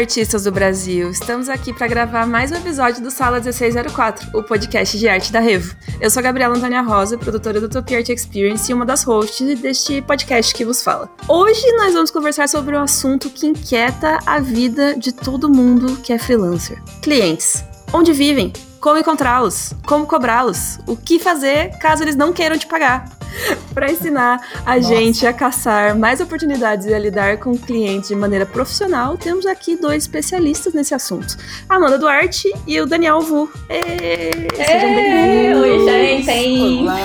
Artistas 0.00 0.44
do 0.44 0.50
Brasil! 0.50 1.10
Estamos 1.10 1.50
aqui 1.50 1.74
para 1.74 1.86
gravar 1.86 2.26
mais 2.26 2.50
um 2.50 2.56
episódio 2.56 3.02
do 3.02 3.10
Sala 3.10 3.38
1604, 3.38 4.30
o 4.32 4.42
podcast 4.42 4.98
de 4.98 5.06
arte 5.06 5.30
da 5.30 5.40
Revo. 5.40 5.76
Eu 6.00 6.08
sou 6.08 6.20
a 6.20 6.22
Gabriela 6.22 6.56
Antônia 6.56 6.80
Rosa, 6.80 7.18
produtora 7.18 7.60
do 7.60 7.66
Utopia 7.66 7.98
Art 7.98 8.08
Experience 8.08 8.72
e 8.72 8.74
uma 8.74 8.86
das 8.86 9.04
hosts 9.04 9.60
deste 9.60 10.00
podcast 10.00 10.54
que 10.54 10.64
vos 10.64 10.82
fala. 10.82 11.06
Hoje 11.28 11.70
nós 11.72 11.92
vamos 11.92 12.10
conversar 12.10 12.48
sobre 12.48 12.74
um 12.74 12.80
assunto 12.80 13.28
que 13.28 13.46
inquieta 13.46 14.18
a 14.24 14.40
vida 14.40 14.96
de 14.96 15.12
todo 15.12 15.50
mundo 15.50 15.98
que 15.98 16.14
é 16.14 16.18
freelancer: 16.18 16.82
clientes. 17.02 17.62
Onde 17.92 18.14
vivem? 18.14 18.54
Como 18.80 18.96
encontrá-los? 18.96 19.74
Como 19.86 20.06
cobrá-los? 20.06 20.78
O 20.86 20.96
que 20.96 21.18
fazer 21.18 21.76
caso 21.78 22.04
eles 22.04 22.16
não 22.16 22.32
queiram 22.32 22.56
te 22.56 22.66
pagar? 22.66 23.19
para 23.74 23.90
ensinar 23.90 24.40
a 24.64 24.76
Nossa. 24.76 24.88
gente 24.88 25.26
a 25.26 25.32
caçar 25.32 25.96
mais 25.96 26.20
oportunidades 26.20 26.86
e 26.86 26.94
a 26.94 26.98
lidar 26.98 27.38
com 27.38 27.56
clientes 27.56 28.08
de 28.08 28.14
maneira 28.14 28.44
profissional, 28.46 29.16
temos 29.16 29.46
aqui 29.46 29.76
dois 29.76 30.04
especialistas 30.04 30.72
nesse 30.74 30.94
assunto: 30.94 31.36
a 31.68 31.76
Amanda 31.76 31.98
Duarte 31.98 32.52
e 32.66 32.80
o 32.80 32.86
Daniel 32.86 33.20
Vu. 33.20 33.50
Ê, 33.68 34.30
sejam 34.54 34.94
bem-vindos! 34.94 35.62
Oi, 35.62 36.24
gente! 36.24 36.82
Olá! 36.82 37.00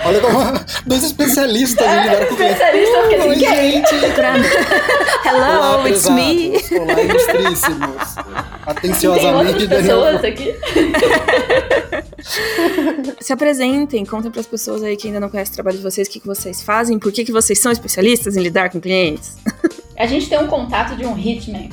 Olha 0.06 0.20
como 0.20 0.38
dois 0.86 1.04
especialistas 1.04 1.86
em 1.86 2.02
lidar 2.02 2.26
com 2.26 2.36
clientes. 2.36 2.56
Especialistas 2.56 2.96
porque 3.00 3.16
Oi, 3.16 3.34
gente! 3.38 4.14
Pra... 4.14 4.36
Hello, 5.24 5.76
Olá, 5.76 5.88
it's 5.88 6.08
me! 6.08 6.52
Olá, 6.78 7.02
ilustríssimos! 7.02 8.16
Atenciosamente, 8.66 9.68
Tem 9.68 9.68
pessoas 9.68 10.24
aqui. 10.24 10.54
Se 13.20 13.32
apresentem, 13.32 14.04
contem 14.04 14.30
para 14.30 14.40
as 14.40 14.46
pessoas 14.46 14.82
aí 14.82 14.96
que 14.96 15.06
ainda 15.06 15.20
não 15.20 15.28
conhecem 15.28 15.52
o 15.52 15.54
trabalho 15.54 15.76
de 15.76 15.82
vocês, 15.82 16.08
o 16.08 16.10
que, 16.10 16.20
que 16.20 16.26
vocês 16.26 16.62
fazem, 16.62 16.98
por 16.98 17.12
que, 17.12 17.24
que 17.24 17.32
vocês 17.32 17.58
são 17.60 17.70
especialistas 17.70 18.36
em 18.36 18.42
lidar 18.42 18.70
com 18.70 18.80
clientes. 18.80 19.36
A 19.96 20.06
gente 20.06 20.28
tem 20.28 20.38
um 20.38 20.46
contato 20.46 20.94
de 20.94 21.06
um 21.06 21.16
hitman. 21.16 21.70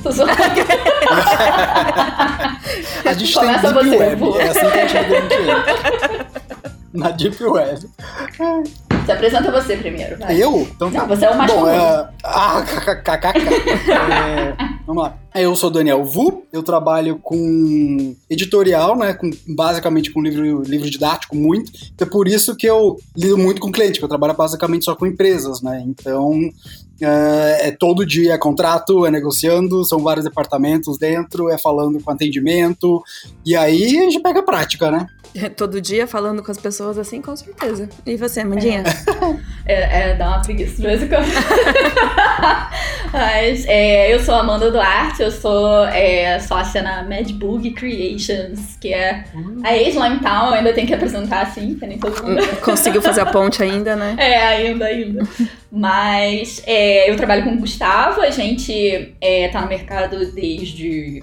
a 3.04 3.12
gente 3.12 3.34
Começa 3.34 3.60
tem 3.60 3.72
Deep 3.72 3.90
você, 3.90 3.96
Web, 3.98 4.38
é 4.38 4.48
assim 4.48 4.70
que 4.70 4.78
a 4.78 4.86
gente 4.86 5.04
Na 6.94 7.10
Deep 7.10 7.44
Web. 7.44 7.86
Se 9.04 9.12
apresenta 9.12 9.52
você 9.52 9.76
primeiro, 9.76 10.16
vai. 10.18 10.42
Eu? 10.42 10.62
Então 10.62 10.90
tá. 10.90 11.00
Não, 11.00 11.08
você 11.08 11.26
é 11.26 11.30
o 11.30 11.36
mais 11.36 11.52
Bom, 11.52 11.68
é... 11.68 12.08
Ah, 12.22 12.62
kkk. 12.62 13.26
é... 14.00 14.73
Vamos 14.86 15.02
lá. 15.02 15.18
Eu 15.34 15.56
sou 15.56 15.70
Daniel 15.70 16.04
Vu, 16.04 16.44
eu 16.52 16.62
trabalho 16.62 17.18
com 17.22 18.14
editorial, 18.28 18.96
né, 18.96 19.14
com, 19.14 19.30
basicamente 19.48 20.12
com 20.12 20.20
livro, 20.20 20.62
livro 20.62 20.90
didático, 20.90 21.34
muito. 21.34 21.72
É 21.98 22.04
por 22.04 22.28
isso 22.28 22.54
que 22.54 22.66
eu 22.66 22.98
lido 23.16 23.38
muito 23.38 23.60
com 23.60 23.72
cliente, 23.72 23.92
porque 23.92 24.04
eu 24.04 24.08
trabalho 24.08 24.34
basicamente 24.34 24.84
só 24.84 24.94
com 24.94 25.06
empresas, 25.06 25.62
né? 25.62 25.82
Então 25.86 26.38
é, 27.00 27.68
é, 27.68 27.70
todo 27.70 28.04
dia 28.04 28.34
é 28.34 28.38
contrato, 28.38 29.06
é 29.06 29.10
negociando, 29.10 29.84
são 29.84 30.00
vários 30.00 30.24
departamentos 30.24 30.98
dentro, 30.98 31.48
é 31.48 31.56
falando 31.56 32.00
com 32.02 32.10
atendimento, 32.10 33.02
e 33.44 33.56
aí 33.56 33.98
a 33.98 34.02
gente 34.02 34.20
pega 34.20 34.40
a 34.40 34.44
prática, 34.44 34.90
né? 34.90 35.06
Todo 35.56 35.80
dia 35.80 36.06
falando 36.06 36.42
com 36.42 36.50
as 36.50 36.58
pessoas 36.58 36.98
assim, 36.98 37.20
com 37.20 37.34
certeza. 37.34 37.88
E 38.06 38.16
você, 38.16 38.44
Mandinha? 38.44 38.84
É, 39.66 39.74
é, 39.74 40.10
é 40.10 40.14
dá 40.14 40.28
uma 40.28 40.42
preguiça 40.42 40.76
de 40.76 40.82
vez 40.82 41.02
em 41.02 41.08
quando. 41.08 41.26
Mas 43.12 43.64
é, 43.66 44.12
eu 44.12 44.18
sou 44.18 44.34
Amanda 44.34 44.70
Duarte, 44.70 45.22
eu 45.22 45.30
sou 45.30 45.84
é, 45.86 46.38
sócia 46.40 46.82
na 46.82 47.04
Madbug 47.04 47.70
Creations, 47.70 48.76
que 48.80 48.92
é 48.92 49.24
a 49.62 49.76
ex-Lime 49.76 50.18
Town, 50.18 50.50
ainda 50.50 50.72
tem 50.72 50.84
que 50.84 50.94
apresentar 50.94 51.42
assim, 51.42 51.76
que 51.76 51.86
nem 51.86 51.98
todo 51.98 52.24
mundo. 52.24 52.42
Conseguiu 52.60 53.00
fazer 53.00 53.20
a 53.20 53.26
ponte 53.26 53.62
ainda, 53.62 53.94
né? 53.94 54.16
É, 54.18 54.42
ainda, 54.42 54.86
ainda. 54.86 55.22
Mas 55.70 56.62
é, 56.66 57.08
eu 57.08 57.16
trabalho 57.16 57.44
com 57.44 57.52
o 57.52 57.58
Gustavo, 57.58 58.20
a 58.20 58.30
gente 58.30 59.14
é, 59.20 59.48
tá 59.48 59.60
no 59.60 59.68
mercado 59.68 60.32
desde. 60.32 61.22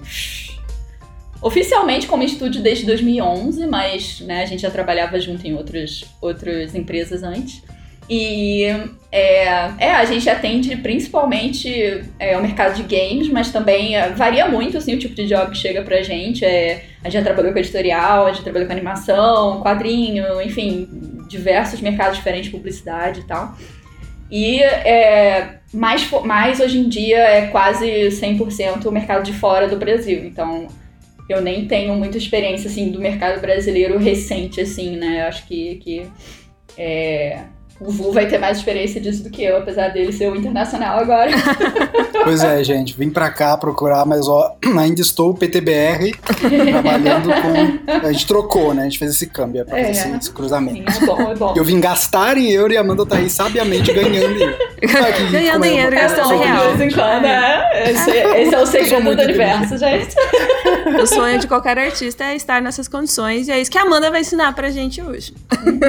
Oficialmente 1.42 2.06
como 2.06 2.22
estúdio 2.22 2.62
desde 2.62 2.86
2011, 2.86 3.66
mas 3.66 4.20
né, 4.20 4.42
a 4.42 4.46
gente 4.46 4.62
já 4.62 4.70
trabalhava 4.70 5.18
junto 5.20 5.44
em 5.44 5.54
outros, 5.54 6.04
outras 6.20 6.72
empresas 6.74 7.24
antes. 7.24 7.62
E 8.08 8.64
é, 9.10 9.44
é, 9.78 9.90
a 9.90 10.04
gente 10.04 10.28
atende 10.28 10.76
principalmente 10.76 12.04
é, 12.18 12.36
o 12.36 12.42
mercado 12.42 12.74
de 12.74 12.82
games, 12.82 13.28
mas 13.28 13.50
também 13.50 13.96
é, 13.96 14.10
varia 14.10 14.48
muito 14.48 14.76
assim, 14.76 14.94
o 14.94 14.98
tipo 14.98 15.14
de 15.14 15.26
job 15.26 15.50
que 15.50 15.56
chega 15.56 15.82
pra 15.82 16.02
gente. 16.02 16.44
É, 16.44 16.84
a 17.02 17.08
gente 17.08 17.14
já 17.14 17.22
trabalhou 17.22 17.52
com 17.52 17.58
editorial, 17.58 18.26
a 18.26 18.32
gente 18.32 18.44
trabalhou 18.44 18.66
com 18.66 18.72
animação, 18.72 19.60
quadrinho, 19.62 20.40
enfim, 20.42 20.88
diversos 21.28 21.80
mercados 21.80 22.18
diferentes, 22.18 22.50
publicidade 22.50 23.20
e 23.20 23.24
tal. 23.24 23.56
E 24.30 24.62
é, 24.62 25.58
mais, 25.74 26.08
mais 26.24 26.60
hoje 26.60 26.78
em 26.78 26.88
dia 26.88 27.18
é 27.18 27.46
quase 27.48 27.86
100% 27.86 28.86
o 28.86 28.92
mercado 28.92 29.24
de 29.24 29.32
fora 29.32 29.68
do 29.68 29.76
Brasil. 29.76 30.24
Então, 30.24 30.68
eu 31.28 31.40
nem 31.40 31.66
tenho 31.66 31.94
muita 31.94 32.18
experiência, 32.18 32.68
assim, 32.68 32.90
do 32.90 33.00
mercado 33.00 33.40
brasileiro 33.40 33.98
recente, 33.98 34.60
assim, 34.60 34.96
né? 34.96 35.22
Eu 35.22 35.28
acho 35.28 35.46
que, 35.46 35.76
que 35.76 36.06
é, 36.76 37.44
o 37.84 37.90
Vu 37.90 38.12
vai 38.12 38.26
ter 38.26 38.38
mais 38.38 38.58
experiência 38.58 39.00
disso 39.00 39.24
do 39.24 39.30
que 39.30 39.42
eu, 39.42 39.56
apesar 39.56 39.88
dele 39.88 40.12
ser 40.12 40.30
o 40.30 40.36
internacional 40.36 40.98
agora. 40.98 41.30
Pois 42.24 42.44
é, 42.44 42.62
gente, 42.62 42.96
vim 42.96 43.10
pra 43.10 43.30
cá 43.30 43.56
procurar, 43.56 44.06
mas 44.06 44.28
ó, 44.28 44.54
ainda 44.78 45.00
estou 45.00 45.34
PTBR, 45.34 46.12
trabalhando 46.70 47.30
com. 47.30 47.82
A 48.06 48.12
gente 48.12 48.26
trocou, 48.28 48.72
né? 48.72 48.82
A 48.82 48.84
gente 48.84 48.98
fez 48.98 49.12
esse 49.12 49.26
câmbio 49.26 49.64
pra 49.64 49.76
é, 49.76 49.86
fazer 49.86 50.08
esse, 50.08 50.16
esse, 50.18 50.30
cruzamento. 50.30 50.92
Sim, 50.92 51.02
é 51.02 51.06
bom, 51.06 51.32
é 51.32 51.34
bom. 51.34 51.54
Eu 51.56 51.64
vim 51.64 51.80
gastar 51.80 52.38
em 52.38 52.52
euro 52.52 52.72
e 52.72 52.76
a 52.76 52.80
Amanda 52.80 53.04
tá 53.04 53.16
aí 53.16 53.28
sabiamente 53.28 53.92
ganhando 53.92 54.14
em 54.14 54.42
euro. 54.42 54.56
ganhando 55.32 55.64
em 55.64 55.78
euro 55.80 55.96
e 55.96 55.98
gastando 55.98 56.34
em 56.34 56.38
real. 56.38 56.70
De 56.70 56.76
vez 56.76 56.92
em 56.92 56.96
quando, 56.96 57.24
é. 57.24 57.90
Esse, 57.90 58.10
esse 58.10 58.54
é 58.54 58.58
o 58.58 58.66
segredo 58.66 59.16
do 59.16 59.22
universo, 59.22 59.76
gente. 59.78 60.14
O 61.02 61.06
sonho 61.06 61.38
de 61.38 61.46
qualquer 61.46 61.78
artista 61.78 62.24
é 62.24 62.36
estar 62.36 62.60
nessas 62.60 62.88
condições 62.88 63.48
e 63.48 63.52
é 63.52 63.60
isso 63.60 63.70
que 63.70 63.78
a 63.78 63.82
Amanda 63.82 64.10
vai 64.10 64.20
ensinar 64.20 64.52
pra 64.54 64.70
gente 64.70 65.00
hoje. 65.02 65.34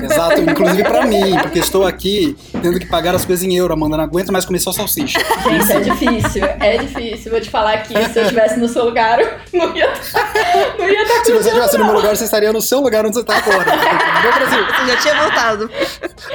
Exato, 0.04 0.42
inclusive 0.42 0.84
pra 0.84 1.06
mim, 1.06 1.38
porque 1.42 1.60
estou 1.60 1.86
aqui 1.86 2.36
tendo 2.62 2.80
que 2.80 2.86
pagar 2.86 3.16
as 3.16 3.26
coisas 3.26 3.44
em 3.44 3.56
euro, 3.56 3.74
Amanda. 3.74 3.98
Não 3.98 4.04
aguenta 4.04 4.32
mais 4.32 4.46
comer 4.46 4.60
só 4.60 4.72
salsicha. 4.72 5.20
Gente, 5.44 5.72
é 5.72 5.80
difícil, 5.80 6.46
é 6.46 6.78
difícil. 6.78 7.32
Vou 7.32 7.42
te 7.42 7.50
falar 7.50 7.84
que 7.84 7.94
se 7.94 8.20
eu 8.20 8.24
estivesse 8.24 8.60
no 8.60 8.68
seu 8.68 8.86
lugar, 8.86 9.20
não 9.54 9.76
ia 9.76 9.94
não 10.78 10.90
ia 10.90 11.04
estar 11.04 11.26
Se 11.26 11.32
você 11.32 11.50
estivesse 11.50 11.78
no 11.78 11.86
meu 11.86 11.96
lugar, 11.96 12.16
você 12.16 12.24
estaria 12.24 12.52
no 12.54 12.62
seu 12.62 12.80
lugar 12.80 13.06
onde 13.06 13.16
você 13.16 13.22
está 13.22 13.38
agora. 13.38 13.66
No 13.66 14.34
Brasil. 14.34 14.66
Você 14.66 14.88
já 14.88 14.98
tinha 14.98 15.22
voltado. 15.22 15.72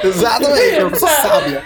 Exatamente, 0.03 0.83
você 0.85 1.07
sábia. 1.07 1.63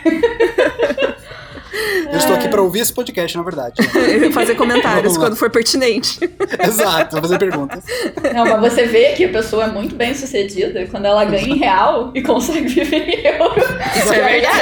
Eu 2.11 2.17
estou 2.17 2.35
aqui 2.35 2.47
para 2.47 2.61
ouvir 2.61 2.81
esse 2.81 2.93
podcast, 2.93 3.35
na 3.35 3.43
verdade. 3.43 3.81
fazer 4.31 4.55
comentários 4.55 5.17
quando 5.17 5.35
for 5.35 5.49
pertinente. 5.49 6.19
Exato, 6.59 7.19
fazer 7.19 7.39
perguntas. 7.39 7.83
Não, 8.33 8.45
mas 8.45 8.73
você 8.73 8.85
vê 8.85 9.13
que 9.13 9.25
a 9.25 9.29
pessoa 9.29 9.65
é 9.65 9.67
muito 9.67 9.95
bem 9.95 10.13
sucedida 10.13 10.85
quando 10.91 11.05
ela 11.05 11.25
ganha 11.25 11.47
em 11.47 11.57
real 11.57 12.11
e 12.13 12.21
consegue 12.21 12.67
viver 12.67 13.09
em 13.09 13.25
euro. 13.25 13.59
Isso 13.95 14.13
é 14.13 14.21
verdade. 14.21 14.57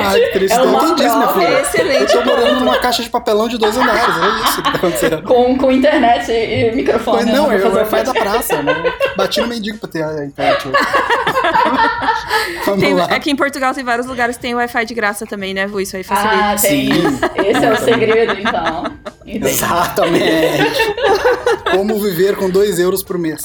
Ah, 0.00 0.32
Cris, 0.32 0.50
é 0.50 0.58
não 0.58 0.86
entendi 0.86 1.06
isso, 1.06 1.16
minha 1.16 1.28
filha. 1.28 1.48
É 1.48 1.62
excelente. 1.62 2.14
Eu 2.14 2.22
tô 2.22 2.30
morando 2.30 2.60
numa 2.60 2.78
caixa 2.78 3.02
de 3.02 3.10
papelão 3.10 3.48
de 3.48 3.58
dois 3.58 3.76
andares, 3.76 4.02
é 4.02 4.48
isso 4.48 4.62
que 4.62 4.70
tá 4.70 4.76
acontecendo. 4.76 5.22
Com, 5.22 5.58
com 5.58 5.72
internet 5.72 6.30
e, 6.30 6.68
e 6.68 6.72
microfone. 6.72 7.24
Mas 7.24 7.34
não, 7.34 7.48
né, 7.48 7.60
eu 7.60 7.72
Wi-Fi 7.72 8.04
da 8.04 8.12
praça, 8.12 8.62
né? 8.62 8.74
Bati 9.16 9.40
no 9.40 9.48
mendigo 9.48 9.78
pra 9.78 9.88
ter 9.88 10.02
a 10.02 10.24
internet. 10.24 10.68
Tem, 12.78 13.00
aqui 13.00 13.30
em 13.30 13.36
Portugal 13.36 13.74
tem 13.74 13.84
vários 13.84 14.06
lugares 14.06 14.36
que 14.36 14.42
tem 14.42 14.54
Wi-Fi 14.54 14.84
de 14.84 14.94
graça 14.94 15.26
também, 15.26 15.52
né, 15.52 15.66
Vu? 15.66 15.80
Isso 15.80 15.96
aí 15.96 16.02
facilita. 16.02 16.44
Ah, 16.44 16.51
tem. 16.56 16.92
Sim. 16.92 17.20
Esse 17.36 17.64
é 17.64 17.72
o 17.72 17.76
segredo, 17.76 18.38
então. 18.38 18.84
Entendi. 19.26 19.48
Exatamente. 19.48 20.94
Como 21.70 21.98
viver 22.00 22.36
com 22.36 22.50
2 22.50 22.78
euros 22.78 23.02
por 23.02 23.18
mês. 23.18 23.44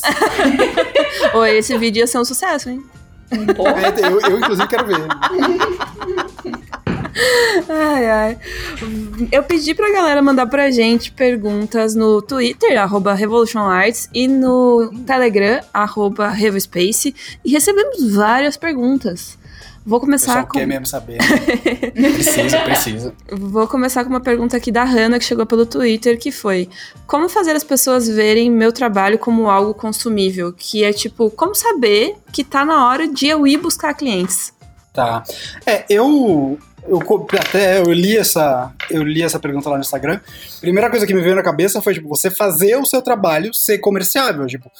Oi, 1.33 1.57
esse 1.57 1.77
vídeo 1.77 2.01
ia 2.01 2.07
ser 2.07 2.17
um 2.17 2.25
sucesso, 2.25 2.69
hein? 2.69 2.83
É, 3.31 4.05
eu, 4.05 4.21
eu, 4.21 4.39
inclusive, 4.39 4.67
quero 4.67 4.85
ver. 4.87 4.95
Ai, 7.67 8.09
ai. 8.09 8.37
Eu 9.31 9.43
pedi 9.43 9.73
pra 9.73 9.91
galera 9.91 10.21
mandar 10.21 10.45
pra 10.47 10.69
gente 10.71 11.11
perguntas 11.11 11.95
no 11.95 12.21
Twitter, 12.21 12.79
arroba 12.79 13.13
Revolution 13.13 13.59
Arts, 13.59 14.09
e 14.13 14.27
no 14.27 14.91
Telegram, 15.05 15.61
arroba 15.73 16.29
RevoSpace, 16.29 17.13
e 17.43 17.51
recebemos 17.51 18.13
várias 18.13 18.55
perguntas. 18.55 19.37
Vou 19.87 20.01
começar 20.01 20.45
com. 20.45 20.59
quer 20.59 20.67
mesmo 20.67 20.85
saber. 20.85 21.17
Né? 21.17 22.11
precisa, 22.11 22.59
precisa. 22.59 23.13
Vou 23.31 23.65
começar 23.69 24.03
com 24.03 24.09
uma 24.09 24.19
pergunta 24.19 24.57
aqui 24.57 24.69
da 24.69 24.83
Hannah, 24.83 25.17
que 25.17 25.23
chegou 25.23 25.45
pelo 25.45 25.65
Twitter, 25.65 26.19
que 26.19 26.29
foi: 26.29 26.67
Como 27.07 27.29
fazer 27.29 27.55
as 27.55 27.63
pessoas 27.63 28.05
verem 28.05 28.51
meu 28.51 28.73
trabalho 28.73 29.17
como 29.17 29.49
algo 29.49 29.73
consumível? 29.73 30.51
Que 30.51 30.83
é 30.83 30.91
tipo, 30.91 31.31
como 31.31 31.55
saber 31.55 32.17
que 32.33 32.43
tá 32.43 32.65
na 32.65 32.85
hora 32.85 33.07
de 33.07 33.27
eu 33.27 33.47
ir 33.47 33.55
buscar 33.55 33.93
clientes? 33.93 34.51
Tá. 34.91 35.23
É, 35.65 35.85
eu 35.89 36.59
eu 36.87 37.27
até 37.39 37.79
eu 37.79 37.91
li 37.91 38.17
essa 38.17 38.73
eu 38.89 39.03
li 39.03 39.21
essa 39.21 39.39
pergunta 39.39 39.69
lá 39.69 39.75
no 39.75 39.81
Instagram. 39.81 40.19
Primeira 40.61 40.89
coisa 40.89 41.05
que 41.05 41.13
me 41.13 41.21
veio 41.21 41.35
na 41.35 41.43
cabeça 41.43 41.81
foi 41.81 41.93
tipo 41.93 42.07
você 42.07 42.31
fazer 42.31 42.77
o 42.77 42.85
seu 42.85 43.01
trabalho 43.01 43.53
ser 43.53 43.79
comerciável, 43.79 44.45
tipo 44.47 44.71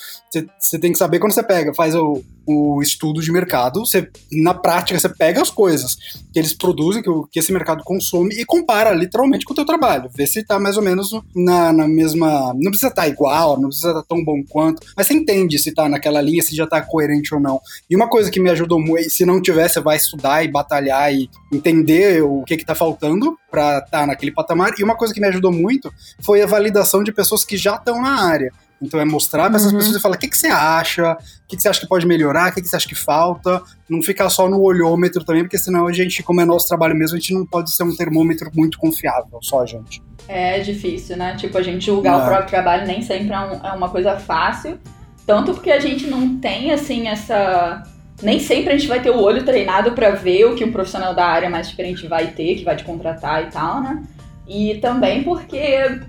você, 0.60 0.80
tem 0.80 0.92
que 0.92 0.98
saber 0.98 1.20
quando 1.20 1.34
você 1.34 1.44
pega, 1.44 1.74
faz 1.74 1.96
o, 1.96 2.24
o 2.46 2.82
estudo 2.82 3.22
de 3.22 3.32
mercado, 3.32 3.86
você 3.86 4.10
na 4.32 4.54
prática 4.54 5.00
você 5.00 5.10
pega 5.10 5.42
as 5.42 5.50
coisas 5.50 5.96
que 6.32 6.40
eles 6.40 6.54
produzem, 6.54 7.02
que, 7.02 7.10
que 7.32 7.40
esse 7.40 7.52
mercado 7.52 7.84
consome 7.84 8.36
e 8.36 8.46
compara 8.46 8.94
literalmente 8.94 9.46
com 9.46 9.54
o 9.54 9.56
teu 9.56 9.66
trabalho, 9.66 10.10
vê 10.16 10.26
se 10.26 10.44
tá 10.44 10.60
mais 10.60 10.78
ou 10.78 10.84
menos 10.84 11.10
na, 11.36 11.74
na 11.74 11.88
mesma, 11.88 12.54
não 12.54 12.72
precisa 12.72 12.88
estar 12.88 13.04
tá 13.04 13.08
igual, 13.08 13.60
não 13.60 13.70
precisa 13.70 13.90
estar 13.90 14.02
tá 14.02 14.08
tão 14.08 14.24
bom 14.24 14.42
quanto, 14.50 14.86
mas 14.96 15.08
você 15.08 15.14
entende 15.14 15.60
se 15.60 15.74
tá 15.74 15.90
naquela 15.90 16.22
linha, 16.22 16.42
se 16.42 16.56
já 16.56 16.68
tá 16.68 16.82
coerente 16.82 17.34
ou 17.34 17.42
não. 17.42 17.60
E 17.90 17.96
uma 17.96 18.10
coisa 18.10 18.32
que 18.32 18.40
me 18.40 18.50
ajudou 18.50 18.80
muito, 18.80 19.10
se 19.10 19.26
não 19.26 19.42
tiver, 19.42 19.68
você 19.68 19.80
vai 19.80 19.98
estudar 19.98 20.44
e 20.44 20.48
batalhar 20.48 21.14
e 21.14 21.30
entender 21.52 21.97
o 22.22 22.44
que 22.44 22.58
que 22.58 22.66
tá 22.66 22.76
faltando 22.76 23.38
para 23.50 23.80
estar 23.80 24.00
tá 24.00 24.08
naquele 24.08 24.32
patamar. 24.32 24.74
E 24.78 24.84
uma 24.84 24.96
coisa 24.96 25.14
que 25.14 25.20
me 25.20 25.28
ajudou 25.28 25.52
muito 25.52 25.92
foi 26.22 26.42
a 26.42 26.46
validação 26.46 27.04
de 27.04 27.12
pessoas 27.12 27.46
que 27.46 27.58
já 27.58 27.76
estão 27.76 28.02
na 28.02 28.26
área. 28.26 28.52
Então 28.82 29.00
é 29.00 29.06
mostrar 29.06 29.48
para 29.48 29.58
essas 29.58 29.72
uhum. 29.72 29.78
pessoas 29.80 29.98
e 29.98 30.02
falar 30.02 30.16
o 30.16 30.20
que, 30.20 30.28
que 30.28 30.38
você 30.38 30.48
acha, 30.48 31.14
o 31.14 31.48
que, 31.48 31.56
que 31.56 31.62
você 31.62 31.70
acha 31.70 31.80
que 31.80 31.88
pode 31.88 32.06
melhorar, 32.06 32.52
o 32.52 32.54
que, 32.54 32.62
que 32.62 32.68
você 32.68 32.76
acha 32.76 32.88
que 32.88 32.96
falta. 32.96 33.62
Não 33.90 34.02
ficar 34.04 34.30
só 34.30 34.48
no 34.48 34.62
olhômetro 34.62 35.24
também, 35.24 35.44
porque 35.44 35.58
senão 35.58 35.88
a 35.88 35.92
gente, 35.92 36.22
como 36.22 36.42
é 36.42 36.46
nosso 36.46 36.68
trabalho 36.68 36.96
mesmo, 36.96 37.18
a 37.18 37.20
gente 37.20 37.34
não 37.34 37.46
pode 37.46 37.74
ser 37.76 37.84
um 37.84 37.96
termômetro 37.96 38.52
muito 38.54 38.78
confiável, 38.78 39.40
só 39.42 39.64
a 39.64 39.66
gente. 39.66 40.02
É 40.28 40.60
difícil, 40.60 41.18
né? 41.18 41.36
Tipo, 41.36 41.58
a 41.58 41.64
gente 41.64 41.86
julgar 41.86 42.22
o 42.22 42.26
próprio 42.26 42.50
trabalho 42.50 42.86
nem 42.86 43.02
sempre 43.02 43.34
é, 43.34 43.40
um, 43.40 43.66
é 43.66 43.72
uma 43.72 43.90
coisa 43.90 44.18
fácil. 44.18 44.78
Tanto 45.26 45.54
porque 45.54 45.72
a 45.72 45.80
gente 45.80 46.08
não 46.08 46.38
tem, 46.38 46.72
assim, 46.72 47.08
essa 47.08 47.84
nem 48.22 48.40
sempre 48.40 48.74
a 48.74 48.78
gente 48.78 48.88
vai 48.88 49.00
ter 49.00 49.12
o 49.12 49.22
olho 49.22 49.44
treinado 49.44 49.92
para 49.92 50.12
ver 50.12 50.46
o 50.46 50.56
que 50.56 50.64
um 50.64 50.72
profissional 50.72 51.14
da 51.14 51.26
área 51.26 51.50
mais 51.50 51.70
diferente 51.70 52.08
vai 52.08 52.28
ter, 52.28 52.56
que 52.56 52.64
vai 52.64 52.76
te 52.76 52.84
contratar 52.84 53.44
e 53.44 53.52
tal, 53.52 53.82
né? 53.82 54.04
E 54.48 54.76
também 54.76 55.24
porque, 55.24 56.00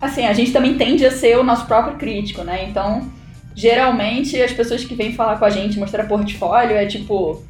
assim, 0.00 0.26
a 0.26 0.32
gente 0.32 0.52
também 0.52 0.74
tende 0.76 1.04
a 1.04 1.10
ser 1.10 1.38
o 1.38 1.42
nosso 1.42 1.66
próprio 1.66 1.96
crítico, 1.96 2.42
né? 2.42 2.66
Então, 2.68 3.10
geralmente, 3.54 4.40
as 4.40 4.52
pessoas 4.52 4.84
que 4.84 4.94
vêm 4.94 5.14
falar 5.14 5.38
com 5.38 5.44
a 5.44 5.50
gente, 5.50 5.78
mostrar 5.78 6.04
portfólio, 6.04 6.76
é 6.76 6.86
tipo, 6.86 7.42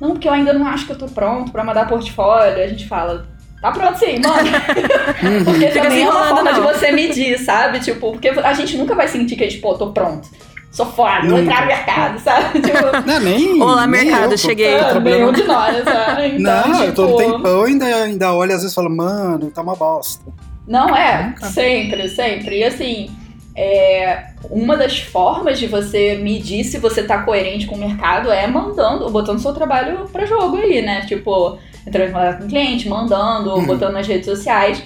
não, 0.00 0.10
porque 0.10 0.28
eu 0.28 0.32
ainda 0.32 0.52
não 0.52 0.66
acho 0.66 0.84
que 0.84 0.92
eu 0.92 0.98
tô 0.98 1.06
pronto 1.06 1.50
para 1.50 1.64
mandar 1.64 1.88
portfólio. 1.88 2.62
A 2.62 2.66
gente 2.66 2.86
fala, 2.86 3.26
Tá 3.62 3.70
pronto 3.70 3.96
sim, 3.96 4.18
mano. 4.18 4.50
porque 5.44 5.68
Fica 5.68 5.82
também 5.82 6.02
é 6.02 6.10
uma 6.10 6.24
forma 6.24 6.50
não. 6.50 6.54
de 6.54 6.60
você 6.60 6.90
medir, 6.90 7.38
sabe? 7.38 7.78
Tipo, 7.78 8.10
porque 8.10 8.28
a 8.28 8.52
gente 8.54 8.76
nunca 8.76 8.92
vai 8.96 9.06
sentir 9.06 9.36
que, 9.36 9.46
tipo, 9.46 9.72
tô 9.78 9.92
pronto 9.92 10.28
sou 10.72 10.86
foda, 10.86 11.28
vou 11.28 11.38
entrar 11.38 11.60
no 11.60 11.66
mercado, 11.66 12.18
sabe? 12.18 12.60
Tipo, 12.60 13.06
não, 13.06 13.20
nem. 13.20 13.62
Olá, 13.62 13.86
nem 13.86 14.04
mercado, 14.04 14.32
eu, 14.32 14.38
cheguei. 14.38 14.74
Ah, 14.74 14.98
nenhum 14.98 15.32
de 15.32 15.44
nós, 15.44 15.84
sabe? 15.84 16.22
Então, 16.40 16.68
não, 16.68 16.72
tipo... 16.72 16.84
eu 16.84 16.94
tô 16.94 17.02
no 17.02 17.16
tipo, 17.16 17.32
tempão 17.32 17.68
e 17.68 17.72
ainda, 17.72 17.84
ainda 17.84 18.32
olho 18.32 18.52
às 18.52 18.62
vezes 18.62 18.72
e 18.72 18.74
falo, 18.74 18.90
mano, 18.90 19.50
tá 19.50 19.62
uma 19.62 19.76
bosta. 19.76 20.24
Não, 20.66 20.96
é, 20.96 21.34
sempre, 21.52 22.08
sempre. 22.08 22.58
E 22.60 22.64
assim, 22.64 23.10
é, 23.54 24.28
uma 24.50 24.76
das 24.76 24.98
formas 24.98 25.58
de 25.58 25.66
você 25.66 26.14
medir 26.14 26.64
se 26.64 26.78
você 26.78 27.02
tá 27.02 27.22
coerente 27.22 27.66
com 27.66 27.74
o 27.74 27.78
mercado 27.78 28.30
é 28.30 28.46
mandando, 28.46 29.10
botando 29.10 29.40
seu 29.40 29.52
trabalho 29.52 30.08
pra 30.10 30.24
jogo 30.24 30.56
ali, 30.56 30.80
né? 30.80 31.04
Tipo, 31.06 31.58
entrando 31.86 32.08
em 32.08 32.12
contato 32.12 32.38
com 32.38 32.44
o 32.44 32.48
cliente, 32.48 32.88
mandando, 32.88 33.54
uhum. 33.54 33.66
botando 33.66 33.92
nas 33.92 34.06
redes 34.06 34.26
sociais. 34.26 34.82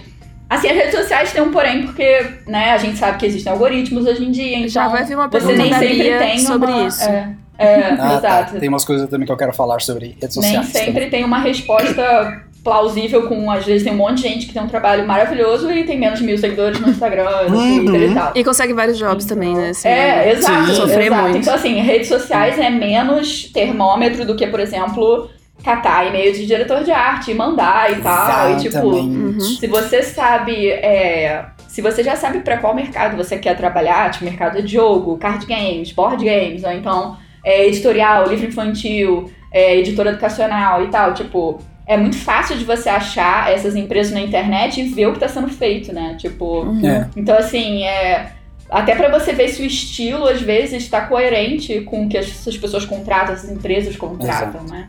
Assim, 0.48 0.68
as 0.68 0.76
redes 0.76 0.94
sociais 0.94 1.32
têm 1.32 1.42
um 1.42 1.50
porém, 1.50 1.82
porque 1.82 2.24
né, 2.46 2.70
a 2.70 2.78
gente 2.78 2.96
sabe 2.96 3.18
que 3.18 3.26
existem 3.26 3.52
algoritmos 3.52 4.06
hoje 4.06 4.24
em 4.24 4.30
dia, 4.30 4.58
então 4.58 4.68
Já 4.68 4.88
vai 4.88 5.04
vir 5.04 5.16
uma 5.16 5.28
você 5.28 5.56
nem 5.56 5.72
sempre 5.72 6.18
tem 6.18 6.38
sobre 6.38 6.70
uma, 6.70 6.86
isso. 6.86 7.04
É, 7.04 7.34
é 7.58 7.90
ah, 7.92 7.96
tá. 7.96 8.16
exato. 8.16 8.52
Tá. 8.54 8.60
Tem 8.60 8.68
umas 8.68 8.84
coisas 8.84 9.08
também 9.08 9.26
que 9.26 9.32
eu 9.32 9.36
quero 9.36 9.52
falar 9.52 9.80
sobre 9.80 10.16
redes 10.20 10.34
sociais. 10.34 10.56
Nem 10.56 10.64
sempre 10.64 10.92
também. 10.92 11.10
tem 11.10 11.24
uma 11.24 11.40
resposta 11.40 12.44
plausível 12.66 13.28
com, 13.28 13.48
às 13.48 13.64
vezes 13.64 13.84
tem 13.84 13.92
um 13.92 13.96
monte 13.96 14.16
de 14.16 14.22
gente 14.22 14.46
que 14.46 14.52
tem 14.52 14.60
um 14.60 14.66
trabalho 14.66 15.06
maravilhoso 15.06 15.70
e 15.70 15.84
tem 15.84 15.96
menos 15.96 16.18
de 16.18 16.24
mil 16.24 16.36
seguidores 16.36 16.80
no 16.80 16.88
Instagram, 16.90 17.48
no 17.48 17.56
uhum. 17.56 17.84
Twitter 17.84 18.10
e 18.10 18.14
tal. 18.14 18.32
E 18.34 18.44
consegue 18.44 18.72
vários 18.72 18.98
jobs 18.98 19.24
então, 19.24 19.36
também, 19.36 19.54
né? 19.54 19.68
Assim, 19.70 19.88
é, 19.88 20.32
exato. 20.32 20.74
Sofrer 20.74 21.06
exato. 21.06 21.22
muito. 21.22 21.38
Então, 21.38 21.54
assim, 21.54 21.80
redes 21.80 22.08
sociais 22.08 22.58
é 22.58 22.68
menos 22.68 23.44
termômetro 23.52 24.26
do 24.26 24.34
que, 24.34 24.48
por 24.48 24.58
exemplo, 24.58 25.30
catar 25.66 26.06
e-mail 26.06 26.32
de 26.32 26.46
diretor 26.46 26.84
de 26.84 26.92
arte 26.92 27.32
e 27.32 27.34
mandar 27.34 27.90
e 27.90 28.00
tal. 28.00 28.52
E 28.52 28.56
tipo, 28.60 28.86
uhum. 28.86 29.40
se 29.40 29.66
você 29.66 30.00
sabe. 30.00 30.70
É, 30.70 31.44
se 31.66 31.82
você 31.82 32.04
já 32.04 32.14
sabe 32.14 32.40
para 32.40 32.56
qual 32.58 32.74
mercado 32.74 33.16
você 33.16 33.36
quer 33.36 33.56
trabalhar, 33.56 34.10
tipo 34.10 34.24
mercado 34.24 34.62
de 34.62 34.72
jogo, 34.72 35.18
card 35.18 35.44
games, 35.44 35.90
board 35.90 36.24
games, 36.24 36.62
ou 36.62 36.70
então 36.70 37.18
é, 37.44 37.66
editorial, 37.66 38.28
livro 38.28 38.46
infantil, 38.46 39.30
é, 39.52 39.76
editora 39.76 40.10
educacional 40.10 40.84
e 40.84 40.88
tal, 40.88 41.12
tipo, 41.12 41.58
é 41.86 41.96
muito 41.96 42.16
fácil 42.16 42.56
de 42.56 42.64
você 42.64 42.88
achar 42.88 43.52
essas 43.52 43.74
empresas 43.74 44.12
na 44.12 44.20
internet 44.20 44.80
e 44.80 44.84
ver 44.84 45.08
o 45.08 45.10
que 45.10 45.18
está 45.18 45.28
sendo 45.28 45.48
feito, 45.48 45.92
né? 45.92 46.16
Tipo, 46.18 46.62
uhum. 46.62 46.86
é. 46.86 47.10
então 47.16 47.36
assim, 47.36 47.82
é 47.82 48.32
até 48.70 48.94
para 48.94 49.08
você 49.08 49.32
ver 49.32 49.48
se 49.48 49.62
o 49.62 49.66
estilo 49.66 50.26
às 50.26 50.40
vezes 50.40 50.84
está 50.84 51.02
coerente 51.02 51.80
com 51.82 52.06
o 52.06 52.08
que 52.08 52.16
essas 52.16 52.56
pessoas 52.56 52.84
contratam, 52.84 53.34
essas 53.34 53.50
empresas 53.50 53.96
contratam, 53.96 54.60
Exato. 54.60 54.72
né? 54.72 54.88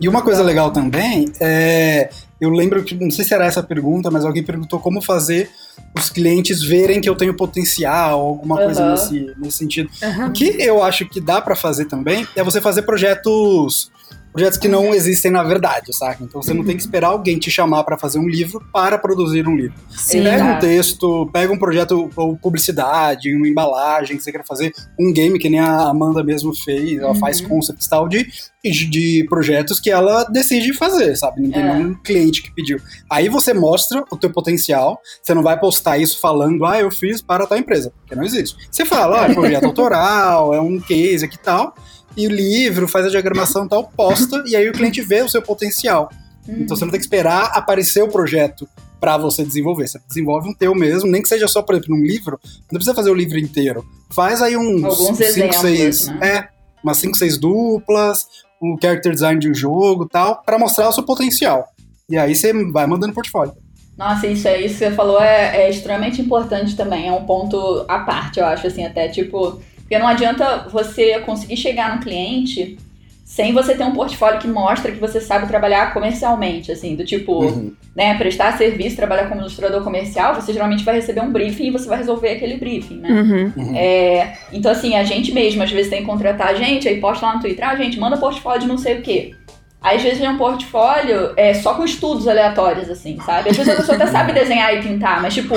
E 0.00 0.08
uma 0.08 0.22
coisa 0.22 0.42
legal 0.42 0.70
também 0.70 1.32
é. 1.40 2.10
Eu 2.40 2.50
lembro 2.50 2.84
que, 2.84 2.94
não 2.94 3.10
sei 3.10 3.24
se 3.24 3.34
era 3.34 3.46
essa 3.46 3.58
a 3.58 3.64
pergunta, 3.64 4.12
mas 4.12 4.24
alguém 4.24 4.44
perguntou 4.44 4.78
como 4.78 5.02
fazer 5.02 5.50
os 5.98 6.08
clientes 6.08 6.62
verem 6.62 7.00
que 7.00 7.08
eu 7.08 7.16
tenho 7.16 7.34
potencial, 7.34 8.20
alguma 8.20 8.56
uhum. 8.56 8.64
coisa 8.64 8.90
nesse, 8.92 9.34
nesse 9.36 9.58
sentido. 9.58 9.90
Uhum. 10.00 10.26
O 10.26 10.32
que 10.32 10.44
eu 10.60 10.80
acho 10.80 11.04
que 11.08 11.20
dá 11.20 11.40
para 11.40 11.56
fazer 11.56 11.86
também 11.86 12.24
é 12.36 12.44
você 12.44 12.60
fazer 12.60 12.82
projetos 12.82 13.90
projetos 14.38 14.58
que 14.58 14.68
não 14.68 14.94
existem 14.94 15.32
na 15.32 15.42
verdade, 15.42 15.92
saca? 15.92 16.22
Então 16.22 16.40
você 16.40 16.54
não 16.54 16.64
tem 16.64 16.76
que 16.76 16.82
esperar 16.82 17.08
alguém 17.08 17.38
te 17.38 17.50
chamar 17.50 17.82
para 17.82 17.98
fazer 17.98 18.20
um 18.20 18.28
livro 18.28 18.64
para 18.72 18.96
produzir 18.96 19.48
um 19.48 19.56
livro. 19.56 19.74
Sim, 19.90 20.22
pega 20.22 20.44
um 20.44 20.58
texto, 20.60 21.28
pega 21.32 21.52
um 21.52 21.58
projeto 21.58 22.08
ou 22.14 22.36
publicidade, 22.36 23.34
uma 23.34 23.48
embalagem 23.48 24.16
que 24.16 24.22
você 24.22 24.30
quer 24.30 24.46
fazer, 24.46 24.72
um 24.98 25.12
game 25.12 25.40
que 25.40 25.48
nem 25.48 25.58
a 25.58 25.88
Amanda 25.88 26.22
mesmo 26.22 26.54
fez, 26.54 26.98
ela 26.98 27.08
uhum. 27.08 27.14
faz 27.16 27.40
concepts 27.40 27.88
tal 27.88 28.08
de, 28.08 28.28
de 28.62 29.26
projetos 29.28 29.80
que 29.80 29.90
ela 29.90 30.22
decide 30.24 30.72
fazer, 30.72 31.16
sabe? 31.16 31.42
Não 31.42 31.50
tem 31.50 31.62
é. 31.62 31.74
nenhum 31.74 31.94
cliente 31.94 32.40
que 32.40 32.54
pediu. 32.54 32.78
Aí 33.10 33.28
você 33.28 33.52
mostra 33.52 34.04
o 34.08 34.16
teu 34.16 34.30
potencial, 34.30 35.00
você 35.20 35.34
não 35.34 35.42
vai 35.42 35.58
postar 35.58 35.98
isso 35.98 36.20
falando, 36.20 36.64
ah, 36.64 36.78
eu 36.78 36.92
fiz 36.92 37.20
para 37.20 37.44
tal 37.44 37.58
empresa, 37.58 37.92
porque 37.98 38.14
não 38.14 38.22
existe. 38.22 38.56
Você 38.70 38.84
fala, 38.84 39.24
ah, 39.24 39.30
é 39.30 39.34
projeto 39.34 39.64
autoral, 39.66 40.54
é 40.54 40.60
um 40.60 40.78
case 40.78 41.24
aqui 41.24 41.34
e 41.34 41.40
tal, 41.40 41.74
e 42.18 42.26
o 42.26 42.30
livro, 42.30 42.88
faz 42.88 43.06
a 43.06 43.10
diagramação 43.10 43.64
e 43.64 43.68
tal, 43.68 43.84
posta, 43.96 44.42
e 44.44 44.56
aí 44.56 44.68
o 44.68 44.72
cliente 44.72 45.00
vê 45.00 45.22
o 45.22 45.28
seu 45.28 45.40
potencial. 45.40 46.10
Uhum. 46.48 46.56
Então 46.62 46.76
você 46.76 46.84
não 46.84 46.90
tem 46.90 46.98
que 46.98 47.06
esperar 47.06 47.52
aparecer 47.54 48.02
o 48.02 48.08
projeto 48.08 48.68
para 48.98 49.16
você 49.16 49.44
desenvolver. 49.44 49.86
Você 49.86 50.00
desenvolve 50.08 50.48
um 50.48 50.52
teu 50.54 50.74
mesmo, 50.74 51.08
nem 51.08 51.22
que 51.22 51.28
seja 51.28 51.46
só, 51.46 51.62
por 51.62 51.76
exemplo, 51.76 51.96
num 51.96 52.02
livro, 52.02 52.40
não 52.72 52.78
precisa 52.78 52.94
fazer 52.94 53.10
o 53.10 53.14
livro 53.14 53.38
inteiro. 53.38 53.86
Faz 54.10 54.42
aí 54.42 54.56
uns 54.56 54.96
5, 55.16 55.52
6. 55.52 56.08
Né? 56.08 56.18
É, 56.22 56.48
umas 56.82 56.96
5, 56.96 57.16
6 57.16 57.38
duplas, 57.38 58.26
um 58.60 58.76
character 58.82 59.12
design 59.12 59.40
de 59.40 59.48
um 59.48 59.54
jogo 59.54 60.08
tal, 60.08 60.42
para 60.42 60.58
mostrar 60.58 60.88
o 60.88 60.92
seu 60.92 61.04
potencial. 61.04 61.68
E 62.10 62.18
aí 62.18 62.34
você 62.34 62.52
vai 62.72 62.88
mandando 62.88 63.14
portfólio. 63.14 63.54
Nossa, 63.96 64.26
isso 64.26 64.48
aí, 64.48 64.66
isso 64.66 64.78
que 64.78 64.84
você 64.84 64.90
falou 64.92 65.20
é, 65.20 65.56
é 65.56 65.70
extremamente 65.70 66.20
importante 66.20 66.74
também. 66.74 67.08
É 67.08 67.12
um 67.12 67.24
ponto 67.24 67.84
à 67.88 68.00
parte, 68.00 68.40
eu 68.40 68.46
acho, 68.46 68.66
assim, 68.66 68.84
até 68.84 69.08
tipo 69.08 69.60
porque 69.88 69.98
não 69.98 70.06
adianta 70.06 70.68
você 70.70 71.18
conseguir 71.20 71.56
chegar 71.56 71.96
no 71.96 72.02
cliente 72.02 72.76
sem 73.24 73.54
você 73.54 73.74
ter 73.74 73.84
um 73.84 73.92
portfólio 73.92 74.38
que 74.38 74.46
mostra 74.46 74.92
que 74.92 75.00
você 75.00 75.18
sabe 75.18 75.46
trabalhar 75.46 75.94
comercialmente, 75.94 76.70
assim, 76.70 76.94
do 76.94 77.04
tipo, 77.06 77.44
uhum. 77.44 77.72
né, 77.96 78.16
prestar 78.18 78.56
serviço, 78.58 78.96
trabalhar 78.96 79.28
como 79.28 79.40
ilustrador 79.40 79.82
comercial, 79.82 80.34
você 80.34 80.52
geralmente 80.52 80.84
vai 80.84 80.94
receber 80.94 81.22
um 81.22 81.30
briefing 81.30 81.68
e 81.68 81.70
você 81.70 81.88
vai 81.88 81.98
resolver 81.98 82.28
aquele 82.28 82.56
briefing, 82.56 82.98
né? 82.98 83.08
Uhum. 83.08 83.52
Uhum. 83.56 83.76
É, 83.76 84.38
então, 84.52 84.70
assim, 84.70 84.94
a 84.94 85.04
gente 85.04 85.32
mesmo, 85.32 85.62
às 85.62 85.70
vezes, 85.70 85.90
tem 85.90 86.00
que 86.00 86.06
contratar 86.06 86.48
a 86.48 86.54
gente, 86.54 86.86
aí 86.86 87.00
posta 87.00 87.24
lá 87.24 87.34
no 87.34 87.40
Twitter, 87.40 87.66
ah, 87.66 87.76
gente, 87.76 87.98
manda 87.98 88.16
portfólio 88.18 88.60
de 88.60 88.66
não 88.66 88.78
sei 88.78 88.98
o 88.98 89.02
quê. 89.02 89.34
Aí, 89.80 89.96
às 89.96 90.02
vezes, 90.02 90.18
vem 90.18 90.28
um 90.28 90.38
portfólio 90.38 91.32
é, 91.36 91.54
só 91.54 91.74
com 91.74 91.84
estudos 91.84 92.28
aleatórios, 92.28 92.90
assim, 92.90 93.18
sabe? 93.24 93.50
Às 93.50 93.56
vezes 93.56 93.72
a 93.72 93.76
pessoa 93.76 93.96
até 93.96 94.06
sabe 94.06 94.32
desenhar 94.32 94.74
e 94.74 94.82
pintar, 94.82 95.22
mas, 95.22 95.34
tipo, 95.34 95.54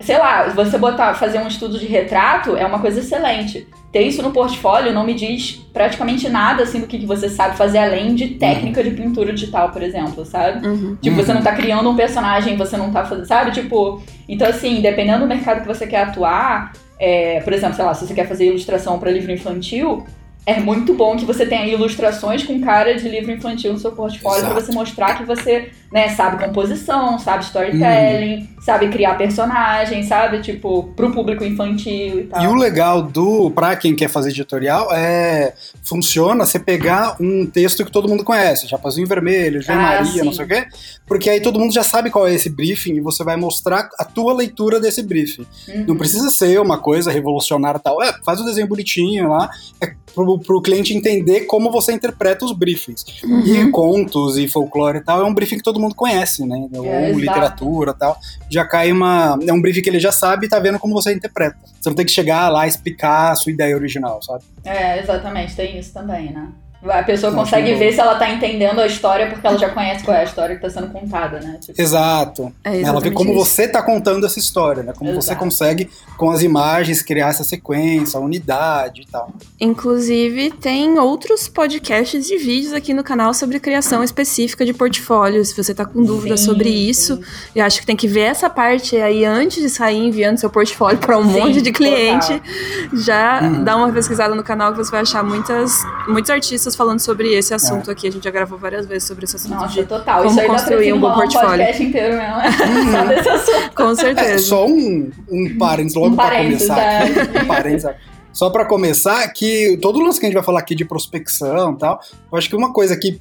sei 0.00 0.18
lá, 0.18 0.48
você 0.48 0.76
botar, 0.76 1.14
fazer 1.14 1.38
um 1.38 1.48
estudo 1.48 1.78
de 1.78 1.86
retrato 1.86 2.56
é 2.56 2.66
uma 2.66 2.78
coisa 2.78 3.00
excelente. 3.00 3.66
Ter 3.92 4.02
isso 4.02 4.22
no 4.22 4.32
portfólio 4.32 4.92
não 4.92 5.04
me 5.04 5.14
diz 5.14 5.64
praticamente 5.72 6.28
nada 6.28 6.64
assim 6.64 6.80
do 6.80 6.86
que, 6.86 6.98
que 6.98 7.06
você 7.06 7.28
sabe 7.28 7.56
fazer 7.56 7.78
além 7.78 8.14
de 8.14 8.30
técnica 8.30 8.82
de 8.82 8.90
pintura 8.90 9.32
digital, 9.32 9.70
por 9.70 9.82
exemplo, 9.82 10.24
sabe? 10.24 10.66
Uhum. 10.66 10.96
Tipo, 11.00 11.16
você 11.16 11.32
não 11.32 11.42
tá 11.42 11.52
criando 11.52 11.88
um 11.88 11.96
personagem, 11.96 12.56
você 12.56 12.76
não 12.76 12.90
tá 12.90 13.04
fazendo, 13.04 13.26
sabe? 13.26 13.52
Tipo, 13.52 14.02
então 14.28 14.48
assim, 14.48 14.80
dependendo 14.80 15.20
do 15.20 15.26
mercado 15.26 15.62
que 15.62 15.68
você 15.68 15.86
quer 15.86 16.02
atuar, 16.02 16.72
é, 16.98 17.40
por 17.40 17.52
exemplo, 17.52 17.76
sei 17.76 17.84
lá, 17.84 17.94
se 17.94 18.06
você 18.06 18.14
quer 18.14 18.26
fazer 18.26 18.46
ilustração 18.46 18.98
para 18.98 19.10
livro 19.10 19.30
infantil, 19.30 20.04
é 20.46 20.60
muito 20.60 20.94
bom 20.94 21.16
que 21.16 21.24
você 21.24 21.46
tenha 21.46 21.66
ilustrações 21.66 22.42
com 22.44 22.60
cara 22.60 22.94
de 22.94 23.08
livro 23.08 23.32
infantil 23.32 23.72
no 23.72 23.78
seu 23.78 23.92
portfólio 23.92 24.44
para 24.44 24.54
você 24.54 24.72
mostrar 24.72 25.16
que 25.16 25.24
você, 25.24 25.70
né, 25.94 26.08
sabe 26.08 26.44
composição, 26.44 27.20
sabe 27.20 27.44
storytelling, 27.44 28.38
uhum. 28.38 28.48
sabe 28.60 28.88
criar 28.88 29.14
personagens, 29.14 30.06
sabe, 30.06 30.40
tipo, 30.40 30.92
pro 30.96 31.12
público 31.12 31.44
infantil 31.44 32.18
e 32.18 32.24
tal. 32.24 32.42
E 32.42 32.46
o 32.48 32.54
legal 32.54 33.00
do, 33.00 33.48
pra 33.52 33.76
quem 33.76 33.94
quer 33.94 34.08
fazer 34.08 34.30
editorial, 34.30 34.92
é, 34.92 35.54
funciona 35.84 36.44
você 36.44 36.58
pegar 36.58 37.14
um 37.20 37.46
texto 37.46 37.84
que 37.84 37.92
todo 37.92 38.08
mundo 38.08 38.24
conhece, 38.24 38.66
Chapazinho 38.66 39.06
Vermelho, 39.06 39.62
João 39.62 39.78
ah, 39.78 39.82
Maria, 39.82 40.12
sim. 40.14 40.24
não 40.24 40.32
sei 40.32 40.44
o 40.44 40.48
quê, 40.48 40.66
porque 41.06 41.30
aí 41.30 41.40
todo 41.40 41.60
mundo 41.60 41.72
já 41.72 41.84
sabe 41.84 42.10
qual 42.10 42.26
é 42.26 42.34
esse 42.34 42.50
briefing 42.50 42.94
e 42.94 43.00
você 43.00 43.22
vai 43.22 43.36
mostrar 43.36 43.88
a 43.96 44.04
tua 44.04 44.34
leitura 44.34 44.80
desse 44.80 45.00
briefing. 45.00 45.46
Uhum. 45.68 45.84
Não 45.86 45.96
precisa 45.96 46.28
ser 46.28 46.60
uma 46.60 46.76
coisa 46.76 47.12
revolucionária 47.12 47.78
e 47.78 47.82
tal, 47.82 48.02
é, 48.02 48.12
faz 48.24 48.40
um 48.40 48.44
desenho 48.44 48.66
bonitinho 48.66 49.28
lá, 49.28 49.48
é 49.80 49.94
pro, 50.14 50.38
pro 50.38 50.62
cliente 50.62 50.94
entender 50.94 51.42
como 51.42 51.70
você 51.70 51.92
interpreta 51.92 52.44
os 52.44 52.52
briefings. 52.52 53.04
Uhum. 53.24 53.40
E 53.40 53.70
contos 53.70 54.38
e 54.38 54.48
folclore 54.48 54.98
e 54.98 55.04
tal, 55.04 55.20
é 55.20 55.24
um 55.24 55.34
briefing 55.34 55.58
que 55.58 55.62
todo 55.62 55.80
mundo 55.80 55.83
conhece, 55.90 56.46
né? 56.46 56.68
É, 56.72 57.10
Ou 57.10 57.18
literatura 57.18 57.92
e 57.92 57.98
tal. 57.98 58.18
Já 58.48 58.64
cai 58.64 58.92
uma. 58.92 59.38
É 59.46 59.52
um 59.52 59.60
briefing 59.60 59.82
que 59.82 59.90
ele 59.90 60.00
já 60.00 60.12
sabe 60.12 60.46
e 60.46 60.48
tá 60.48 60.58
vendo 60.58 60.78
como 60.78 60.94
você 60.94 61.12
interpreta. 61.12 61.56
Você 61.80 61.88
não 61.88 61.96
tem 61.96 62.06
que 62.06 62.12
chegar 62.12 62.48
lá 62.48 62.66
e 62.66 62.68
explicar 62.68 63.32
a 63.32 63.36
sua 63.36 63.52
ideia 63.52 63.76
original, 63.76 64.22
sabe? 64.22 64.44
É, 64.64 65.00
exatamente, 65.00 65.54
tem 65.54 65.78
isso 65.78 65.92
também, 65.92 66.32
né? 66.32 66.48
A 66.86 67.02
pessoa 67.02 67.32
consegue 67.32 67.74
ver 67.74 67.92
se 67.92 68.00
ela 68.00 68.16
tá 68.16 68.28
entendendo 68.28 68.78
a 68.78 68.86
história 68.86 69.28
porque 69.28 69.46
ela 69.46 69.56
já 69.56 69.70
conhece 69.70 70.04
qual 70.04 70.16
é 70.16 70.20
a 70.20 70.24
história 70.24 70.54
que 70.54 70.60
tá 70.60 70.68
sendo 70.68 70.88
contada, 70.88 71.40
né? 71.40 71.58
Tipo... 71.60 71.80
Exato. 71.80 72.52
É 72.62 72.82
ela 72.82 73.00
vê 73.00 73.10
como 73.10 73.32
isso. 73.32 73.44
você 73.44 73.66
tá 73.66 73.82
contando 73.82 74.26
essa 74.26 74.38
história, 74.38 74.82
né? 74.82 74.92
Como 74.96 75.10
Exato. 75.10 75.24
você 75.24 75.34
consegue, 75.34 75.90
com 76.18 76.30
as 76.30 76.42
imagens, 76.42 77.00
criar 77.00 77.28
essa 77.28 77.42
sequência, 77.42 78.18
a 78.18 78.20
unidade 78.20 79.02
e 79.02 79.06
tal. 79.06 79.32
Inclusive, 79.58 80.50
tem 80.50 80.98
outros 80.98 81.48
podcasts 81.48 82.30
e 82.30 82.36
vídeos 82.36 82.74
aqui 82.74 82.92
no 82.92 83.02
canal 83.02 83.32
sobre 83.32 83.58
criação 83.58 84.04
específica 84.04 84.64
de 84.64 84.74
portfólio. 84.74 85.44
Se 85.44 85.56
você 85.56 85.74
tá 85.74 85.86
com 85.86 86.02
dúvida 86.02 86.36
sim, 86.36 86.44
sobre 86.44 86.68
isso, 86.68 87.16
sim. 87.16 87.22
eu 87.56 87.64
acho 87.64 87.80
que 87.80 87.86
tem 87.86 87.96
que 87.96 88.06
ver 88.06 88.22
essa 88.22 88.50
parte 88.50 88.96
aí 88.96 89.24
antes 89.24 89.62
de 89.62 89.70
sair 89.70 89.98
enviando 89.98 90.38
seu 90.38 90.50
portfólio 90.50 90.98
para 90.98 91.16
um 91.16 91.24
sim, 91.24 91.40
monte 91.40 91.62
de 91.62 91.72
cliente. 91.72 92.26
Total. 92.26 92.98
Já 93.00 93.40
uhum. 93.42 93.64
dá 93.64 93.76
uma 93.76 93.90
pesquisada 93.90 94.34
no 94.34 94.42
canal 94.42 94.72
que 94.72 94.78
você 94.78 94.90
vai 94.90 95.00
achar 95.00 95.24
muitas, 95.24 95.82
muitos 96.06 96.30
artistas 96.30 96.73
pessoas 96.74 96.76
falando 96.76 97.00
sobre 97.00 97.32
esse 97.32 97.54
assunto 97.54 97.90
é. 97.90 97.92
aqui. 97.92 98.08
A 98.08 98.12
gente 98.12 98.24
já 98.24 98.30
gravou 98.30 98.58
várias 98.58 98.86
vezes 98.86 99.04
sobre 99.04 99.24
esse 99.24 99.36
assunto. 99.36 99.54
Nossa, 99.54 99.74
de 99.74 99.84
total. 99.84 100.24
Como 100.24 100.40
Isso 100.40 100.48
construir 100.48 100.92
um 100.92 101.00
bom 101.00 101.14
portfólio. 101.14 101.48
Um 101.48 101.50
podcast 101.50 101.82
inteiro 101.82 102.16
mesmo. 102.16 102.36
Uhum. 102.36 102.92
só 102.92 103.06
desse 103.06 103.28
assunto. 103.28 103.74
Com 103.74 103.94
certeza. 103.94 104.30
É, 104.30 104.38
só 104.38 104.66
um, 104.66 105.10
um 105.30 105.58
parênteses 105.58 105.94
logo 105.96 106.08
um 106.08 106.16
pra 106.16 106.36
começar. 106.36 106.78
É. 106.78 107.42
Um 107.42 107.46
parênteses. 107.46 107.90
Só 108.32 108.50
para 108.50 108.64
começar, 108.64 109.26
que 109.28 109.78
todo 109.80 109.98
o 109.98 110.02
lance 110.02 110.18
que 110.18 110.26
a 110.26 110.28
gente 110.28 110.34
vai 110.34 110.44
falar 110.44 110.58
aqui 110.58 110.74
de 110.74 110.84
prospecção 110.84 111.72
e 111.72 111.78
tal, 111.78 112.00
eu 112.32 112.36
acho 112.36 112.48
que 112.48 112.56
uma 112.56 112.72
coisa 112.72 112.96
que, 112.96 113.20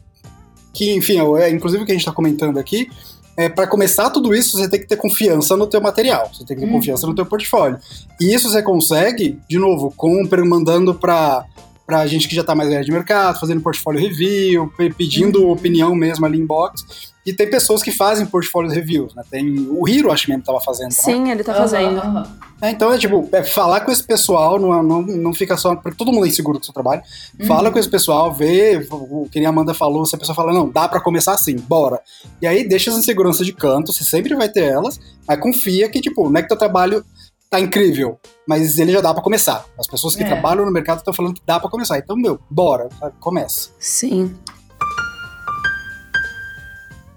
que 0.74 0.91
enfim, 0.95 1.19
é, 1.38 1.51
inclusive 1.51 1.83
o 1.83 1.86
que 1.86 1.91
a 1.91 1.95
gente 1.95 2.01
está 2.01 2.12
comentando 2.12 2.57
aqui, 2.57 2.89
é, 3.38 3.48
para 3.48 3.67
começar 3.67 4.10
tudo 4.10 4.33
isso, 4.33 4.57
você 4.57 4.67
tem 4.67 4.79
que 4.79 4.88
ter 4.88 4.95
confiança 4.95 5.55
no 5.55 5.67
teu 5.67 5.79
material, 5.79 6.31
você 6.33 6.43
tem 6.43 6.57
que 6.57 6.63
ter 6.63 6.69
hum. 6.69 6.74
confiança 6.74 7.05
no 7.05 7.13
teu 7.13 7.27
portfólio. 7.27 7.77
E 8.19 8.33
isso 8.33 8.50
você 8.50 8.63
consegue, 8.63 9.39
de 9.48 9.60
novo, 9.60 9.93
com 9.95 10.27
mandando 10.45 10.95
para 10.95 11.45
pra 11.86 12.08
gente 12.08 12.28
que 12.28 12.36
já 12.36 12.44
tá 12.44 12.56
mais 12.56 12.70
velho 12.70 12.86
de 12.86 12.92
mercado, 12.92 13.40
fazendo 13.40 13.62
portfólio 13.62 14.02
review, 14.02 14.72
pedindo 14.98 15.44
uhum. 15.44 15.52
opinião 15.52 15.94
mesmo 15.96 16.25
ali 16.25 16.40
em 16.40 16.46
box. 16.46 17.13
E 17.25 17.32
tem 17.32 17.50
pessoas 17.50 17.82
que 17.82 17.92
fazem 17.92 18.25
portfólio 18.25 18.70
reviews, 18.70 19.16
né? 19.16 19.24
Tem 19.32 19.68
o 19.70 19.88
Hiro, 19.88 20.12
acho 20.12 20.30
mesmo, 20.30 20.44
tava 20.44 20.60
fazendo. 20.60 20.90
Né? 20.90 20.92
Sim, 20.92 21.32
ele 21.32 21.42
tá 21.42 21.54
fazendo. 21.54 22.02
Uhum. 22.02 22.24
É, 22.62 22.70
então 22.70 22.92
é 22.94 22.98
tipo, 22.98 23.30
é 23.32 23.42
falar 23.44 23.82
com 23.82 23.92
esse 23.92 24.04
pessoal, 24.04 24.60
não, 24.60 24.84
não, 24.84 25.02
não 25.02 25.34
fica 25.34 25.56
só. 25.56 25.74
Porque 25.75 25.98
todo 25.98 26.12
mundo 26.12 26.25
é 26.25 26.30
inseguro 26.30 26.60
do 26.60 26.66
seu 26.66 26.74
trabalho. 26.74 27.02
Uhum. 27.40 27.46
Fala 27.46 27.72
com 27.72 27.80
esse 27.80 27.90
pessoal, 27.90 28.34
vê 28.34 28.86
o 28.92 29.28
que 29.32 29.44
a 29.46 29.50
Amanda 29.50 29.74
falou, 29.74 30.06
se 30.06 30.16
a 30.16 30.20
pessoa 30.20 30.36
fala, 30.36 30.52
não, 30.52 30.70
dá 30.70 30.88
para 30.90 31.00
começar 31.00 31.34
assim, 31.34 31.56
bora. 31.56 32.02
E 32.42 32.48
aí 32.48 32.68
deixa 32.68 32.92
as 32.92 32.98
inseguranças 32.98 33.46
de 33.46 33.54
canto, 33.54 33.94
você 33.94 34.04
sempre 34.04 34.36
vai 34.36 34.50
ter 34.50 34.63
elas, 34.63 35.00
mas 35.25 35.40
confia 35.40 35.90
que, 35.90 36.02
tipo, 36.02 36.30
não 36.30 36.38
é 36.38 36.42
que 36.42 36.50
teu 36.50 36.58
trabalho 36.58 37.06
tá 37.53 37.60
incrível, 37.60 38.19
mas 38.48 38.79
ele 38.79 38.91
já 38.91 39.00
dá 39.00 39.13
para 39.13 39.22
começar. 39.22 39.63
As 39.77 39.86
pessoas 39.86 40.15
que 40.15 40.24
é. 40.24 40.25
trabalham 40.25 40.65
no 40.65 40.72
mercado 40.72 40.98
estão 40.98 41.13
falando 41.13 41.36
que 41.36 41.41
dá 41.45 41.60
para 41.60 41.69
começar. 41.69 42.00
Então, 42.00 42.15
meu, 42.15 42.39
bora, 42.50 42.89
começa. 43.19 43.69
Sim. 43.77 44.33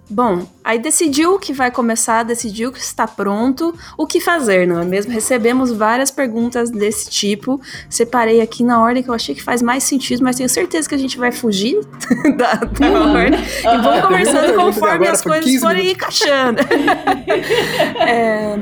Bom, 0.09 0.47
aí 0.62 0.78
decidiu 0.78 1.38
que 1.38 1.52
vai 1.52 1.71
começar, 1.71 2.23
decidiu 2.23 2.71
que 2.71 2.78
está 2.78 3.09
pronto, 3.09 3.75
o 3.99 4.07
que 4.07 4.21
fazer, 4.21 4.64
não 4.66 4.78
é 4.78 4.85
mesmo? 4.85 5.11
Recebemos 5.11 5.73
várias 5.73 6.12
perguntas 6.12 6.71
desse 6.71 7.11
tipo, 7.11 7.61
separei 7.90 8.40
aqui 8.40 8.62
na 8.62 8.81
ordem 8.81 9.02
que 9.02 9.09
eu 9.09 9.14
achei 9.14 9.35
que 9.35 9.43
faz 9.43 9.62
mais 9.62 9.83
sentido, 9.83 10.23
mas 10.23 10.37
tenho 10.37 10.49
certeza 10.49 10.88
que 10.88 10.95
a 10.95 10.99
gente 10.99 11.19
vai 11.19 11.33
fugir 11.33 11.81
da, 12.37 12.55
da 12.55 12.88
uhum. 12.88 13.14
ordem 13.16 13.40
e 13.40 13.83
vamos 13.83 14.02
conversando 14.02 14.55
conforme 14.62 15.09
as 15.09 15.23
coisas 15.23 15.61
forem 15.61 15.90
encaixando. 15.90 16.61
é, 17.99 18.57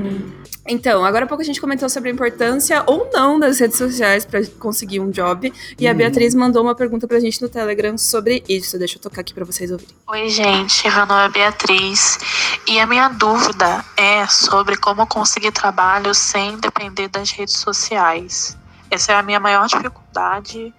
então, 0.66 1.04
agora 1.04 1.26
há 1.26 1.28
pouco 1.28 1.42
a 1.42 1.44
gente 1.44 1.60
comentou 1.60 1.88
sobre 1.90 2.08
a 2.08 2.12
importância 2.12 2.82
ou 2.86 3.10
não 3.12 3.38
das 3.38 3.58
redes 3.58 3.76
sociais 3.76 4.24
para 4.24 4.40
conseguir 4.58 4.98
um 4.98 5.10
job. 5.10 5.52
E 5.78 5.86
a 5.86 5.90
uhum. 5.90 5.96
Beatriz 5.96 6.34
mandou 6.34 6.62
uma 6.62 6.74
pergunta 6.74 7.06
pra 7.06 7.20
gente 7.20 7.40
no 7.42 7.48
Telegram 7.50 7.98
sobre 7.98 8.42
isso. 8.48 8.78
Deixa 8.78 8.96
eu 8.96 9.02
tocar 9.02 9.20
aqui 9.20 9.34
para 9.34 9.44
vocês 9.44 9.70
ouvirem. 9.70 9.94
Oi, 10.08 10.28
gente. 10.30 10.88
Meu 10.88 11.06
nome 11.06 11.24
é 11.26 11.28
Beatriz. 11.28 12.18
E 12.66 12.80
a 12.80 12.86
minha 12.86 13.08
dúvida 13.08 13.84
é 13.94 14.26
sobre 14.26 14.76
como 14.78 15.06
conseguir 15.06 15.52
trabalho 15.52 16.14
sem 16.14 16.58
depender 16.58 17.08
das 17.08 17.30
redes 17.30 17.56
sociais. 17.56 18.56
Essa 18.90 19.12
é 19.12 19.16
a 19.16 19.22
minha 19.22 19.40
maior 19.40 19.66
dificuldade. 19.66 20.72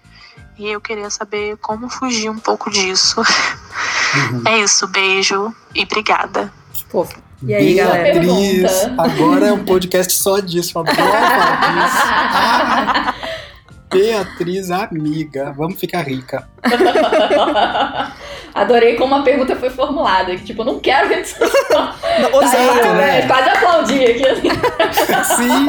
E 0.58 0.68
eu 0.68 0.82
queria 0.82 1.10
saber 1.12 1.58
como 1.58 1.90
fugir 1.90 2.30
um 2.30 2.40
pouco 2.40 2.72
disso. 2.72 3.22
Uhum. 3.22 4.44
É 4.48 4.60
isso. 4.60 4.88
Beijo 4.88 5.54
e 5.76 5.84
obrigada. 5.84 6.52
Fofo. 6.90 7.22
E 7.46 7.54
aí, 7.54 7.76
Beatriz, 7.76 8.62
galera? 8.64 8.96
agora 8.98 9.48
é 9.48 9.54
um 9.54 9.64
podcast 9.64 10.14
só 10.14 10.40
disso. 10.40 10.74
Falar 10.74 10.92
disso. 10.92 11.06
Beatriz, 13.94 14.72
amiga, 14.72 15.54
vamos 15.56 15.80
ficar 15.80 16.02
rica. 16.02 16.50
Adorei 18.54 18.96
como 18.96 19.16
a 19.16 19.22
pergunta 19.22 19.56
foi 19.56 19.70
formulada. 19.70 20.36
Que, 20.36 20.44
tipo, 20.44 20.64
não 20.64 20.80
quero 20.80 21.08
rede 21.08 21.28
social. 21.28 21.94
Exato, 22.10 22.94
né? 22.96 23.28
Quase 23.28 23.50
aplaudi 23.50 24.06
aqui. 24.06 24.28
Assim. 24.28 24.50
Sim, 25.38 25.66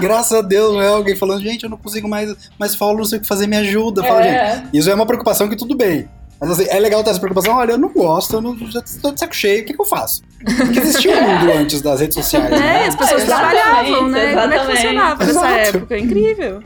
graças 0.00 0.36
a 0.36 0.42
Deus, 0.42 0.74
não 0.74 0.82
é 0.82 0.88
alguém 0.88 1.14
falando, 1.14 1.42
gente, 1.42 1.62
eu 1.62 1.70
não 1.70 1.78
consigo 1.78 2.08
mais, 2.08 2.34
mais 2.58 2.74
falo, 2.74 2.98
não 2.98 3.04
sei 3.04 3.18
o 3.18 3.22
que 3.22 3.28
fazer, 3.28 3.46
me 3.46 3.56
ajuda. 3.56 4.02
Fala, 4.02 4.26
é. 4.26 4.56
gente, 4.56 4.76
isso 4.76 4.90
é 4.90 4.94
uma 4.94 5.06
preocupação 5.06 5.48
que 5.48 5.56
tudo 5.56 5.76
bem. 5.76 6.08
Mas 6.40 6.50
assim, 6.50 6.66
é 6.68 6.78
legal 6.78 7.02
ter 7.02 7.10
essa 7.10 7.18
preocupação. 7.18 7.56
Olha, 7.56 7.72
eu 7.72 7.78
não 7.78 7.88
gosto, 7.88 8.34
eu 8.34 8.40
não, 8.40 8.56
já 8.70 8.80
estou 8.80 9.12
de 9.12 9.20
saco 9.20 9.34
cheio, 9.34 9.62
o 9.62 9.66
que, 9.66 9.72
que 9.72 9.80
eu 9.80 9.86
faço? 9.86 10.22
Porque 10.44 10.78
existia 10.78 11.16
um 11.16 11.22
mundo 11.22 11.52
antes 11.56 11.80
das 11.80 12.00
redes 12.00 12.14
sociais. 12.14 12.52
É, 12.52 12.58
né? 12.58 12.86
as 12.86 12.96
pessoas 12.96 13.24
trabalhavam, 13.24 14.08
né? 14.08 14.32
Exatamente. 14.32 14.34
Como 14.34 14.52
é 14.52 14.58
que 14.58 14.76
funcionava 14.76 15.24
nessa 15.24 15.48
época? 15.48 15.98
Incrível. 15.98 16.62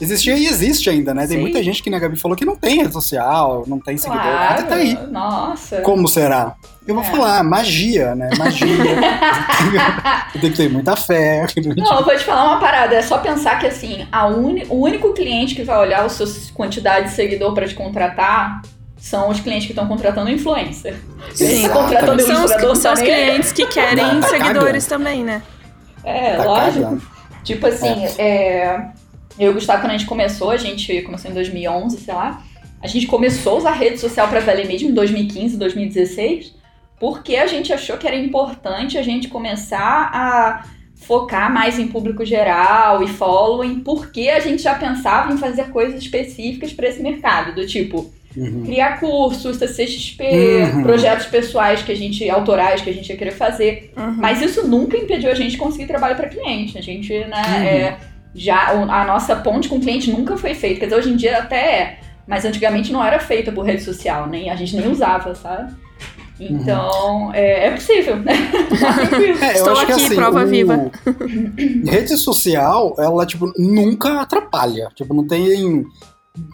Existia 0.00 0.36
e 0.36 0.46
existe 0.46 0.90
ainda, 0.90 1.14
né? 1.14 1.26
Tem 1.28 1.36
Sim. 1.36 1.42
muita 1.42 1.62
gente 1.62 1.80
que, 1.80 1.88
né, 1.88 2.00
Gabi 2.00 2.18
falou 2.18 2.36
que 2.36 2.44
não 2.44 2.56
tem 2.56 2.78
rede 2.78 2.92
social, 2.92 3.62
não 3.68 3.78
tem 3.78 3.96
seguidor. 3.96 4.24
Claro. 4.24 4.66
tá 4.66 4.74
aí. 4.74 4.98
Nossa. 5.08 5.80
Como 5.82 6.08
será? 6.08 6.54
Eu 6.84 6.96
vou 6.96 7.04
é. 7.04 7.06
falar, 7.06 7.44
magia, 7.44 8.14
né? 8.14 8.30
Magia. 8.36 8.66
tem 10.32 10.50
que 10.50 10.56
ter 10.56 10.68
muita 10.68 10.96
fé. 10.96 11.46
Não, 11.76 11.98
eu 11.98 12.04
vou 12.04 12.16
te 12.16 12.24
falar 12.24 12.50
uma 12.50 12.58
parada. 12.58 12.96
É 12.96 13.02
só 13.02 13.18
pensar 13.18 13.60
que, 13.60 13.66
assim, 13.66 14.04
a 14.10 14.26
uni, 14.26 14.66
o 14.68 14.74
único 14.74 15.12
cliente 15.12 15.54
que 15.54 15.62
vai 15.62 15.78
olhar 15.78 16.04
a 16.04 16.08
sua 16.08 16.26
quantidade 16.52 17.10
de 17.10 17.14
seguidor 17.14 17.54
para 17.54 17.68
te 17.68 17.74
contratar 17.74 18.62
são 19.02 19.28
os 19.30 19.40
clientes 19.40 19.66
que 19.66 19.72
estão 19.72 19.88
contratando 19.88 20.30
influencer. 20.30 20.94
Sim, 21.34 21.68
contratando 21.70 22.22
são, 22.22 22.44
os, 22.44 22.78
são 22.78 22.92
os 22.92 23.00
clientes 23.00 23.50
que 23.50 23.66
querem 23.66 24.20
tá 24.20 24.28
seguidores 24.28 24.86
cagando. 24.86 25.04
também, 25.04 25.24
né? 25.24 25.42
É, 26.04 26.36
tá 26.36 26.44
lógico. 26.44 26.84
Cagando. 26.84 27.02
Tipo 27.42 27.66
assim, 27.66 28.06
é. 28.16 28.22
é. 28.22 28.92
eu 29.40 29.48
e 29.48 29.50
o 29.50 29.54
Gustavo, 29.54 29.80
quando 29.80 29.90
a 29.90 29.96
gente 29.96 30.06
começou, 30.06 30.52
a 30.52 30.56
gente 30.56 31.02
começou 31.02 31.32
em 31.32 31.34
2011, 31.34 31.98
sei 31.98 32.14
lá. 32.14 32.44
A 32.80 32.86
gente 32.86 33.08
começou 33.08 33.54
a 33.54 33.56
usar 33.56 33.72
rede 33.72 33.98
social 33.98 34.28
para 34.28 34.38
valer 34.38 34.68
mesmo 34.68 34.90
em 34.90 34.94
2015, 34.94 35.56
2016, 35.56 36.54
porque 37.00 37.34
a 37.34 37.48
gente 37.48 37.72
achou 37.72 37.98
que 37.98 38.06
era 38.06 38.14
importante 38.14 38.96
a 38.96 39.02
gente 39.02 39.26
começar 39.26 40.10
a 40.14 40.64
focar 40.94 41.52
mais 41.52 41.76
em 41.76 41.88
público 41.88 42.24
geral 42.24 43.02
e 43.02 43.08
following, 43.08 43.80
porque 43.80 44.28
a 44.28 44.38
gente 44.38 44.62
já 44.62 44.76
pensava 44.76 45.32
em 45.32 45.38
fazer 45.38 45.70
coisas 45.70 46.00
específicas 46.00 46.72
para 46.72 46.88
esse 46.88 47.02
mercado, 47.02 47.52
do 47.52 47.66
tipo 47.66 48.12
Uhum. 48.36 48.64
Criar 48.64 48.98
cursos, 48.98 49.56
CCXP, 49.58 50.24
uhum. 50.24 50.82
projetos 50.82 51.26
pessoais 51.26 51.82
que 51.82 51.92
a 51.92 51.96
gente, 51.96 52.28
autorais 52.30 52.80
que 52.80 52.90
a 52.90 52.92
gente 52.92 53.08
ia 53.10 53.16
querer 53.16 53.32
fazer. 53.32 53.92
Uhum. 53.96 54.16
Mas 54.18 54.40
isso 54.40 54.66
nunca 54.66 54.96
impediu 54.96 55.30
a 55.30 55.34
gente 55.34 55.52
de 55.52 55.56
conseguir 55.58 55.86
trabalho 55.86 56.16
para 56.16 56.28
cliente. 56.28 56.78
A 56.78 56.82
gente, 56.82 57.12
né, 57.12 57.42
uhum. 57.46 57.62
é, 57.64 57.98
já, 58.34 58.70
a 58.70 59.04
nossa 59.04 59.36
ponte 59.36 59.68
com 59.68 59.76
o 59.76 59.80
cliente 59.80 60.10
nunca 60.10 60.36
foi 60.36 60.54
feita. 60.54 60.80
Quer 60.80 60.86
dizer, 60.86 60.98
hoje 60.98 61.10
em 61.10 61.16
dia 61.16 61.38
até 61.38 61.56
é, 61.56 61.98
mas 62.26 62.44
antigamente 62.44 62.92
não 62.92 63.04
era 63.04 63.18
feita 63.18 63.52
por 63.52 63.64
rede 63.64 63.82
social, 63.82 64.28
nem, 64.28 64.48
a 64.48 64.56
gente 64.56 64.76
nem 64.76 64.90
usava, 64.90 65.34
sabe? 65.34 65.74
Então, 66.40 67.26
uhum. 67.26 67.34
é, 67.34 67.66
é, 67.66 67.70
possível, 67.70 68.16
né? 68.16 68.32
é, 69.40 69.52
Estou 69.52 69.78
aqui, 69.78 69.92
assim, 69.92 70.14
prova 70.14 70.42
o... 70.42 70.46
viva. 70.46 70.90
Rede 71.86 72.16
social, 72.16 72.96
ela, 72.98 73.24
tipo, 73.24 73.52
nunca 73.56 74.20
atrapalha. 74.20 74.88
Tipo, 74.94 75.14
não 75.14 75.26
tem 75.26 75.84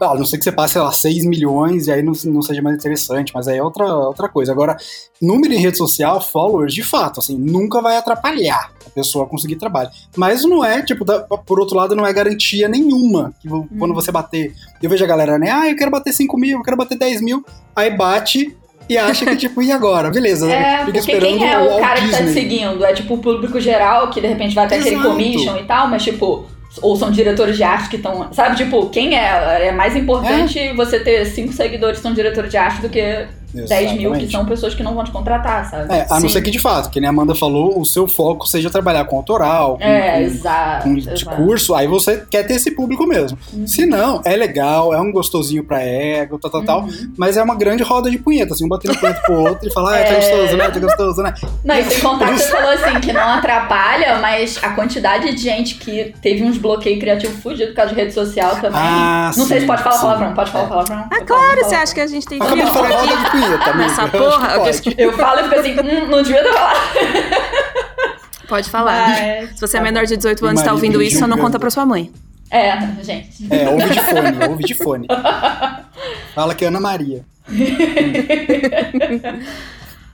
a 0.00 0.14
não 0.16 0.24
ser 0.24 0.38
que 0.38 0.44
você 0.44 0.50
passe, 0.50 0.72
sei 0.72 0.82
lá, 0.82 0.90
6 0.90 1.24
milhões 1.24 1.86
e 1.86 1.92
aí 1.92 2.02
não, 2.02 2.12
não 2.26 2.42
seja 2.42 2.60
mais 2.60 2.76
interessante, 2.76 3.32
mas 3.34 3.46
aí 3.46 3.58
é 3.58 3.62
outra, 3.62 3.84
outra 3.94 4.28
coisa. 4.28 4.50
Agora, 4.50 4.76
número 5.22 5.54
em 5.54 5.58
rede 5.58 5.76
social, 5.78 6.20
followers, 6.20 6.74
de 6.74 6.82
fato, 6.82 7.20
assim, 7.20 7.38
nunca 7.38 7.80
vai 7.80 7.96
atrapalhar 7.96 8.72
a 8.84 8.90
pessoa 8.90 9.24
a 9.24 9.28
conseguir 9.28 9.54
trabalho. 9.56 9.88
Mas 10.16 10.44
não 10.44 10.64
é, 10.64 10.82
tipo, 10.82 11.04
da, 11.04 11.20
por 11.20 11.60
outro 11.60 11.76
lado, 11.76 11.94
não 11.94 12.04
é 12.06 12.12
garantia 12.12 12.66
nenhuma 12.68 13.32
que 13.40 13.48
Hum. 13.52 13.68
quando 13.78 13.94
você 13.94 14.10
bater. 14.10 14.52
Eu 14.82 14.90
vejo 14.90 15.04
a 15.04 15.06
galera, 15.08 15.38
né? 15.38 15.50
Ah, 15.50 15.68
eu 15.70 15.76
quero 15.76 15.90
bater 15.92 16.12
5 16.12 16.36
mil, 16.36 16.58
eu 16.58 16.64
quero 16.64 16.76
bater 16.76 16.98
10 16.98 17.20
mil. 17.20 17.44
Aí 17.76 17.90
bate 17.96 18.56
e 18.88 18.96
acha 18.98 19.26
que, 19.26 19.36
tipo, 19.36 19.62
e 19.62 19.70
agora? 19.70 20.10
Beleza, 20.10 20.50
É, 20.50 20.86
fica 20.86 20.98
porque 20.98 21.18
quem 21.20 21.46
é 21.48 21.58
o 21.58 21.68
Walt 21.68 21.80
cara 21.80 22.00
que 22.00 22.10
tá 22.10 22.16
te 22.16 22.24
Disney. 22.24 22.42
seguindo? 22.42 22.84
É 22.84 22.92
tipo 22.94 23.14
o 23.14 23.18
público 23.18 23.60
geral, 23.60 24.10
que 24.10 24.20
de 24.20 24.26
repente 24.26 24.54
vai 24.54 24.64
até 24.66 24.76
aquele 24.78 24.96
Exato. 24.96 25.10
commission 25.10 25.56
e 25.56 25.64
tal, 25.64 25.88
mas 25.88 26.02
tipo, 26.02 26.46
ou 26.82 26.96
são 26.96 27.10
diretores 27.10 27.56
de 27.56 27.62
arte 27.62 27.88
que 27.88 27.96
estão. 27.96 28.32
Sabe, 28.32 28.56
tipo, 28.56 28.88
quem 28.90 29.16
é? 29.16 29.68
É 29.68 29.72
mais 29.72 29.96
importante 29.96 30.72
você 30.74 31.00
ter 31.00 31.24
cinco 31.26 31.52
seguidores 31.52 31.98
que 31.98 32.02
são 32.02 32.12
diretores 32.12 32.50
de 32.50 32.56
arte 32.56 32.82
do 32.82 32.88
que 32.88 33.26
10 33.54 33.68
mil 33.92 33.98
que 33.98 34.04
Exatamente. 34.04 34.32
são 34.32 34.44
pessoas 34.46 34.74
que 34.74 34.82
não 34.82 34.94
vão 34.94 35.04
te 35.04 35.10
contratar, 35.10 35.68
sabe? 35.70 35.92
É, 35.94 36.06
a 36.10 36.14
não 36.14 36.22
Sim. 36.22 36.28
ser 36.30 36.42
que 36.42 36.50
de 36.50 36.58
fato, 36.58 36.90
que 36.90 37.00
nem 37.00 37.06
a 37.08 37.10
Amanda 37.10 37.34
falou, 37.34 37.80
o 37.80 37.84
seu 37.84 38.06
foco 38.06 38.46
seja 38.46 38.68
trabalhar 38.70 39.04
com 39.06 39.16
autoral, 39.16 39.78
com, 39.78 39.84
É, 39.84 40.12
com- 40.12 40.18
exato. 40.20 40.82
com 40.84 40.96
exato. 40.96 41.14
discurso, 41.16 41.74
aí 41.74 41.86
você 41.86 42.22
quer 42.30 42.42
ter 42.46 42.54
esse 42.54 42.70
público 42.72 43.06
mesmo. 43.06 43.38
Se 43.66 43.86
não, 43.86 44.20
é 44.24 44.36
legal, 44.36 44.92
é 44.92 45.00
um 45.00 45.10
gostosinho 45.10 45.64
pra 45.64 45.82
ego, 45.82 46.38
tal, 46.38 46.50
tal, 46.50 46.62
tal, 46.64 46.80
Uhum. 46.82 47.12
mas 47.16 47.36
é 47.36 47.42
uma 47.42 47.54
grande 47.54 47.82
roda 47.82 48.10
de 48.10 48.18
punheta, 48.18 48.52
assim, 48.54 48.64
um 48.64 48.68
batendo 48.68 48.98
punheta 48.98 49.20
pro 49.22 49.34
outro 49.40 49.68
e 49.68 49.72
falar, 49.72 49.94
ah, 49.94 50.04
tá 50.04 50.12
É. 50.12 50.14
gostoso, 50.16 50.56
né, 50.56 50.70
tá 50.70 50.78
gostoso, 50.80 51.22
né? 51.22 51.34
Não, 51.64 51.74
e 51.74 51.84
sem 51.84 52.00
contar 52.00 52.32
que 52.32 52.38
você 52.40 52.50
falou 52.50 52.70
assim, 52.70 53.00
que 53.00 53.12
não 53.12 53.28
atrapalha, 53.30 54.18
mas 54.18 54.58
a 54.62 54.70
quantidade 54.70 55.34
de 55.34 55.42
gente 55.42 55.76
que 55.76 56.14
teve 56.22 56.42
uns 56.44 56.58
bloqueios 56.58 57.00
criativos 57.00 57.42
fudidos 57.42 57.68
por 57.70 57.76
causa 57.76 57.94
de 57.94 58.00
rede 58.00 58.12
social 58.12 58.50
também. 58.56 58.72
Ah, 58.80 59.30
não 59.36 59.46
sei 59.46 59.56
sim, 59.56 59.60
se 59.62 59.66
pode 59.66 59.82
falar 59.82 59.94
sim. 59.96 60.00
palavrão. 60.02 60.34
Pode 60.34 60.50
falar 60.50 60.68
palavrão? 60.68 61.04
Ah, 61.10 61.24
claro, 61.24 61.64
você 61.64 61.74
acha 61.74 61.94
que 61.94 62.00
a 62.00 62.06
gente 62.06 62.26
tem 62.26 62.38
Acabou 62.40 62.64
de 62.64 62.70
falar 62.70 62.88
roda 62.88 63.12
aqui 63.14 63.24
de 63.24 63.30
punheta, 63.30 63.37
amiga. 63.46 63.74
nessa 63.74 64.08
porra? 64.08 64.52
Eu 64.54 64.60
pode. 64.60 64.70
disse- 64.80 64.94
Eu 64.98 65.12
falo 65.12 65.40
e 65.40 65.42
fico 65.44 65.60
assim, 65.60 65.72
hum, 65.80 66.06
não 66.08 66.22
devia 66.22 66.42
ter 66.42 66.52
falado. 66.52 66.78
Pode 68.48 68.70
falar. 68.70 69.08
Mas- 69.08 69.50
Se 69.54 69.60
você 69.60 69.76
é 69.76 69.80
menor 69.80 70.04
de 70.06 70.16
18 70.16 70.46
anos 70.46 70.60
e 70.60 70.64
tá 70.64 70.70
marido 70.70 70.74
ouvindo 70.86 71.02
isso, 71.02 71.18
só 71.18 71.26
não 71.26 71.36
conta 71.38 71.58
pra 71.58 71.68
sua 71.70 71.84
mãe. 71.84 72.10
É, 72.50 72.78
gente. 73.02 73.46
É, 73.50 73.68
ouve 73.68 73.90
de 73.90 74.00
fone, 74.00 74.48
ouve 74.48 74.64
de 74.64 74.74
fone. 74.74 75.06
Fala 76.34 76.54
que 76.54 76.64
é 76.64 76.68
Ana 76.68 76.80
Maria. 76.80 77.22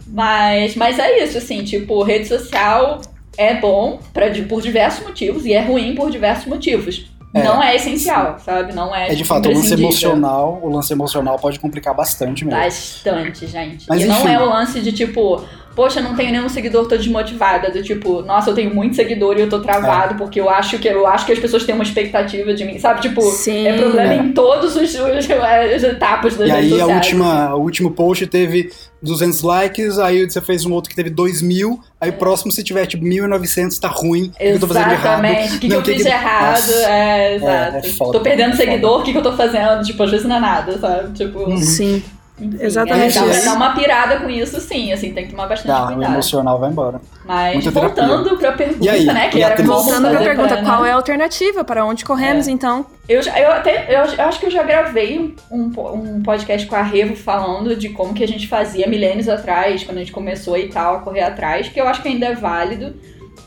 Mas, 0.06 0.76
mas 0.76 0.98
é 0.98 1.22
isso, 1.24 1.38
assim, 1.38 1.62
tipo, 1.64 2.02
rede 2.02 2.26
social 2.28 3.00
é 3.36 3.54
bom 3.54 4.00
pra, 4.12 4.26
por 4.48 4.60
diversos 4.62 5.02
motivos 5.04 5.44
e 5.46 5.52
é 5.52 5.60
ruim 5.62 5.94
por 5.94 6.10
diversos 6.10 6.46
motivos. 6.46 7.06
É. 7.34 7.42
Não 7.42 7.60
é 7.60 7.74
essencial, 7.74 8.38
sabe? 8.38 8.72
Não 8.72 8.94
é, 8.94 9.08
É 9.08 9.10
de 9.10 9.16
tipo, 9.16 9.28
fato, 9.28 9.48
o 9.48 9.52
lance 9.52 9.74
emocional, 9.74 10.60
o 10.62 10.68
lance 10.68 10.92
emocional 10.92 11.36
pode 11.36 11.58
complicar 11.58 11.92
bastante 11.92 12.44
mesmo. 12.44 12.60
Bastante, 12.60 13.48
gente. 13.48 13.86
Mas 13.88 14.02
e 14.02 14.04
não 14.06 14.20
enfim. 14.20 14.28
é 14.28 14.40
o 14.40 14.44
lance 14.44 14.80
de 14.80 14.92
tipo, 14.92 15.44
poxa, 15.74 16.00
não 16.00 16.14
tenho 16.14 16.30
nenhum 16.32 16.48
seguidor, 16.48 16.86
tô 16.86 16.96
desmotivada. 16.96 17.70
Do 17.70 17.82
tipo, 17.82 18.22
nossa, 18.22 18.50
eu 18.50 18.54
tenho 18.54 18.74
muito 18.74 18.96
seguidor 18.96 19.36
e 19.36 19.40
eu 19.42 19.48
tô 19.48 19.56
É. 19.58 19.60
travado 19.60 20.14
porque 20.16 20.40
eu 20.40 20.48
acho 20.48 20.78
que 20.78 20.88
eu 20.88 21.06
acho 21.06 21.26
que 21.26 21.32
as 21.32 21.38
pessoas 21.38 21.64
têm 21.64 21.74
uma 21.74 21.84
expectativa 21.84 22.52
de 22.54 22.64
mim, 22.64 22.78
sabe? 22.78 23.00
Tipo, 23.02 23.20
Sim. 23.22 23.66
é 23.66 23.72
problema 23.76 24.12
É. 24.14 24.16
em 24.16 24.32
todos 24.32 24.76
os, 24.76 24.94
os- 24.94 25.30
as 25.74 25.82
etapas 25.82 26.36
das 26.36 26.48
E 26.48 26.52
redes 26.52 26.72
aí 26.72 26.80
a 26.80 26.86
última, 26.86 27.54
o 27.54 27.60
último 27.60 27.90
post 27.90 28.26
teve 28.26 28.70
200 29.02 29.42
likes, 29.42 29.98
aí 29.98 30.28
você 30.28 30.40
fez 30.40 30.64
um 30.64 30.72
outro 30.72 30.88
que 30.88 30.96
teve 30.96 31.10
2 31.10 31.42
mil, 31.42 31.78
aí 32.00 32.08
o 32.10 32.14
próximo 32.14 32.50
se 32.50 32.62
tiver 32.64 32.86
tipo 32.86 33.04
1.900 33.04 33.78
tá 33.78 33.88
ruim, 33.88 34.32
o 34.34 34.38
que 34.38 34.44
eu 34.44 34.60
tô 34.60 34.66
fazendo 34.66 34.88
de 34.88 34.94
errado? 34.94 35.24
Exatamente. 35.24 35.56
O 35.56 35.58
que, 35.60 35.68
que 35.68 35.74
eu 35.74 35.84
fiz 35.84 36.02
de 36.02 36.08
errado? 36.08 36.50
Nossa. 36.52 36.86
É, 36.90 37.34
exato. 37.36 37.76
é 37.76 37.82
foda, 37.82 38.12
tô 38.12 38.20
perdendo 38.20 38.54
é 38.54 38.56
seguidor, 38.56 39.00
o 39.00 39.02
que, 39.02 39.12
que 39.12 39.18
eu 39.18 39.22
tô 39.22 39.32
fazendo? 39.32 39.82
Tipo, 39.84 40.02
às 40.04 40.10
vezes 40.10 40.26
não 40.26 40.36
é 40.36 40.40
nada, 40.40 40.78
sabe? 40.78 41.12
Tipo, 41.12 41.40
Uhum. 41.40 41.56
Sim. 41.58 42.02
Enfim, 42.38 42.56
exatamente 42.60 43.16
É, 43.18 43.20
dá, 43.22 43.40
dá 43.44 43.52
uma 43.54 43.74
pirada 43.74 44.16
com 44.20 44.28
isso, 44.28 44.60
sim, 44.60 44.92
assim, 44.92 45.12
tem 45.12 45.24
que 45.26 45.30
tomar 45.30 45.46
bastante 45.46 45.70
o 45.80 45.86
cuidado. 45.86 46.12
emocional 46.12 46.58
vai 46.58 46.70
embora. 46.70 47.00
Mas 47.24 47.54
Muita 47.64 47.70
voltando 47.70 48.36
pra 48.36 48.52
pergunta, 48.52 48.84
E 48.84 48.88
aí? 48.88 49.04
né? 49.06 49.28
Que 49.28 49.38
E 49.38 49.44
a 49.44 49.50
era 49.50 49.62
Voltando 49.62 50.00
pra 50.02 50.12
fazer 50.12 50.24
pergunta, 50.24 50.54
pra, 50.56 50.62
qual 50.64 50.82
né? 50.82 50.88
é 50.88 50.92
a 50.92 50.96
alternativa? 50.96 51.62
Para 51.64 51.84
onde 51.84 52.04
corremos, 52.04 52.48
então? 52.48 52.86
Eu, 53.08 53.22
já- 53.22 53.38
eu 53.38 53.52
até 53.52 53.86
eu, 53.88 54.04
eu 54.04 54.24
acho 54.24 54.40
que 54.40 54.46
eu 54.46 54.50
já 54.50 54.62
gravei 54.62 55.18
um, 55.18 55.34
um, 55.50 55.70
po- 55.70 55.92
um 55.92 56.22
podcast 56.22 56.66
com 56.66 56.74
a 56.74 56.82
Revo 56.82 57.14
falando 57.14 57.76
de 57.76 57.90
como 57.90 58.12
que 58.14 58.24
a 58.24 58.28
gente 58.28 58.48
fazia 58.48 58.86
milênios 58.88 59.28
atrás, 59.28 59.84
quando 59.84 59.98
a 59.98 60.00
gente 60.00 60.12
começou 60.12 60.56
e 60.58 60.68
tal, 60.68 60.96
a 60.96 60.98
correr 61.00 61.22
atrás, 61.22 61.68
que 61.68 61.80
eu 61.80 61.86
acho 61.86 62.02
que 62.02 62.08
ainda 62.08 62.26
é 62.26 62.34
válido, 62.34 62.94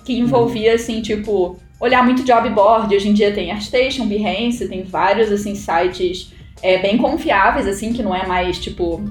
que 0.06 0.18
envolvia, 0.18 0.74
assim, 0.76 1.02
tipo, 1.02 1.58
olhar 1.80 2.04
muito 2.06 2.24
job 2.24 2.50
board. 2.52 2.96
Hoje 2.96 3.10
em 3.10 3.14
dia 3.14 3.34
tem 3.34 3.52
ArtStation, 3.52 4.06
Behance, 4.08 4.68
tem 4.70 4.84
vários, 4.84 5.30
assim, 5.32 5.54
sites 5.56 6.32
é, 6.62 6.78
bem 6.80 6.98
confiáveis, 6.98 7.68
assim, 7.68 7.94
que 7.94 8.02
não 8.04 8.14
é 8.16 8.26
mais, 8.26 8.60
tipo... 8.60 9.04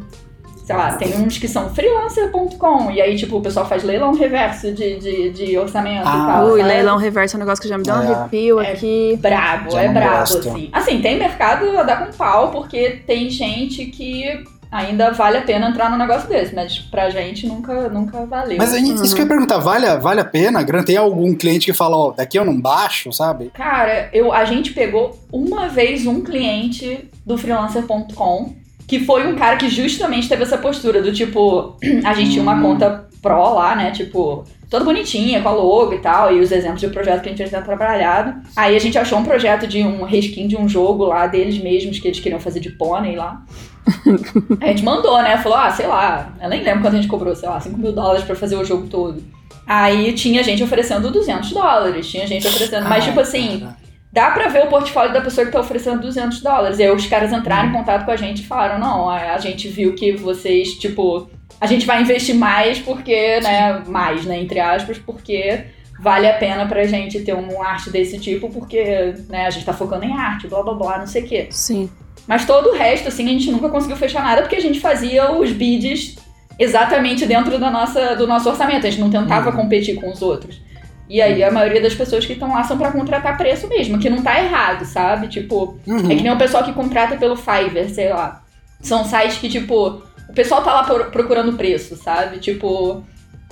Sei 0.64 0.74
lá, 0.74 0.94
tem 0.94 1.14
uns 1.18 1.38
que 1.38 1.46
são 1.46 1.70
freelancer.com, 1.72 2.90
e 2.90 3.00
aí, 3.00 3.14
tipo, 3.16 3.36
o 3.36 3.40
pessoal 3.40 3.64
faz 3.68 3.84
leilão 3.84 4.12
reverso 4.14 4.72
de, 4.72 4.98
de, 4.98 5.30
de 5.30 5.56
orçamento 5.56 6.02
Ah. 6.04 6.10
e 6.24 6.26
tal. 6.32 6.46
Ui, 6.46 6.58
sabe? 6.60 6.72
leilão 6.72 6.96
reverso 6.96 7.36
é 7.36 7.38
um 7.38 7.40
negócio 7.40 7.62
que 7.62 7.68
já 7.68 7.78
me 7.78 7.84
deu 7.84 7.94
um 7.94 8.02
É. 8.02 8.06
arrepio 8.14 8.60
É. 8.60 8.72
aqui. 8.72 9.16
brabo, 9.22 9.70
Já 9.70 9.82
é 9.82 9.88
brabo, 9.88 10.16
gosto. 10.18 10.38
assim. 10.48 10.68
Assim, 10.72 11.00
tem 11.00 11.18
mercado 11.20 11.78
a 11.78 11.84
dar 11.84 12.04
com 12.04 12.12
pau, 12.16 12.50
porque 12.50 13.00
tem 13.06 13.30
gente 13.30 13.86
que 13.86 14.42
ainda 14.70 15.10
vale 15.12 15.38
a 15.38 15.42
pena 15.42 15.68
entrar 15.68 15.90
num 15.90 15.96
negócio 15.98 16.28
desse, 16.28 16.54
mas 16.54 16.78
pra 16.78 17.08
gente 17.10 17.46
nunca, 17.46 17.88
nunca 17.88 18.24
valeu. 18.26 18.56
Mas 18.58 18.72
aí, 18.74 18.82
isso 18.92 19.14
que 19.14 19.20
eu 19.20 19.24
ia 19.24 19.28
perguntar, 19.28 19.58
vale, 19.58 19.86
a- 19.86 19.96
vale 19.96 20.20
a 20.20 20.24
pena? 20.24 20.62
Tem 20.84 20.96
algum 20.96 21.34
cliente 21.34 21.66
que 21.66 21.72
fala, 21.72 21.96
ó, 21.96 22.10
daqui 22.12 22.38
eu 22.38 22.44
não 22.44 22.60
baixo, 22.60 23.12
sabe? 23.12 23.50
Cara, 23.54 24.08
eu, 24.12 24.32
a 24.32 24.44
gente 24.44 24.72
pegou 24.72 25.18
uma 25.32 25.68
vez 25.68 26.06
um 26.06 26.20
cliente 26.22 27.08
do 27.24 27.36
freelancer.com, 27.38 28.54
que 28.86 29.00
foi 29.00 29.26
um 29.26 29.34
cara 29.36 29.56
que 29.56 29.68
justamente 29.68 30.28
teve 30.28 30.42
essa 30.42 30.58
postura 30.58 31.02
do 31.02 31.12
tipo, 31.12 31.76
a 32.04 32.14
gente 32.14 32.30
tinha 32.32 32.42
uma 32.42 32.54
Hum. 32.54 32.62
conta 32.62 33.04
pro 33.22 33.54
lá, 33.54 33.74
né? 33.74 33.90
Tipo, 33.90 34.44
toda 34.68 34.84
bonitinha, 34.84 35.42
com 35.42 35.48
a 35.48 35.52
logo 35.52 35.94
e 35.94 35.98
tal, 35.98 36.34
e 36.34 36.40
os 36.40 36.50
exemplos 36.50 36.80
de 36.80 36.88
projeto 36.88 37.22
que 37.22 37.28
a 37.28 37.32
gente 37.32 37.38
já 37.38 37.48
tinha 37.48 37.62
trabalhado. 37.62 38.34
Aí 38.54 38.76
a 38.76 38.78
gente 38.78 38.98
achou 38.98 39.18
um 39.18 39.24
projeto 39.24 39.66
de 39.66 39.82
um 39.82 40.02
reskin 40.04 40.48
de 40.48 40.56
um 40.56 40.68
jogo 40.68 41.04
lá 41.04 41.26
deles 41.26 41.58
mesmos, 41.58 41.98
que 41.98 42.08
eles 42.08 42.20
queriam 42.20 42.40
fazer 42.40 42.60
de 42.60 42.70
pônei 42.70 43.16
lá. 43.16 43.42
A 44.60 44.66
gente 44.66 44.84
mandou, 44.84 45.22
né? 45.22 45.38
Falou, 45.38 45.58
ah, 45.58 45.70
sei 45.70 45.86
lá, 45.86 46.34
eu 46.42 46.48
nem 46.48 46.60
lembro 46.62 46.82
quanto 46.82 46.94
a 46.94 46.96
gente 46.96 47.06
cobrou, 47.06 47.36
sei 47.36 47.48
lá, 47.48 47.60
5 47.60 47.78
mil 47.78 47.92
dólares 47.92 48.24
pra 48.24 48.34
fazer 48.34 48.56
o 48.56 48.64
jogo 48.64 48.88
todo. 48.88 49.22
Aí 49.64 50.12
tinha 50.12 50.42
gente 50.42 50.62
oferecendo 50.62 51.08
200 51.10 51.52
dólares, 51.52 52.08
tinha 52.08 52.26
gente 52.26 52.46
oferecendo, 52.48 52.88
mas 52.88 53.04
Ah, 53.04 53.06
tipo 53.08 53.20
assim, 53.20 53.60
cara. 53.60 53.76
Dá 54.16 54.30
pra 54.30 54.48
ver 54.48 54.64
o 54.64 54.68
portfólio 54.68 55.12
da 55.12 55.20
pessoa 55.20 55.44
que 55.46 55.52
tá 55.52 55.60
oferecendo 55.60 56.00
200 56.00 56.40
dólares. 56.40 56.78
E 56.78 56.82
aí 56.82 56.90
os 56.90 57.06
caras 57.06 57.30
entraram 57.32 57.68
em 57.68 57.72
contato 57.72 58.06
com 58.06 58.10
a 58.10 58.16
gente 58.16 58.40
e 58.40 58.46
falaram: 58.46 58.78
não, 58.78 59.10
a 59.10 59.36
gente 59.38 59.68
viu 59.68 59.94
que 59.94 60.12
vocês, 60.12 60.72
tipo, 60.72 61.28
a 61.60 61.66
gente 61.66 61.84
vai 61.86 62.00
investir 62.00 62.34
mais 62.34 62.78
porque, 62.78 63.40
né, 63.40 63.82
mais, 63.86 64.24
né, 64.24 64.40
entre 64.40 64.58
aspas, 64.58 64.96
porque 64.98 65.66
vale 66.00 66.26
a 66.26 66.32
pena 66.32 66.66
pra 66.66 66.84
gente 66.84 67.20
ter 67.20 67.34
uma 67.34 67.66
arte 67.66 67.90
desse 67.90 68.18
tipo, 68.18 68.48
porque, 68.48 69.14
né, 69.28 69.46
a 69.46 69.50
gente 69.50 69.66
tá 69.66 69.74
focando 69.74 70.04
em 70.06 70.12
arte, 70.16 70.48
blá 70.48 70.62
blá 70.62 70.74
blá, 70.74 70.98
não 70.98 71.06
sei 71.06 71.22
o 71.22 71.26
quê. 71.26 71.46
Sim. 71.50 71.90
Mas 72.26 72.46
todo 72.46 72.70
o 72.70 72.74
resto, 72.74 73.08
assim, 73.08 73.26
a 73.26 73.32
gente 73.32 73.50
nunca 73.50 73.68
conseguiu 73.68 73.96
fechar 73.96 74.22
nada 74.22 74.40
porque 74.42 74.56
a 74.56 74.60
gente 74.60 74.80
fazia 74.80 75.30
os 75.30 75.52
bids 75.52 76.16
exatamente 76.58 77.26
dentro 77.26 77.58
da 77.58 77.70
nossa, 77.70 78.16
do 78.16 78.26
nosso 78.26 78.48
orçamento. 78.48 78.86
A 78.86 78.90
gente 78.90 79.00
não 79.00 79.10
tentava 79.10 79.50
Uhum. 79.50 79.56
competir 79.56 79.94
com 80.00 80.10
os 80.10 80.22
outros. 80.22 80.60
E 81.08 81.22
aí 81.22 81.42
a 81.44 81.50
maioria 81.52 81.80
das 81.80 81.94
pessoas 81.94 82.26
que 82.26 82.32
estão 82.32 82.48
lá 82.52 82.64
são 82.64 82.76
pra 82.76 82.90
contratar 82.90 83.36
preço 83.36 83.68
mesmo, 83.68 83.98
que 83.98 84.10
não 84.10 84.22
tá 84.22 84.40
errado, 84.42 84.84
sabe? 84.84 85.28
Tipo, 85.28 85.78
Uhum. 85.86 86.10
é 86.10 86.14
que 86.16 86.22
nem 86.22 86.32
o 86.32 86.36
pessoal 86.38 86.64
que 86.64 86.72
contrata 86.72 87.16
pelo 87.16 87.36
Fiverr, 87.36 87.88
sei 87.88 88.12
lá. 88.12 88.42
São 88.80 89.04
sites 89.04 89.38
que, 89.38 89.48
tipo, 89.48 90.02
o 90.28 90.32
pessoal 90.34 90.62
tá 90.62 90.72
lá 90.74 90.82
pro- 90.84 91.04
procurando 91.10 91.52
preço, 91.54 91.96
sabe? 91.96 92.38
Tipo, 92.38 93.04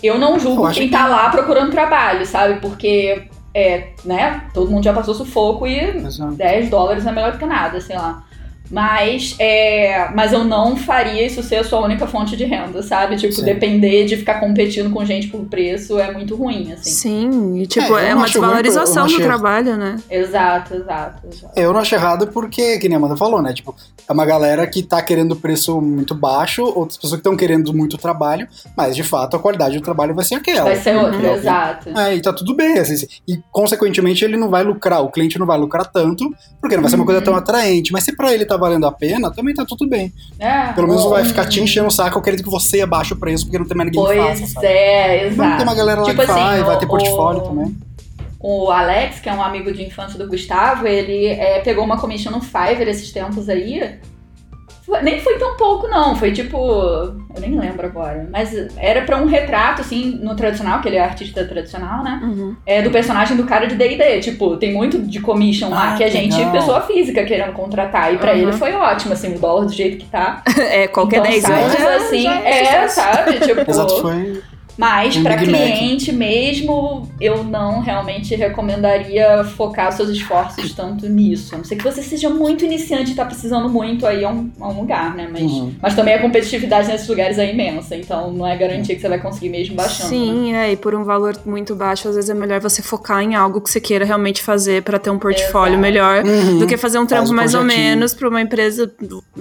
eu 0.02 0.18
não 0.18 0.34
Eu 0.34 0.40
julgo 0.40 0.66
acho 0.66 0.78
quem 0.80 0.88
que- 0.88 0.94
tá 0.96 1.06
lá 1.06 1.30
procurando 1.30 1.70
trabalho, 1.70 2.26
sabe? 2.26 2.60
Porque, 2.60 3.28
é, 3.54 3.88
né, 4.04 4.42
todo 4.52 4.70
mundo 4.70 4.82
já 4.84 4.92
passou 4.92 5.14
sufoco 5.14 5.66
e 5.66 5.78
Exato. 5.78 6.34
10 6.34 6.68
dólares 6.68 7.06
é 7.06 7.12
melhor 7.12 7.38
que 7.38 7.46
nada, 7.46 7.80
sei 7.80 7.96
lá. 7.96 8.24
Mas, 8.70 9.36
é, 9.38 10.08
mas 10.14 10.32
eu 10.32 10.42
não 10.44 10.76
faria 10.76 11.24
isso 11.26 11.42
ser 11.42 11.56
a 11.56 11.64
sua 11.64 11.80
única 11.80 12.06
fonte 12.06 12.36
de 12.36 12.44
renda, 12.44 12.82
sabe? 12.82 13.16
Tipo, 13.16 13.32
Sim. 13.32 13.44
depender 13.44 14.04
de 14.06 14.16
ficar 14.16 14.40
competindo 14.40 14.90
com 14.90 15.04
gente 15.04 15.28
por 15.28 15.44
preço 15.44 15.98
é 15.98 16.10
muito 16.12 16.34
ruim, 16.34 16.72
assim. 16.72 16.90
Sim, 16.90 17.58
e 17.60 17.66
tipo, 17.66 17.86
É, 17.86 17.90
eu 17.90 17.98
é, 17.98 18.10
não 18.10 18.18
uma 18.18 18.26
desvalorização 18.26 19.02
não 19.02 19.06
do 19.06 19.14
achei- 19.14 19.24
trabalho, 19.26 19.76
né? 19.76 19.96
Exato, 20.10 20.74
exato, 20.74 21.26
exato. 21.30 21.52
É, 21.54 21.64
Eu 21.64 21.72
não 21.72 21.80
acho 21.80 21.94
errado 21.94 22.28
porque, 22.28 22.78
que 22.78 22.88
nem 22.88 22.96
a 22.96 22.98
Amanda 22.98 23.16
falou, 23.16 23.42
né? 23.42 23.52
Tipo, 23.52 23.74
é 24.08 24.12
uma 24.12 24.24
galera 24.24 24.66
que 24.66 24.82
tá 24.82 25.00
querendo 25.02 25.36
preço 25.36 25.80
muito 25.80 26.14
baixo, 26.14 26.62
outras 26.64 26.96
pessoas 26.96 27.12
que 27.12 27.18
estão 27.18 27.36
querendo 27.36 27.72
muito 27.74 27.98
trabalho, 27.98 28.48
mas 28.76 28.96
de 28.96 29.02
fato 29.02 29.36
a 29.36 29.38
qualidade 29.38 29.76
do 29.78 29.84
trabalho 29.84 30.14
vai 30.14 30.24
ser 30.24 30.36
aquela. 30.36 30.64
Vai 30.64 30.76
ser 30.76 30.96
outra, 30.96 31.12
Entendeu? 31.14 31.34
exato. 31.34 31.88
É, 31.98 32.14
e 32.16 32.20
tá 32.22 32.32
tudo 32.32 32.54
bem, 32.56 32.78
assim, 32.78 32.94
e 33.28 33.38
consequentemente 33.52 34.24
ele 34.24 34.36
não 34.36 34.48
vai 34.50 34.62
lucrar, 34.64 35.02
o 35.02 35.10
cliente 35.10 35.38
não 35.38 35.46
vai 35.46 35.58
lucrar 35.58 35.86
tanto, 35.90 36.34
porque 36.60 36.76
não 36.76 36.82
vai 36.82 36.90
ser 36.90 36.96
uma 36.96 37.04
coisa 37.04 37.20
Uhum. 37.20 37.24
tão 37.24 37.36
atraente, 37.36 37.92
mas 37.92 38.04
se 38.04 38.16
pra 38.16 38.32
ele 38.32 38.44
tá 38.44 38.53
valendo 38.56 38.86
a 38.86 38.92
pena, 38.92 39.30
também 39.30 39.54
tá 39.54 39.64
tudo 39.64 39.88
bem. 39.88 40.12
É, 40.38 40.72
Pelo 40.72 40.86
menos 40.88 41.02
não 41.04 41.10
vai 41.10 41.24
ficar 41.24 41.46
te 41.48 41.60
enchendo 41.60 41.88
o 41.88 41.90
saco 41.90 42.20
querendo 42.22 42.42
que 42.42 42.50
você 42.50 42.80
abaixe 42.80 43.12
o 43.12 43.16
preço, 43.16 43.44
porque 43.44 43.58
não 43.58 43.66
tem 43.66 43.76
mais 43.76 43.90
ninguém 43.90 44.06
que 44.06 44.16
faça, 44.16 44.54
Pois 44.54 44.64
é, 44.64 45.26
exato. 45.26 45.56
ter 45.58 45.62
uma 45.62 45.74
galera 45.74 46.00
lá 46.00 46.06
Tipo 46.08 46.20
que 46.20 46.26
faz, 46.26 46.54
assim, 46.54 46.64
vai 46.64 46.78
ter 46.78 46.84
o- 46.86 46.88
portfólio 46.88 47.40
o- 47.42 47.48
também. 47.48 47.76
o 48.40 48.70
Alex, 48.70 49.20
que 49.20 49.28
é 49.28 49.32
um 49.32 49.42
amigo 49.42 49.72
de 49.72 49.82
infância 49.84 50.18
do 50.18 50.28
Gustavo, 50.28 50.86
ele 50.86 51.26
é, 51.26 51.60
pegou 51.60 51.84
uma 51.84 51.98
commission 51.98 52.30
no 52.30 52.40
Fiverr 52.40 52.88
esses 52.88 53.10
tempos 53.10 53.48
aí. 53.48 53.96
Nem 55.02 55.18
foi 55.20 55.38
tão 55.38 55.56
pouco, 55.56 55.88
não. 55.88 56.14
Foi 56.14 56.30
tipo. 56.32 56.56
Eu 56.56 57.40
nem 57.40 57.58
lembro 57.58 57.86
agora. 57.86 58.28
Mas 58.30 58.52
era 58.76 59.02
pra 59.02 59.16
um 59.16 59.26
retrato, 59.26 59.80
assim, 59.80 60.18
no 60.22 60.36
tradicional, 60.36 60.80
que 60.80 60.88
ele 60.88 60.96
é 60.96 61.00
artista 61.02 61.44
tradicional, 61.44 62.04
né? 62.04 62.20
Uhum. 62.22 62.54
É 62.66 62.82
do 62.82 62.90
personagem 62.90 63.36
do 63.36 63.44
cara 63.44 63.66
de 63.66 63.74
DD. 63.76 64.20
Tipo, 64.20 64.56
tem 64.56 64.72
muito 64.72 65.00
de 65.00 65.20
commission 65.20 65.70
lá 65.70 65.94
Ah, 65.94 65.96
que 65.96 66.04
a 66.04 66.08
gente, 66.10 66.36
legal. 66.36 66.52
pessoa 66.52 66.80
física, 66.82 67.24
querendo 67.24 67.52
contratar. 67.54 68.12
E 68.14 68.18
pra 68.18 68.32
Uhum. 68.32 68.38
ele 68.38 68.52
foi 68.52 68.72
ótimo, 68.74 69.14
assim, 69.14 69.34
o 69.34 69.38
dólar 69.38 69.64
do 69.64 69.72
jeito 69.72 69.96
que 69.96 70.06
tá. 70.06 70.42
É, 70.58 70.86
qualquer 70.88 71.18
Então, 71.20 71.30
10 71.30 71.42
sabe, 71.42 71.60
anos. 71.62 71.72
já- 71.78 71.96
assim, 71.96 72.22
já 72.24 72.40
é, 72.40 72.64
sucesso. 72.88 72.94
sabe? 72.94 73.32
Tipo, 73.40 73.70
Exato, 73.70 74.00
foi. 74.02 74.42
Mas 74.76 75.16
Um 75.16 75.22
para 75.22 75.36
Big 75.36 75.50
Mac. 75.52 75.60
cliente 75.60 76.12
mesmo, 76.12 77.08
eu 77.20 77.44
não 77.44 77.80
realmente 77.80 78.34
recomendaria 78.34 79.44
focar 79.44 79.92
seus 79.92 80.08
esforços 80.08 80.72
tanto 80.72 81.08
nisso. 81.08 81.54
A 81.54 81.58
não 81.58 81.64
ser 81.64 81.76
que 81.76 81.84
você 81.84 82.02
seja 82.02 82.28
muito 82.28 82.64
iniciante 82.64 83.12
e 83.12 83.14
tá 83.14 83.24
precisando 83.24 83.68
muito, 83.68 84.06
aí 84.06 84.24
é 84.24 84.28
um, 84.28 84.50
é 84.60 84.64
um 84.64 84.80
lugar, 84.80 85.14
né? 85.14 85.28
Mas, 85.30 85.42
Uhum. 85.42 85.72
mas 85.80 85.94
também 85.94 86.14
a 86.14 86.20
competitividade 86.20 86.88
nesses 86.88 87.06
lugares 87.08 87.38
é 87.38 87.50
imensa, 87.52 87.96
então 87.96 88.32
não 88.32 88.46
é 88.46 88.56
garantia 88.56 88.94
que 88.94 89.00
você 89.00 89.08
vai 89.08 89.20
conseguir 89.20 89.48
mesmo 89.48 89.76
baixando. 89.76 90.10
né? 90.10 90.16
Sim, 90.16 90.54
é, 90.54 90.72
e 90.72 90.76
por 90.76 90.94
um 90.94 91.04
valor 91.04 91.36
muito 91.46 91.74
baixo, 91.74 92.08
às 92.08 92.14
vezes 92.16 92.30
é 92.30 92.34
melhor 92.34 92.60
você 92.60 92.82
focar 92.82 93.20
em 93.22 93.34
algo 93.34 93.60
que 93.60 93.70
você 93.70 93.80
queira 93.80 94.04
realmente 94.04 94.42
fazer 94.42 94.82
pra 94.82 94.98
ter 94.98 95.10
um 95.10 95.18
portfólio 95.18 95.74
Exato. 95.74 95.80
melhor 95.82 96.24
Uhum. 96.24 96.58
do 96.58 96.66
que 96.66 96.76
fazer 96.76 96.98
um 96.98 97.02
Faz 97.02 97.08
trampo 97.10 97.30
um 97.32 97.34
mais 97.34 97.54
ou 97.54 97.62
menos 97.64 98.14
pra 98.14 98.28
uma 98.28 98.40
empresa 98.40 98.90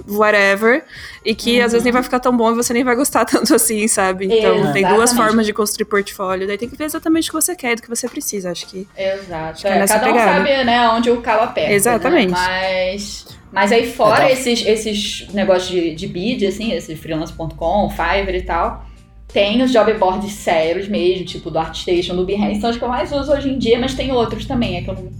whatever 0.08 0.84
e 1.24 1.34
que 1.34 1.60
às 1.60 1.72
vezes 1.72 1.84
nem 1.84 1.92
vai 1.92 2.02
ficar 2.02 2.20
tão 2.20 2.36
bom 2.36 2.52
e 2.52 2.54
você 2.54 2.72
nem 2.72 2.84
vai 2.84 2.94
gostar 2.96 3.24
tanto 3.26 3.54
assim, 3.54 3.86
sabe? 3.88 4.26
Então 4.26 4.72
tem 4.72 4.82
duas 4.86 5.10
Exatamente. 5.10 5.14
Formas 5.26 5.46
de 5.46 5.52
construir 5.52 5.86
portfólio, 5.86 6.46
daí 6.46 6.58
tem 6.58 6.68
que 6.68 6.76
ver 6.76 6.84
exatamente 6.84 7.28
o 7.28 7.32
que 7.32 7.42
você 7.42 7.54
quer 7.56 7.72
e 7.72 7.76
do 7.76 7.82
que 7.82 7.88
você 7.88 8.08
precisa, 8.08 8.50
acho 8.50 8.66
que. 8.66 8.86
Exato. 8.96 9.60
que 9.60 9.66
é 9.66 9.78
É, 9.78 9.86
cada 9.86 10.12
um 10.12 10.18
sabe, 10.18 10.64
né, 10.64 10.88
onde 10.90 11.10
o 11.10 11.20
calo 11.20 11.42
aperta. 11.42 11.70
né? 11.70 11.74
Exatamente. 11.74 12.32
Mas, 12.32 13.26
mas 13.52 13.72
aí 13.72 13.90
fora 13.92 14.30
esses, 14.30 14.64
esses 14.66 15.28
negócios 15.32 15.68
de, 15.68 15.94
de 15.94 16.06
bid, 16.06 16.46
assim, 16.46 16.72
esse 16.72 16.94
freelance.com, 16.96 17.90
Fiverr 17.90 18.36
e 18.36 18.42
tal, 18.42 18.86
tem 19.32 19.62
os 19.62 19.72
job 19.72 19.92
boards 19.94 20.32
sérios 20.32 20.86
mesmo, 20.88 21.24
tipo 21.24 21.50
do 21.50 21.58
ArtStation, 21.58 22.14
do 22.14 22.24
Behance, 22.24 22.60
são 22.60 22.70
os 22.70 22.76
que 22.76 22.84
eu 22.84 22.88
mais 22.88 23.10
uso 23.12 23.32
hoje 23.32 23.48
em 23.50 23.58
dia, 23.58 23.78
mas 23.78 23.94
tem 23.94 24.12
outros 24.12 24.46
também, 24.46 24.76
é 24.76 24.82
que 24.82 24.90
eu 24.90 24.94
não... 24.94 25.12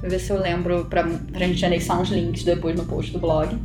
Vou 0.00 0.08
ver 0.08 0.20
se 0.20 0.30
eu 0.30 0.38
lembro 0.38 0.84
pra, 0.84 1.02
pra 1.02 1.46
gente 1.46 1.64
anexar 1.66 2.00
uns 2.00 2.08
links 2.10 2.44
depois 2.44 2.76
no 2.76 2.84
post 2.84 3.10
do 3.10 3.18
blog. 3.18 3.58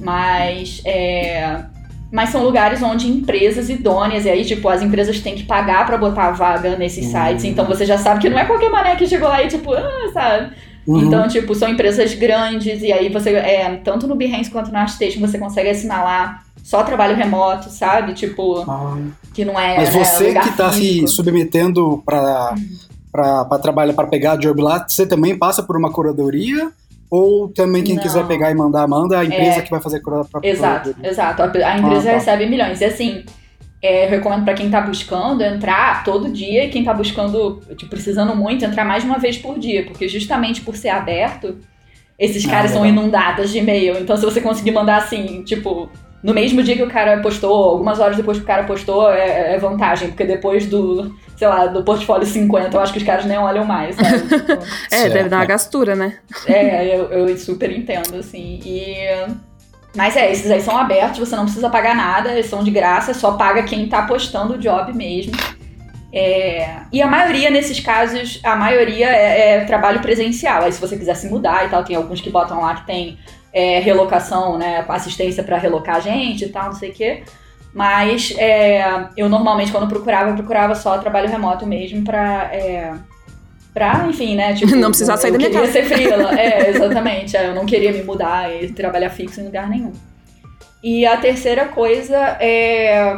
Mas, 0.00 0.82
é... 0.84 1.62
Mas 2.10 2.30
são 2.30 2.42
lugares 2.42 2.82
onde 2.82 3.06
empresas 3.08 3.68
idôneas, 3.68 4.24
e 4.24 4.30
aí, 4.30 4.44
tipo, 4.44 4.66
as 4.68 4.82
empresas 4.82 5.20
têm 5.20 5.34
que 5.34 5.42
pagar 5.42 5.84
pra 5.84 5.98
botar 5.98 6.28
a 6.28 6.30
vaga 6.32 6.76
nesses 6.76 7.06
Hum. 7.06 7.10
sites, 7.12 7.44
então 7.44 7.66
você 7.66 7.84
já 7.84 7.98
sabe 7.98 8.20
que 8.20 8.30
não 8.30 8.38
é 8.38 8.46
qualquer 8.46 8.70
mané 8.70 8.96
que 8.96 9.06
chegou 9.06 9.28
lá 9.28 9.42
e, 9.42 9.48
tipo, 9.48 9.72
ah, 9.74 10.10
sabe? 10.12 10.52
Uhum. 10.86 11.00
Então, 11.04 11.28
tipo, 11.28 11.54
são 11.54 11.68
empresas 11.68 12.14
grandes, 12.14 12.80
e 12.82 12.90
aí 12.90 13.10
você, 13.10 13.30
é, 13.34 13.76
tanto 13.84 14.06
no 14.06 14.16
Behance 14.16 14.50
quanto 14.50 14.70
no 14.72 14.78
ArtStation, 14.78 15.20
você 15.20 15.38
consegue 15.38 15.68
assinar 15.68 16.02
lá 16.02 16.40
só 16.64 16.82
trabalho 16.82 17.14
remoto, 17.14 17.68
sabe? 17.70 18.14
Tipo, 18.14 18.60
Ah, 18.68 18.96
que 19.34 19.44
não 19.44 19.58
é. 19.60 19.76
Mas 19.76 19.94
né, 19.94 20.04
você 20.04 20.32
que 20.34 20.52
tá 20.56 20.72
se 20.72 21.06
submetendo 21.08 22.02
pra, 22.06 22.54
pra, 23.12 23.44
pra 23.44 23.58
trabalhar, 23.58 23.92
pra 23.92 24.06
pegar 24.06 24.36
job 24.36 24.62
lá, 24.62 24.82
você 24.86 25.06
também 25.06 25.36
passa 25.36 25.62
por 25.62 25.76
uma 25.76 25.90
curadoria? 25.92 26.70
Ou 27.10 27.48
também 27.48 27.82
quem 27.82 27.94
Não. 27.96 28.02
quiser 28.02 28.26
pegar 28.26 28.50
e 28.50 28.54
mandar, 28.54 28.86
manda 28.86 29.18
a 29.18 29.24
empresa 29.24 29.58
É. 29.58 29.62
que 29.62 29.70
vai 29.70 29.80
fazer 29.80 29.98
a 29.98 30.00
pra 30.02 30.40
Exato, 30.42 30.90
curadoria? 30.90 31.10
exato. 31.10 31.42
A, 31.42 31.44
a 31.46 31.78
empresa 31.78 32.00
Ah, 32.08 32.12
tá. 32.12 32.18
recebe 32.18 32.46
milhões. 32.46 32.80
E 32.80 32.84
assim, 32.84 33.24
é, 33.80 34.06
eu 34.06 34.10
recomendo 34.10 34.44
pra 34.44 34.54
quem 34.54 34.68
tá 34.70 34.80
buscando 34.80 35.42
entrar 35.42 36.04
todo 36.04 36.30
dia, 36.30 36.64
e 36.64 36.68
quem 36.68 36.84
tá 36.84 36.92
buscando, 36.92 37.62
tipo, 37.76 37.90
precisando 37.90 38.34
muito, 38.36 38.64
entrar 38.64 38.84
mais 38.84 39.02
de 39.04 39.08
uma 39.08 39.18
vez 39.18 39.38
por 39.38 39.58
dia, 39.58 39.84
porque 39.86 40.06
justamente 40.08 40.60
por 40.60 40.76
ser 40.76 40.90
aberto, 40.90 41.56
esses 42.18 42.44
Ah, 42.46 42.50
caras 42.50 42.72
são 42.72 42.84
inundados 42.84 43.50
de 43.50 43.58
e-mail. 43.58 43.96
Então, 43.98 44.16
se 44.16 44.24
você 44.24 44.40
conseguir 44.40 44.72
mandar 44.72 44.96
assim, 44.98 45.42
tipo, 45.44 45.88
no 46.22 46.34
mesmo 46.34 46.62
dia 46.62 46.76
que 46.76 46.82
o 46.82 46.90
cara 46.90 47.20
postou, 47.20 47.70
algumas 47.70 48.00
horas 48.00 48.16
depois 48.16 48.38
que 48.38 48.44
o 48.44 48.46
cara 48.46 48.64
postou, 48.64 49.10
é, 49.10 49.54
é 49.54 49.58
vantagem, 49.58 50.08
porque 50.08 50.24
depois 50.24 50.66
do, 50.66 51.14
sei 51.36 51.46
lá, 51.46 51.66
do 51.66 51.84
portfólio 51.84 52.26
50, 52.26 52.76
eu 52.76 52.80
acho 52.80 52.92
que 52.92 52.98
os 52.98 53.04
caras 53.04 53.24
nem 53.24 53.38
olham 53.38 53.64
mais, 53.64 53.94
sabe? 53.94 54.18
Tipo, 54.26 54.52
É, 54.90 54.96
Certo, 54.96 55.12
deve 55.12 55.28
dar 55.28 55.36
uma 55.36 55.44
é. 55.44 55.46
gastura, 55.46 55.94
né? 55.94 56.16
é, 56.46 56.96
eu, 56.96 57.04
eu 57.12 57.38
super 57.38 57.70
entendo, 57.70 58.16
assim. 58.16 58.60
E. 58.64 58.96
Mas 59.96 60.16
é, 60.16 60.30
esses 60.30 60.50
aí 60.50 60.60
são 60.60 60.76
abertos, 60.76 61.18
você 61.18 61.34
não 61.34 61.44
precisa 61.44 61.70
pagar 61.70 61.94
nada, 61.94 62.32
eles 62.32 62.46
são 62.46 62.62
de 62.62 62.70
graça, 62.70 63.14
só 63.14 63.32
paga 63.32 63.62
quem 63.62 63.88
tá 63.88 64.02
postando 64.02 64.54
o 64.54 64.58
job 64.58 64.92
mesmo. 64.92 65.32
É, 66.12 66.78
e 66.92 67.02
a 67.02 67.06
maioria, 67.06 67.50
nesses 67.50 67.80
casos, 67.80 68.40
a 68.42 68.56
maioria 68.56 69.08
é, 69.08 69.56
é 69.56 69.64
trabalho 69.64 70.00
presencial. 70.00 70.64
Aí 70.64 70.72
se 70.72 70.80
você 70.80 70.96
quiser 70.96 71.14
se 71.14 71.28
mudar 71.28 71.66
e 71.66 71.68
tal, 71.68 71.84
tem 71.84 71.96
alguns 71.96 72.20
que 72.20 72.30
botam 72.30 72.60
lá 72.60 72.74
que 72.74 72.86
tem 72.86 73.18
é, 73.52 73.80
relocação, 73.80 74.58
né? 74.58 74.84
Assistência 74.88 75.42
pra 75.42 75.58
relocar 75.58 75.96
a 75.96 76.00
gente 76.00 76.44
e 76.44 76.48
tal, 76.48 76.66
não 76.66 76.74
sei 76.74 76.90
o 76.90 76.94
quê. 76.94 77.22
Mas 77.72 78.34
é, 78.38 79.08
eu 79.16 79.28
normalmente, 79.28 79.70
quando 79.70 79.88
procurava, 79.88 80.30
eu 80.30 80.34
procurava 80.34 80.74
só 80.74 80.98
trabalho 80.98 81.28
remoto 81.28 81.66
mesmo 81.66 82.02
pra. 82.04 82.50
É, 82.52 82.94
pra, 83.72 84.06
enfim, 84.08 84.34
né? 84.34 84.54
Tipo, 84.54 84.74
Não 84.74 84.88
precisar 84.88 85.16
sair 85.16 85.32
da 85.32 85.38
minha 85.38 85.50
casa. 85.50 85.70
ser 85.72 85.84
freela. 85.84 86.38
É, 86.38 86.70
exatamente. 86.74 87.36
é, 87.36 87.46
Eu 87.46 87.54
não 87.54 87.66
queria 87.66 87.92
me 87.92 88.02
mudar 88.02 88.52
e 88.52 88.72
trabalhar 88.72 89.10
fixo 89.10 89.40
em 89.40 89.44
lugar 89.44 89.68
nenhum. 89.68 89.92
E 90.82 91.06
a 91.06 91.16
terceira 91.16 91.66
coisa 91.66 92.16
é. 92.40 93.16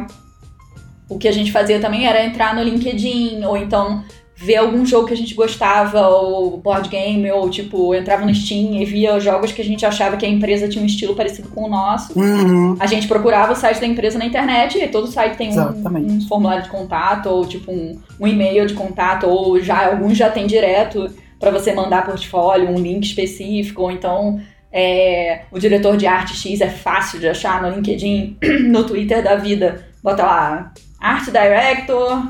O 1.09 1.19
que 1.19 1.27
a 1.27 1.33
gente 1.33 1.51
fazia 1.51 1.81
também 1.81 2.07
era 2.07 2.25
entrar 2.25 2.55
no 2.55 2.63
LinkedIn, 2.63 3.45
ou 3.45 3.57
então 3.57 4.05
ver 4.41 4.57
algum 4.57 4.87
jogo 4.87 5.07
que 5.07 5.13
a 5.13 5.17
gente 5.17 5.35
gostava, 5.35 6.09
ou 6.09 6.57
board 6.57 6.89
game, 6.89 7.31
ou 7.31 7.51
tipo, 7.51 7.95
entrava 7.95 8.25
no 8.25 8.35
Steam 8.35 8.75
e 8.75 8.87
via 8.87 9.21
jogos 9.21 9.53
que 9.53 9.61
a 9.61 9.65
gente 9.65 9.85
achava 9.85 10.17
que 10.17 10.25
a 10.25 10.29
empresa 10.29 10.67
tinha 10.67 10.83
um 10.83 10.87
estilo 10.87 11.15
parecido 11.15 11.51
com 11.51 11.65
o 11.65 11.69
nosso. 11.69 12.19
Uhum. 12.19 12.75
A 12.81 12.87
gente 12.87 13.07
procurava 13.07 13.53
o 13.53 13.57
site 13.57 13.79
da 13.79 13.87
empresa 13.87 14.19
na 14.19 14.25
internet 14.25 14.79
e 14.79 14.89
todo 14.89 15.07
site 15.09 15.37
tem 15.37 15.51
um, 15.51 16.15
um 16.15 16.21
formulário 16.23 16.63
de 16.63 16.71
contato 16.71 17.27
ou 17.27 17.45
tipo 17.45 17.71
um, 17.71 18.01
um 18.19 18.27
e-mail 18.27 18.67
de 18.67 18.73
contato 18.73 19.29
ou 19.29 19.61
já 19.61 19.91
alguns 19.91 20.17
já 20.17 20.31
tem 20.31 20.47
direto 20.47 21.11
para 21.39 21.51
você 21.51 21.75
mandar 21.75 22.07
portfólio, 22.07 22.71
um 22.71 22.81
link 22.81 23.05
específico 23.05 23.83
ou 23.83 23.91
então 23.91 24.41
é, 24.73 25.43
o 25.53 25.59
diretor 25.59 25.99
de 25.99 26.07
arte 26.07 26.35
X 26.35 26.63
é 26.63 26.69
fácil 26.71 27.21
de 27.21 27.29
achar 27.29 27.61
no 27.61 27.77
LinkedIn, 27.77 28.39
no 28.71 28.85
Twitter 28.85 29.23
da 29.23 29.37
vida, 29.37 29.85
bota 30.03 30.23
lá 30.23 30.73
art 30.99 31.27
director, 31.27 32.23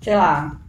sei 0.00 0.14
lá, 0.14 0.60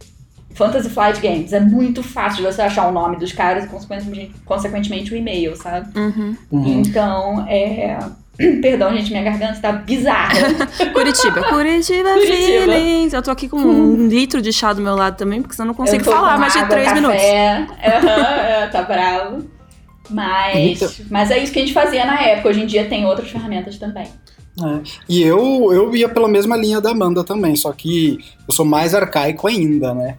Fantasy 0.58 0.90
Flight 0.90 1.20
Games. 1.20 1.52
É 1.52 1.60
muito 1.60 2.02
fácil 2.02 2.38
de 2.38 2.52
você 2.52 2.60
achar 2.60 2.88
o 2.88 2.92
nome 2.92 3.16
dos 3.16 3.32
caras 3.32 3.64
e 3.64 3.68
consequentemente, 3.68 4.32
consequentemente 4.44 5.14
o 5.14 5.16
e-mail, 5.16 5.56
sabe? 5.56 5.96
Uhum. 5.96 6.36
Uhum. 6.50 6.80
Então, 6.80 7.46
é. 7.48 7.96
Perdão, 8.60 8.94
gente, 8.96 9.10
minha 9.10 9.22
garganta 9.22 9.60
tá 9.60 9.72
bizarra. 9.72 10.34
Curitiba. 10.92 11.42
Curitiba, 11.44 12.10
Curitiba. 12.12 12.72
feelings. 12.72 13.12
Eu 13.12 13.22
tô 13.22 13.30
aqui 13.30 13.48
com 13.48 13.56
um 13.56 14.08
litro 14.08 14.42
de 14.42 14.52
chá 14.52 14.72
do 14.72 14.80
meu 14.80 14.94
lado 14.96 15.16
também, 15.16 15.40
porque 15.40 15.54
senão 15.54 15.66
eu 15.66 15.68
não 15.68 15.74
consigo 15.74 16.04
falar 16.04 16.38
mais 16.38 16.52
de 16.52 16.58
água, 16.58 16.70
três 16.70 16.88
café. 16.88 17.00
minutos. 17.00 17.22
É, 17.80 18.66
tá 18.66 18.82
bravo. 18.82 19.44
Mas, 20.10 21.02
mas 21.10 21.30
é 21.30 21.38
isso 21.38 21.52
que 21.52 21.58
a 21.58 21.62
gente 21.62 21.74
fazia 21.74 22.04
na 22.04 22.20
época. 22.20 22.48
Hoje 22.48 22.62
em 22.62 22.66
dia 22.66 22.86
tem 22.86 23.04
outras 23.06 23.30
ferramentas 23.30 23.76
também. 23.78 24.06
É. 24.60 24.80
E 25.08 25.22
eu, 25.22 25.72
eu 25.72 25.94
ia 25.94 26.08
pela 26.08 26.28
mesma 26.28 26.56
linha 26.56 26.80
da 26.80 26.90
Amanda 26.90 27.22
também, 27.22 27.54
só 27.54 27.72
que 27.72 28.18
eu 28.48 28.52
sou 28.54 28.64
mais 28.64 28.94
arcaico 28.94 29.46
ainda, 29.46 29.94
né? 29.94 30.16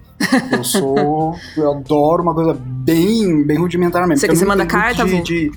Eu 0.52 0.64
sou. 0.64 1.36
eu 1.58 1.72
adoro 1.72 2.24
uma 2.24 2.34
coisa 2.34 2.58
bem, 2.60 3.44
bem 3.46 3.58
rudimentar 3.58 4.08
mesmo. 4.08 4.22
Você 4.22 4.28
você 4.36 4.46
manda 4.46 4.66
carta, 4.66 5.04
de, 5.06 5.22
de... 5.22 5.52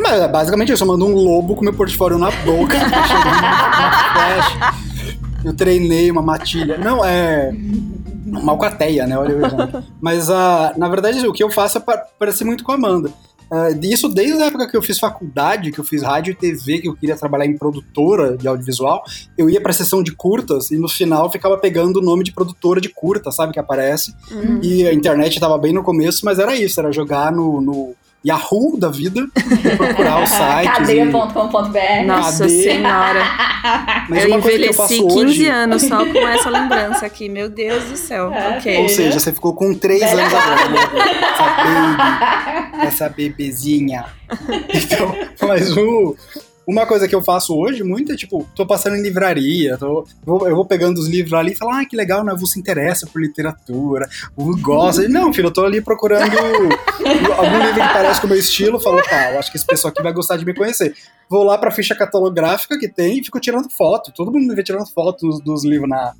Mas, 0.00 0.20
é, 0.20 0.28
basicamente 0.28 0.70
eu 0.70 0.76
só 0.76 0.86
mando 0.86 1.04
um 1.06 1.14
lobo 1.14 1.54
com 1.54 1.62
meu 1.62 1.74
portfólio 1.74 2.18
na 2.18 2.30
boca. 2.30 2.76
eu 5.44 5.54
treinei 5.54 6.10
uma 6.10 6.22
matilha. 6.22 6.78
Não, 6.78 7.04
é. 7.04 7.52
Uma 8.26 8.52
alcateia, 8.52 9.06
né? 9.06 9.16
Olha 9.18 9.32
eu. 9.32 9.82
Mas 10.00 10.30
ah, 10.30 10.72
na 10.76 10.88
verdade 10.88 11.26
o 11.26 11.32
que 11.32 11.42
eu 11.42 11.50
faço 11.50 11.78
é 11.78 11.80
pa- 11.80 12.04
parecer 12.18 12.44
muito 12.44 12.64
com 12.64 12.72
a 12.72 12.74
Amanda. 12.74 13.10
Ah, 13.50 13.68
isso 13.82 14.08
desde 14.08 14.42
a 14.42 14.46
época 14.46 14.68
que 14.68 14.76
eu 14.76 14.82
fiz 14.82 14.98
faculdade, 14.98 15.70
que 15.70 15.78
eu 15.78 15.84
fiz 15.84 16.02
rádio 16.02 16.32
e 16.32 16.34
TV, 16.34 16.80
que 16.80 16.88
eu 16.88 16.96
queria 16.96 17.16
trabalhar 17.16 17.46
em 17.46 17.56
produtora 17.56 18.36
de 18.36 18.48
audiovisual, 18.48 19.04
eu 19.38 19.48
ia 19.48 19.60
pra 19.60 19.72
sessão 19.72 20.02
de 20.02 20.12
curtas 20.12 20.70
e 20.70 20.76
no 20.76 20.88
final 20.88 21.30
ficava 21.30 21.56
pegando 21.56 21.98
o 21.98 22.02
nome 22.02 22.24
de 22.24 22.32
produtora 22.32 22.80
de 22.80 22.88
curta, 22.88 23.30
sabe, 23.30 23.52
que 23.52 23.60
aparece. 23.60 24.14
Uhum. 24.30 24.60
E 24.62 24.86
a 24.86 24.92
internet 24.92 25.38
tava 25.38 25.56
bem 25.58 25.72
no 25.72 25.82
começo, 25.82 26.24
mas 26.24 26.38
era 26.38 26.56
isso, 26.56 26.80
era 26.80 26.90
jogar 26.92 27.30
no, 27.30 27.60
no 27.60 27.94
Yahoo 28.26 28.76
da 28.78 28.88
vida, 28.88 29.26
procurar 29.76 30.22
os 30.22 30.30
sites. 30.34 30.88
e- 30.88 30.96
Cadeia.com.br. 30.96 32.06
Nossa 32.06 32.44
Cadê? 32.44 32.62
senhora. 32.62 33.20
Mas 34.08 34.22
eu 34.24 34.30
uma 34.30 34.40
coisa 34.40 34.58
que 34.58 34.64
eu 34.64 34.70
envelheci 34.70 34.76
faço 34.76 35.06
15 35.08 35.18
hoje, 35.18 35.46
anos 35.48 35.82
só 35.82 36.04
com 36.04 36.18
essa 36.28 36.50
lembrança 36.50 37.06
aqui. 37.06 37.28
Meu 37.28 37.48
Deus 37.48 37.84
do 37.84 37.96
céu. 37.96 38.32
É, 38.32 38.56
ok. 38.58 38.78
ou 38.82 38.88
seja, 38.88 39.18
você 39.20 39.32
ficou 39.32 39.54
com 39.54 39.74
3 39.74 40.00
Velha 40.00 40.22
anos 40.22 40.34
agora, 40.34 40.68
né? 40.68 40.80
Essa 41.32 41.48
baby, 41.62 42.86
essa 42.86 43.08
bebezinha. 43.08 44.04
Então, 44.74 45.14
mas 45.48 45.76
o, 45.76 46.16
Uma 46.66 46.84
coisa 46.84 47.06
que 47.06 47.14
eu 47.14 47.22
faço 47.22 47.56
hoje 47.56 47.84
muito 47.84 48.10
é, 48.10 48.16
tipo, 48.16 48.44
tô 48.54 48.66
passando 48.66 48.96
em 48.96 49.02
livraria, 49.02 49.78
tô, 49.78 50.04
vou, 50.24 50.48
eu 50.48 50.56
vou 50.56 50.64
pegando 50.64 50.98
os 50.98 51.06
livros 51.06 51.32
ali 51.34 51.52
e 51.52 51.56
falo, 51.56 51.70
ah, 51.70 51.84
que 51.84 51.96
legal, 51.96 52.24
né? 52.24 52.34
Você 52.36 52.54
se 52.54 52.58
interessa 52.58 53.06
por 53.06 53.22
literatura, 53.22 54.08
você 54.36 54.60
gosta. 54.60 55.06
Não, 55.08 55.32
filho, 55.32 55.46
eu 55.46 55.52
tô 55.52 55.64
ali 55.64 55.80
procurando 55.80 56.24
algum 57.38 57.58
livro 57.58 57.74
que 57.74 57.92
parece 57.92 58.20
com 58.20 58.26
o 58.26 58.30
meu 58.30 58.38
estilo, 58.38 58.80
falo, 58.80 59.00
tá, 59.02 59.32
eu 59.32 59.38
acho 59.38 59.50
que 59.50 59.56
esse 59.56 59.66
pessoal 59.66 59.92
aqui 59.92 60.02
vai 60.02 60.12
gostar 60.12 60.36
de 60.36 60.44
me 60.44 60.54
conhecer. 60.54 60.92
Vou 61.30 61.44
lá 61.44 61.56
pra 61.56 61.70
ficha 61.70 61.94
catalográfica 61.94 62.78
que 62.78 62.88
tem 62.88 63.18
e 63.18 63.24
fico 63.24 63.38
tirando 63.38 63.70
foto. 63.70 64.12
Todo 64.12 64.32
mundo 64.32 64.48
me 64.48 64.54
vê 64.54 64.62
tirando 64.62 64.86
foto 64.86 65.26
dos, 65.26 65.40
dos 65.40 65.64
livros 65.64 65.88
na, 65.88 66.14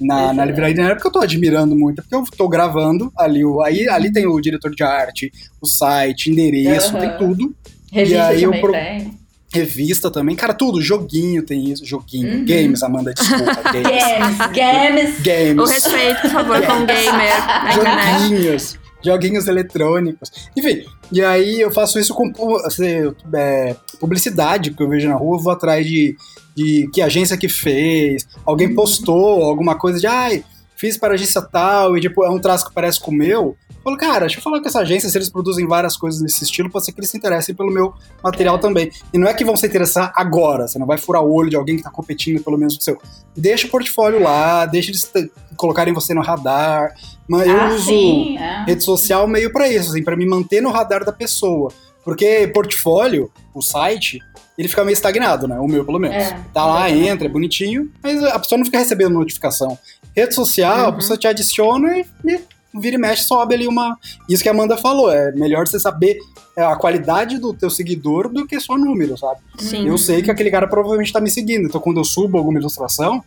na, 0.00 0.32
na 0.32 0.44
livraria, 0.44 0.84
não 0.84 0.90
é 0.90 0.94
porque 0.94 1.08
eu 1.08 1.12
tô 1.12 1.20
admirando 1.20 1.76
muito, 1.76 2.00
é 2.00 2.02
porque 2.02 2.14
eu 2.14 2.24
tô 2.36 2.48
gravando 2.48 3.12
ali, 3.16 3.44
o, 3.44 3.60
aí, 3.60 3.88
ali 3.88 4.10
tem 4.10 4.26
o 4.26 4.40
diretor 4.40 4.74
de 4.74 4.82
arte, 4.82 5.30
o 5.60 5.66
site, 5.66 6.30
endereço, 6.30 6.94
uhum. 6.94 7.00
tem 7.00 7.16
tudo. 7.18 7.54
Revista 7.92 8.16
e 8.16 8.20
aí 8.20 8.42
eu 8.42 8.52
pro... 8.52 8.72
tem. 8.72 9.21
Revista 9.52 10.10
também, 10.10 10.34
cara, 10.34 10.54
tudo, 10.54 10.80
joguinho 10.80 11.42
tem 11.42 11.70
isso, 11.70 11.84
joguinho, 11.84 12.38
uhum. 12.38 12.44
games, 12.44 12.82
Amanda, 12.82 13.12
desculpa, 13.12 13.54
games. 13.70 14.38
games, 14.52 15.20
games. 15.20 15.58
O 15.58 15.64
respeito, 15.64 16.22
por 16.22 16.30
favor, 16.30 16.62
com 16.62 16.72
o 16.72 16.86
gamer. 16.86 17.32
Joguinhos, 17.74 18.78
joguinhos 19.04 19.46
eletrônicos. 19.46 20.30
Enfim, 20.56 20.84
e 21.10 21.22
aí 21.22 21.60
eu 21.60 21.70
faço 21.70 21.98
isso 21.98 22.14
com 22.14 22.32
assim, 22.64 23.12
é, 23.34 23.76
publicidade 24.00 24.70
que 24.70 24.82
eu 24.82 24.88
vejo 24.88 25.08
na 25.08 25.16
rua, 25.16 25.36
eu 25.36 25.42
vou 25.42 25.52
atrás 25.52 25.86
de, 25.86 26.16
de 26.56 26.88
que 26.92 27.02
agência 27.02 27.36
que 27.36 27.48
fez, 27.48 28.26
alguém 28.46 28.68
uhum. 28.68 28.74
postou 28.74 29.44
alguma 29.44 29.74
coisa 29.74 30.00
de, 30.00 30.06
ai, 30.06 30.42
fiz 30.82 30.98
para 30.98 31.14
agência 31.14 31.40
tal, 31.40 31.96
e 31.96 32.00
tipo, 32.00 32.24
é 32.24 32.28
um 32.28 32.40
traço 32.40 32.66
que 32.66 32.74
parece 32.74 32.98
com 32.98 33.12
o 33.12 33.14
meu, 33.14 33.56
Falo, 33.82 33.96
cara, 33.96 34.20
deixa 34.20 34.38
eu 34.38 34.42
falar 34.42 34.60
com 34.60 34.68
essa 34.68 34.80
agência, 34.80 35.08
se 35.08 35.18
eles 35.18 35.28
produzem 35.28 35.66
várias 35.66 35.96
coisas 35.96 36.20
nesse 36.20 36.44
estilo, 36.44 36.70
pode 36.70 36.84
ser 36.84 36.92
que 36.92 37.00
eles 37.00 37.10
se 37.10 37.16
interessem 37.16 37.52
pelo 37.52 37.72
meu 37.72 37.92
material 38.22 38.56
também. 38.56 38.92
E 39.12 39.18
não 39.18 39.26
é 39.26 39.34
que 39.34 39.44
vão 39.44 39.56
se 39.56 39.66
interessar 39.66 40.12
agora, 40.14 40.68
você 40.68 40.78
não 40.78 40.86
vai 40.86 40.98
furar 40.98 41.20
o 41.20 41.32
olho 41.32 41.50
de 41.50 41.56
alguém 41.56 41.76
que 41.76 41.82
tá 41.82 41.90
competindo 41.90 42.40
pelo 42.44 42.56
mesmo 42.56 42.78
que 42.78 42.82
o 42.82 42.84
seu. 42.84 43.02
Deixa 43.36 43.66
o 43.66 43.70
portfólio 43.70 44.22
lá, 44.22 44.66
deixa 44.66 44.92
eles 44.92 45.10
colocarem 45.56 45.92
você 45.92 46.14
no 46.14 46.22
radar. 46.22 46.94
Mas 47.26 47.48
eu 47.48 47.60
ah, 47.60 47.68
uso 47.70 47.86
sim, 47.86 48.38
é. 48.38 48.64
rede 48.66 48.84
social 48.84 49.26
meio 49.26 49.52
para 49.52 49.68
isso, 49.68 49.90
assim, 49.90 50.02
para 50.04 50.16
me 50.16 50.26
manter 50.26 50.60
no 50.60 50.70
radar 50.70 51.04
da 51.04 51.12
pessoa. 51.12 51.72
Porque 52.04 52.48
portfólio, 52.54 53.32
o 53.52 53.60
site, 53.60 54.20
ele 54.62 54.68
fica 54.68 54.84
meio 54.84 54.94
estagnado, 54.94 55.48
né? 55.48 55.58
O 55.58 55.66
meu, 55.66 55.84
pelo 55.84 55.98
menos. 55.98 56.16
É, 56.16 56.38
tá 56.54 56.64
lá, 56.64 56.88
é. 56.88 56.96
entra, 56.96 57.26
é 57.26 57.30
bonitinho, 57.30 57.90
mas 58.02 58.22
a 58.22 58.38
pessoa 58.38 58.58
não 58.58 58.64
fica 58.64 58.78
recebendo 58.78 59.12
notificação. 59.14 59.76
Rede 60.16 60.34
social, 60.34 60.82
uhum. 60.82 60.88
a 60.88 60.92
pessoa 60.92 61.18
te 61.18 61.26
adiciona 61.26 61.98
e, 61.98 62.06
e 62.24 62.40
vira 62.72 62.96
e 62.96 62.98
mexe, 62.98 63.24
sobe 63.24 63.54
ali 63.54 63.66
uma. 63.66 63.98
Isso 64.28 64.42
que 64.42 64.48
a 64.48 64.52
Amanda 64.52 64.76
falou, 64.76 65.10
é 65.10 65.32
melhor 65.32 65.66
você 65.66 65.80
saber 65.80 66.18
é, 66.56 66.62
a 66.62 66.76
qualidade 66.76 67.38
do 67.38 67.52
teu 67.52 67.68
seguidor 67.68 68.28
do 68.28 68.46
que 68.46 68.58
só 68.60 68.78
número, 68.78 69.18
sabe? 69.18 69.40
Sim. 69.58 69.88
Eu 69.88 69.98
sei 69.98 70.22
que 70.22 70.30
aquele 70.30 70.50
cara 70.50 70.68
provavelmente 70.68 71.12
tá 71.12 71.20
me 71.20 71.30
seguindo, 71.30 71.66
então 71.66 71.80
quando 71.80 71.98
eu 71.98 72.04
subo 72.04 72.38
alguma 72.38 72.60
ilustração, 72.60 73.22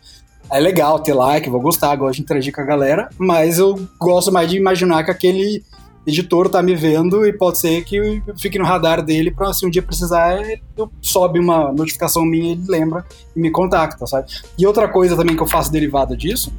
é 0.50 0.58
legal 0.58 0.98
ter 1.00 1.12
like, 1.12 1.50
vou 1.50 1.60
gostar, 1.60 1.94
gosto 1.96 2.16
de 2.16 2.22
interagir 2.22 2.54
com 2.54 2.62
a 2.62 2.64
galera, 2.64 3.10
mas 3.18 3.58
eu 3.58 3.78
gosto 3.98 4.32
mais 4.32 4.48
de 4.48 4.56
imaginar 4.56 5.04
que 5.04 5.10
aquele 5.10 5.62
editor 6.06 6.48
tá 6.48 6.62
me 6.62 6.74
vendo 6.74 7.26
e 7.26 7.32
pode 7.32 7.58
ser 7.58 7.84
que 7.84 7.96
eu 7.96 8.38
fique 8.38 8.58
no 8.58 8.64
radar 8.64 9.02
dele 9.02 9.30
pra 9.30 9.52
se 9.52 9.66
um 9.66 9.70
dia 9.70 9.82
precisar, 9.82 10.38
eu 10.76 10.90
sobe 11.02 11.40
uma 11.40 11.72
notificação 11.72 12.24
minha, 12.24 12.52
ele 12.52 12.64
lembra 12.68 13.04
e 13.34 13.40
me 13.40 13.50
contacta, 13.50 14.06
sabe? 14.06 14.28
E 14.56 14.66
outra 14.66 14.88
coisa 14.88 15.16
também 15.16 15.36
que 15.36 15.42
eu 15.42 15.46
faço 15.46 15.70
derivada 15.72 16.16
disso 16.16 16.52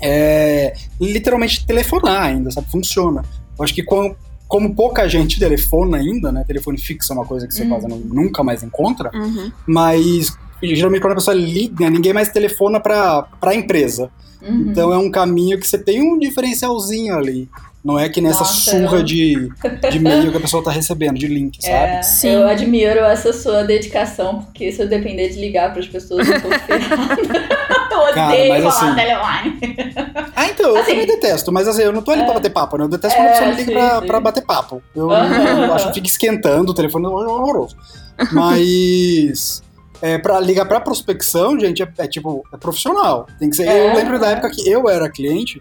é 0.00 0.74
literalmente 1.00 1.66
telefonar 1.66 2.22
ainda, 2.22 2.50
sabe? 2.50 2.70
Funciona. 2.70 3.22
Eu 3.58 3.64
acho 3.64 3.74
que 3.74 3.82
como, 3.82 4.14
como 4.46 4.74
pouca 4.74 5.08
gente 5.08 5.40
telefona 5.40 5.96
ainda, 5.96 6.30
né? 6.30 6.44
Telefone 6.46 6.78
fixo 6.78 7.12
é 7.12 7.16
uma 7.16 7.26
coisa 7.26 7.48
que 7.48 7.54
você 7.54 7.62
uhum. 7.62 7.70
quase 7.70 7.88
nunca 7.88 8.44
mais 8.44 8.62
encontra, 8.62 9.10
uhum. 9.14 9.50
mas 9.66 10.36
geralmente 10.62 11.00
quando 11.00 11.12
a 11.12 11.16
pessoa 11.16 11.36
liga, 11.36 11.90
ninguém 11.90 12.12
mais 12.12 12.28
telefona 12.28 12.78
para 12.78 13.28
a 13.42 13.54
empresa. 13.54 14.10
Uhum. 14.46 14.66
Então 14.70 14.92
é 14.92 14.98
um 14.98 15.10
caminho 15.10 15.58
que 15.58 15.66
você 15.66 15.78
tem 15.78 16.02
um 16.02 16.18
diferencialzinho 16.18 17.16
ali. 17.16 17.48
Não 17.84 17.96
é 17.96 18.08
que 18.08 18.20
nessa 18.20 18.40
Nossa, 18.40 18.70
surra 18.72 19.02
de, 19.02 19.48
de 19.90 19.96
e-mail 19.98 20.32
que 20.32 20.36
a 20.36 20.40
pessoa 20.40 20.60
tá 20.60 20.72
recebendo, 20.72 21.16
de 21.16 21.28
link, 21.28 21.58
é, 21.58 21.70
sabe? 21.70 21.92
É, 21.92 22.02
Sim. 22.02 22.28
Eu 22.30 22.48
admiro 22.48 22.98
essa 22.98 23.32
sua 23.32 23.62
dedicação, 23.62 24.42
porque 24.42 24.72
se 24.72 24.82
eu 24.82 24.88
depender 24.88 25.28
de 25.28 25.38
ligar 25.38 25.70
para 25.70 25.78
as 25.78 25.86
pessoas, 25.86 26.26
eu 26.28 26.40
tô 26.42 26.48
Eu 27.96 28.02
odeio 28.02 28.14
Cara, 28.14 28.70
falar 28.70 28.90
assim... 28.90 28.94
telefone. 28.94 30.32
Ah, 30.34 30.46
então, 30.48 30.70
eu 30.70 30.76
assim, 30.76 30.90
também 30.90 31.06
detesto, 31.06 31.52
mas 31.52 31.66
assim, 31.66 31.82
eu 31.82 31.92
não 31.92 32.02
tô 32.02 32.10
ali 32.10 32.22
é, 32.22 32.24
pra 32.24 32.34
bater 32.34 32.50
papo, 32.50 32.76
né? 32.76 32.84
Eu 32.84 32.88
detesto 32.88 33.16
quando 33.16 33.28
a 33.28 33.30
pessoa 33.30 33.50
me 33.50 33.56
liga 33.56 33.72
pra, 33.72 34.02
pra, 34.02 34.20
bater 34.20 34.44
papo. 34.44 34.82
Eu, 34.94 35.06
uhum. 35.06 35.64
eu 35.64 35.74
acho 35.74 35.88
que 35.88 35.94
fica 35.94 36.08
esquentando 36.08 36.72
o 36.72 36.74
telefone, 36.74 37.06
é 37.06 37.08
horroroso. 37.08 37.76
Mas. 38.32 39.62
É, 40.02 40.18
pra 40.18 40.38
ligar 40.38 40.66
pra 40.66 40.80
prospecção, 40.80 41.58
gente, 41.58 41.82
é, 41.82 41.88
é 41.98 42.06
tipo, 42.06 42.44
é 42.52 42.56
profissional. 42.56 43.26
Tem 43.38 43.48
que 43.48 43.56
ser. 43.56 43.66
É. 43.66 43.90
Eu 43.90 43.94
lembro 43.94 44.18
da 44.18 44.30
época 44.30 44.50
que 44.50 44.68
eu 44.68 44.88
era 44.88 45.08
cliente, 45.10 45.60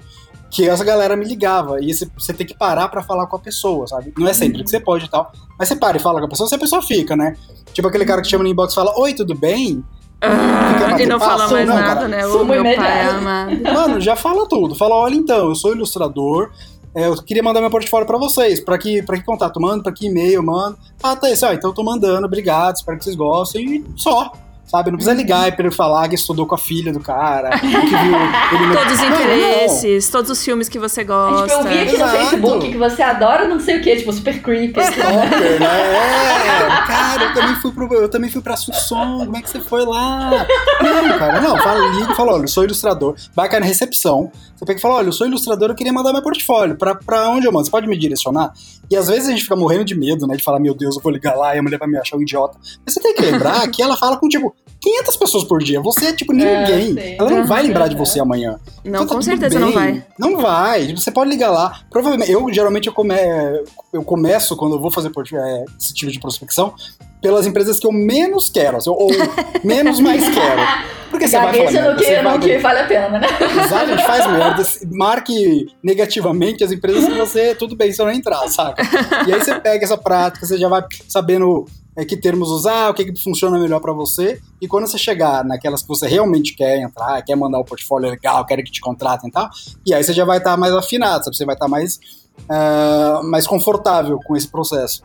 que 0.51 0.67
essa 0.67 0.83
galera 0.83 1.15
me 1.15 1.25
ligava. 1.25 1.77
E 1.81 1.93
você, 1.93 2.33
tem 2.33 2.45
que 2.45 2.57
parar 2.57 2.87
para 2.89 3.01
falar 3.01 3.27
com 3.27 3.35
a 3.35 3.39
pessoa, 3.39 3.87
sabe? 3.87 4.13
Não 4.17 4.27
é 4.27 4.33
sempre 4.33 4.63
que 4.63 4.69
você 4.69 4.79
pode 4.79 5.05
e 5.05 5.09
tal. 5.09 5.31
Mas 5.57 5.67
você 5.67 5.75
para 5.75 5.97
e 5.97 5.99
fala 5.99 6.19
com 6.19 6.25
a 6.25 6.29
pessoa, 6.29 6.47
se 6.47 6.55
a 6.55 6.59
pessoa 6.59 6.81
fica, 6.81 7.15
né? 7.15 7.35
Tipo 7.73 7.87
aquele 7.87 8.05
cara 8.05 8.21
que 8.21 8.27
chama 8.27 8.43
no 8.43 8.49
inbox 8.49 8.73
e 8.73 8.75
fala: 8.75 8.93
Oi, 8.99 9.13
tudo 9.13 9.35
bem? 9.35 9.83
Ah, 10.21 10.99
e 10.99 11.05
não 11.05 11.19
fala 11.19 11.47
mais 11.49 11.67
não, 11.67 11.75
nada, 11.75 11.95
cara. 11.95 12.07
né? 12.07 12.25
O 12.25 12.45
meu 12.45 12.63
pai 12.63 13.07
amado. 13.09 13.61
Mano, 13.61 14.01
já 14.01 14.15
fala 14.15 14.47
tudo. 14.47 14.75
Fala: 14.75 14.95
olha, 14.95 15.15
então, 15.15 15.49
eu 15.49 15.55
sou 15.55 15.73
ilustrador. 15.73 16.51
É, 16.95 17.07
eu 17.07 17.15
queria 17.21 17.43
mandar 17.43 17.59
meu 17.59 17.69
portfólio 17.69 18.07
para 18.07 18.17
vocês. 18.17 18.59
Para 18.61 18.77
que, 18.77 19.03
pra 19.03 19.17
que 19.17 19.25
contato? 19.25 19.59
Mando, 19.59 19.83
para 19.83 19.91
que 19.91 20.07
e-mail? 20.07 20.41
Mando. 20.41 20.77
Ah, 21.03 21.15
tá 21.15 21.29
isso. 21.29 21.45
Ah, 21.45 21.53
então 21.53 21.71
eu 21.71 21.73
tô 21.73 21.83
mandando. 21.83 22.25
Obrigado. 22.25 22.77
Espero 22.77 22.97
que 22.97 23.03
vocês 23.03 23.15
gostem. 23.15 23.75
E 23.75 23.85
só 23.97 24.31
sabe? 24.65 24.91
Não 24.91 24.97
precisa 24.97 25.15
ligar 25.15 25.51
para 25.55 25.65
ele 25.67 25.75
falar 25.75 26.07
que 26.09 26.15
estudou 26.15 26.45
com 26.45 26.55
a 26.55 26.57
filha 26.57 26.91
do 26.91 26.99
cara, 26.99 27.57
que 27.59 27.67
viu 27.67 27.77
ele 27.77 28.75
Todos 28.75 28.93
os 28.93 29.03
interesses, 29.03 30.09
todos 30.09 30.31
os 30.31 30.43
filmes 30.43 30.67
que 30.67 30.79
você 30.79 31.03
gosta. 31.03 31.47
tipo, 31.47 31.67
eu 31.67 31.73
vi 31.73 31.79
aqui 31.79 31.95
Exato. 31.95 32.11
no 32.11 32.19
Facebook 32.19 32.71
que 32.71 32.77
você 32.77 33.01
adora 33.01 33.47
não 33.47 33.59
sei 33.59 33.79
o 33.79 33.81
que, 33.81 33.95
tipo, 33.95 34.11
super 34.11 34.41
creepy. 34.41 34.79
Stalker, 34.79 35.59
né? 35.59 35.95
É, 35.95 36.87
cara, 36.87 37.23
eu 37.23 37.33
também 37.33 37.55
fui 37.55 37.71
pro, 37.71 37.93
eu 37.93 38.09
também 38.09 38.29
fui 38.29 38.41
pra 38.41 38.55
Susson, 38.57 39.25
como 39.25 39.37
é 39.37 39.41
que 39.41 39.49
você 39.49 39.59
foi 39.59 39.85
lá? 39.85 40.45
Não, 40.81 41.17
cara, 41.17 41.41
não, 41.41 41.57
fala, 41.57 41.87
liga 41.99 42.11
e 42.11 42.15
fala, 42.15 42.33
olha, 42.33 42.43
eu 42.43 42.47
sou 42.47 42.63
ilustrador, 42.63 43.15
vai 43.35 43.49
cair 43.49 43.59
na 43.59 43.65
recepção, 43.65 44.31
você 44.55 44.65
pega 44.65 44.79
e 44.79 44.81
fala, 44.81 44.95
olha, 44.95 45.07
eu 45.07 45.13
sou 45.13 45.27
ilustrador, 45.27 45.69
eu 45.69 45.75
queria 45.75 45.93
mandar 45.93 46.13
meu 46.13 46.21
portfólio, 46.21 46.75
pra, 46.75 46.95
pra 46.95 47.29
onde 47.29 47.45
eu 47.45 47.51
mando? 47.51 47.65
Você 47.65 47.71
pode 47.71 47.87
me 47.87 47.97
direcionar? 47.97 48.53
E 48.89 48.95
às 48.95 49.07
vezes 49.07 49.27
a 49.27 49.31
gente 49.31 49.43
fica 49.43 49.55
morrendo 49.55 49.83
de 49.85 49.95
medo, 49.95 50.27
né, 50.27 50.35
de 50.35 50.43
falar, 50.43 50.59
meu 50.59 50.73
Deus, 50.73 50.95
eu 50.95 51.01
vou 51.01 51.11
ligar 51.11 51.35
lá 51.35 51.55
e 51.55 51.59
a 51.59 51.63
mulher 51.63 51.77
vai 51.77 51.87
me 51.87 51.97
achar 51.97 52.17
um 52.17 52.21
idiota. 52.21 52.57
Mas 52.85 52.93
você 52.93 52.99
tem 53.01 53.13
que 53.13 53.21
lembrar 53.21 53.67
que 53.69 53.81
ela 53.81 53.97
fala 53.97 54.17
com, 54.17 54.27
tipo, 54.27 54.54
500 54.85 55.17
pessoas 55.17 55.43
por 55.43 55.63
dia. 55.63 55.81
Você 55.81 56.07
é 56.07 56.13
tipo 56.13 56.31
ninguém. 56.31 56.95
É, 56.97 57.17
Ela 57.17 57.29
não 57.31 57.45
vai 57.47 57.63
lembrar 57.63 57.87
de 57.87 57.95
você 57.95 58.19
amanhã. 58.19 58.59
Não, 58.83 59.03
então, 59.03 59.07
tá 59.07 59.15
com 59.15 59.21
certeza 59.21 59.57
bem. 59.57 59.65
não 59.65 59.73
vai. 59.73 60.05
Não 60.19 60.37
vai. 60.37 60.95
Você 60.95 61.11
pode 61.11 61.29
ligar 61.31 61.49
lá. 61.49 61.79
Provavelmente, 61.89 62.31
eu 62.31 62.53
geralmente 62.53 62.87
eu, 62.87 62.93
come, 62.93 63.15
eu 63.91 64.03
começo 64.03 64.55
quando 64.55 64.75
eu 64.75 64.81
vou 64.81 64.91
fazer 64.91 65.09
é, 65.09 65.65
esse 65.79 65.93
tipo 65.93 66.11
de 66.11 66.19
prospecção 66.19 66.75
pelas 67.19 67.47
empresas 67.47 67.79
que 67.79 67.87
eu 67.87 67.91
menos 67.91 68.49
quero, 68.49 68.77
assim, 68.77 68.91
ou 68.91 69.09
menos 69.63 69.99
mais 69.99 70.23
quero. 70.23 70.61
Porque 71.09 71.27
você 71.27 71.39
vai 71.39 71.53
falar, 71.53 71.93
no 71.93 71.97
que, 71.97 72.21
no 72.21 72.39
que 72.39 72.57
vale 72.59 72.79
a 72.79 72.87
pena, 72.87 73.19
né? 73.19 73.27
Exato, 73.65 73.85
a 73.85 73.87
gente 73.87 74.05
faz 74.05 74.27
merda. 74.31 74.63
Marque 74.91 75.67
negativamente 75.81 76.63
as 76.63 76.71
empresas 76.71 77.05
que 77.05 77.17
você, 77.17 77.55
tudo 77.55 77.75
bem, 77.75 77.91
você 77.91 78.03
não 78.03 78.11
entrar, 78.11 78.47
saca? 78.49 78.83
E 79.27 79.33
aí 79.33 79.39
você 79.39 79.59
pega 79.59 79.83
essa 79.83 79.97
prática, 79.97 80.45
você 80.45 80.57
já 80.57 80.67
vai 80.67 80.83
sabendo 81.07 81.65
é, 81.95 82.03
que 82.03 82.17
termos 82.17 82.49
usar, 82.49 82.89
o 82.89 82.93
que, 82.93 83.05
que 83.05 83.23
funciona 83.23 83.57
melhor 83.57 83.79
para 83.79 83.93
você. 83.93 84.39
E 84.61 84.67
quando 84.67 84.87
você 84.87 84.97
chegar 84.97 85.45
naquelas 85.45 85.81
que 85.81 85.87
você 85.87 86.07
realmente 86.07 86.55
quer 86.55 86.81
entrar, 86.81 87.21
quer 87.21 87.35
mandar 87.35 87.57
o 87.57 87.61
um 87.61 87.65
portfólio 87.65 88.09
legal, 88.09 88.45
quer 88.45 88.61
que 88.61 88.71
te 88.71 88.81
contratem 88.81 89.29
e 89.29 89.31
tal, 89.31 89.49
e 89.85 89.93
aí 89.93 90.03
você 90.03 90.13
já 90.13 90.25
vai 90.25 90.37
estar 90.37 90.51
tá 90.51 90.57
mais 90.57 90.73
afinado, 90.73 91.23
sabe? 91.23 91.37
você 91.37 91.45
vai 91.45 91.55
estar 91.55 91.65
tá 91.65 91.69
mais, 91.69 91.99
uh, 92.49 93.23
mais 93.23 93.47
confortável 93.47 94.19
com 94.25 94.35
esse 94.35 94.47
processo. 94.47 95.01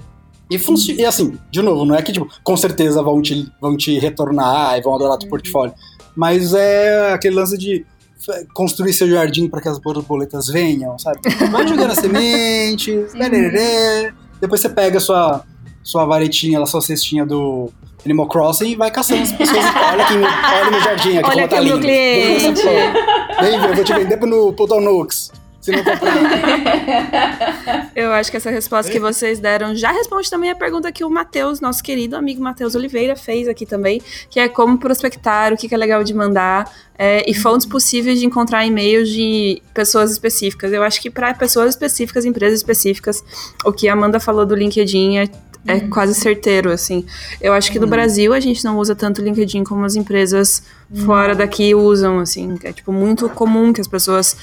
E, 0.50 0.56
e 0.94 1.04
assim, 1.04 1.38
de 1.50 1.62
novo, 1.62 1.84
não 1.84 1.94
é 1.94 2.02
que 2.02 2.12
tipo, 2.12 2.28
com 2.42 2.56
certeza 2.56 3.00
vão 3.02 3.22
te, 3.22 3.48
vão 3.60 3.76
te 3.76 3.96
retornar 4.00 4.76
e 4.76 4.82
vão 4.82 4.94
adorar 4.96 5.16
teu 5.16 5.26
uhum. 5.26 5.30
portfólio, 5.30 5.74
mas 6.16 6.52
é 6.54 7.12
aquele 7.12 7.36
lance 7.36 7.56
de 7.56 7.86
construir 8.52 8.92
seu 8.92 9.08
jardim 9.08 9.48
para 9.48 9.62
que 9.62 9.68
as 9.68 9.78
borboletas 9.78 10.48
venham, 10.48 10.98
sabe? 10.98 11.20
Vai 11.50 11.66
jogando 11.66 11.94
sementes, 11.98 13.12
depois 14.40 14.60
você 14.60 14.68
pega 14.68 14.98
a 14.98 15.00
sua 15.00 15.44
sua 15.82 16.04
varetinha, 16.04 16.64
sua 16.66 16.80
cestinha 16.80 17.24
do 17.24 17.70
Animal 18.04 18.26
Crossing 18.26 18.70
e 18.70 18.76
vai 18.76 18.90
caçando 18.90 19.22
as 19.22 19.32
pessoas. 19.32 19.58
olha 19.58 20.04
aqui, 20.04 20.14
olha 20.14 20.70
meu 20.70 20.80
jardim 20.80 21.18
aqui, 21.18 21.28
olha 21.30 21.44
aqui 21.44 21.54
tá 21.54 21.60
lindo. 21.60 21.74
Meu 21.74 21.80
cliente. 21.80 22.62
Vem, 23.40 23.54
eu 23.54 23.74
vou 23.74 23.84
te 23.84 23.92
vender 23.92 24.20
no 24.20 24.52
Podonux. 24.52 25.30
Se 25.60 25.70
não 25.72 25.82
Eu 27.94 28.12
acho 28.12 28.30
que 28.30 28.38
essa 28.38 28.50
resposta 28.50 28.90
que 28.90 28.98
vocês 28.98 29.38
deram 29.38 29.74
já 29.74 29.92
responde 29.92 30.30
também 30.30 30.50
a 30.50 30.54
pergunta 30.54 30.90
que 30.90 31.04
o 31.04 31.10
Matheus, 31.10 31.60
nosso 31.60 31.82
querido 31.82 32.16
amigo 32.16 32.42
Matheus 32.42 32.74
Oliveira, 32.74 33.14
fez 33.14 33.46
aqui 33.46 33.66
também, 33.66 34.00
que 34.30 34.40
é 34.40 34.48
como 34.48 34.78
prospectar, 34.78 35.52
o 35.52 35.58
que 35.58 35.72
é 35.72 35.76
legal 35.76 36.02
de 36.02 36.14
mandar, 36.14 36.72
é, 36.98 37.30
e 37.30 37.34
fontes 37.34 37.66
possíveis 37.66 38.18
de 38.18 38.26
encontrar 38.26 38.64
e-mails 38.64 39.10
de 39.10 39.62
pessoas 39.74 40.10
específicas. 40.10 40.72
Eu 40.72 40.82
acho 40.82 41.00
que 41.00 41.10
para 41.10 41.34
pessoas 41.34 41.68
específicas, 41.70 42.24
empresas 42.24 42.60
específicas, 42.60 43.22
o 43.62 43.70
que 43.70 43.86
a 43.86 43.92
Amanda 43.92 44.18
falou 44.18 44.46
do 44.46 44.54
LinkedIn 44.54 45.18
é 45.18 45.28
é 45.66 45.74
Uhum. 45.74 45.90
quase 45.90 46.14
certeiro, 46.14 46.70
assim. 46.72 47.04
Eu 47.40 47.52
acho 47.52 47.70
que 47.70 47.78
no 47.78 47.84
Uhum. 47.84 47.90
Brasil 47.90 48.32
a 48.32 48.40
gente 48.40 48.64
não 48.64 48.78
usa 48.78 48.94
tanto 48.94 49.20
o 49.20 49.24
LinkedIn 49.24 49.62
como 49.64 49.84
as 49.84 49.94
empresas 49.94 50.62
fora 51.06 51.34
daqui 51.34 51.74
usam, 51.74 52.18
assim. 52.18 52.58
É, 52.64 52.72
tipo, 52.72 52.92
muito 52.92 53.28
comum 53.28 53.72
que 53.72 53.80
as 53.80 53.86
pessoas 53.86 54.36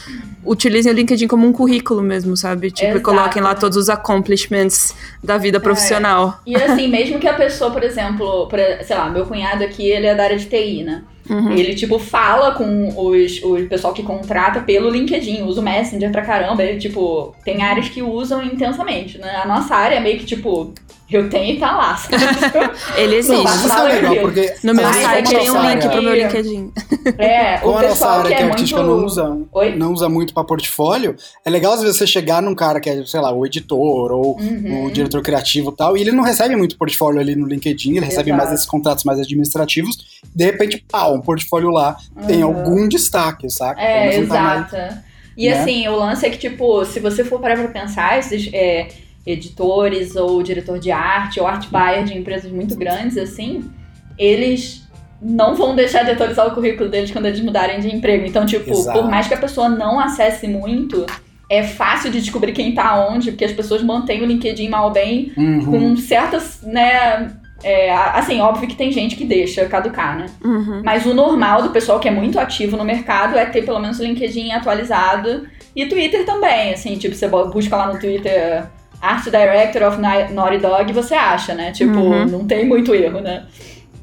utilizem 0.46 0.92
o 0.92 0.96
LinkedIn 0.96 1.28
como 1.28 1.46
um 1.46 1.52
currículo 1.52 2.02
mesmo, 2.02 2.38
sabe? 2.38 2.70
Tipo, 2.72 2.86
e 2.86 2.90
Exato. 2.92 3.04
coloquem 3.04 3.42
lá 3.42 3.54
todos 3.56 3.78
os 3.78 3.90
accomplishments 3.90 4.94
da 5.24 5.38
vida 5.38 5.60
profissional. 5.60 6.40
E 6.46 6.56
assim, 6.56 6.88
mesmo 6.88 7.20
que 7.20 7.28
a 7.28 7.34
pessoa, 7.34 7.72
por 7.72 7.84
exemplo, 7.84 8.48
por- 8.48 8.60
sei 8.86 8.96
lá, 8.96 9.10
meu 9.10 9.26
cunhado 9.26 9.64
aqui, 9.64 9.84
ele 9.90 10.06
é 10.08 10.16
da 10.16 10.24
área 10.24 10.38
de 10.38 10.46
TI, 10.46 10.84
né? 10.84 11.04
Uhum. 11.30 11.52
Ele, 11.52 11.76
tipo, 11.76 12.00
fala 12.00 12.52
com 12.54 12.88
os, 12.96 13.44
o 13.44 13.58
pessoal 13.68 13.94
que 13.94 14.02
contrata 14.02 14.62
pelo 14.62 14.90
LinkedIn, 14.90 15.42
usa 15.44 15.60
o 15.60 15.64
Messenger 15.64 16.10
pra 16.10 16.22
caramba. 16.22 16.64
Ele, 16.64 16.80
tipo, 16.80 17.36
tem 17.44 17.62
áreas 17.64 17.90
que 17.90 18.02
usam 18.02 18.42
intensamente, 18.42 19.18
né? 19.18 19.36
A 19.44 19.46
nossa 19.46 19.76
área 19.76 19.96
é 19.96 20.00
meio 20.00 20.18
que, 20.20 20.26
tipo, 20.26 20.74
eu 21.16 21.30
tenho 21.30 21.56
e 21.56 21.60
tá 21.60 21.72
lá? 21.76 21.96
Ele 22.98 23.12
Não, 23.14 23.18
existe. 23.20 23.44
mas 23.44 23.64
isso 23.66 23.74
é 23.78 23.84
legal, 23.84 24.16
porque 24.18 24.54
No 24.64 24.74
meu 24.74 24.88
é 24.88 24.94
site 24.94 25.30
tem 25.30 25.52
um 25.52 25.70
link 25.70 25.88
pro 25.90 26.02
meu 26.02 26.14
LinkedIn. 26.16 26.72
É, 27.18 27.58
Como 27.64 27.74
o 27.74 27.78
a 27.78 27.82
nossa 27.84 27.94
pessoal 27.94 28.20
área 28.20 28.28
que 28.28 28.34
é 28.34 28.38
a 28.38 28.42
muito... 28.42 28.52
artística 28.54 28.84
não 28.84 29.06
usa, 29.06 29.38
Oi? 29.54 29.76
não 29.76 29.94
usa 29.94 30.10
muito 30.10 30.34
pra 30.34 30.44
portfólio, 30.44 31.16
é 31.46 31.50
legal 31.50 31.74
às 31.74 31.82
vezes 31.82 31.98
você 31.98 32.06
chegar 32.08 32.42
num 32.42 32.54
cara 32.54 32.80
que 32.80 32.90
é, 32.90 33.06
sei 33.06 33.20
lá, 33.22 33.32
o 33.32 33.46
editor 33.46 34.12
ou 34.12 34.38
Uhum. 34.40 34.86
o 34.86 34.92
diretor 34.92 35.22
criativo 35.22 35.72
e 35.72 35.76
tal, 35.76 35.96
e 35.98 36.02
ele 36.02 36.12
não 36.12 36.24
recebe 36.24 36.56
muito 36.56 36.78
portfólio 36.78 37.20
ali 37.20 37.36
no 37.36 37.48
LinkedIn, 37.48 37.92
ele 37.98 38.06
recebe 38.06 38.30
Exato. 38.30 38.38
mais 38.44 38.54
esses 38.54 38.66
contratos 38.68 39.04
mais 39.04 39.20
administrativos, 39.20 40.20
de 40.36 40.46
repente, 40.46 40.84
pá, 40.92 41.08
um 41.08 41.22
portfólio 41.22 41.70
lá 41.70 41.96
tem 42.28 42.44
Uhum. 42.44 42.56
algum 42.58 42.88
destaque, 42.88 43.50
saca? 43.50 43.80
É, 43.82 44.20
não 44.20 44.28
tá 44.28 44.42
mais- 44.42 44.74
exato. 44.74 45.08
E 45.38 45.50
né? 45.50 45.60
assim, 45.60 45.88
o 45.88 45.96
lance 45.96 46.26
é 46.26 46.30
que, 46.32 46.38
tipo, 46.38 46.84
se 46.84 47.00
você 47.00 47.24
for 47.24 47.40
parar 47.40 47.56
pra 47.58 47.68
pensar, 47.68 48.18
esses 48.18 48.50
é, 48.52 48.88
editores 49.28 50.16
ou 50.16 50.42
diretor 50.42 50.80
de 50.80 50.90
arte 50.92 51.40
ou 51.40 51.46
art 51.46 51.68
buyer 51.70 52.04
de 52.06 52.18
empresas 52.18 52.52
muito 52.52 52.76
grandes, 52.76 53.18
assim, 53.18 53.70
eles 54.18 54.88
não 55.22 55.56
vão 55.56 55.76
deixar 55.76 56.04
de 56.04 56.12
atualizar 56.12 56.48
o 56.48 56.52
currículo 56.52 56.90
deles 56.90 57.12
quando 57.12 57.26
eles 57.26 57.42
mudarem 57.42 57.80
de 57.80 57.94
emprego. 57.94 58.26
Então, 58.26 58.46
tipo, 58.46 58.72
Exato. 58.72 58.98
por 59.00 59.10
mais 59.10 59.28
que 59.28 59.34
a 59.34 59.38
pessoa 59.38 59.68
não 59.68 60.00
acesse 60.00 60.48
muito, 60.48 61.06
é 61.50 61.64
fácil 61.64 62.10
de 62.12 62.22
descobrir 62.22 62.54
quem 62.54 62.74
tá 62.74 63.08
onde, 63.08 63.32
porque 63.32 63.46
as 63.46 63.52
pessoas 63.52 63.84
mantêm 63.84 64.22
o 64.22 64.26
LinkedIn 64.26 64.70
mal 64.70 64.86
ou 64.86 64.92
bem 64.92 65.32
Uhum. 65.36 65.66
com 65.66 65.98
certas, 65.98 66.62
né... 66.64 67.32
é, 67.64 67.92
assim, 67.92 68.40
óbvio 68.40 68.68
que 68.68 68.76
tem 68.76 68.92
gente 68.92 69.16
que 69.16 69.26
deixa 69.26 69.66
caducar, 69.66 70.18
né? 70.20 70.28
Uhum. 70.44 70.82
Mas 70.86 71.06
o 71.06 71.14
normal 71.14 71.64
do 71.64 71.70
pessoal 71.72 72.00
que 72.00 72.08
é 72.08 72.12
muito 72.12 72.40
ativo 72.40 72.78
no 72.78 72.86
mercado 72.86 73.36
é 73.38 73.46
ter 73.46 73.64
pelo 73.66 73.80
menos 73.80 74.00
o 74.00 74.04
LinkedIn 74.04 74.52
atualizado. 74.52 75.48
E 75.76 75.86
Twitter 75.88 76.26
também, 76.26 76.74
assim, 76.74 76.96
tipo, 76.98 77.16
você 77.16 77.28
busca 77.28 77.76
lá 77.76 77.92
no 77.92 78.00
Twitter 78.00 78.66
Art 79.02 79.24
Director 79.26 79.84
of 79.84 79.98
Naughty 80.34 80.58
Dog 80.60 80.92
você 80.94 81.14
acha, 81.16 81.54
né? 81.54 81.72
Tipo, 81.72 81.98
Uhum. 82.00 82.26
não 82.26 82.46
tem 82.46 82.66
muito 82.68 82.94
erro, 82.96 83.22
né? 83.22 83.46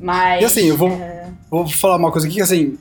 Mas. 0.00 0.42
E 0.42 0.44
assim, 0.44 0.66
eu 0.68 0.76
vou, 0.76 0.90
é, 0.90 1.26
vou 1.50 1.66
falar 1.68 1.96
uma 1.96 2.11
coisa 2.12 2.26
aqui 2.26 2.37
que 2.37 2.42
assim. 2.42 2.76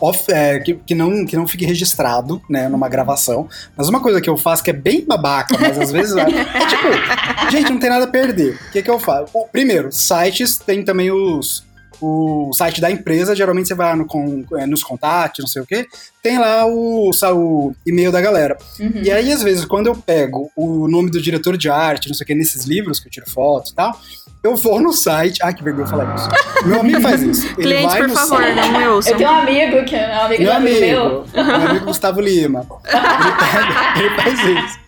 off- 0.00 0.32
é, 0.32 0.58
que, 0.60 0.74
que, 0.74 0.94
não, 0.94 1.24
que 1.26 1.36
não 1.36 1.46
fique 1.46 1.64
registrado, 1.66 2.40
né, 2.48 2.68
numa 2.68 2.88
gravação. 2.88 3.48
Mas 3.76 3.88
uma 3.88 4.00
coisa 4.00 4.20
que 4.20 4.30
eu 4.30 4.36
faço 4.36 4.62
que 4.64 4.70
é 4.70 4.72
bem 4.74 5.04
babaca, 5.06 5.56
mas 5.60 5.78
às 5.78 5.92
vezes 5.92 6.16
é, 6.16 6.22
é 6.22 6.66
tipo, 6.66 7.50
gente, 7.50 7.70
não 7.70 7.78
tem 7.78 7.90
nada 7.90 8.04
a 8.04 8.08
perder. 8.08 8.54
O 8.68 8.72
que, 8.72 8.82
que 8.82 8.90
eu 8.90 8.98
faço? 8.98 9.30
Bom, 9.32 9.46
primeiro, 9.52 9.92
sites 9.92 10.56
tem 10.58 10.82
também 10.82 11.10
os. 11.10 11.64
O 12.00 12.50
site 12.54 12.80
da 12.80 12.90
empresa, 12.90 13.36
geralmente 13.36 13.68
você 13.68 13.74
vai 13.74 13.88
lá 13.88 13.96
no, 13.96 14.06
com- 14.06 14.44
é, 14.56 14.66
nos 14.66 14.82
contatos, 14.82 15.40
não 15.40 15.46
sei 15.48 15.60
o 15.62 15.66
quê, 15.66 15.86
tem 16.22 16.38
lá 16.38 16.64
o, 16.66 17.10
o 17.10 17.72
e-mail 17.86 18.10
da 18.10 18.20
galera. 18.20 18.56
uhum. 18.78 18.92
E 19.02 19.10
aí, 19.10 19.30
às 19.32 19.42
vezes, 19.42 19.64
quando 19.64 19.86
eu 19.88 19.94
pego 19.94 20.50
o 20.56 20.88
nome 20.88 21.10
do 21.10 21.20
diretor 21.20 21.56
de 21.56 21.68
arte, 21.68 22.08
não 22.08 22.14
sei 22.14 22.24
o 22.24 22.26
que, 22.26 22.34
nesses 22.34 22.64
livros 22.64 22.98
que 23.00 23.08
eu 23.08 23.10
tiro 23.12 23.28
fotos 23.30 23.72
e 23.72 23.74
tal, 23.74 23.98
eu 24.42 24.56
vou 24.56 24.80
no 24.80 24.92
site. 24.92 25.38
Ah, 25.42 25.52
que 25.52 25.62
vergonha 25.62 25.86
falar 25.86 26.14
isso. 26.14 26.28
Meu 26.66 26.80
amigo 26.80 27.00
faz 27.02 27.22
isso. 27.22 27.46
Ele 27.58 27.62
Cliente, 27.62 27.86
vai 27.86 27.98
por 28.00 28.08
no 28.08 28.14
favor, 28.14 28.38
site. 28.42 28.56
não 28.56 28.72
me 28.80 28.88
ouçam. 28.88 29.12
Eu 29.12 29.18
tenho 29.18 29.30
um 29.30 29.34
amigo 29.34 29.84
que 29.84 29.96
é 29.96 30.16
um 30.16 30.20
amigo 30.24 30.42
Meu 30.42 30.52
amigo 30.54 30.80
meu. 30.80 31.02
amigo, 31.02 31.24
meu 31.34 31.68
amigo 31.68 31.84
Gustavo 31.86 32.20
Lima. 32.22 32.66
Ele, 32.86 33.32
pega, 33.36 33.98
ele 33.98 34.10
faz 34.16 34.40
isso. 34.64 34.80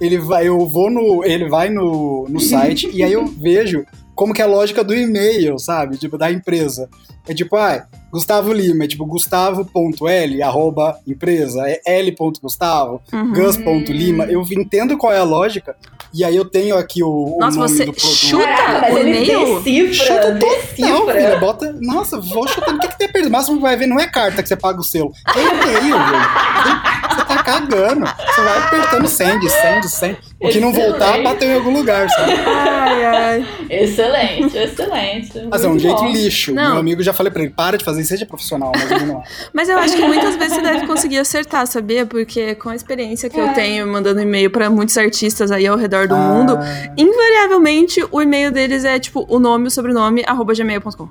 Ele 0.00 0.18
vai, 0.18 0.48
eu 0.48 0.66
vou 0.66 0.90
no, 0.90 1.24
ele 1.24 1.48
vai 1.48 1.70
no, 1.70 2.26
no 2.28 2.40
site 2.40 2.90
e 2.92 3.02
aí 3.02 3.12
eu 3.12 3.24
vejo 3.26 3.86
como 4.16 4.32
que 4.34 4.40
é 4.42 4.44
a 4.44 4.48
lógica 4.48 4.82
do 4.82 4.92
e-mail, 4.94 5.56
sabe? 5.58 5.96
Tipo, 5.96 6.18
da 6.18 6.32
empresa. 6.32 6.88
É 7.28 7.34
tipo, 7.34 7.54
ah, 7.56 7.84
Gustavo 8.10 8.52
Lima, 8.52 8.84
é 8.84 8.88
tipo 8.88 9.04
gustavo.l, 9.04 10.42
arroba 10.42 10.98
empresa, 11.06 11.62
é 11.66 11.80
l.gustavo, 11.98 13.00
Uhum. 13.12 13.32
gus.lima. 13.32 14.24
Eu 14.24 14.42
entendo 14.52 14.96
qual 14.96 15.12
é 15.12 15.18
a 15.18 15.24
lógica 15.24 15.76
e 16.14 16.24
aí 16.24 16.34
eu 16.36 16.44
tenho 16.44 16.76
aqui 16.78 17.02
o, 17.02 17.36
o 17.36 17.38
Nossa, 17.40 17.58
nome 17.58 17.68
você 17.68 17.84
do 17.84 17.92
produto. 17.92 18.14
chuta 18.14 18.46
mas 18.80 18.94
o 18.94 18.98
ele 18.98 19.10
e-mail? 19.10 19.60
decifra, 19.60 19.94
Chuta 19.94 20.34
Não, 20.34 21.06
filha, 21.08 21.36
bota. 21.38 21.76
Nossa, 21.80 22.20
vou 22.20 22.46
chutando. 22.48 22.78
O 22.78 22.80
que, 22.80 22.88
que 22.88 22.98
tem 22.98 23.08
a 23.08 23.12
perder? 23.12 23.28
O 23.28 23.32
máximo 23.32 23.56
que 23.56 23.62
vai 23.62 23.76
ver 23.76 23.86
não 23.86 23.98
é 23.98 24.06
carta 24.06 24.42
que 24.42 24.48
você 24.48 24.56
paga 24.56 24.80
o 24.80 24.84
selo. 24.84 25.12
É 25.34 25.40
e-mail, 25.40 25.96
velho. 25.98 27.05
Você 27.46 27.60
cagando. 27.60 28.06
Você 28.06 28.40
vai 28.42 28.58
apertando 28.58 29.08
send, 29.08 29.48
send, 29.48 29.88
send. 29.88 30.16
O 30.40 30.48
que 30.48 30.60
não 30.60 30.72
voltar, 30.72 31.22
bateu 31.22 31.48
em 31.48 31.54
algum 31.54 31.72
lugar, 31.72 32.08
sabe? 32.10 32.32
Ai, 32.46 33.04
ai. 33.04 33.46
Excelente, 33.70 34.56
excelente. 34.56 35.48
Mas 35.50 35.64
é 35.64 35.66
um 35.66 35.70
Muito 35.70 35.82
jeito 35.82 35.96
bom. 35.96 36.12
lixo. 36.12 36.52
Não. 36.52 36.70
Meu 36.72 36.78
amigo 36.80 37.02
já 37.02 37.12
falei 37.14 37.32
pra 37.32 37.42
ele, 37.42 37.52
para 37.52 37.78
de 37.78 37.84
fazer 37.84 38.00
isso, 38.00 38.10
seja 38.10 38.26
profissional, 38.26 38.70
mas 38.74 38.90
ele 38.90 39.06
não. 39.06 39.20
é. 39.20 39.24
Mas 39.54 39.68
eu 39.68 39.78
acho 39.78 39.96
que 39.96 40.02
muitas 40.02 40.36
vezes 40.36 40.54
você 40.56 40.60
deve 40.62 40.86
conseguir 40.86 41.18
acertar, 41.18 41.66
sabia? 41.66 42.04
Porque 42.04 42.54
com 42.56 42.68
a 42.68 42.76
experiência 42.76 43.30
que 43.30 43.38
É. 43.40 43.42
eu 43.48 43.54
tenho 43.54 43.86
mandando 43.86 44.20
e-mail 44.20 44.50
pra 44.50 44.68
muitos 44.68 44.96
artistas 44.98 45.50
aí 45.50 45.66
ao 45.66 45.76
redor 45.76 46.06
do 46.06 46.14
Ah, 46.14 46.18
mundo, 46.18 46.58
invariavelmente 46.96 48.04
o 48.10 48.20
e-mail 48.20 48.50
deles 48.50 48.84
é 48.84 48.98
tipo 48.98 49.24
o 49.28 49.38
nome, 49.38 49.68
o 49.68 49.70
sobrenome, 49.70 50.22
arroba 50.26 50.52
gmail.com. 50.54 51.08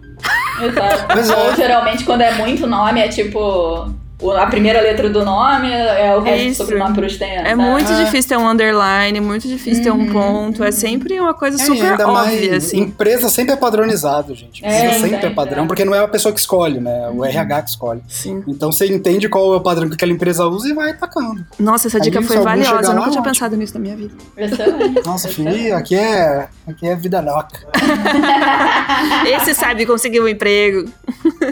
Exato. 0.64 1.40
Ou 1.50 1.56
geralmente 1.56 2.04
quando 2.04 2.22
é 2.22 2.34
muito 2.36 2.68
nome, 2.68 3.02
é 3.02 3.08
tipo. 3.08 3.90
A 4.38 4.48
primeira 4.48 4.80
letra 4.82 5.10
do 5.10 5.26
nome 5.26 5.70
é 5.72 6.16
o 6.16 6.22
resto 6.22 6.44
do 6.44 6.50
Isso. 6.50 6.64
sobrenome 6.64 6.96
por 6.96 7.04
extenso. 7.04 7.46
É 7.46 7.54
muito 7.54 7.92
Ah. 7.92 8.04
difícil 8.06 8.30
ter 8.30 8.38
um 8.38 8.48
underline, 8.48 9.20
muito 9.20 9.46
difícil 9.48 9.84
ter 9.84 9.92
um 9.92 10.00
Uhum, 10.06 10.12
ponto. 10.14 10.64
É 10.64 10.72
sempre 10.72 11.20
uma 11.20 11.34
coisa 11.34 11.62
É, 11.62 11.66
super 11.66 11.92
ainda 11.92 12.08
mais, 12.08 12.34
óbvia, 12.34 12.58
assim. 12.58 12.80
Empresa 12.80 13.28
sempre 13.30 13.54
é 13.54 13.58
padronizado, 13.58 14.34
gente. 14.34 14.64
É, 14.64 14.68
Empresa 14.78 14.94
sempre 15.02 15.16
é 15.18 15.22
sempre, 15.22 15.36
padrão, 15.36 15.64
é. 15.66 15.68
porque 15.68 15.84
não 15.84 15.94
é 15.94 16.00
a 16.00 16.08
pessoa 16.08 16.34
que 16.34 16.40
escolhe, 16.40 16.80
né? 16.80 17.04
É 17.06 17.10
o 17.10 17.26
RH 17.26 17.62
que 17.64 17.70
escolhe. 17.72 18.02
Sim. 18.08 18.42
Então 18.48 18.72
você 18.72 18.88
entende 18.88 19.28
qual 19.28 19.54
é 19.54 19.58
o 19.58 19.62
padrão 19.62 19.90
que 19.90 19.96
aquela 19.96 20.12
empresa 20.14 20.46
usa 20.48 20.70
e 20.70 20.74
vai 20.74 20.92
atacando. 20.92 21.46
Nossa, 21.60 21.88
essa 21.88 21.98
Aí, 21.98 22.04
dica 22.04 22.22
se 22.22 22.28
foi 22.28 22.38
valiosa. 22.40 22.72
Eu 22.72 22.80
nunca 22.80 23.10
tinha 23.10 23.20
ótimo. 23.20 23.24
pensado 23.24 23.58
nisso 23.58 23.74
na 23.74 23.80
minha 23.82 23.98
vida. 23.98 24.14
Excelente. 24.38 25.06
Nossa, 25.06 25.28
filho, 25.28 25.76
aqui 25.76 25.96
é, 25.96 26.48
aqui 26.68 26.88
é 26.88 26.96
vida 26.96 27.20
louca. 27.20 27.60
Esse 29.28 29.54
sabe 29.54 29.86
conseguir 29.86 30.22
um 30.22 30.28
emprego. 30.28 30.90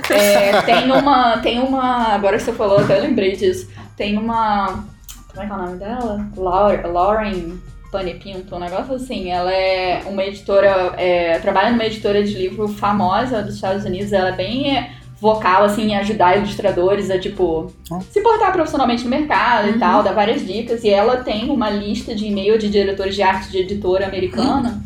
É, 0.10 0.62
tem 0.62 0.90
uma. 0.92 1.38
Tem 1.40 1.60
uma. 1.60 2.14
Agora 2.14 2.38
que 2.38 2.44
você 2.54 2.58
falou, 2.58 2.80
até 2.80 3.00
lembrei 3.00 3.36
disso. 3.36 3.70
Tem 3.98 4.18
uma. 4.18 4.86
Como 5.32 5.44
é 5.44 5.46
que 5.46 5.52
é 5.52 5.56
o 5.56 5.58
nome 5.58 5.78
dela? 5.78 6.28
Laura, 6.38 6.88
Lauren 6.88 7.58
Pane 7.92 8.14
Pinto, 8.16 8.56
um 8.56 8.60
negócio 8.60 8.94
assim. 8.96 9.30
Ela 9.32 9.52
é 9.54 10.04
uma 10.06 10.24
editora. 10.24 10.94
é, 10.98 11.40
trabalha 11.40 11.72
numa 11.72 11.86
editora 11.86 12.24
de 12.24 12.34
livro 12.34 12.68
famosa 12.68 13.42
dos 13.42 13.56
Estados 13.56 13.84
Unidos. 13.86 14.14
Ela 14.14 14.30
é 14.30 14.36
bem 14.36 14.90
vocal, 15.20 15.64
assim, 15.64 15.84
em 15.92 15.96
ajudar 15.98 16.36
ilustradores 16.38 17.10
a, 17.10 17.18
tipo, 17.18 17.72
Ah. 17.90 18.00
se 18.12 18.22
portar 18.22 18.52
profissionalmente 18.52 19.06
no 19.06 19.10
mercado 19.10 19.70
Uhum. 19.70 19.76
e 19.76 19.80
tal, 19.80 20.04
dar 20.04 20.12
várias 20.14 20.46
dicas. 20.46 20.84
E 20.84 20.90
ela 20.90 21.18
tem 21.18 21.50
uma 21.50 21.70
lista 21.70 22.14
de 22.14 22.26
e-mail 22.26 22.58
de 22.60 22.70
diretores 22.70 23.16
de 23.16 23.22
arte 23.24 23.50
de 23.50 23.60
editora 23.60 24.06
americana. 24.06 24.84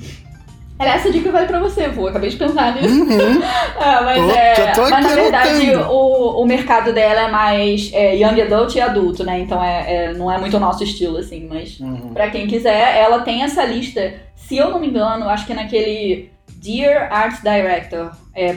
Essa 0.80 1.12
dica 1.12 1.32
vale 1.32 1.48
pra 1.48 1.60
você, 1.60 1.88
Vu. 1.88 2.08
Acabei 2.08 2.30
de 2.30 2.36
pensar 2.38 2.76
nisso. 2.76 2.94
Uhum. 3.04 3.42
Ah, 3.80 4.02
mas, 4.04 4.30
é, 4.36 4.74
mas 4.78 4.90
na 4.90 5.14
verdade 5.16 5.76
o, 5.76 6.42
o 6.42 6.46
mercado 6.46 6.92
dela 6.92 7.22
é 7.22 7.32
mais 7.32 7.92
é, 7.94 8.16
young 8.16 8.42
adult 8.42 8.76
e 8.76 8.82
adulto, 8.82 9.24
né? 9.24 9.40
Então 9.40 9.64
é, 9.64 10.06
é- 10.08 10.14
não 10.14 10.32
é 10.32 10.38
muito 10.40 10.58
o 10.58 10.60
nosso 10.60 10.84
estilo, 10.84 11.18
assim. 11.18 11.48
Mas 11.48 11.80
Uhum. 11.80 12.12
pra 12.14 12.30
quem 12.30 12.48
quiser, 12.48 12.98
ela 12.98 13.20
tem 13.22 13.44
essa 13.44 13.64
lista. 13.64 14.14
Se 14.36 14.58
eu 14.58 14.70
não 14.72 14.80
me 14.80 14.88
engano, 14.88 15.30
acho 15.30 15.46
que 15.46 15.52
é 15.54 15.56
naquele 15.56 16.32
Dear 16.56 17.12
Art 17.14 17.42
Director 17.42 18.12
é, 18.34 18.54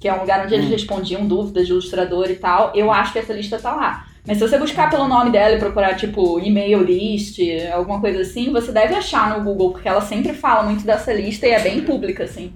que 0.00 0.08
é 0.08 0.12
um 0.14 0.20
lugar 0.20 0.44
onde 0.44 0.54
eles 0.54 0.66
Hum. 0.66 0.70
respondiam 0.70 1.26
dúvidas 1.26 1.66
de 1.66 1.72
ilustrador 1.72 2.28
e 2.30 2.34
tal. 2.34 2.72
Eu 2.74 2.92
acho 2.92 3.12
que 3.12 3.18
essa 3.18 3.32
lista 3.32 3.58
tá 3.58 3.74
lá. 3.74 4.04
Mas 4.26 4.38
se 4.38 4.48
você 4.48 4.58
buscar 4.58 4.88
pelo 4.88 5.06
nome 5.06 5.30
dela 5.30 5.54
e 5.54 5.58
procurar, 5.58 5.94
tipo, 5.96 6.40
e-mail 6.40 6.82
list, 6.82 7.38
alguma 7.72 8.00
coisa 8.00 8.22
assim, 8.22 8.50
você 8.50 8.72
deve 8.72 8.94
achar 8.94 9.36
no 9.36 9.44
Google, 9.44 9.72
porque 9.72 9.88
ela 9.88 10.00
sempre 10.00 10.32
fala 10.32 10.62
muito 10.62 10.84
dessa 10.84 11.12
lista 11.12 11.46
e 11.46 11.50
é 11.50 11.60
bem 11.60 11.82
pública, 11.82 12.24
assim. 12.24 12.52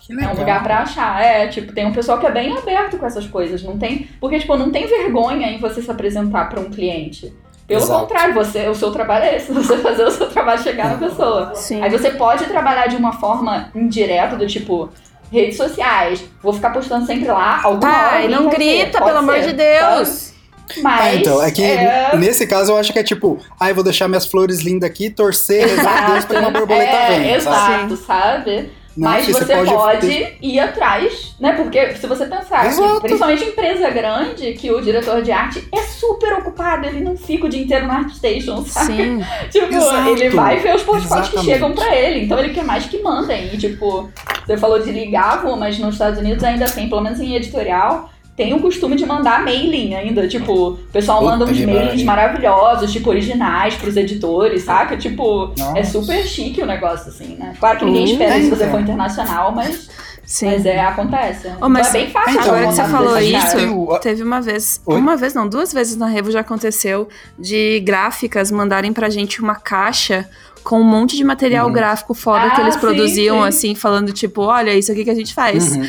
Que 0.00 0.24
É 0.24 0.28
um 0.28 0.36
lugar 0.36 0.62
pra 0.62 0.78
achar. 0.78 1.22
É, 1.22 1.48
tipo, 1.48 1.72
tem 1.72 1.86
um 1.86 1.92
pessoal 1.92 2.18
que 2.18 2.26
é 2.26 2.30
bem 2.30 2.56
aberto 2.56 2.96
com 2.96 3.04
essas 3.04 3.26
coisas. 3.26 3.62
Não 3.62 3.76
tem. 3.76 4.08
Porque, 4.18 4.38
tipo, 4.38 4.56
não 4.56 4.70
tem 4.70 4.86
vergonha 4.86 5.48
em 5.48 5.58
você 5.58 5.82
se 5.82 5.90
apresentar 5.90 6.48
pra 6.48 6.60
um 6.60 6.70
cliente. 6.70 7.34
Pelo 7.66 7.82
Exato. 7.82 8.00
contrário, 8.00 8.34
você, 8.34 8.66
o 8.68 8.74
seu 8.74 8.90
trabalho 8.90 9.26
é 9.26 9.36
esse, 9.36 9.52
você 9.52 9.76
fazer 9.76 10.04
o 10.04 10.10
seu 10.10 10.26
trabalho 10.28 10.62
chegar 10.62 10.88
na 10.88 10.96
pessoa. 10.96 11.54
Sim. 11.54 11.82
Aí 11.82 11.90
você 11.90 12.12
pode 12.12 12.46
trabalhar 12.46 12.86
de 12.86 12.96
uma 12.96 13.12
forma 13.12 13.70
indireta, 13.74 14.34
do 14.34 14.46
tipo, 14.46 14.88
redes 15.30 15.58
sociais. 15.58 16.24
Vou 16.42 16.54
ficar 16.54 16.70
postando 16.70 17.04
sempre 17.04 17.28
lá. 17.28 17.60
Alguma 17.62 17.90
hora 17.90 18.08
Pai, 18.08 18.22
alguém 18.22 18.30
não 18.30 18.48
grita, 18.48 19.04
pelo 19.04 19.18
amor 19.18 19.34
ser, 19.34 19.48
de 19.48 19.52
Deus. 19.52 20.08
sabe? 20.08 20.37
Mas. 20.82 21.06
É, 21.06 21.16
então, 21.16 21.42
é 21.42 21.50
que 21.50 21.62
é... 21.62 22.16
nesse 22.16 22.46
caso 22.46 22.72
eu 22.72 22.76
acho 22.76 22.92
que 22.92 22.98
é 22.98 23.02
tipo, 23.02 23.38
ah, 23.58 23.68
eu 23.68 23.74
vou 23.74 23.84
deixar 23.84 24.08
minhas 24.08 24.26
flores 24.26 24.60
lindas 24.60 24.88
aqui, 24.88 25.10
torcer, 25.10 25.66
rezar 25.66 26.04
a 26.04 26.10
Deus 26.12 26.24
pra 26.24 26.40
uma 26.40 26.50
borboleta 26.50 26.90
é, 26.90 27.18
venha. 27.18 27.36
Exato, 27.36 27.96
sabe? 27.96 28.70
Não, 28.98 29.12
Mas 29.12 29.28
você 29.28 29.54
pode, 29.54 29.70
pode 29.70 30.36
ir 30.42 30.58
atrás, 30.58 31.36
né? 31.38 31.52
Porque 31.52 31.94
se 31.94 32.04
você 32.08 32.26
pensar, 32.26 32.62
que, 32.62 32.66
Exato. 32.66 33.00
principalmente 33.00 33.44
em 33.44 33.48
empresa 33.50 33.88
grande, 33.90 34.52
que 34.54 34.72
o 34.72 34.80
diretor 34.80 35.22
de 35.22 35.30
arte 35.30 35.68
é 35.72 35.82
super 35.82 36.32
ocupado, 36.32 36.84
ele 36.84 36.98
não 36.98 37.16
fica 37.16 37.46
o 37.46 37.48
dia 37.48 37.62
inteiro 37.62 37.86
no 37.86 37.92
ArtStation, 37.92 38.64
sabe? 38.64 38.96
Sim. 38.96 39.24
Tipo, 39.52 39.72
Exato. 39.72 40.08
ele 40.08 40.30
vai 40.30 40.56
ver 40.58 40.74
os 40.74 40.82
portfólios 40.82 41.28
que 41.28 41.38
chegam 41.44 41.72
pra 41.72 41.94
ele, 41.94 42.24
então 42.24 42.40
ele 42.40 42.52
quer 42.52 42.64
mais 42.64 42.86
que 42.86 43.00
mandem. 43.00 43.54
E 43.54 43.56
tipo, 43.56 44.10
você 44.44 44.56
falou 44.56 44.80
de 44.80 44.90
ligar, 44.90 45.44
mas 45.56 45.78
nos 45.78 45.94
Estados 45.94 46.18
Unidos 46.18 46.42
ainda 46.42 46.66
tem, 46.68 46.88
pelo 46.88 47.00
menos 47.00 47.20
em 47.20 47.36
editorial, 47.36 48.10
tem 48.38 48.54
o 48.54 48.60
costume 48.60 48.94
de 48.94 49.04
mandar 49.04 49.44
mailing 49.44 49.96
ainda. 49.96 50.28
Tipo, 50.28 50.52
o 50.68 50.76
pessoal 50.92 51.18
Puta 51.18 51.32
manda 51.32 51.44
uns 51.44 51.58
mailings 51.58 52.04
maravilhosos, 52.04 52.92
tipo, 52.92 53.10
originais 53.10 53.74
pros 53.74 53.96
editores, 53.96 54.62
saca? 54.62 54.96
Tipo, 54.96 55.52
é 55.58 55.80
Nossa. 55.80 55.84
super 55.90 56.24
chique 56.24 56.62
o 56.62 56.66
negócio, 56.66 57.08
assim, 57.10 57.34
né? 57.36 57.54
Claro 57.58 57.80
que 57.80 57.84
ninguém 57.84 58.04
Hum, 58.04 58.12
espera 58.12 58.34
é, 58.34 58.38
isso 58.38 58.50
se 58.50 58.54
você 58.56 58.62
então. 58.62 58.76
for 58.76 58.80
internacional, 58.80 59.50
mas, 59.52 59.90
Sim. 60.24 60.46
mas 60.46 60.64
é, 60.64 60.80
acontece. 60.80 61.48
Oh, 61.60 61.68
mas 61.68 61.88
então 61.88 62.00
é 62.00 62.04
bem 62.04 62.12
fácil. 62.12 62.40
Agora 62.40 62.66
que 62.68 62.72
você 62.74 62.84
falou 62.84 63.18
isso, 63.18 63.98
teve 64.00 64.22
uma 64.22 64.40
vez, 64.40 64.80
Oi? 64.86 64.96
uma 64.96 65.16
vez 65.16 65.34
não, 65.34 65.48
duas 65.48 65.72
vezes 65.72 65.96
na 65.96 66.06
Revo 66.06 66.30
já 66.30 66.40
aconteceu 66.40 67.08
de 67.36 67.80
gráficas 67.80 68.52
mandarem 68.52 68.92
pra 68.92 69.10
gente 69.10 69.42
uma 69.42 69.56
caixa 69.56 70.28
com 70.62 70.80
um 70.80 70.84
monte 70.84 71.16
de 71.16 71.24
material 71.24 71.66
Uhum. 71.66 71.72
gráfico 71.72 72.14
foda 72.14 72.46
Ah, 72.46 72.50
que 72.50 72.60
eles 72.60 72.74
sim, 72.74 72.80
produziam, 72.80 73.40
sim. 73.42 73.48
assim, 73.48 73.74
falando 73.74 74.12
tipo, 74.12 74.42
olha, 74.42 74.72
isso 74.74 74.92
aqui 74.92 75.02
que 75.02 75.10
a 75.10 75.14
gente 75.14 75.34
faz. 75.34 75.74
Uhum. 75.76 75.88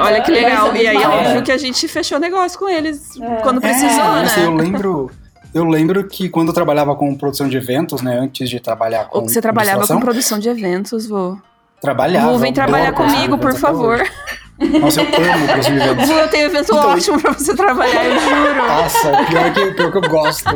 Olha 0.00 0.22
que 0.22 0.30
legal. 0.30 0.72
ser 0.72 0.82
E 0.82 0.86
aí, 0.86 0.96
óbvio 0.96 1.42
que 1.42 1.52
a 1.52 1.58
gente 1.58 1.88
fechou 1.88 2.18
negócio 2.18 2.58
com 2.58 2.68
eles 2.68 3.20
É. 3.20 3.36
quando 3.36 3.60
precisou, 3.60 3.88
é, 3.88 4.12
né? 4.14 4.22
assim, 4.24 4.42
eu 4.42 4.54
lembro. 4.54 5.10
Eu 5.54 5.64
lembro 5.64 6.04
que 6.04 6.28
quando 6.30 6.48
eu 6.48 6.54
trabalhava 6.54 6.94
com 6.96 7.14
produção 7.14 7.48
de 7.48 7.56
eventos, 7.56 8.00
né? 8.00 8.18
Antes 8.18 8.48
de 8.48 8.58
trabalhar 8.58 9.04
com. 9.06 9.18
Ou 9.18 9.24
que 9.26 9.32
você 9.32 9.40
trabalhava 9.40 9.86
com 9.86 10.00
produção 10.00 10.38
de 10.38 10.48
eventos, 10.48 11.06
vô. 11.06 11.36
Trabalhava. 11.80 12.32
Vu, 12.32 12.38
vem 12.38 12.52
trabalhar 12.52 12.92
comigo, 12.92 13.36
por 13.36 13.54
favor. 13.54 14.00
Nossa, 14.58 15.02
eu 15.02 15.06
amo 15.06 15.44
eventos. 15.50 16.08
Vu, 16.08 16.14
eu 16.14 16.28
tenho 16.28 16.46
evento 16.46 16.64
Então, 16.64 16.90
ótimo 16.90 17.20
pra 17.20 17.32
você 17.32 17.54
trabalhar, 17.54 18.04
eu 18.04 18.20
juro. 18.20 18.66
Nossa, 18.66 19.24
pior 19.24 19.52
que, 19.52 19.70
pior 19.72 19.90
que 19.90 19.96
eu 19.96 20.10
gosto. 20.10 20.54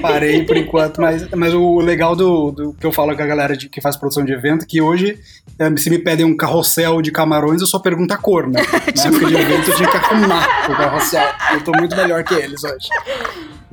Parei 0.00 0.44
por 0.44 0.56
enquanto, 0.56 1.00
mas, 1.00 1.28
mas 1.30 1.54
o 1.54 1.78
legal 1.80 2.14
do, 2.14 2.50
do 2.50 2.72
que 2.74 2.86
eu 2.86 2.92
falo 2.92 3.16
com 3.16 3.22
a 3.22 3.26
galera 3.26 3.56
de, 3.56 3.68
que 3.68 3.80
faz 3.80 3.96
produção 3.96 4.24
de 4.24 4.32
evento 4.32 4.64
é 4.64 4.66
que 4.66 4.80
hoje, 4.82 5.18
eh, 5.58 5.76
se 5.76 5.88
me 5.88 5.98
pedem 5.98 6.26
um 6.26 6.36
carrossel 6.36 7.00
de 7.00 7.10
camarões, 7.10 7.60
eu 7.60 7.66
só 7.66 7.78
pergunto 7.78 8.12
a 8.12 8.16
cor, 8.16 8.48
né? 8.48 8.60
Na 8.96 9.04
época 9.04 9.26
de 9.26 9.34
evento 9.34 9.70
eu 9.70 9.76
tinha 9.76 9.88
que 9.88 9.96
arrumar 9.96 10.70
o 10.70 10.76
carrossel. 10.76 11.28
Eu 11.52 11.60
tô 11.62 11.72
muito 11.72 11.96
melhor 11.96 12.22
que 12.24 12.34
eles 12.34 12.62
hoje. 12.64 12.88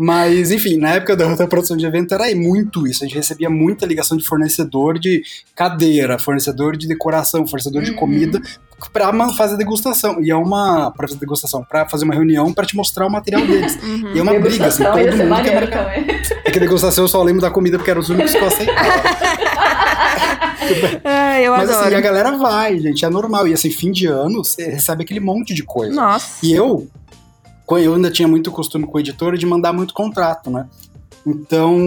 Mas, 0.02 0.50
enfim, 0.50 0.78
na 0.78 0.92
época 0.92 1.14
da 1.14 1.28
outra 1.28 1.46
produção 1.46 1.76
de 1.76 1.86
evento 1.86 2.14
era 2.14 2.34
muito 2.34 2.88
isso. 2.88 3.04
A 3.04 3.08
gente 3.08 3.18
recebia 3.18 3.50
muita 3.50 3.86
ligação 3.86 4.16
de 4.18 4.24
fornecedor 4.26 4.98
de 4.98 5.22
cadeira, 5.54 6.18
fornecedor 6.18 6.78
de 6.78 6.88
decoração, 6.88 7.46
fornecedor 7.46 7.84
de 7.84 7.92
Uhum. 7.92 7.98
comida 7.98 8.40
pra 8.94 9.12
ma- 9.12 9.34
fazer 9.34 9.58
degustação. 9.58 10.24
E 10.24 10.32
é 10.32 10.36
uma. 10.38 10.90
pra 10.92 11.06
fazer 11.06 11.20
degustação, 11.20 11.66
pra 11.70 11.86
fazer 11.90 12.06
uma 12.06 12.14
reunião 12.14 12.54
pra 12.54 12.64
te 12.66 12.78
mostrar 12.78 13.06
o 13.08 13.12
material 13.12 13.46
deles. 13.46 13.78
Uhum. 13.84 14.12
E 14.16 14.20
é 14.20 14.22
uma 14.22 14.40
briga, 14.40 14.68
assim, 14.68 14.84
todo 14.86 14.96
mundo 14.96 15.44
quer 15.44 15.56
marcar. 15.56 15.94
É 16.46 16.52
que 16.52 16.60
degustação 16.62 17.04
eu 17.04 17.08
só 17.10 17.22
lembro 17.22 17.42
da 17.42 17.52
comida 17.52 17.78
porque 17.78 17.92
eram 17.92 18.00
os 18.02 18.10
únicos 18.10 18.32
que 18.32 18.38
eu 18.38 18.48
aceitava. 18.48 19.04
Ai, 21.04 21.46
eu 21.48 21.52
Mas 21.52 21.70
adoro. 21.70 21.86
assim, 21.88 21.96
a 21.96 22.02
galera 22.02 22.38
vai, 22.38 22.78
gente, 22.80 23.04
é 23.06 23.10
normal. 23.10 23.48
E 23.48 23.54
assim, 23.54 23.70
fim 23.70 23.92
de 23.92 24.08
ano, 24.08 24.44
você 24.44 24.70
recebe 24.70 25.04
aquele 25.04 25.20
monte 25.20 25.54
de 25.54 25.64
coisa. 25.64 25.94
Nossa. 25.94 26.46
E 26.46 26.54
eu, 26.54 26.88
eu 27.78 27.94
ainda 27.94 28.10
tinha 28.10 28.28
muito 28.28 28.52
costume 28.52 28.86
com 28.88 28.98
o 28.98 29.00
editor 29.00 29.38
de 29.38 29.46
mandar 29.46 29.74
muito 29.74 29.94
contrato, 29.94 30.50
né? 30.50 30.66
Então, 31.26 31.78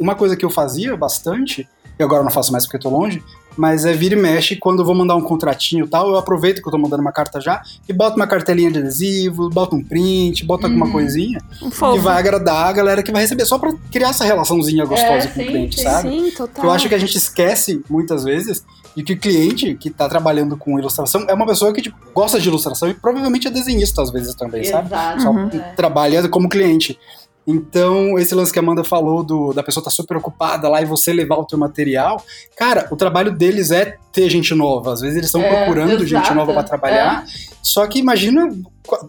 uma 0.00 0.14
coisa 0.14 0.36
que 0.36 0.44
eu 0.44 0.50
fazia 0.50 0.96
bastante, 0.96 1.66
e 1.98 2.02
agora 2.02 2.22
não 2.22 2.30
faço 2.30 2.52
mais 2.52 2.64
porque 2.64 2.76
eu 2.76 2.80
tô 2.80 2.90
longe, 2.90 3.22
mas 3.56 3.84
é 3.84 3.92
vira 3.92 4.14
e 4.14 4.18
mexe, 4.18 4.56
quando 4.56 4.78
eu 4.80 4.84
vou 4.84 4.94
mandar 4.94 5.14
um 5.16 5.20
contratinho 5.20 5.84
e 5.84 5.88
tal, 5.88 6.08
eu 6.08 6.16
aproveito 6.16 6.62
que 6.62 6.68
eu 6.68 6.72
tô 6.72 6.78
mandando 6.78 7.02
uma 7.02 7.12
carta 7.12 7.38
já 7.40 7.60
e 7.88 7.92
boto 7.92 8.16
uma 8.16 8.26
cartelinha 8.26 8.70
de 8.70 8.78
adesivo, 8.78 9.50
boto 9.50 9.76
um 9.76 9.82
print, 9.84 10.44
boto 10.44 10.66
alguma 10.66 10.86
Uhum. 10.86 10.92
coisinha 10.92 11.38
Um 11.60 11.68
que 11.68 11.98
vai 11.98 12.18
agradar 12.18 12.68
a 12.68 12.72
galera 12.72 13.02
que 13.02 13.12
vai 13.12 13.20
receber, 13.22 13.44
só 13.44 13.58
pra 13.58 13.72
criar 13.90 14.08
essa 14.10 14.24
relaçãozinha 14.24 14.84
gostosa 14.86 15.26
É, 15.26 15.26
com 15.28 15.40
o 15.40 15.44
sim, 15.44 15.48
cliente, 15.50 15.76
sim. 15.76 15.82
sabe? 15.82 16.08
Sim, 16.10 16.30
total. 16.30 16.64
Eu 16.64 16.70
acho 16.70 16.88
que 16.88 16.94
a 16.94 16.98
gente 16.98 17.16
esquece 17.16 17.82
muitas 17.90 18.24
vezes 18.24 18.64
de 18.96 19.02
que 19.02 19.12
o 19.14 19.18
cliente 19.18 19.74
que 19.74 19.90
tá 19.90 20.08
trabalhando 20.08 20.56
com 20.56 20.78
ilustração 20.78 21.24
é 21.28 21.32
uma 21.34 21.46
pessoa 21.46 21.72
que 21.72 21.80
tipo, 21.82 21.96
gosta 22.14 22.38
de 22.40 22.48
ilustração 22.48 22.88
e 22.88 22.94
provavelmente 22.94 23.48
é 23.48 23.50
desenhista 23.50 24.02
às 24.02 24.10
vezes 24.10 24.34
também, 24.34 24.64
sabe? 24.64 24.88
Exato. 24.88 25.22
Só 25.22 25.30
Uhum. 25.30 25.48
trabalha 25.76 26.28
como 26.28 26.48
cliente. 26.48 26.98
Então, 27.46 28.18
esse 28.18 28.34
lance 28.34 28.52
que 28.52 28.58
a 28.58 28.62
Amanda 28.62 28.84
falou 28.84 29.22
do, 29.24 29.52
da 29.52 29.62
pessoa 29.62 29.82
tá 29.82 29.90
super 29.90 30.16
ocupada 30.16 30.68
lá 30.68 30.80
e 30.80 30.84
você 30.84 31.12
levar 31.12 31.36
o 31.36 31.44
teu 31.44 31.58
material, 31.58 32.22
cara, 32.56 32.86
o 32.90 32.96
trabalho 32.96 33.32
deles 33.32 33.70
é 33.70 33.96
ter 34.12 34.28
gente 34.30 34.54
nova. 34.54 34.92
Às 34.92 35.00
vezes 35.00 35.16
eles 35.16 35.26
estão 35.26 35.40
É, 35.42 35.64
procurando 35.64 35.98
gente 36.06 36.20
exato. 36.20 36.34
nova 36.34 36.52
pra 36.52 36.62
trabalhar. 36.62 37.24
Só 37.62 37.86
que 37.86 37.98
imagina 37.98 38.48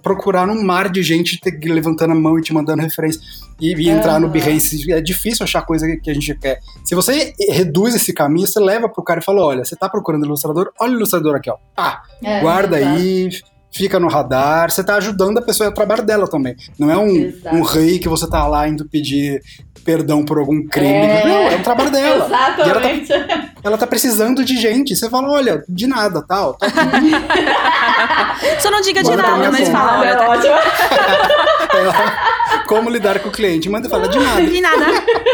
procurar 0.02 0.48
num 0.48 0.64
mar 0.64 0.90
de 0.90 1.04
gente 1.04 1.38
te- 1.40 1.52
levantando 1.70 2.12
a 2.12 2.16
mão 2.16 2.38
e 2.40 2.42
te 2.42 2.54
mandando 2.54 2.82
referência 2.82 3.22
e, 3.60 3.74
e 3.76 3.90
entrar 3.90 4.20
no. 4.20 4.30
Behance. 4.30 4.92
É 4.92 5.02
difícil 5.02 5.44
achar 5.44 5.62
coisa 5.64 5.86
que 5.98 6.10
a 6.10 6.14
gente 6.14 6.34
quer. 6.36 6.60
Se 6.84 6.96
você 6.96 7.34
reduz 7.50 7.94
esse 7.96 8.14
caminho, 8.14 8.48
você 8.48 8.60
leva 8.60 8.88
pro 8.90 9.04
cara 9.04 9.20
e 9.20 9.24
fala: 9.24 9.44
olha, 9.46 9.64
você 9.66 9.76
tá 9.76 9.88
procurando 9.90 10.26
ilustrador? 10.26 10.72
Olha 10.80 10.94
o 10.94 10.96
ilustrador 10.96 11.36
aqui, 11.36 11.50
ó. 11.50 11.58
Ah, 11.78 12.02
É, 12.24 12.40
guarda 12.42 12.80
exato. 12.80 12.96
aí, 12.98 13.30
fica 13.74 14.00
no 14.00 14.08
radar. 14.08 14.72
Você 14.72 14.84
tá 14.84 14.96
ajudando 14.96 15.40
a 15.40 15.42
pessoa, 15.42 15.68
é 15.68 15.72
o 15.72 15.74
trabalho 15.74 16.04
dela 16.04 16.28
também. 16.28 16.56
Não 16.78 16.90
é 16.90 16.98
um, 16.98 17.10
Exato. 17.10 17.56
um 17.56 17.62
rei 17.62 18.00
que 18.00 18.08
você 18.08 18.30
tá 18.30 18.46
lá 18.48 18.68
indo 18.68 18.86
pedir 18.86 19.42
perdão 19.84 20.24
por 20.24 20.38
algum 20.38 20.66
crime. 20.68 20.90
É. 20.90 21.26
Não, 21.26 21.50
é 21.50 21.56
o 21.56 21.64
trabalho 21.64 21.92
dela. 21.92 22.26
Exatamente. 22.26 23.12
Ela 23.64 23.78
tá 23.78 23.88
precisando 23.88 24.44
de 24.44 24.58
gente. 24.58 24.96
Você 24.96 25.10
fala, 25.10 25.30
olha, 25.30 25.64
de 25.68 25.88
nada, 25.88 26.22
tal. 26.22 26.54
Tá 26.56 26.68
Só 28.60 28.70
não 28.72 28.82
diga 28.82 29.02
de 29.02 29.10
Bora 29.10 29.24
pra 29.24 29.38
nada, 29.38 29.52
mas 29.52 29.70
fala, 29.70 30.00
olha, 30.00 30.10
é 30.10 30.16
tá 30.16 30.30
ótimo. 30.30 30.54
Ela- 31.78 32.64
como 32.68 32.90
lidar 32.90 33.20
com 33.20 33.30
o 33.30 33.32
cliente? 33.32 33.70
Manda 33.70 33.88
e 33.88 33.90
fala, 33.90 34.08
de 34.08 34.18
nada, 34.20 34.42
De 34.42 34.62
nada, 34.62 34.86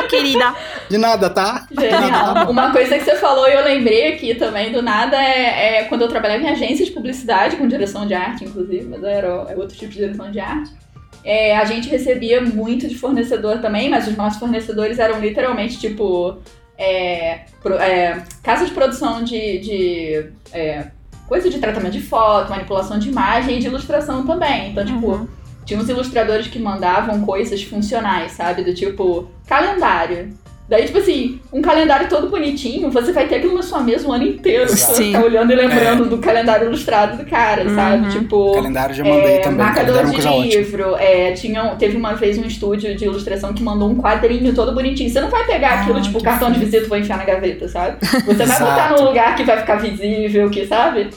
querida. 0.09 0.55
de 0.89 0.97
nada, 0.97 1.29
tá? 1.29 1.67
De 1.69 1.87
nada, 1.89 2.33
tá. 2.45 2.49
Uma 2.49 2.71
coisa 2.71 2.97
que 2.97 3.03
você 3.05 3.15
falou 3.17 3.47
e 3.47 3.53
eu 3.53 3.63
lembrei 3.63 4.13
aqui 4.13 4.35
também 4.35 4.71
do 4.71 4.81
nada 4.81 5.15
é, 5.21 5.79
é 5.79 5.83
quando 5.85 6.01
eu 6.01 6.07
trabalhava 6.07 6.41
em 6.43 6.49
agência 6.49 6.85
de 6.85 6.91
publicidade, 6.91 7.55
com 7.57 7.67
direção 7.67 8.05
de 8.07 8.13
arte, 8.13 8.45
inclusive, 8.45 8.85
mas 8.89 9.03
era 9.03 9.27
é 9.49 9.55
outro 9.55 9.77
tipo 9.77 9.91
de 9.91 9.97
direção 9.99 10.31
de 10.31 10.39
arte. 10.39 10.71
É, 11.23 11.55
a 11.57 11.65
gente 11.65 11.89
recebia 11.89 12.41
muito 12.41 12.87
de 12.87 12.95
fornecedor 12.97 13.59
também, 13.59 13.89
mas 13.89 14.07
os 14.07 14.15
nossos 14.15 14.39
fornecedores 14.39 14.97
eram 14.99 15.19
literalmente 15.19 15.77
tipo. 15.79 16.37
é, 16.77 17.41
pro- 17.61 17.75
é, 17.77 18.23
casa 18.41 18.65
de 18.65 18.71
produção 18.71 19.21
de. 19.23 19.59
de 19.59 20.25
é, 20.53 20.87
coisa 21.27 21.47
de 21.49 21.59
tratamento 21.59 21.91
de 21.91 22.01
foto, 22.01 22.49
manipulação 22.49 22.97
de 22.97 23.09
imagem 23.09 23.57
e 23.57 23.59
de 23.59 23.67
ilustração 23.67 24.25
também. 24.25 24.71
Então, 24.71 24.83
tipo, 24.85 25.07
Uhum. 25.11 25.27
Tinha 25.69 25.79
uns 25.79 25.87
ilustradores 25.87 26.47
que 26.47 26.57
mandavam 26.57 27.21
coisas 27.21 27.61
funcionais, 27.61 28.31
sabe? 28.31 28.63
Do 28.63 28.73
tipo, 28.73 29.29
calendário. 29.47 30.29
Daí, 30.67 30.85
tipo 30.85 30.97
assim, 30.99 31.39
um 31.53 31.61
calendário 31.61 32.07
todo 32.09 32.27
bonitinho, 32.29 32.91
você 32.91 33.11
vai 33.11 33.27
ter 33.27 33.35
aquilo 33.35 33.55
na 33.55 33.61
sua 33.61 33.79
mesa 33.81 34.07
o 34.07 34.11
ano 34.11 34.23
inteiro. 34.25 34.67
Você 34.67 34.85
vai 34.85 34.95
Sim. 34.95 35.05
ficar 35.13 35.25
olhando 35.25 35.51
e 35.51 35.55
lembrando 35.55 36.05
do 36.05 36.17
calendário 36.19 36.67
ilustrado 36.67 37.17
do 37.17 37.25
cara, 37.27 37.63
Uhum. 37.67 37.75
sabe? 37.75 38.09
Tipo. 38.11 38.51
Calendário 38.53 38.95
já 38.95 39.03
mandei 39.03 39.33
é, 39.35 39.39
também. 39.39 39.57
marcador 39.65 39.97
é 39.99 40.03
de 40.05 40.27
livro. 40.57 40.95
É, 40.95 41.31
tinha, 41.33 41.63
teve 41.75 41.97
uma 41.97 42.13
vez 42.13 42.37
um 42.39 42.45
estúdio 42.45 42.95
de 42.95 43.05
ilustração 43.05 43.53
que 43.53 43.61
mandou 43.63 43.89
um 43.89 43.95
quadrinho 43.95 44.53
todo 44.55 44.71
bonitinho. 44.73 45.09
Você 45.09 45.21
não 45.21 45.29
vai 45.29 45.45
pegar 45.45 45.69
Ah, 45.69 45.81
aquilo, 45.81 46.01
tipo, 46.01 46.21
cartão 46.21 46.51
de 46.51 46.59
visita 46.59 46.85
e 46.85 46.89
vou 46.89 46.97
enfiar 46.97 47.17
na 47.17 47.25
gaveta, 47.25 47.67
sabe? 47.67 47.97
Você 48.25 48.45
vai 48.45 48.59
botar 48.59 48.95
num 48.95 49.05
lugar 49.05 49.35
que 49.35 49.43
vai 49.43 49.59
ficar 49.59 49.75
visível, 49.77 50.49
que 50.49 50.65
sabe? 50.67 51.09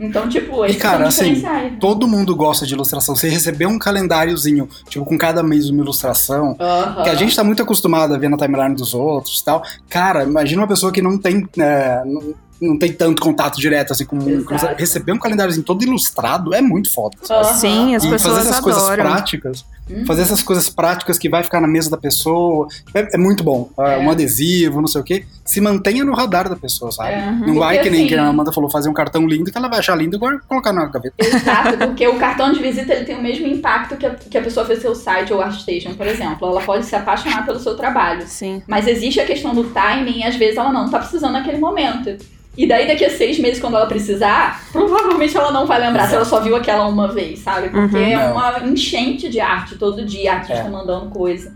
Então, 0.00 0.26
tipo, 0.28 0.64
esses 0.64 0.80
cara, 0.80 1.10
são 1.10 1.26
assim. 1.30 1.42
Todo 1.78 2.08
mundo 2.08 2.34
gosta 2.34 2.66
de 2.66 2.72
ilustração. 2.72 3.14
Você 3.14 3.28
receber 3.28 3.66
um 3.66 3.78
calendáriozinho, 3.78 4.66
tipo, 4.88 5.04
com 5.04 5.18
cada 5.18 5.42
mês 5.42 5.68
uma 5.68 5.82
ilustração, 5.82 6.56
Aham. 6.58 7.02
que 7.04 7.10
a 7.10 7.14
gente 7.14 7.36
tá 7.36 7.44
muito 7.44 7.62
acostumado 7.62 8.14
a 8.14 8.18
ver 8.18 8.30
na 8.30 8.38
timeline 8.38 8.74
dos 8.74 8.94
outros 8.94 9.40
e 9.40 9.44
tal. 9.44 9.62
Cara, 9.90 10.24
imagina 10.24 10.62
uma 10.62 10.68
pessoa 10.68 10.90
que 10.90 11.02
não 11.02 11.18
tem. 11.18 11.46
é, 11.58 12.02
não, 12.06 12.34
não 12.60 12.78
tem 12.78 12.92
tanto 12.92 13.22
contato 13.22 13.58
direto 13.58 13.92
assim 13.94 14.04
com 14.04 14.18
Exato. 14.18 14.74
receber 14.76 15.12
um 15.12 15.18
calendáriozinho 15.18 15.64
todo 15.64 15.82
ilustrado 15.82 16.52
é 16.54 16.60
muito 16.60 16.92
foda. 16.92 17.16
Aham. 17.30 17.44
Sim, 17.54 17.94
as 17.94 18.04
e 18.04 18.10
pessoas 18.10 18.36
fazer 18.36 18.48
essas 18.50 18.60
coisas 18.60 18.82
adoram. 18.82 19.04
práticas, 19.04 19.64
Uhum. 19.90 20.06
fazer 20.06 20.22
essas 20.22 20.42
coisas 20.42 20.68
práticas 20.68 21.18
que 21.18 21.28
vai 21.28 21.42
ficar 21.42 21.60
na 21.60 21.68
mesa 21.68 21.90
da 21.90 21.96
pessoa, 21.96 22.68
é, 22.94 23.14
é 23.14 23.18
muito 23.18 23.42
bom. 23.42 23.70
É, 23.78 23.90
É. 23.90 23.98
Um 23.98 24.10
adesivo, 24.10 24.80
não 24.80 24.88
sei 24.88 25.00
o 25.00 25.04
quê, 25.04 25.24
se 25.44 25.60
mantenha 25.60 26.04
no 26.04 26.14
radar 26.14 26.48
da 26.48 26.56
pessoa, 26.56 26.92
sabe? 26.92 27.12
É. 27.12 27.30
Não 27.30 27.54
vai 27.54 27.76
Porque, 27.76 27.88
que 27.88 27.90
nem 27.90 28.00
assim, 28.06 28.14
que 28.14 28.14
a 28.16 28.26
Amanda 28.26 28.52
falou, 28.52 28.70
fazer 28.70 28.88
um 28.88 28.92
cartão 28.92 29.26
lindo 29.26 29.50
que 29.50 29.58
ela 29.58 29.68
vai 29.68 29.80
achar 29.80 29.96
lindo 29.96 30.16
e 30.16 30.38
colocar 30.46 30.72
na 30.72 30.86
gaveta. 30.86 31.14
Exato, 31.18 31.76
porque 31.88 32.06
o 32.06 32.18
cartão 32.18 32.52
de 32.52 32.60
visita 32.60 32.92
ele 32.92 33.04
tem 33.04 33.16
o 33.16 33.22
mesmo 33.22 33.46
impacto 33.46 33.96
que 33.96 34.06
a, 34.06 34.14
que 34.14 34.38
a 34.38 34.42
pessoa 34.42 34.64
fez 34.64 34.80
seu 34.80 34.94
site 34.94 35.32
ou 35.32 35.40
ArtStation, 35.40 35.94
por 35.94 36.06
exemplo. 36.06 36.48
Ela 36.48 36.60
pode 36.62 36.86
se 36.86 36.94
apaixonar 36.94 37.44
pelo 37.44 37.58
seu 37.58 37.76
trabalho. 37.76 38.22
Sim. 38.26 38.62
Mas 38.66 38.86
existe 38.86 39.20
a 39.20 39.26
questão 39.26 39.54
do 39.54 39.64
timing 39.64 40.20
e 40.20 40.24
às 40.24 40.36
vezes 40.36 40.56
ela 40.56 40.72
não 40.72 40.88
tá 40.88 40.98
precisando 40.98 41.32
naquele 41.32 41.58
momento. 41.58 42.16
E 42.62 42.66
daí, 42.68 42.86
daqui 42.86 43.04
a 43.06 43.10
seis 43.10 43.38
meses, 43.38 43.58
quando 43.58 43.76
ela 43.76 43.86
precisar, 43.86 44.62
provavelmente 44.70 45.34
ela 45.34 45.50
não 45.50 45.66
vai 45.66 45.80
lembrar 45.80 46.08
se 46.08 46.14
ela 46.14 46.26
só 46.26 46.40
viu 46.40 46.54
aquela 46.54 46.86
uma 46.86 47.08
vez, 47.10 47.38
sabe? 47.38 47.70
Porque 47.70 47.96
Uhum. 47.96 48.02
é 48.02 48.16
Não. 48.16 48.32
uma 48.32 48.60
enchente 48.68 49.30
de 49.30 49.40
arte 49.40 49.76
todo 49.76 50.04
dia, 50.04 50.34
artista 50.34 50.64
É. 50.64 50.68
mandando 50.68 51.06
coisa. 51.08 51.54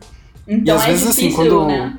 Então 0.49 0.77
às 0.77 0.85
é 0.85 0.87
vezes, 0.87 1.07
assim, 1.09 1.29
difícil, 1.29 1.51
quando- 1.51 1.67
né? 1.67 1.93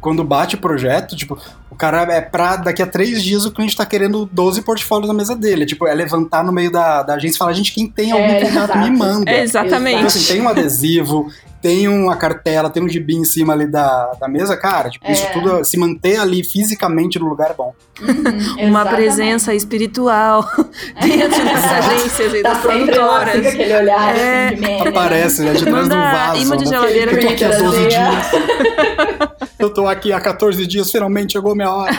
Quando 0.00 0.22
bate 0.24 0.54
o 0.54 0.58
projeto, 0.58 1.14
tipo, 1.16 1.36
o 1.70 1.74
cara 1.74 2.02
é 2.14 2.20
pra 2.20 2.54
daqui 2.56 2.80
a 2.80 2.86
três 2.86 3.22
dias 3.22 3.44
o 3.44 3.50
cliente 3.50 3.76
tá 3.76 3.84
querendo 3.84 4.28
12 4.32 4.62
portfólios 4.62 5.08
na 5.08 5.14
mesa 5.14 5.34
dele. 5.36 5.66
Tipo, 5.66 5.86
é 5.88 5.92
levantar 5.92 6.42
no 6.44 6.52
meio 6.52 6.70
da, 6.70 7.02
da 7.02 7.14
agência 7.14 7.34
e 7.36 7.38
falar, 7.38 7.52
gente, 7.52 7.72
quem 7.74 7.86
tem 7.86 8.12
algum 8.12 8.24
É, 8.24 8.40
contato 8.40 8.78
me 8.78 8.84
exato. 8.84 8.98
manda. 8.98 9.30
É, 9.30 9.34
Então, 9.34 9.44
exatamente. 9.44 10.06
assim, 10.06 10.32
tem 10.32 10.40
um 10.40 10.48
adesivo, 10.48 11.28
tem 11.60 11.88
uma 11.88 12.16
cartela, 12.16 12.70
tem 12.70 12.82
um 12.82 12.88
gibi 12.88 13.14
em 13.16 13.24
cima 13.24 13.52
ali 13.52 13.66
da, 13.66 14.12
da 14.20 14.28
mesa, 14.28 14.56
cara, 14.56 14.88
tipo, 14.90 15.06
É. 15.06 15.12
isso 15.12 15.26
tudo, 15.32 15.64
se 15.64 15.76
manter 15.76 16.16
ali 16.18 16.42
fisicamente 16.48 17.18
no 17.18 17.28
lugar 17.28 17.50
é 17.50 17.54
bom. 17.54 17.74
Uhum, 18.00 18.66
Uma 18.68 18.84
presença 18.86 19.52
espiritual 19.54 20.44
dentro 21.02 21.44
das 21.44 21.64
agências 21.64 22.32
e 22.34 22.42
Tá 22.42 22.52
das 22.54 22.64
lá, 22.64 22.72
produtoras. 22.72 23.46
aquele 23.46 23.74
olhar 23.76 24.16
É. 24.16 24.46
assim, 24.46 24.54
de 24.54 24.60
meme. 24.60 24.88
Aparece, 24.88 25.42
né, 25.42 25.52
de 25.52 25.64
trás 25.64 25.88
de 25.88 25.94
um 25.94 25.96
Manda 25.98 26.12
vaso. 26.12 26.42
imã 26.42 26.56
de 26.56 26.64
né? 26.64 26.70
geladeira 26.70 27.10
Eu 27.18 27.20
tô 27.20 27.28
aqui 27.28 27.44
há 27.44 27.48
pra 27.48 27.58
12 27.58 27.76
gente. 27.78 27.88
dias. 27.88 29.48
Eu 29.58 29.74
tô 29.74 29.86
aqui 29.88 30.12
há 30.12 30.20
14 30.20 30.66
dias, 30.66 30.90
finalmente 30.90 31.32
chegou 31.32 31.54
minha 31.56 31.70
hora. 31.72 31.90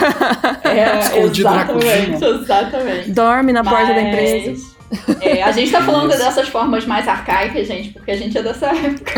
É, 0.64 1.00
Escondido 1.02 1.50
na 1.50 1.56
exatamente, 1.64 2.12
cozinha. 2.12 2.42
exatamente. 2.42 3.12
Dorme 3.12 3.52
na 3.52 3.64
porta 3.64 3.88
da 3.88 3.94
Mas, 4.02 4.06
empresa. 4.08 4.79
É, 5.22 5.44
a 5.44 5.52
gente 5.52 5.72
tá 5.72 5.82
falando 5.82 6.10
Isso. 6.10 6.18
dessas 6.20 6.48
formas 6.48 6.86
mais 6.86 7.08
arcaicas, 7.08 7.68
gente, 7.68 7.90
porque 7.90 8.12
a 8.12 8.18
gente 8.18 8.38
é 8.38 8.42
dessa 8.42 8.68
época. 8.68 9.12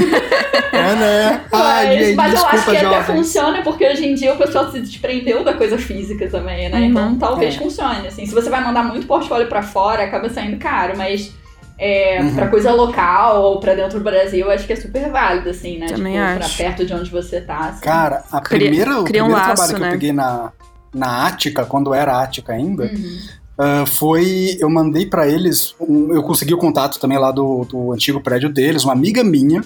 É, 0.74 0.96
né? 0.96 1.42
Ai, 1.52 1.88
Mas, 1.88 2.00
gente, 2.06 2.16
mas 2.16 2.34
eu 2.34 2.46
acho 2.46 2.66
que 2.66 2.78
até 2.78 2.80
jovens. 2.82 3.06
funciona 3.06 3.62
porque 3.62 3.86
hoje 3.88 4.06
em 4.08 4.14
dia 4.16 4.34
o 4.34 4.38
pessoal 4.38 4.72
se 4.72 4.80
desprendeu 4.82 5.44
da 5.44 5.54
coisa 5.54 5.78
física 5.78 6.28
também, 6.30 6.70
né? 6.70 6.78
Uhum. 6.80 6.86
Então 6.86 7.16
talvez 7.18 7.56
É. 7.56 7.58
funcione. 7.58 8.08
Assim, 8.08 8.26
se 8.26 8.34
você 8.34 8.50
vai 8.50 8.64
mandar 8.64 8.84
muito 8.84 9.08
portfólio 9.08 9.48
pra 9.48 9.62
fora, 9.64 10.04
acaba 10.04 10.30
saindo 10.30 10.58
caro, 10.58 10.98
mas 10.98 11.32
é, 11.80 12.20
Uhum. 12.22 12.36
pra 12.36 12.48
coisa 12.48 12.72
local 12.72 13.42
ou 13.42 13.60
pra 13.60 13.74
dentro 13.74 13.98
do 13.98 14.04
Brasil, 14.04 14.46
eu 14.46 14.52
acho 14.52 14.68
que 14.68 14.74
é 14.74 14.76
super 14.76 15.10
válido, 15.10 15.50
assim, 15.50 15.78
né? 15.80 15.88
Também 15.88 16.14
tipo, 16.14 16.26
acho. 16.44 16.56
pra 16.58 16.66
perto 16.66 16.86
de 16.86 16.94
onde 16.94 17.10
você 17.10 17.42
tá. 17.42 17.58
Assim. 17.70 17.82
Cara, 17.82 18.24
a 18.32 18.40
Cria- 18.42 18.60
primeira, 18.68 19.00
o 19.00 19.04
cria 19.04 19.24
um 19.24 19.28
primeiro 19.28 19.32
laço, 19.32 19.46
trabalho 19.56 19.74
que 19.76 19.80
né? 19.82 19.88
eu 19.88 19.92
peguei 19.92 20.14
na, 20.14 20.52
na 20.94 21.26
Ática, 21.28 21.66
quando 21.66 21.94
era 21.94 22.22
Ática 22.22 22.54
ainda, 22.54 22.84
Uhum. 22.84 23.20
Ah, 23.58 23.86
foi. 23.86 24.58
Eu 24.60 24.70
mandei 24.70 25.06
pra 25.06 25.28
eles. 25.28 25.76
um- 25.80 26.14
eu 26.14 26.24
consegui 26.24 26.54
o 26.54 26.58
contato 26.58 27.00
também 27.00 27.18
lá 27.18 27.32
do, 27.32 27.66
do 27.66 27.92
antigo 27.92 28.22
prédio 28.22 28.52
deles, 28.52 28.84
uma 28.84 28.94
amiga 28.94 29.24
minha. 29.24 29.64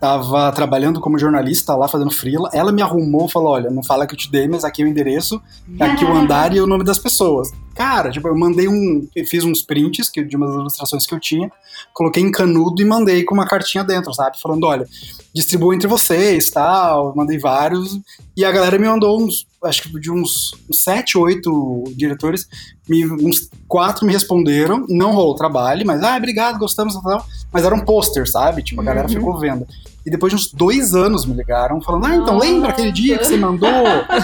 Tava 0.00 0.52
trabalhando 0.52 1.00
como 1.00 1.18
jornalista 1.18 1.74
lá, 1.74 1.88
fazendo 1.88 2.12
freela. 2.12 2.48
Ela 2.52 2.70
me 2.70 2.80
arrumou 2.80 3.28
falou: 3.28 3.50
Olha, 3.50 3.68
não 3.68 3.82
fala 3.82 4.06
que 4.06 4.14
eu 4.14 4.18
te 4.18 4.30
dei, 4.30 4.46
mas 4.46 4.62
aqui 4.62 4.80
é 4.80 4.84
o 4.84 4.88
endereço, 4.88 5.42
aqui 5.80 6.04
o 6.04 6.12
andar 6.14 6.54
e 6.54 6.60
o 6.60 6.68
nome 6.68 6.84
das 6.84 7.00
pessoas. 7.00 7.50
Cara, 7.74 8.08
tipo, 8.08 8.28
eu 8.28 8.36
mandei 8.38 8.68
um. 8.68 9.08
Fiz 9.28 9.42
uns 9.42 9.60
prints 9.60 10.08
que, 10.08 10.22
de 10.22 10.36
umas 10.36 10.54
ilustrações 10.54 11.04
que 11.04 11.12
eu 11.12 11.18
tinha, 11.18 11.50
coloquei 11.92 12.22
em 12.22 12.30
canudo 12.30 12.80
e 12.80 12.84
mandei 12.84 13.24
com 13.24 13.34
uma 13.34 13.46
cartinha 13.46 13.82
dentro, 13.82 14.14
sabe? 14.14 14.40
Falando: 14.40 14.64
Olha, 14.68 14.86
distribuo 15.34 15.74
entre 15.74 15.88
vocês 15.88 16.48
tal. 16.48 17.12
Mandei 17.16 17.36
vários. 17.38 17.98
E 18.36 18.44
a 18.44 18.52
galera 18.52 18.78
me 18.78 18.86
mandou 18.86 19.20
uns. 19.20 19.48
Acho 19.64 19.82
que 19.82 20.00
de 20.00 20.10
uns, 20.10 20.52
uns 20.70 20.82
sete, 20.84 21.18
oito 21.18 21.82
diretores. 21.96 22.46
Me, 22.88 23.04
uns 23.10 23.50
quatro 23.66 24.06
me 24.06 24.12
responderam. 24.12 24.86
Não 24.88 25.12
rolou 25.12 25.32
o 25.32 25.36
trabalho, 25.36 25.84
mas, 25.84 26.02
ah, 26.02 26.16
obrigado, 26.16 26.58
gostamos 26.58 26.94
tal. 27.02 27.24
Mas 27.52 27.64
era 27.64 27.74
um 27.74 27.80
pôster, 27.80 28.28
sabe? 28.30 28.62
Tipo, 28.62 28.80
a 28.80 28.84
galera 28.84 29.08
Uhum. 29.08 29.14
ficou 29.14 29.38
vendo. 29.38 29.66
E 30.06 30.10
depois 30.10 30.30
de 30.32 30.36
uns 30.36 30.52
dois 30.52 30.94
anos 30.94 31.26
me 31.26 31.34
ligaram, 31.34 31.82
falando: 31.82 32.06
Ah, 32.06 32.14
então 32.16 32.34
Nossa. 32.34 32.46
lembra 32.46 32.70
aquele 32.70 32.92
dia 32.92 33.18
que 33.18 33.24
você 33.26 33.36
mandou? 33.36 33.68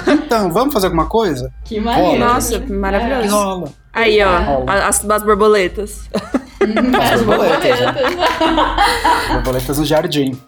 Então, 0.06 0.50
vamos 0.52 0.72
fazer 0.72 0.86
alguma 0.86 1.06
coisa? 1.06 1.52
Que 1.64 1.80
maneiro. 1.80 2.18
Nossa, 2.24 2.58
maravilhoso. 2.60 3.26
É. 3.26 3.28
Rola. 3.30 3.72
Aí, 3.92 4.22
ó, 4.22 4.28
a- 4.66 4.88
as, 4.88 5.04
as 5.08 5.22
borboletas. 5.22 6.08
As 6.14 7.12
as 7.12 7.22
borboletas, 7.22 7.80
né? 7.80 7.92
borboletas. 7.92 9.28
Borboletas 9.34 9.78
no 9.78 9.84
jardim. 9.84 10.38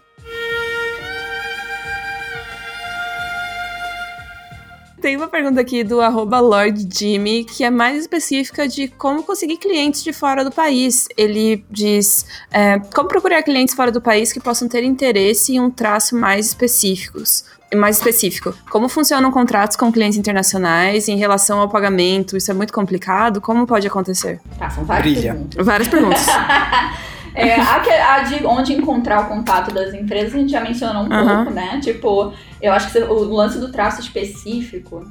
Tem 5.07 5.16
uma 5.16 5.28
pergunta 5.28 5.61
aqui 5.61 5.84
do 5.84 6.00
arroba 6.00 6.40
Lord 6.40 6.88
Jimmy, 6.92 7.44
que 7.44 7.62
é 7.62 7.70
mais 7.70 8.00
específica 8.00 8.66
de 8.66 8.88
como 8.88 9.22
conseguir 9.22 9.57
clientes 9.57 10.02
de 10.02 10.12
fora 10.12 10.42
do 10.42 10.50
país. 10.50 11.07
Ele 11.16 11.64
diz 11.70 12.26
é, 12.50 12.80
como 12.92 13.09
procurar 13.09 13.40
clientes 13.44 13.72
fora 13.72 13.92
do 13.92 14.00
país 14.00 14.32
que 14.32 14.40
possam 14.40 14.66
ter 14.66 14.82
interesse 14.82 15.54
em 15.54 15.61
um 15.61 15.70
traço 15.70 16.16
mais 16.16 16.46
específicos. 16.46 17.44
Mais 17.72 17.98
específico. 17.98 18.52
Como 18.68 18.88
funcionam 18.88 19.30
contratos 19.30 19.76
com 19.76 19.92
clientes 19.92 20.18
internacionais 20.18 21.07
em 21.07 21.16
relação 21.16 21.61
ao 21.61 21.68
pagamento? 21.68 22.36
Isso 22.36 22.50
é 22.50 22.54
muito 22.54 22.72
complicado? 22.72 23.40
Como 23.40 23.64
pode 23.64 23.86
acontecer? 23.86 24.40
Tá, 24.59 24.70
são 24.70 24.84
várias 24.84 25.14
Brilha. 25.14 25.34
perguntas. 25.34 25.66
Várias 25.66 25.88
perguntas. 25.88 26.26
É, 27.37 27.55
a, 27.61 27.80
que- 27.80 27.91
a 27.91 28.22
de 28.22 28.47
onde 28.47 28.72
encontrar 28.72 29.20
o 29.20 29.28
contato 29.28 29.72
das 29.72 29.93
empresas 29.93 30.34
a 30.34 30.39
gente 30.39 30.51
já 30.51 30.61
mencionou 30.61 31.05
um 31.05 31.12
Aham. 31.12 31.37
pouco, 31.45 31.51
né? 31.53 31.78
Tipo, 31.82 32.32
eu 32.62 32.72
acho 32.72 32.91
que 32.91 32.99
o 32.99 33.24
lance 33.24 33.59
do 33.59 33.70
traço 33.70 34.01
específico, 34.01 35.05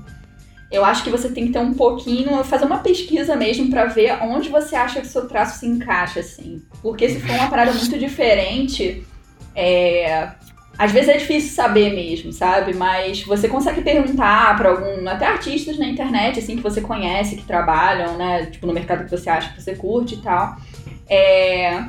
eu 0.71 0.83
acho 0.83 1.03
que 1.03 1.09
você 1.11 1.29
tem 1.29 1.45
que 1.45 1.53
ter 1.53 1.59
um 1.59 1.73
pouquinho, 1.73 2.43
fazer 2.43 2.65
uma 2.65 2.79
pesquisa 2.79 3.35
mesmo 3.35 3.69
pra 3.69 3.85
ver 3.85 4.17
onde 4.23 4.49
você 4.49 4.75
acha 4.75 4.99
que 4.99 5.05
o 5.07 5.09
seu 5.09 5.27
traço 5.27 5.59
se 5.59 5.67
encaixa, 5.67 6.19
assim. 6.19 6.63
Porque 6.81 7.07
se 7.09 7.19
for 7.19 7.35
uma 7.35 7.47
parada 7.47 7.71
muito 7.71 7.97
diferente, 7.99 9.05
é, 9.55 10.29
às 10.77 10.91
vezes 10.91 11.09
é 11.09 11.17
difícil 11.17 11.51
saber 11.53 11.93
mesmo, 11.93 12.33
sabe? 12.33 12.73
Mas 12.73 13.21
você 13.23 13.47
consegue 13.47 13.81
perguntar 13.81 14.57
pra 14.57 14.69
algum, 14.71 15.07
até 15.07 15.27
artistas 15.27 15.77
na 15.77 15.87
internet, 15.87 16.39
assim, 16.39 16.55
que 16.57 16.63
você 16.63 16.81
conhece, 16.81 17.35
que 17.35 17.43
trabalham, 17.43 18.17
né? 18.17 18.47
Tipo, 18.47 18.65
no 18.65 18.73
mercado 18.73 19.05
que 19.05 19.11
você 19.11 19.29
acha 19.29 19.53
que 19.53 19.61
você 19.61 19.75
curte 19.75 20.15
e 20.15 20.21
tal. 20.21 20.57
É, 21.07 21.85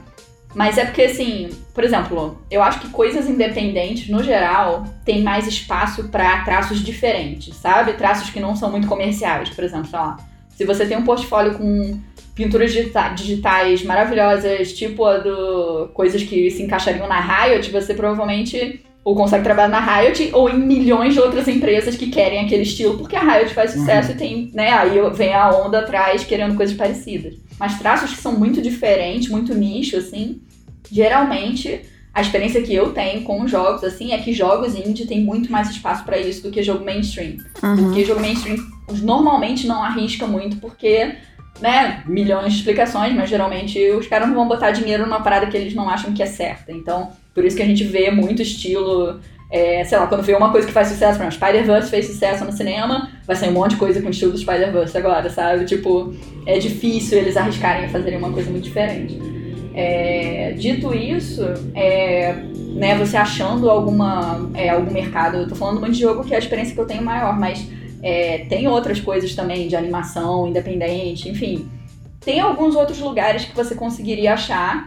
mas 0.56 0.78
é 0.78 0.86
porque, 0.86 1.02
assim, 1.02 1.50
por 1.74 1.84
exemplo, 1.84 2.40
eu 2.50 2.62
acho 2.62 2.80
que 2.80 2.88
coisas 2.88 3.28
independentes, 3.28 4.08
no 4.08 4.22
geral, 4.22 4.84
tem 5.04 5.22
mais 5.22 5.46
espaço 5.46 6.08
pra 6.08 6.42
traços 6.44 6.82
diferentes, 6.82 7.54
sabe? 7.56 7.92
Traços 7.92 8.30
que 8.30 8.40
não 8.40 8.56
são 8.56 8.70
muito 8.70 8.86
comerciais, 8.86 9.50
por 9.50 9.62
exemplo, 9.62 9.86
sei 9.90 9.98
lá. 9.98 10.16
Se 10.48 10.64
você 10.64 10.86
tem 10.86 10.96
um 10.96 11.04
portfólio 11.04 11.58
com 11.58 12.00
pinturas 12.34 12.72
digita- 12.72 13.10
digitais 13.10 13.84
maravilhosas, 13.84 14.72
tipo 14.72 15.04
a 15.04 15.18
do 15.18 15.90
coisas 15.92 16.22
que 16.22 16.50
se 16.50 16.62
encaixariam 16.62 17.06
na 17.06 17.20
Riot, 17.20 17.70
você 17.70 17.92
provavelmente 17.92 18.80
ou 19.04 19.14
consegue 19.14 19.44
trabalhar 19.44 19.68
na 19.68 19.78
Riot 19.78 20.30
ou 20.32 20.48
em 20.48 20.58
milhões 20.58 21.12
de 21.14 21.20
outras 21.20 21.46
empresas 21.46 21.96
que 21.96 22.06
querem 22.06 22.40
aquele 22.40 22.62
estilo, 22.62 22.96
porque 22.96 23.14
a 23.14 23.20
Riot 23.20 23.52
faz 23.54 23.72
sucesso 23.72 24.12
e 24.12 24.14
tem, 24.16 24.50
né, 24.52 24.72
aí 24.72 24.98
vem 25.14 25.32
a 25.32 25.50
onda 25.50 25.80
atrás 25.80 26.24
querendo 26.24 26.56
coisas 26.56 26.74
parecidas. 26.74 27.34
Mas 27.58 27.78
traços 27.78 28.12
que 28.12 28.20
são 28.20 28.32
muito 28.32 28.60
diferentes, 28.60 29.30
muito 29.30 29.54
nicho, 29.54 29.96
assim, 29.96 30.40
geralmente 30.90 31.82
a 32.16 32.22
experiência 32.22 32.62
que 32.62 32.74
eu 32.74 32.92
tenho 32.94 33.24
com 33.24 33.46
jogos, 33.46 33.84
assim, 33.84 34.12
é 34.12 34.18
que 34.18 34.32
jogos 34.32 34.74
indie 34.74 35.06
tem 35.06 35.20
muito 35.20 35.52
mais 35.52 35.68
espaço 35.68 36.02
pra 36.02 36.16
isso 36.16 36.42
do 36.42 36.50
que 36.50 36.62
jogo 36.62 36.82
mainstream. 36.82 37.36
Uhum. 37.62 37.76
Porque 37.76 38.06
jogo 38.06 38.20
mainstream 38.20 38.56
normalmente 39.02 39.66
não 39.66 39.82
arrisca 39.82 40.26
muito, 40.26 40.56
porque, 40.56 41.14
né, 41.60 42.02
milhões 42.06 42.54
de 42.54 42.60
explicações, 42.60 43.14
mas 43.14 43.28
geralmente 43.28 43.78
os 43.90 44.06
caras 44.06 44.28
não 44.28 44.34
vão 44.34 44.48
botar 44.48 44.70
dinheiro 44.70 45.04
numa 45.04 45.20
parada 45.20 45.46
que 45.46 45.56
eles 45.58 45.74
não 45.74 45.90
acham 45.90 46.14
que 46.14 46.22
é 46.22 46.26
certa. 46.26 46.72
Então, 46.72 47.10
por 47.34 47.44
isso 47.44 47.54
que 47.54 47.62
a 47.62 47.66
gente 47.66 47.84
vê 47.84 48.10
muito 48.10 48.40
estilo. 48.40 49.20
é, 49.50 49.84
sei 49.84 49.98
lá, 49.98 50.06
quando 50.06 50.22
vê 50.22 50.34
uma 50.34 50.50
coisa 50.50 50.66
que 50.66 50.72
faz 50.72 50.88
sucesso, 50.88 51.18
por 51.18 51.30
Spider-Verse 51.30 51.90
fez 51.90 52.06
sucesso 52.06 52.44
no 52.46 52.52
cinema, 52.52 53.10
vai 53.26 53.36
sair 53.36 53.50
um 53.50 53.52
monte 53.52 53.72
de 53.72 53.76
coisa 53.76 54.00
com 54.00 54.08
o 54.08 54.10
estilo 54.10 54.32
do 54.32 54.38
Spider-Verse 54.38 54.96
agora, 54.96 55.28
sabe? 55.28 55.66
Tipo, 55.66 56.14
é 56.46 56.58
difícil 56.58 57.18
eles 57.18 57.36
arriscarem 57.36 57.84
a 57.84 57.88
fazerem 57.90 58.18
uma 58.18 58.32
coisa 58.32 58.50
muito 58.50 58.64
diferente. 58.64 59.35
É, 59.78 60.54
dito 60.56 60.94
isso, 60.94 61.42
é, 61.74 62.32
né, 62.76 62.96
você 62.96 63.14
achando 63.14 63.68
alguma, 63.68 64.50
é, 64.54 64.70
algum 64.70 64.90
mercado, 64.90 65.36
eu 65.36 65.48
tô 65.48 65.54
falando 65.54 65.80
muito 65.80 65.92
de 65.92 66.00
jogo 66.00 66.24
que 66.24 66.32
é 66.32 66.36
a 66.36 66.38
experiência 66.38 66.74
que 66.74 66.80
eu 66.80 66.86
tenho 66.86 67.02
maior, 67.04 67.38
mas 67.38 67.68
é, 68.02 68.46
tem 68.48 68.66
outras 68.66 69.00
coisas 69.00 69.34
também 69.34 69.68
de 69.68 69.76
animação 69.76 70.48
independente, 70.48 71.28
enfim. 71.28 71.68
Tem 72.20 72.40
alguns 72.40 72.74
outros 72.74 72.98
lugares 72.98 73.44
que 73.44 73.54
você 73.54 73.74
conseguiria 73.74 74.32
achar. 74.32 74.86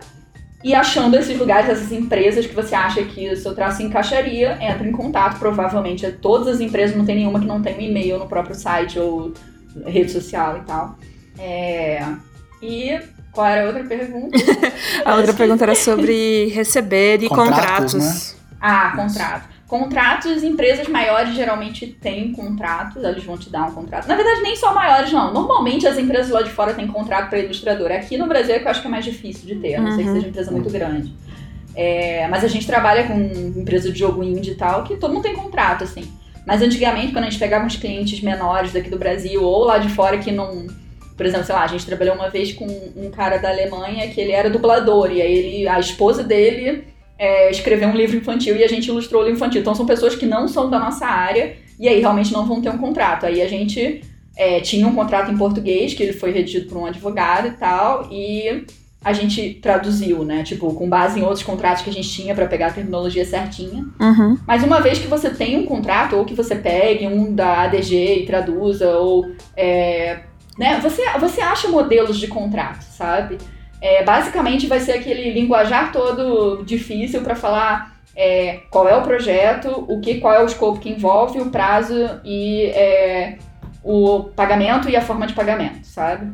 E 0.62 0.74
achando 0.74 1.16
esses 1.16 1.38
lugares, 1.40 1.70
essas 1.70 1.92
empresas 1.92 2.46
que 2.46 2.54
você 2.54 2.76
acha 2.76 3.02
que 3.04 3.30
o 3.30 3.38
seu 3.38 3.56
traço 3.56 3.82
encaixaria, 3.82 4.58
entra 4.60 4.86
em 4.86 4.92
contato. 4.92 5.40
Provavelmente 5.40 6.12
todas 6.14 6.48
as 6.48 6.60
empresas, 6.60 6.98
não 6.98 7.06
tem 7.06 7.16
nenhuma 7.16 7.40
que 7.40 7.46
não 7.46 7.62
tem 7.62 7.78
um 7.78 7.82
e-mail 7.82 8.20
no 8.20 8.28
próprio 8.28 8.56
site 8.56 9.00
ou 9.00 9.34
rede 9.86 10.12
social 10.12 10.58
e 10.58 10.62
tal. 10.62 10.98
É, 11.38 12.04
E 12.62 13.00
qual 13.32 13.48
era 13.48 13.64
a 13.64 13.68
outra 13.68 13.84
pergunta? 13.84 14.38
A 15.06 15.16
outra 15.16 15.34
pergunta 15.34 15.64
era 15.64 15.76
sobre 15.76 16.48
receber 16.48 17.24
e 17.24 17.30
Contratos, 17.30 17.94
né? 17.94 18.00
contratos. 18.02 18.36
Ah, 18.62 18.94
contrato. 18.96 19.50
Contratos, 19.68 20.44
empresas 20.44 20.88
maiores 20.88 21.36
geralmente 21.36 21.86
têm 21.88 22.32
contratos, 22.34 23.04
eles 23.04 23.24
vão 23.24 23.38
te 23.38 23.50
dar 23.52 23.68
um 23.68 23.72
contrato. 23.72 24.08
Na 24.08 24.16
verdade, 24.16 24.42
nem 24.42 24.56
só 24.56 24.74
maiores, 24.74 25.12
não. 25.14 25.32
Normalmente 25.32 25.88
as 25.88 25.98
empresas 25.98 26.32
lá 26.32 26.42
de 26.42 26.50
fora 26.50 26.74
têm 26.74 26.88
contrato 26.88 27.30
para 27.30 27.38
ilustrador. 27.40 27.92
Aqui 27.92 28.18
no 28.18 28.26
Brasil 28.28 28.56
é 28.56 28.60
que 28.60 28.66
eu 28.66 28.72
acho 28.72 28.82
que 28.82 28.88
é 28.88 28.90
mais 28.92 29.06
difícil 29.06 29.46
de 29.46 29.56
ter, 29.56 29.76
a 29.76 29.82
não 29.82 29.92
ser 29.92 30.02
que 30.04 30.08
Uhum. 30.10 30.14
seja 30.16 30.26
uma 30.26 30.30
empresa 30.30 30.52
muito 30.52 30.70
grande. 30.72 31.14
É, 31.76 32.28
mas 32.30 32.44
a 32.44 32.48
gente 32.48 32.66
trabalha 32.66 33.04
com 33.08 33.14
empresa 33.60 33.92
de 33.92 34.00
jogo 34.00 34.24
indie 34.24 34.52
e 34.52 34.56
tal, 34.56 34.84
que 34.84 34.98
todo 34.98 35.14
mundo 35.14 35.24
tem 35.24 35.36
contrato, 35.36 35.84
assim. 35.84 36.04
Mas 36.48 36.62
antigamente, 36.64 37.14
quando 37.14 37.26
a 37.26 37.30
gente 37.30 37.40
pegava 37.40 37.64
uns 37.64 37.76
clientes 37.76 38.20
menores 38.22 38.74
daqui 38.74 38.90
do 38.90 38.98
Brasil 38.98 39.44
ou 39.44 39.66
lá 39.66 39.78
de 39.78 39.90
fora 39.90 40.18
que 40.18 40.32
não. 40.32 40.66
Por 41.20 41.26
exemplo, 41.26 41.46
sei 41.46 41.54
lá, 41.54 41.66
a 41.66 41.68
gente 41.68 41.86
trabalhou 41.86 42.16
uma 42.16 42.30
vez 42.30 42.54
com 42.54 42.66
um 42.66 43.12
cara 43.12 43.36
da 43.36 43.50
Alemanha 43.50 44.08
que 44.08 44.22
ele 44.22 44.32
era 44.32 44.50
dublador, 44.50 45.12
e 45.12 45.22
aí 45.22 45.38
ele, 45.38 45.68
a 45.68 45.78
esposa 45.78 46.24
dele 46.24 46.86
é, 47.18 47.52
escreveu 47.52 47.90
um 47.90 47.94
livro 47.94 48.16
infantil 48.16 48.56
e 48.56 48.64
a 48.64 48.70
gente 48.70 48.88
ilustrou 48.88 49.22
o 49.22 49.26
livro 49.26 49.36
infantil. 49.36 49.60
Então 49.60 49.76
são 49.76 49.86
pessoas 49.86 50.16
que 50.16 50.26
não 50.26 50.48
são 50.48 50.70
da 50.70 50.80
nossa 50.80 51.06
área 51.06 51.58
e 51.78 51.90
aí 51.90 52.00
realmente 52.00 52.32
não 52.32 52.46
vão 52.46 52.62
ter 52.62 52.70
um 52.70 52.78
contrato. 52.78 53.26
Aí 53.26 53.42
a 53.42 53.50
gente 53.50 54.02
é, 54.38 54.62
tinha 54.62 54.88
um 54.88 54.96
contrato 54.96 55.30
em 55.30 55.38
português, 55.38 55.94
que 55.94 56.02
ele 56.02 56.14
foi 56.14 56.32
redigido 56.32 56.70
por 56.70 56.78
um 56.78 56.86
advogado 56.86 57.50
e 57.50 57.52
tal, 57.52 58.08
e 58.10 58.64
a 59.04 59.12
gente 59.12 59.56
traduziu, 59.56 60.24
né? 60.24 60.44
Tipo, 60.44 60.74
com 60.74 60.88
base 60.88 61.20
em 61.20 61.24
outros 61.24 61.44
contratos 61.44 61.84
que 61.84 61.90
a 61.90 61.94
gente 61.94 62.08
tinha 62.10 62.34
para 62.34 62.48
pegar 62.48 62.68
a 62.68 62.72
terminologia 62.72 63.26
certinha. 63.26 63.86
Uhum. 64.00 64.38
Mas 64.48 64.64
uma 64.64 64.80
vez 64.80 65.00
que 65.00 65.08
você 65.08 65.30
tem 65.30 65.58
um 65.58 65.66
contrato, 65.66 66.16
ou 66.16 66.24
que 66.24 66.34
você 66.34 66.56
pegue 66.56 67.08
um 67.08 67.36
da 67.36 67.64
ADG 67.64 68.22
e 68.22 68.26
traduza, 68.26 68.98
ou. 68.98 69.30
É, 69.58 70.29
né, 70.60 70.78
você, 70.82 71.04
você 71.20 71.42
acha 71.42 71.70
modelos 71.70 72.20
de 72.20 72.28
contrato, 72.28 72.84
sabe? 72.84 73.38
É, 73.82 74.04
basicamente 74.04 74.68
vai 74.68 74.82
ser 74.82 74.92
aquele 74.92 75.32
linguajar 75.32 75.94
todo 75.94 76.64
difícil 76.66 77.22
para 77.22 77.34
falar 77.34 77.96
é, 78.14 78.60
qual 78.70 78.86
é 78.86 78.94
o 78.94 79.02
projeto, 79.02 79.86
o 79.88 80.02
que, 80.02 80.20
qual 80.20 80.34
é 80.34 80.44
o 80.44 80.46
escopo 80.46 80.80
que 80.80 80.90
envolve, 80.90 81.40
o 81.40 81.50
prazo 81.50 82.20
e 82.26 82.66
é, 82.66 83.38
o 83.82 84.26
pagamento 84.36 84.90
e 84.90 84.98
a 84.98 85.02
forma 85.02 85.26
de 85.26 85.34
pagamento, 85.34 85.86
sabe? 85.86 86.30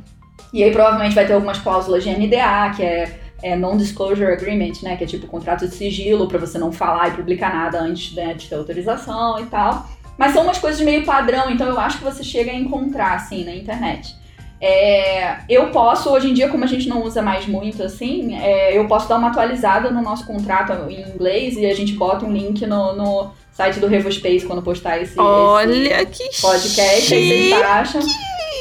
E 0.52 0.64
aí 0.64 0.72
provavelmente 0.72 1.14
vai 1.14 1.28
ter 1.28 1.34
algumas 1.34 1.60
cláusulas 1.60 2.04
de 2.04 2.10
NDA, 2.10 2.72
que 2.76 2.82
é, 2.82 3.20
é 3.44 3.56
Non-Disclosure 3.56 4.32
Agreement, 4.32 4.74
né? 4.82 4.96
Que 4.96 5.04
é 5.04 5.08
tipo 5.08 5.28
contrato 5.28 5.68
de 5.68 5.76
sigilo 5.76 6.28
para 6.28 6.40
você 6.40 6.58
não 6.58 6.72
falar 6.72 7.10
e 7.10 7.12
publicar 7.12 7.54
nada 7.54 7.80
antes 7.80 8.16
né, 8.16 8.34
de 8.34 8.50
ter 8.50 8.56
autorização 8.56 9.40
e 9.40 9.46
tal. 9.46 9.88
Mas 10.18 10.34
são 10.34 10.44
umas 10.44 10.58
coisas 10.58 10.82
meio 10.82 11.04
padrão, 11.06 11.50
então 11.50 11.68
eu 11.68 11.80
acho 11.80 11.98
que 11.98 12.04
você 12.04 12.24
chega 12.24 12.52
a 12.52 12.56
encontrar, 12.56 13.16
assim, 13.16 13.44
na 13.44 13.54
internet. 13.54 14.16
É, 14.60 15.40
eu 15.50 15.70
posso, 15.70 16.10
hoje 16.10 16.30
em 16.30 16.34
dia, 16.34 16.48
como 16.50 16.64
a 16.64 16.68
gente 16.68 16.88
não 16.88 17.04
usa 17.04 17.22
mais 17.22 17.46
muito 17.46 17.84
assim, 17.84 18.36
é, 18.38 18.76
eu 18.76 18.88
posso 18.88 19.08
dar 19.08 19.18
uma 19.18 19.28
atualizada 19.28 19.92
no 19.92 20.02
nosso 20.02 20.26
contrato 20.26 20.72
em 20.90 21.02
inglês 21.02 21.58
e 21.58 21.66
a 21.66 21.76
gente 21.76 21.94
bota 21.94 22.26
um 22.26 22.32
link 22.32 22.66
no, 22.66 22.96
no 22.96 23.32
site 23.52 23.80
do 23.80 23.88
Revo 23.88 24.12
Space 24.12 24.46
quando 24.46 24.62
postar 24.62 25.00
esse, 25.02 25.20
Olha 25.20 26.02
esse 26.02 26.30
que 26.30 26.42
podcast, 26.42 27.02
chique. 27.02 27.14
aí 27.14 27.50
vocês 27.50 27.60
baixam. 27.60 28.02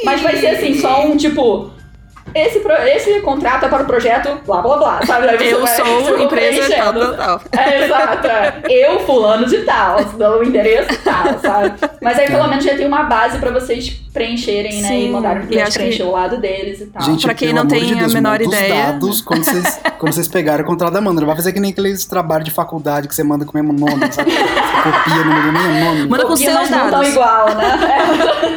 Mas 0.05 0.21
vai 0.21 0.37
ser 0.37 0.49
assim, 0.49 0.79
só 0.81 1.07
um 1.07 1.17
tipo. 1.17 1.71
Esse, 2.35 2.61
pro- 2.61 2.73
esse 2.73 3.21
contrato 3.21 3.67
é 3.67 3.69
para 3.69 3.83
o 3.83 3.87
projeto 3.87 4.41
blá 4.47 4.61
blá 4.61 4.77
blá, 4.77 5.01
sabe? 5.07 5.29
Aí 5.29 5.51
Eu 5.51 5.61
vai- 5.63 5.77
sou 5.77 5.85
vai 6.17 6.23
empresa 6.25 6.75
tal, 6.77 6.93
tal, 6.93 7.17
tal. 7.17 7.41
É, 7.61 7.85
exato. 7.85 8.27
é. 8.27 8.63
Eu, 8.69 9.01
fulano 9.01 9.47
de 9.47 9.59
tal, 9.63 10.05
dou 10.05 10.39
o 10.41 10.45
endereço 10.45 10.93
e 10.93 10.97
tal, 10.99 11.39
sabe? 11.41 11.75
Mas 12.03 12.19
aí 12.19 12.27
pelo 12.27 12.49
menos 12.49 12.65
já 12.65 12.75
tem 12.77 12.87
uma 12.87 13.05
base 13.05 13.39
pra 13.39 13.51
vocês 13.53 13.89
preencherem, 14.13 14.81
né? 14.83 14.89
Sim, 14.89 15.07
e 15.07 15.11
mandarem 15.11 15.39
pro 15.43 15.47
e 15.47 15.49
cliente 15.53 15.69
acho 15.69 15.79
que- 15.79 15.85
preencher 15.85 16.03
o 16.05 16.11
lado 16.13 16.37
deles 16.41 16.81
e 16.81 16.87
tal. 16.87 17.03
Gente, 17.03 17.25
Pra 17.25 17.35
quem 17.35 17.53
não 17.53 17.67
tem 17.67 17.85
de 17.85 17.95
a 17.95 17.99
Deus, 17.99 18.15
menor 18.15 18.33
monta 18.41 18.45
ideia. 18.45 18.75
Os 18.75 18.93
dados 18.93 19.21
quando 19.21 19.45
vocês, 19.45 19.81
quando 19.99 20.13
vocês 20.13 20.29
pegarem 20.29 20.65
o 20.65 20.67
contrato 20.69 20.93
da 20.93 20.99
Amanda. 20.99 21.21
Não 21.21 21.27
vai 21.27 21.37
fazer 21.37 21.53
que 21.53 21.61
nem 21.61 21.71
aqueles 21.73 22.05
trabalhos 22.05 22.45
de 22.47 22.51
faculdade 22.51 23.07
que 23.09 23.15
você 23.15 23.23
manda 23.23 23.45
com 23.45 23.57
o 23.57 23.63
mesmo 23.63 23.73
nome, 23.73 24.11
sabe? 24.13 24.33
Copia 24.85 25.25
no 25.25 25.53
mesmo 25.53 25.85
nome. 25.85 26.07
Manda 26.09 26.27
com 26.27 26.37
seus 26.37 26.55
nós 26.55 26.71
não 26.71 26.79
tão 26.79 26.91
dados. 26.91 27.09
igual, 27.09 27.55
né? 27.55 27.79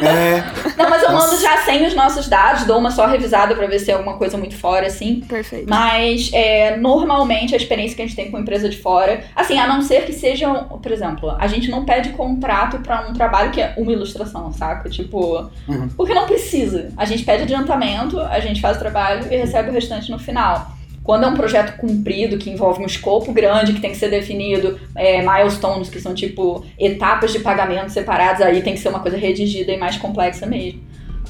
É, 0.02 0.44
Não, 0.76 0.88
mas 0.90 1.02
eu 1.02 1.10
Nossa. 1.12 1.26
mando 1.30 1.42
já 1.42 1.56
sem 1.58 1.86
os 1.86 1.94
nossos 1.94 2.28
dados, 2.28 2.64
dou 2.64 2.78
uma 2.78 2.90
só 2.90 3.06
revisada 3.06 3.54
pra 3.54 3.66
ver 3.66 3.78
se 3.78 3.90
é 3.90 3.94
alguma 3.94 4.16
coisa 4.16 4.36
muito 4.36 4.56
fora, 4.56 4.86
assim. 4.86 5.20
Perfeito. 5.28 5.68
Mas 5.68 6.30
é, 6.32 6.76
normalmente 6.76 7.54
a 7.54 7.56
experiência 7.56 7.96
que 7.96 8.02
a 8.02 8.06
gente 8.06 8.14
tem 8.16 8.30
com 8.30 8.38
empresa 8.38 8.68
de 8.68 8.76
fora, 8.78 9.24
assim, 9.34 9.58
a 9.58 9.66
não 9.66 9.82
ser 9.82 10.04
que 10.04 10.12
sejam, 10.12 10.64
por 10.82 10.92
exemplo, 10.92 11.34
a 11.38 11.46
gente 11.46 11.70
não 11.70 11.84
pede 11.84 12.10
contrato 12.10 12.78
pra 12.80 13.06
um 13.08 13.12
trabalho 13.12 13.50
que 13.50 13.60
é 13.60 13.74
uma 13.76 13.90
ilustração, 13.92 14.52
saca? 14.52 14.88
Tipo, 14.88 15.50
Uhum. 15.66 15.88
porque 15.96 16.14
não 16.14 16.26
precisa. 16.26 16.90
A 16.96 17.04
gente 17.04 17.24
pede 17.24 17.42
adiantamento, 17.44 18.20
a 18.20 18.38
gente 18.40 18.60
faz 18.60 18.76
o 18.76 18.80
trabalho 18.80 19.26
e 19.32 19.36
recebe 19.36 19.70
o 19.70 19.72
restante 19.72 20.10
no 20.10 20.18
final. 20.18 20.77
Quando 21.08 21.24
é 21.24 21.26
um 21.26 21.32
projeto 21.34 21.78
cumprido, 21.78 22.36
que 22.36 22.50
envolve 22.50 22.82
um 22.82 22.86
escopo 22.86 23.32
grande 23.32 23.72
que 23.72 23.80
tem 23.80 23.92
que 23.92 23.96
ser 23.96 24.10
definido, 24.10 24.78
é, 24.94 25.22
milestones, 25.22 25.88
que 25.88 25.98
são 25.98 26.12
tipo 26.14 26.66
etapas 26.78 27.32
de 27.32 27.38
pagamento 27.38 27.88
separadas, 27.88 28.42
aí 28.42 28.60
tem 28.60 28.74
que 28.74 28.78
ser 28.80 28.90
uma 28.90 29.00
coisa 29.00 29.16
redigida 29.16 29.72
e 29.72 29.78
mais 29.78 29.96
complexa 29.96 30.44
mesmo. 30.44 30.82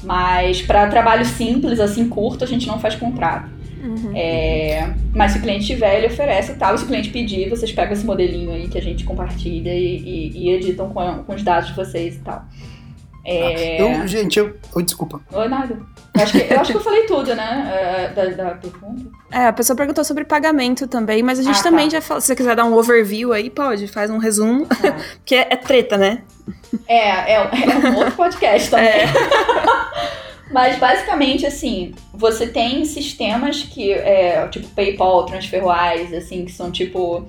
Mas 0.03 0.61
para 0.61 0.87
trabalho 0.87 1.23
simples, 1.23 1.79
assim, 1.79 2.09
curto, 2.09 2.43
a 2.43 2.47
gente 2.47 2.67
não 2.67 2.77
faz 2.77 2.95
contrato. 2.95 3.49
Uhum. 3.81 4.11
É, 4.13 4.93
mas 5.15 5.31
se 5.31 5.37
o 5.37 5.41
cliente 5.41 5.65
tiver, 5.67 5.95
ele 5.99 6.07
oferece 6.07 6.51
e 6.51 6.55
tal. 6.55 6.75
E 6.75 6.77
se 6.77 6.83
o 6.83 6.87
cliente 6.87 7.09
pedir, 7.09 7.49
vocês 7.49 7.71
pegam 7.71 7.93
esse 7.93 8.05
modelinho 8.05 8.51
aí 8.51 8.67
que 8.67 8.77
a 8.77 8.81
gente 8.81 9.05
compartilha 9.05 9.73
e, 9.73 9.95
e- 9.97 10.31
e 10.43 10.49
editam 10.49 10.89
com, 10.89 11.23
com 11.23 11.33
os 11.33 11.41
dados 11.41 11.69
de 11.69 11.75
vocês 11.77 12.17
e 12.17 12.19
tal. 12.19 12.43
É... 13.29 13.81
eu, 13.81 14.07
gente, 14.07 14.39
eu. 14.39 14.57
oh, 14.73 14.81
desculpa. 14.81 15.21
Oi, 15.31 15.47
nada. 15.47 15.79
Eu 16.15 16.23
acho, 16.23 16.31
que, 16.33 16.53
eu 16.53 16.59
acho 16.59 16.71
que 16.71 16.77
eu 16.77 16.81
falei 16.81 17.05
tudo, 17.05 17.35
né? 17.35 17.71
é, 17.71 18.07
da, 18.13 18.25
da 18.43 18.55
pergunta. 18.55 19.05
É, 19.31 19.45
a 19.45 19.53
pessoa 19.53 19.77
perguntou 19.77 20.03
sobre 20.03 20.25
pagamento 20.25 20.87
também, 20.87 21.21
mas 21.21 21.39
a 21.39 21.43
gente 21.43 21.59
Ah, 21.59 21.63
também 21.63 21.85
tá. 21.87 21.97
já 21.97 22.01
falou. 22.01 22.19
Se 22.19 22.27
você 22.27 22.35
quiser 22.35 22.55
dar 22.55 22.65
um 22.65 22.73
overview 22.73 23.31
aí, 23.31 23.49
pode, 23.49 23.87
faz 23.87 24.09
um 24.09 24.17
resumo. 24.17 24.65
Tá. 24.65 24.75
Porque 25.17 25.35
é, 25.35 25.47
é 25.51 25.55
treta, 25.55 25.97
né? 25.97 26.23
É, 26.87 27.33
é, 27.33 27.35
é 27.35 27.89
um 27.89 27.95
outro 27.97 28.13
podcast 28.15 28.69
também. 28.69 28.87
É. 28.87 29.05
Mas 30.51 30.79
basicamente, 30.79 31.45
assim, 31.45 31.93
você 32.11 32.47
tem 32.47 32.83
sistemas 32.83 33.61
que, 33.61 33.91
é, 33.93 34.47
tipo 34.47 34.67
PayPal, 34.69 35.25
TransferWise, 35.25 36.15
assim, 36.15 36.45
que 36.45 36.51
são 36.51 36.71
tipo. 36.71 37.25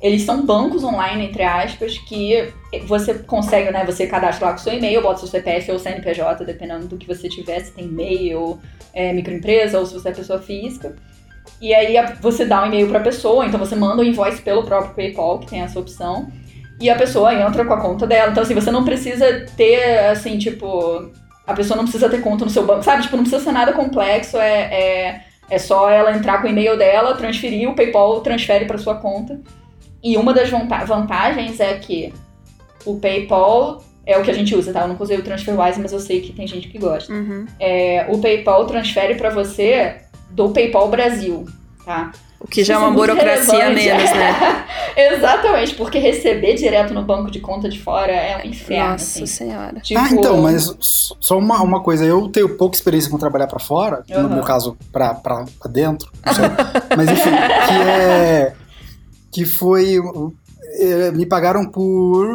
Eles 0.00 0.22
são 0.22 0.44
bancos 0.44 0.84
online, 0.84 1.24
entre 1.26 1.42
aspas, 1.42 1.96
que 1.98 2.52
você 2.86 3.14
consegue, 3.14 3.70
né? 3.70 3.84
Você 3.86 4.06
cadastra 4.06 4.46
lá 4.48 4.52
com 4.52 4.58
seu 4.58 4.74
e-mail, 4.74 5.00
bota 5.02 5.20
seu 5.20 5.28
CPF 5.28 5.72
ou 5.72 5.78
CNPJ, 5.78 6.44
dependendo 6.44 6.86
do 6.86 6.98
que 6.98 7.06
você 7.06 7.28
tiver, 7.28 7.60
se 7.60 7.72
tem 7.72 7.86
e-mail, 7.86 8.58
é, 8.92 9.12
microempresa 9.12 9.78
ou 9.78 9.86
se 9.86 9.94
você 9.94 10.10
é 10.10 10.12
pessoa 10.12 10.38
física. 10.38 10.94
E 11.62 11.74
aí 11.74 11.96
a- 11.96 12.14
você 12.20 12.44
dá 12.44 12.62
um 12.62 12.66
e-mail 12.66 12.88
pra 12.88 13.00
pessoa, 13.00 13.46
então 13.46 13.58
você 13.58 13.74
manda 13.74 14.02
o 14.02 14.04
invoice 14.04 14.42
pelo 14.42 14.64
próprio 14.64 14.94
PayPal, 14.94 15.38
que 15.38 15.46
tem 15.46 15.62
essa 15.62 15.78
opção. 15.80 16.30
E 16.78 16.90
a 16.90 16.94
pessoa 16.94 17.32
entra 17.34 17.64
com 17.64 17.72
a 17.72 17.80
conta 17.80 18.06
dela. 18.06 18.30
Então, 18.30 18.42
assim, 18.42 18.54
você 18.54 18.70
não 18.70 18.84
precisa 18.84 19.46
ter, 19.56 19.98
assim, 20.10 20.36
tipo. 20.36 21.10
A 21.46 21.54
pessoa 21.54 21.74
não 21.76 21.84
precisa 21.84 22.08
ter 22.10 22.20
conta 22.20 22.44
no 22.44 22.50
seu 22.50 22.66
banco, 22.66 22.82
sabe? 22.82 23.02
Tipo, 23.02 23.16
não 23.16 23.24
precisa 23.24 23.42
ser 23.42 23.52
nada 23.52 23.72
complexo. 23.72 24.36
É, 24.36 24.58
é, 24.74 25.20
é 25.48 25.58
só 25.58 25.88
ela 25.88 26.14
entrar 26.14 26.42
com 26.42 26.48
o 26.48 26.50
e-mail 26.50 26.76
dela, 26.76 27.14
transferir, 27.16 27.70
o 27.70 27.74
PayPal 27.74 28.20
transfere 28.20 28.66
para 28.66 28.76
sua 28.76 28.96
conta. 28.96 29.40
E 30.12 30.16
uma 30.16 30.32
das 30.32 30.48
vanta- 30.48 30.84
vantagens 30.84 31.58
é 31.58 31.74
que 31.78 32.12
o 32.84 32.96
PayPal 33.00 33.82
é 34.06 34.16
o 34.16 34.22
que 34.22 34.30
a 34.30 34.34
gente 34.34 34.54
usa, 34.54 34.72
tá? 34.72 34.82
Eu 34.82 34.88
nunca 34.88 35.02
usei 35.02 35.18
o 35.18 35.22
TransferWise, 35.22 35.80
mas 35.80 35.92
eu 35.92 35.98
sei 35.98 36.20
que 36.20 36.32
tem 36.32 36.46
gente 36.46 36.68
que 36.68 36.78
gosta. 36.78 37.12
Uhum. 37.12 37.44
É, 37.58 38.06
o 38.08 38.18
PayPal 38.18 38.64
transfere 38.66 39.16
para 39.16 39.30
você 39.30 39.96
do 40.30 40.50
PayPal 40.50 40.88
Brasil, 40.88 41.44
tá? 41.84 42.12
O 42.38 42.46
que 42.46 42.62
já 42.62 42.74
é 42.74 42.76
Isso 42.76 42.84
uma 42.86 42.92
muito 42.92 43.08
burocracia 43.10 43.64
relevante. 43.68 43.84
menos, 43.84 44.10
né? 44.12 44.64
Exatamente, 44.96 45.74
porque 45.74 45.98
receber 45.98 46.54
direto 46.54 46.94
no 46.94 47.02
banco 47.02 47.30
de 47.30 47.40
conta 47.40 47.68
de 47.68 47.80
fora 47.80 48.12
é 48.12 48.36
um 48.44 48.48
inferno. 48.48 48.90
Nossa 48.92 49.04
assim. 49.04 49.26
senhora. 49.26 49.80
Tipo, 49.80 49.98
Ah, 50.00 50.08
então, 50.12 50.40
mas 50.40 50.72
só 51.18 51.36
uma, 51.36 51.60
uma 51.62 51.82
coisa, 51.82 52.04
eu 52.04 52.28
tenho 52.28 52.50
pouca 52.56 52.76
experiência 52.76 53.10
com 53.10 53.18
trabalhar 53.18 53.46
pra 53.48 53.58
fora, 53.58 54.04
Aham. 54.10 54.22
no 54.22 54.28
meu 54.28 54.44
caso, 54.44 54.76
pra 54.92 55.20
dentro, 55.68 56.12
não 56.24 56.32
sei. 56.34 56.44
mas 56.96 57.10
enfim, 57.10 57.30
que 57.30 57.90
é. 57.90 58.52
Que 59.36 59.44
foi. 59.44 59.96
é, 60.80 61.10
Me 61.12 61.26
pagaram 61.26 61.66
por. 61.66 62.26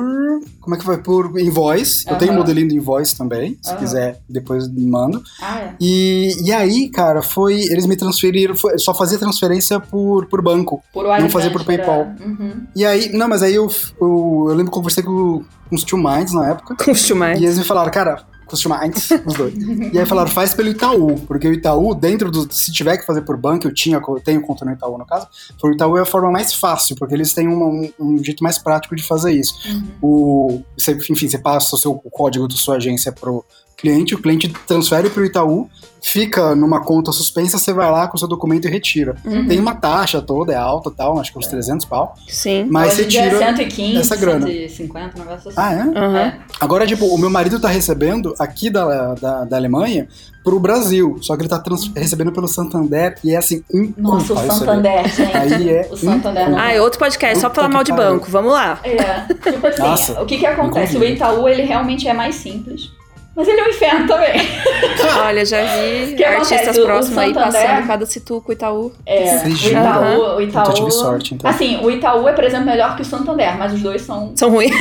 Como 0.59 0.75
é 0.75 0.77
que 0.77 0.85
foi? 0.85 0.99
Por 0.99 1.39
invoice. 1.39 2.03
Eu 2.07 2.15
tenho 2.19 2.31
um 2.33 2.35
modelinho 2.35 2.67
do 2.67 2.75
invoice 2.75 3.17
também. 3.17 3.57
Se 3.59 3.71
Aham. 3.71 3.79
quiser, 3.79 4.21
depois 4.29 4.67
me 4.71 4.85
mando. 4.85 5.23
Ah, 5.41 5.59
é. 5.61 5.75
E, 5.79 6.29
e 6.45 6.51
aí, 6.53 6.89
cara, 6.89 7.23
foi. 7.23 7.59
Eles 7.59 7.87
me 7.87 7.95
transferiram. 7.95 8.55
Foi, 8.55 8.77
só 8.77 8.93
fazia 8.93 9.17
transferência 9.17 9.79
por, 9.79 10.27
por 10.27 10.43
banco. 10.43 10.83
Por 10.93 11.05
Não 11.19 11.27
fazia 11.27 11.49
por 11.49 11.65
PayPal. 11.65 12.11
Uhum. 12.23 12.67
E 12.75 12.85
aí. 12.85 13.11
Não, 13.11 13.27
mas 13.27 13.41
aí 13.41 13.55
eu, 13.55 13.67
eu, 13.99 14.45
eu 14.49 14.53
lembro 14.53 14.65
que 14.65 14.77
eu 14.77 14.81
conversei 14.83 15.03
com, 15.03 15.43
com 15.67 15.75
os 15.75 15.83
Two 15.83 15.97
Minds 15.97 16.33
na 16.33 16.51
época. 16.51 16.75
Costumar. 16.75 17.35
E 17.41 17.45
eles 17.45 17.57
me 17.57 17.63
falaram, 17.63 17.89
cara, 17.91 18.21
Customites, 18.51 19.09
os 19.25 19.33
dois. 19.33 19.53
E 19.91 19.97
aí 19.97 20.05
falaram, 20.05 20.29
faz 20.29 20.53
pelo 20.53 20.69
Itaú, 20.69 21.15
porque 21.27 21.47
o 21.47 21.53
Itaú, 21.53 21.95
dentro 21.95 22.29
do. 22.29 22.51
Se 22.53 22.71
tiver 22.71 22.97
que 22.97 23.05
fazer 23.05 23.21
por 23.23 23.35
banco, 23.37 23.65
eu 23.67 23.73
tinha, 23.73 23.97
eu 23.97 24.21
tenho 24.23 24.41
conta 24.41 24.63
no 24.65 24.71
Itaú, 24.73 24.97
no 24.97 25.05
caso, 25.05 25.27
o 25.63 25.71
Itaú 25.71 25.97
é 25.97 26.01
a 26.01 26.05
forma 26.05 26.29
mais 26.31 26.53
fácil, 26.53 26.95
porque 26.95 27.15
eles 27.15 27.33
têm 27.33 27.47
uma- 27.47 27.65
um, 27.65 27.91
um 27.99 28.23
jeito 28.23 28.43
mais 28.43 28.57
prático 28.59 28.95
de 28.95 29.01
fazer 29.03 29.31
isso. 29.31 29.55
Uhum. 29.67 29.83
O, 30.01 30.61
você, 30.77 30.91
enfim, 31.09 31.27
você 31.27 31.37
passa 31.39 31.75
o 31.75 31.79
seu 31.79 31.91
o 32.03 32.09
código 32.11 32.47
da 32.47 32.55
sua 32.55 32.75
agência 32.75 33.11
pro, 33.11 33.43
cliente, 33.81 34.15
o 34.15 34.21
cliente 34.21 34.47
transfere 34.67 35.09
para 35.09 35.21
o 35.21 35.25
Itaú, 35.25 35.69
fica 36.03 36.55
numa 36.55 36.83
conta 36.83 37.11
suspensa, 37.11 37.57
você 37.57 37.73
vai 37.73 37.89
lá 37.91 38.07
com 38.07 38.15
o 38.15 38.19
seu 38.19 38.27
documento 38.27 38.67
e 38.67 38.71
retira. 38.71 39.15
Uhum. 39.25 39.47
Tem 39.47 39.59
uma 39.59 39.75
taxa 39.75 40.21
toda, 40.21 40.53
é 40.53 40.55
alta 40.55 40.89
e 40.89 40.93
tal, 40.93 41.19
acho 41.19 41.31
que 41.31 41.37
uns 41.39 41.47
300 41.47 41.85
pau. 41.85 42.15
Sim. 42.27 42.67
Mas 42.69 42.93
Hoje 42.93 43.11
você 43.11 43.17
é 43.17 43.23
tira 43.29 43.37
115, 43.39 43.97
essa 43.97 44.15
grana. 44.15 44.47
150, 44.47 45.15
um 45.15 45.19
negócio 45.23 45.49
assim. 45.49 45.59
Ah, 45.59 45.73
é? 45.73 45.83
Uhum. 45.83 46.17
É. 46.17 46.39
Agora, 46.59 46.87
tipo, 46.87 47.05
o 47.05 47.17
meu 47.17 47.29
marido 47.29 47.59
tá 47.59 47.67
recebendo 47.67 48.33
aqui 48.39 48.69
da, 48.69 49.13
da, 49.15 49.43
da 49.45 49.57
Alemanha 49.57 50.07
pro 50.43 50.59
Brasil. 50.59 51.17
Só 51.21 51.35
que 51.35 51.43
ele 51.43 51.49
tá 51.49 51.59
trans- 51.59 51.91
recebendo 51.95 52.31
pelo 52.31 52.47
Santander 52.47 53.15
e 53.23 53.33
é 53.35 53.37
assim, 53.37 53.63
um 53.73 53.93
Nossa, 53.97 54.33
o 54.33 54.37
vê. 54.37 54.47
Santander, 54.51 55.07
gente. 55.07 55.37
Aí 55.37 55.69
é 55.69 55.87
O 55.91 55.97
Santander 55.97 56.49
não. 56.49 56.57
Ah, 56.57 56.71
é 56.71 56.81
outro 56.81 56.97
podcast, 56.97 57.39
só 57.39 57.47
pra 57.49 57.63
falar 57.63 57.69
mal 57.73 57.83
de 57.83 57.91
banco. 57.93 58.25
Vamos 58.29 58.51
lá. 58.51 58.79
É, 58.83 59.31
tipo 59.51 59.67
assim, 59.67 59.81
Nossa, 59.81 60.21
o 60.21 60.25
que 60.25 60.37
que 60.39 60.45
acontece? 60.45 60.97
O. 60.97 61.03
Itaú, 61.03 61.47
ele 61.47 61.61
realmente 61.63 62.07
é 62.07 62.13
mais 62.13 62.35
simples. 62.35 62.89
Mas 63.33 63.47
ele 63.47 63.61
é 63.61 63.63
um 63.63 63.69
inferno 63.69 64.07
também. 64.07 64.41
Olha, 65.25 65.45
já 65.45 65.61
vi 65.61 66.15
que 66.15 66.23
artistas 66.23 66.59
acontece? 66.59 66.81
Próximos 66.81 67.17
aí 67.17 67.33
passando 67.33 67.87
cada 67.87 68.05
situco 68.05 68.51
Itaú. 68.51 68.91
É, 69.05 69.37
Vocês 69.37 69.63
o? 69.63 69.67
Itaú, 69.69 70.35
o 70.35 70.41
Itaú... 70.41 70.67
eu 70.67 70.73
tive 70.73 70.91
sorte, 70.91 71.35
então. 71.35 71.49
Assim, 71.49 71.77
o 71.77 71.89
Itaú 71.89 72.27
é, 72.27 72.33
por 72.33 72.43
exemplo, 72.43 72.65
melhor 72.65 72.95
que 72.97 73.03
o 73.03 73.05
Santander, 73.05 73.57
mas 73.57 73.73
os 73.73 73.81
dois 73.81 74.01
são... 74.01 74.33
São 74.35 74.49
ruins. 74.49 74.75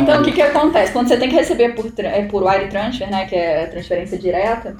Então, 0.00 0.20
o 0.20 0.24
que 0.24 0.32
que 0.32 0.42
acontece? 0.42 0.92
Quando 0.92 1.08
você 1.08 1.16
tem 1.16 1.28
que 1.28 1.34
receber 1.34 1.74
por, 1.74 1.90
é, 1.98 2.22
por 2.24 2.42
wire 2.42 2.68
transfer, 2.68 3.10
né, 3.10 3.26
que 3.26 3.34
é 3.34 3.66
transferência 3.66 4.18
direta, 4.18 4.76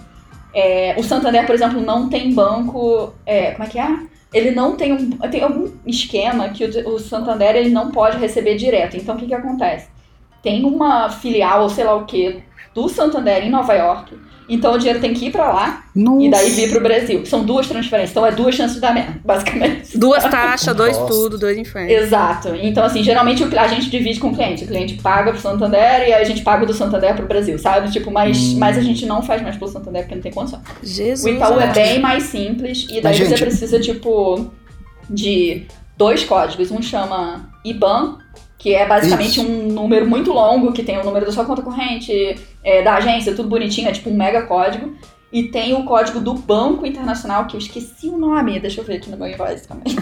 é, 0.55 0.95
o 0.99 1.03
Santander, 1.03 1.47
por 1.47 1.55
exemplo, 1.55 1.81
não 1.81 2.09
tem 2.09 2.35
banco... 2.35 3.15
é, 3.25 3.53
como 3.53 3.65
é 3.65 3.67
que 3.67 3.79
é? 3.79 3.89
Ele 4.33 4.51
não 4.51 4.77
tem 4.77 4.93
um... 4.93 5.11
Tem 5.31 5.43
algum 5.43 5.71
esquema 5.87 6.51
que 6.51 6.65
o, 6.65 6.95
o 6.95 6.99
Santander 6.99 7.57
ele 7.57 7.71
não 7.71 7.91
pode 7.91 8.19
receber 8.19 8.57
direto. 8.57 8.97
Então, 8.97 9.15
o 9.15 9.19
que 9.19 9.27
que 9.27 9.35
acontece? 9.35 9.89
Tem 10.43 10.65
uma 10.65 11.11
filial, 11.11 11.63
ou 11.63 11.69
sei 11.69 11.85
lá 11.85 11.95
o 11.95 12.05
que, 12.07 12.43
do 12.75 12.89
Santander 12.89 13.45
em 13.45 13.51
Nova 13.51 13.75
York. 13.75 14.15
Então, 14.53 14.75
o 14.75 14.79
dinheiro 14.79 14.99
tem 14.99 15.15
que 15.15 15.27
ir 15.27 15.31
pra 15.31 15.49
lá 15.53 15.85
Nossa. 15.95 16.25
e 16.25 16.29
daí 16.29 16.51
vir 16.51 16.71
pro 16.71 16.81
Brasil. 16.81 17.25
São 17.25 17.45
duas 17.45 17.69
transferências. 17.69 18.11
Então, 18.11 18.27
é 18.27 18.33
duas 18.33 18.53
chances 18.57 18.75
de 18.75 18.81
dar 18.81 18.93
merda, 18.93 19.21
basicamente. 19.25 19.97
Duas 19.97 20.25
taxas, 20.25 20.75
dois 20.75 20.99
tudo, 20.99 21.39
dois 21.39 21.57
infernos. 21.57 21.93
Exato. 21.93 22.49
Então, 22.61 22.83
assim, 22.83 23.01
geralmente 23.05 23.45
o- 23.45 23.61
a 23.61 23.69
gente 23.69 23.89
divide 23.89 24.19
com 24.19 24.31
o 24.31 24.35
cliente. 24.35 24.65
O 24.65 24.67
cliente 24.67 24.95
paga 24.95 25.31
pro 25.31 25.41
Santander 25.41 26.09
e 26.09 26.13
a 26.13 26.25
gente 26.25 26.43
paga 26.43 26.67
do 26.67 26.75
Santander 26.75 27.15
pro 27.15 27.29
Brasil, 27.29 27.57
sabe? 27.61 27.93
Tipo, 27.93 28.11
mas, 28.11 28.37
Hum. 28.39 28.57
mas 28.59 28.77
a 28.77 28.81
gente 28.83 29.07
não 29.07 29.23
faz 29.23 29.41
mais 29.41 29.57
pelo 29.57 29.71
Santander 29.71 30.03
porque 30.03 30.17
não 30.17 30.23
tem 30.23 30.33
condição. 30.33 30.61
Jesus. 30.83 31.33
O 31.33 31.37
Itaú 31.37 31.61
é 31.61 31.69
bem 31.73 32.01
mais 32.01 32.25
simples 32.25 32.87
e 32.91 32.95
daí 33.01 33.03
Mas, 33.05 33.19
você 33.19 33.27
gente- 33.29 33.41
precisa, 33.43 33.79
tipo, 33.79 34.51
de 35.09 35.65
dois 35.97 36.25
códigos. 36.25 36.73
Um 36.73 36.83
chama 36.83 37.51
IBAN, 37.65 38.19
que 38.61 38.75
é 38.75 38.87
basicamente 38.87 39.41
Isso. 39.41 39.43
um 39.43 39.73
número 39.73 40.07
muito 40.07 40.33
longo, 40.33 40.71
que 40.71 40.83
tem 40.83 40.99
o 40.99 41.05
número 41.05 41.25
da 41.25 41.33
sua 41.33 41.47
conta 41.47 41.63
corrente, 41.63 42.39
é, 42.63 42.83
da 42.83 42.97
agência, 42.97 43.35
tudo 43.35 43.49
bonitinho, 43.49 43.89
é 43.89 43.93
tipo 43.93 44.11
um 44.11 44.15
mega 44.15 44.43
código. 44.43 44.95
E 45.33 45.45
tem 45.45 45.73
o 45.73 45.85
código 45.85 46.21
do 46.21 46.35
Banco 46.35 46.85
Internacional, 46.85 47.47
que 47.47 47.57
eu 47.57 47.59
esqueci 47.59 48.09
o 48.09 48.19
nome, 48.19 48.61
deixa 48.61 48.81
eu 48.81 48.85
ver 48.85 48.97
aqui 48.97 49.09
no 49.09 49.17
meu 49.17 49.29
invoice 49.29 49.67
também. 49.67 49.97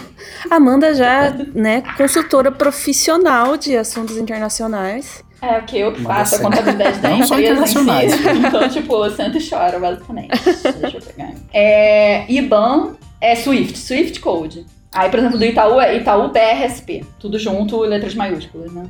Amanda 0.51 0.93
já, 0.93 1.31
né, 1.53 1.83
consultora 1.95 2.51
profissional 2.51 3.55
de 3.55 3.77
assuntos 3.77 4.17
internacionais. 4.17 5.23
É, 5.41 5.59
porque 5.59 5.77
eu 5.77 5.95
faço 5.95 6.35
a 6.35 6.39
contabilidade 6.39 6.99
da 6.99 7.11
empresa 7.11 7.63
em 7.63 8.09
si. 8.09 8.17
Então, 8.45 8.67
tipo, 8.67 9.05
eu 9.05 9.11
sento 9.11 9.37
e 9.37 9.41
choro, 9.41 9.79
basicamente. 9.79 10.37
Deixa 10.81 10.97
eu 10.97 11.01
pegar. 11.01 11.31
É, 11.53 12.29
IBAN 12.29 12.97
é 13.21 13.35
Swift, 13.35 13.77
Swift 13.77 14.19
Code. 14.19 14.65
Aí, 14.93 15.09
por 15.09 15.19
exemplo, 15.19 15.37
do 15.37 15.45
Itaú 15.45 15.79
é 15.79 15.95
Itaú 15.97 16.29
BRSP. 16.29 17.05
Tudo 17.19 17.37
junto, 17.37 17.79
letras 17.81 18.15
maiúsculas, 18.15 18.71
né? 18.73 18.85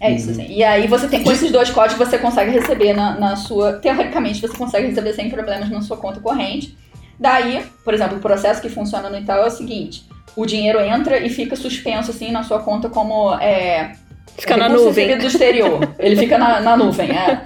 É 0.00 0.12
isso, 0.12 0.26
Uhum. 0.26 0.32
assim. 0.32 0.46
E 0.52 0.62
aí 0.62 0.86
você 0.86 1.08
tem, 1.08 1.24
com 1.24 1.32
esses 1.32 1.50
dois 1.50 1.70
códigos, 1.70 2.06
você 2.06 2.18
consegue 2.18 2.50
receber 2.52 2.92
na, 2.94 3.18
na 3.18 3.34
sua. 3.36 3.72
Teoricamente, 3.74 4.40
você 4.40 4.56
consegue 4.56 4.86
receber 4.88 5.12
sem 5.14 5.28
problemas 5.30 5.68
na 5.70 5.80
sua 5.80 5.96
conta 5.96 6.20
corrente. 6.20 6.76
Daí, 7.18 7.64
por 7.84 7.94
exemplo, 7.94 8.18
o 8.18 8.20
processo 8.20 8.60
que 8.62 8.68
funciona 8.68 9.08
no 9.10 9.18
Itaú 9.18 9.42
é 9.42 9.46
o 9.46 9.50
seguinte: 9.50 10.04
o 10.36 10.46
dinheiro 10.46 10.80
entra 10.80 11.18
e 11.18 11.28
fica 11.28 11.56
suspenso 11.56 12.10
assim 12.12 12.30
na 12.30 12.44
sua 12.44 12.60
conta 12.60 12.88
como 12.88 13.34
é, 13.40 13.92
Fica 14.36 14.56
na 14.56 14.68
nuvem. 14.68 15.18
do 15.18 15.26
exterior. 15.26 15.80
Ele 15.98 16.14
fica 16.14 16.38
na, 16.38 16.60
na 16.60 16.76
nuvem, 16.76 17.10
é. 17.10 17.42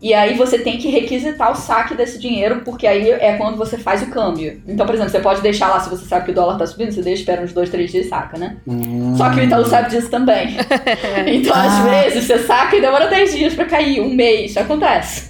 E 0.00 0.12
aí 0.12 0.34
você 0.34 0.58
tem 0.58 0.76
que 0.76 0.88
requisitar 0.90 1.50
o 1.50 1.54
saque 1.54 1.94
desse 1.94 2.18
dinheiro, 2.18 2.60
porque 2.64 2.86
aí 2.86 3.10
é 3.12 3.32
quando 3.38 3.56
você 3.56 3.78
faz 3.78 4.02
o 4.02 4.06
câmbio. 4.10 4.60
Então, 4.68 4.84
por 4.84 4.94
exemplo, 4.94 5.10
você 5.10 5.20
pode 5.20 5.40
deixar 5.40 5.68
lá, 5.68 5.80
se 5.80 5.88
você 5.88 6.04
sabe 6.04 6.26
que 6.26 6.30
o 6.32 6.34
dólar 6.34 6.58
tá 6.58 6.66
subindo, 6.66 6.92
você 6.92 7.00
deixa, 7.00 7.22
espera 7.22 7.40
uns 7.42 7.52
dois, 7.54 7.70
três 7.70 7.90
dias 7.90 8.04
e 8.06 8.08
saca, 8.10 8.36
né? 8.38 8.56
Hum. 8.68 9.14
Só 9.16 9.30
que 9.30 9.40
o 9.40 9.42
Itaú 9.44 9.64
sabe 9.64 9.88
disso 9.90 10.10
também. 10.10 10.56
Então, 11.26 11.52
às 11.54 11.80
Ah. 11.80 11.82
vezes, 11.88 12.24
você 12.24 12.38
saca 12.40 12.76
e 12.76 12.80
demora 12.80 13.06
10 13.08 13.34
dias 13.34 13.54
pra 13.54 13.64
cair, 13.64 14.00
um 14.00 14.12
mês, 14.14 14.54
acontece. 14.56 15.28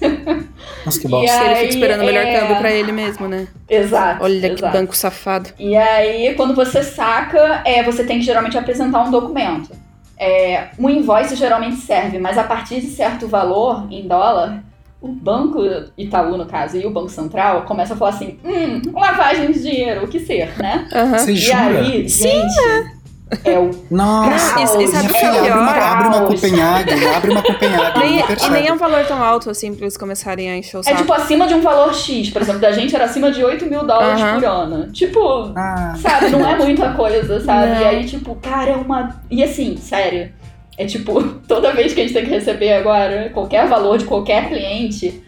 Nossa, 0.84 1.00
que 1.00 1.06
E 1.06 1.10
bosta. 1.10 1.36
Ele 1.44 1.48
aí, 1.48 1.56
fica 1.62 1.74
esperando 1.74 2.02
o 2.02 2.04
melhor 2.06 2.24
é- 2.26 2.40
câmbio 2.40 2.56
pra 2.56 2.72
ele 2.72 2.92
mesmo, 2.92 3.28
né? 3.28 3.46
Exato. 3.68 4.24
Olha 4.24 4.40
que 4.48 4.54
exato. 4.56 4.72
banco 4.76 4.96
safado. 4.96 5.50
E 5.58 5.76
aí, 5.76 6.34
quando 6.34 6.54
você 6.54 6.82
saca, 6.82 7.62
é, 7.64 7.82
você 7.84 8.02
tem 8.04 8.18
que 8.18 8.24
geralmente 8.24 8.58
apresentar 8.58 9.02
um 9.04 9.10
documento. 9.10 9.70
É, 10.18 10.68
um 10.78 10.88
invoice 10.88 11.36
geralmente 11.36 11.76
serve, 11.76 12.18
mas 12.18 12.38
a 12.38 12.44
partir 12.44 12.80
de 12.80 12.86
certo 12.88 13.26
valor 13.28 13.86
em 13.90 14.06
dólar, 14.08 14.62
o 15.00 15.08
banco 15.08 15.60
Itaú, 15.96 16.36
no 16.38 16.46
caso, 16.46 16.76
e 16.78 16.86
o 16.86 16.90
Banco 16.90 17.10
Central 17.10 17.62
começam 17.62 17.94
a 17.94 17.98
falar 17.98 18.10
assim: 18.12 18.38
hum, 18.44 18.80
lavagem 18.98 19.52
de 19.52 19.62
dinheiro, 19.62 20.04
o 20.04 20.08
que 20.08 20.18
ser, 20.20 20.56
né? 20.58 20.88
Aham. 20.92 21.18
Você 21.18 21.32
E 21.32 21.36
jura? 21.36 21.58
aí, 21.80 22.08
gente, 22.08 22.95
é 23.44 23.58
o 23.58 23.70
Nossa, 23.90 24.66
sabe 24.66 24.84
o 24.84 24.88
que 25.12 25.16
é 25.16 25.30
pior? 25.30 25.58
abre 25.58 26.08
uma. 26.08 26.20
Copenhague, 26.26 27.06
abre 27.06 27.30
uma 27.32 27.42
Copenhague, 27.42 27.98
Nem- 27.98 28.18
não 28.18 28.46
e 28.46 28.50
nem 28.50 28.66
é 28.68 28.72
um 28.72 28.76
valor 28.76 29.04
tão 29.04 29.22
alto 29.22 29.50
assim 29.50 29.74
pra 29.74 29.84
eles 29.84 29.96
começarem 29.96 30.48
a 30.50 30.56
encher 30.56 30.76
o 30.76 30.80
É 30.80 30.82
saco. 30.84 30.96
tipo 30.98 31.12
acima 31.12 31.46
de 31.48 31.54
um 31.54 31.60
valor 31.60 31.92
X, 31.92 32.30
por 32.30 32.40
exemplo, 32.42 32.60
da 32.60 32.70
gente 32.72 32.94
era 32.94 33.04
acima 33.04 33.30
de 33.32 33.42
8 33.44 33.66
mil 33.66 33.84
dólares 33.84 34.20
Aham. 34.22 34.34
por 34.40 34.44
ano. 34.44 34.92
Tipo, 34.92 35.52
Ah, 35.56 35.94
sabe, 35.98 36.30
não 36.30 36.46
é 36.48 36.56
muita 36.56 36.92
coisa, 36.92 37.40
sabe? 37.40 37.66
Não. 37.74 37.80
E 37.80 37.84
aí, 37.84 38.04
tipo, 38.04 38.34
cara, 38.36 38.70
é 38.70 38.76
uma. 38.76 39.20
E 39.30 39.42
assim, 39.42 39.76
sério, 39.76 40.30
é 40.78 40.84
tipo, 40.86 41.20
toda 41.48 41.72
vez 41.72 41.92
que 41.94 42.00
a 42.00 42.04
gente 42.04 42.14
tem 42.14 42.24
que 42.24 42.30
receber 42.30 42.74
agora 42.74 43.30
qualquer 43.34 43.66
valor 43.66 43.98
de 43.98 44.04
qualquer 44.04 44.48
cliente, 44.48 45.20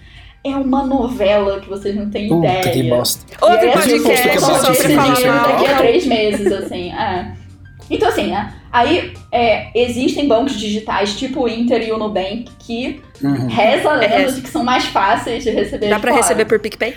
é 0.44 0.50
uma 0.54 0.84
novela 0.84 1.58
que 1.60 1.68
vocês 1.68 1.96
não 1.96 2.08
têm 2.08 2.28
puta 2.28 2.46
ideia. 2.46 2.72
que 2.72 2.82
bosta. 2.84 3.24
Outro 3.40 3.58
aí, 3.58 3.70
assim, 3.70 4.02
podcast 4.02 4.28
esse 4.70 4.94
falar 4.94 5.20
mal. 5.34 5.48
daqui 5.48 5.66
a 5.66 5.76
três 5.78 6.06
meses, 6.06 6.52
assim. 6.52 6.92
É. 6.92 7.37
Então, 7.90 8.08
assim, 8.08 8.26
né? 8.28 8.52
Aí 8.70 9.14
é, 9.32 9.70
existem 9.74 10.28
bancos 10.28 10.52
digitais 10.58 11.14
tipo 11.16 11.44
o 11.44 11.48
Inter 11.48 11.82
e 11.86 11.92
o 11.92 11.98
Nubank 11.98 12.46
que 12.58 13.00
Uhum. 13.22 13.46
reza 13.48 13.90
a 13.90 13.94
lenda 13.94 14.14
É. 14.14 14.24
de 14.26 14.40
que 14.42 14.48
são 14.48 14.62
mais 14.62 14.84
fáceis 14.84 15.42
de 15.42 15.50
receber 15.50 15.88
Dá 15.88 15.96
de 15.96 16.00
pra 16.02 16.10
fora. 16.12 16.22
receber 16.22 16.44
por 16.44 16.58
PicPay? 16.60 16.94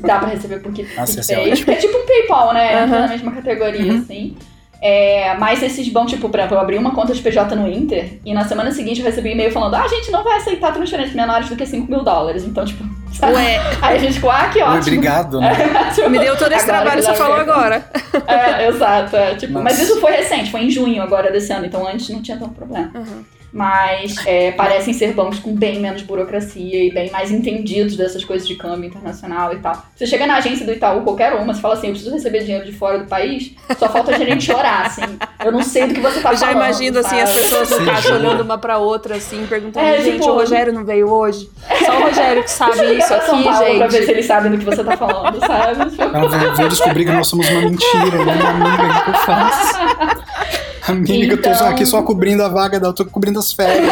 Dá 0.00 0.18
pra 0.18 0.28
receber 0.28 0.60
por 0.60 0.70
PicPay. 0.72 0.96
Nossa, 0.96 1.20
esse 1.20 1.32
é 1.32 1.38
ótimo. 1.50 1.72
É 1.72 1.76
tipo 1.76 1.96
um 1.96 2.06
PayPal, 2.06 2.52
né? 2.54 2.74
Aham. 2.74 2.86
na 3.00 3.08
mesma 3.08 3.32
categoria, 3.32 3.92
Uhum. 3.92 3.98
assim. 4.00 4.36
É, 4.82 5.34
mas 5.34 5.62
esses 5.62 5.86
bancos, 5.90 6.12
tipo, 6.12 6.28
por 6.28 6.38
exemplo, 6.38 6.56
eu 6.56 6.60
abri 6.60 6.78
uma 6.78 6.92
conta 6.92 7.12
de 7.12 7.20
PJ 7.20 7.54
no 7.54 7.68
Inter 7.68 8.18
e 8.24 8.32
na 8.32 8.44
semana 8.44 8.72
seguinte 8.72 9.00
eu 9.00 9.06
recebi 9.06 9.28
um 9.28 9.32
e-mail 9.32 9.52
falando: 9.52 9.74
ah, 9.74 9.82
a 9.82 9.88
gente 9.88 10.10
não 10.10 10.24
vai 10.24 10.38
aceitar 10.38 10.72
transferências 10.72 11.14
menores 11.14 11.48
do 11.50 11.56
que 11.56 11.66
5 11.66 11.90
mil 11.90 12.02
dólares. 12.02 12.44
Então, 12.44 12.64
tipo, 12.64 12.82
sabe? 13.12 13.34
Ué, 13.34 13.60
Aí 13.82 13.96
a 13.96 13.98
gente 13.98 14.14
ficou, 14.14 14.30
ah, 14.30 14.48
que 14.48 14.62
ótimo. 14.62 14.78
obrigado, 14.78 15.40
né? 15.40 15.50
Tipo, 15.94 16.08
me 16.08 16.18
deu 16.18 16.36
todo 16.36 16.52
esse 16.52 16.64
trabalho 16.64 17.02
você 17.02 17.14
falou 17.14 17.36
agora. 17.36 17.84
É, 18.26 18.68
exato. 18.68 19.16
é, 19.16 19.34
tipo, 19.34 19.60
mas 19.60 19.78
isso 19.80 20.00
foi 20.00 20.12
recente, 20.12 20.50
foi 20.50 20.62
em 20.62 20.70
junho 20.70 21.02
agora 21.02 21.30
desse 21.30 21.52
ano, 21.52 21.66
então 21.66 21.86
antes 21.86 22.08
não 22.08 22.22
tinha 22.22 22.38
tanto 22.38 22.54
problema. 22.54 22.90
Uhum. 22.94 23.24
Mas 23.52 24.14
é, 24.26 24.52
parecem 24.52 24.94
ser 24.94 25.12
bancos 25.12 25.40
com 25.40 25.52
bem 25.54 25.80
menos 25.80 26.02
burocracia 26.02 26.84
e 26.84 26.92
bem 26.92 27.10
mais 27.10 27.30
entendidos 27.32 27.96
dessas 27.96 28.24
coisas 28.24 28.46
de 28.46 28.54
câmbio 28.54 28.86
internacional 28.86 29.52
e 29.52 29.56
tal. 29.58 29.82
Você 29.96 30.06
chega 30.06 30.26
na 30.26 30.36
agência 30.36 30.64
do 30.64 30.72
Itaú, 30.72 31.02
qualquer 31.02 31.32
uma, 31.34 31.52
você 31.52 31.60
fala 31.60 31.74
assim, 31.74 31.88
eu 31.88 31.92
preciso 31.94 32.14
receber 32.14 32.44
dinheiro 32.44 32.64
de 32.64 32.72
fora 32.72 32.98
do 33.00 33.06
país, 33.06 33.52
só 33.76 33.88
falta 33.88 34.14
a 34.14 34.18
gerente 34.18 34.44
chorar, 34.44 34.86
assim. 34.86 35.02
Eu 35.44 35.50
não 35.50 35.62
sei 35.64 35.86
do 35.88 35.94
que 35.94 36.00
você 36.00 36.20
tá 36.20 36.30
Eu 36.30 36.36
já 36.36 36.46
falando. 36.46 36.56
imagino 36.64 36.98
assim 37.00 37.20
as 37.20 37.28
sabe? 37.30 37.40
pessoas 37.42 37.70
no 37.70 37.84
caixa 37.86 38.14
olhando 38.14 38.40
uma 38.42 38.56
pra 38.58 38.78
outra, 38.78 39.16
assim, 39.16 39.44
perguntando, 39.48 39.84
É, 39.84 40.00
gente, 40.00 40.20
tipo- 40.20 40.30
o 40.30 40.34
Rogério 40.34 40.72
não 40.72 40.84
veio 40.84 41.10
hoje? 41.10 41.50
Só 41.84 41.98
o 41.98 42.02
Rogério 42.04 42.42
que 42.44 42.50
sabe 42.50 42.98
isso 42.98 43.08
pra 43.08 43.20
São 43.22 43.34
aqui, 43.34 43.44
Paulo 43.48 43.78
pra 43.78 43.86
ver 43.86 43.90
se 43.92 43.98
gente. 44.02 44.10
eles 44.12 44.26
sabem 44.26 44.52
do 44.52 44.58
que 44.58 44.64
você 44.64 44.84
tá 44.84 44.96
falando, 44.96 45.40
sabe? 45.40 45.80
Ela 46.14 46.54
veio 46.54 46.68
descobrir 46.68 47.04
que 47.04 47.10
nós 47.12 47.26
somos 47.26 47.48
uma 47.48 47.60
mentira, 47.62 48.24
né? 48.24 48.34
Minha 48.36 48.48
amiga, 48.50 49.00
o 49.00 49.04
que 49.04 49.10
eu 49.10 49.14
faço? 49.14 49.78
Amiga, 50.88 51.34
eu 51.34 51.42
tô 51.42 51.48
só 51.50 51.54
Então- 51.54 51.68
aqui 51.68 51.86
só 51.86 52.02
cobrindo 52.02 52.42
a 52.42 52.48
vaga, 52.48 52.78
da- 52.80 52.88
eu 52.88 52.92
tô 52.92 53.04
cobrindo 53.04 53.38
as 53.38 53.52
férias. 53.52 53.86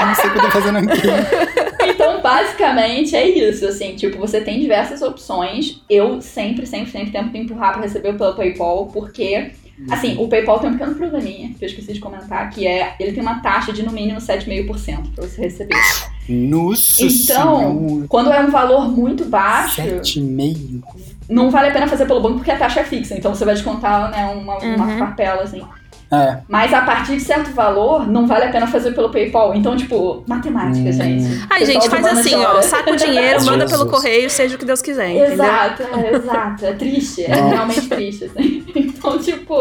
Eu 0.00 0.06
não 0.06 0.14
sei 0.14 0.26
o 0.26 0.32
que 0.32 0.38
eu 0.38 0.42
tô 0.42 0.50
fazendo 0.50 0.78
aqui. 0.78 1.02
Então, 1.90 2.20
basicamente, 2.22 3.16
é 3.16 3.28
isso, 3.28 3.66
assim, 3.66 3.96
tipo, 3.96 4.18
você 4.18 4.40
tem 4.40 4.60
diversas 4.60 5.02
opções. 5.02 5.80
Eu 5.90 6.20
sempre, 6.20 6.64
sempre, 6.64 6.92
sempre 6.92 7.10
tento 7.10 7.36
empurrar 7.36 7.72
pra 7.72 7.82
receber 7.82 8.12
pelo 8.16 8.34
PayPal, 8.34 8.86
porque, 8.86 9.50
assim, 9.90 10.16
o 10.18 10.28
PayPal 10.28 10.60
tem 10.60 10.70
um 10.70 10.72
pequeno 10.74 10.94
probleminha, 10.94 11.50
que 11.58 11.64
eu 11.64 11.68
esqueci 11.68 11.92
de 11.94 11.98
comentar, 12.00 12.50
que 12.50 12.66
é, 12.68 12.94
ele 13.00 13.12
tem 13.12 13.22
uma 13.22 13.40
taxa 13.40 13.72
de 13.72 13.82
no 13.82 13.90
mínimo 13.90 14.20
7,5% 14.20 15.10
pra 15.14 15.26
você 15.26 15.40
receber. 15.42 15.74
Nossa 16.28 17.02
Então, 17.04 17.58
senhora. 17.88 18.06
quando 18.08 18.32
é 18.32 18.40
um 18.40 18.50
valor 18.50 18.88
muito 18.88 19.24
baixo, 19.24 19.76
Sete 19.82 20.20
e 20.20 20.22
meio. 20.22 20.82
não 21.28 21.50
vale 21.50 21.68
a 21.68 21.72
pena 21.72 21.88
fazer 21.88 22.06
pelo 22.06 22.20
banco 22.20 22.36
porque 22.36 22.50
a 22.50 22.56
taxa 22.58 22.80
é 22.80 22.84
fixa, 22.84 23.14
então 23.16 23.34
você 23.34 23.44
vai 23.44 23.54
descontar, 23.54 24.10
né, 24.10 24.24
uma, 24.26 24.58
uma 24.58 24.84
Uhum. 24.86 24.98
papela, 24.98 25.42
assim. 25.42 25.62
É. 26.10 26.38
Mas 26.48 26.72
a 26.72 26.80
partir 26.82 27.16
de 27.16 27.20
certo 27.20 27.50
valor, 27.50 28.06
não 28.08 28.26
vale 28.26 28.44
a 28.46 28.50
pena 28.50 28.66
fazer 28.66 28.92
pelo 28.92 29.10
PayPal. 29.10 29.54
Então, 29.54 29.76
tipo, 29.76 30.24
matemática, 30.26 30.88
Hum. 30.88 30.92
gente. 30.92 31.46
Ai, 31.50 31.66
gente, 31.66 31.88
faz 31.88 32.06
assim, 32.06 32.34
ó. 32.36 32.62
Saca 32.62 32.92
o 32.92 32.96
dinheiro, 32.96 33.44
manda 33.44 33.66
pelo 33.66 33.86
correio, 33.86 34.30
seja 34.30 34.56
o 34.56 34.58
que 34.58 34.64
Deus 34.64 34.80
quiser, 34.80 35.10
entendeu? 35.10 35.32
Exato, 35.34 35.82
é, 35.82 36.16
exato. 36.16 36.64
É 36.66 36.72
triste, 36.72 37.24
é 37.24 37.34
realmente 37.34 37.88
triste. 37.88 38.24
assim. 38.24 38.64
Então, 38.74 39.18
tipo, 39.18 39.54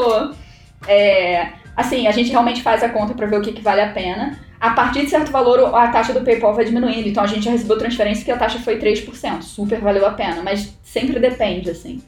é, 0.87 1.49
assim, 1.75 2.07
a 2.07 2.11
gente 2.11 2.31
realmente 2.31 2.61
faz 2.61 2.83
a 2.83 2.89
conta 2.89 3.13
pra 3.13 3.27
ver 3.27 3.37
o 3.37 3.41
que, 3.41 3.51
que 3.53 3.61
vale 3.61 3.81
a 3.81 3.89
pena. 3.91 4.39
A 4.59 4.71
partir 4.71 5.03
de 5.03 5.09
certo 5.09 5.31
valor, 5.31 5.75
a 5.75 5.87
taxa 5.89 6.13
do 6.13 6.21
PayPal 6.21 6.55
vai 6.55 6.65
diminuindo. 6.65 7.07
Então 7.07 7.23
a 7.23 7.27
gente 7.27 7.43
já 7.45 7.51
recebeu 7.51 7.77
transferência 7.77 8.25
que 8.25 8.31
a 8.31 8.37
taxa 8.37 8.57
foi 8.59 8.79
3%. 8.79 9.43
Super 9.43 9.79
valeu 9.79 10.05
a 10.05 10.11
pena, 10.11 10.41
mas 10.43 10.73
sempre 10.83 11.19
depende, 11.19 11.69
assim. 11.69 12.01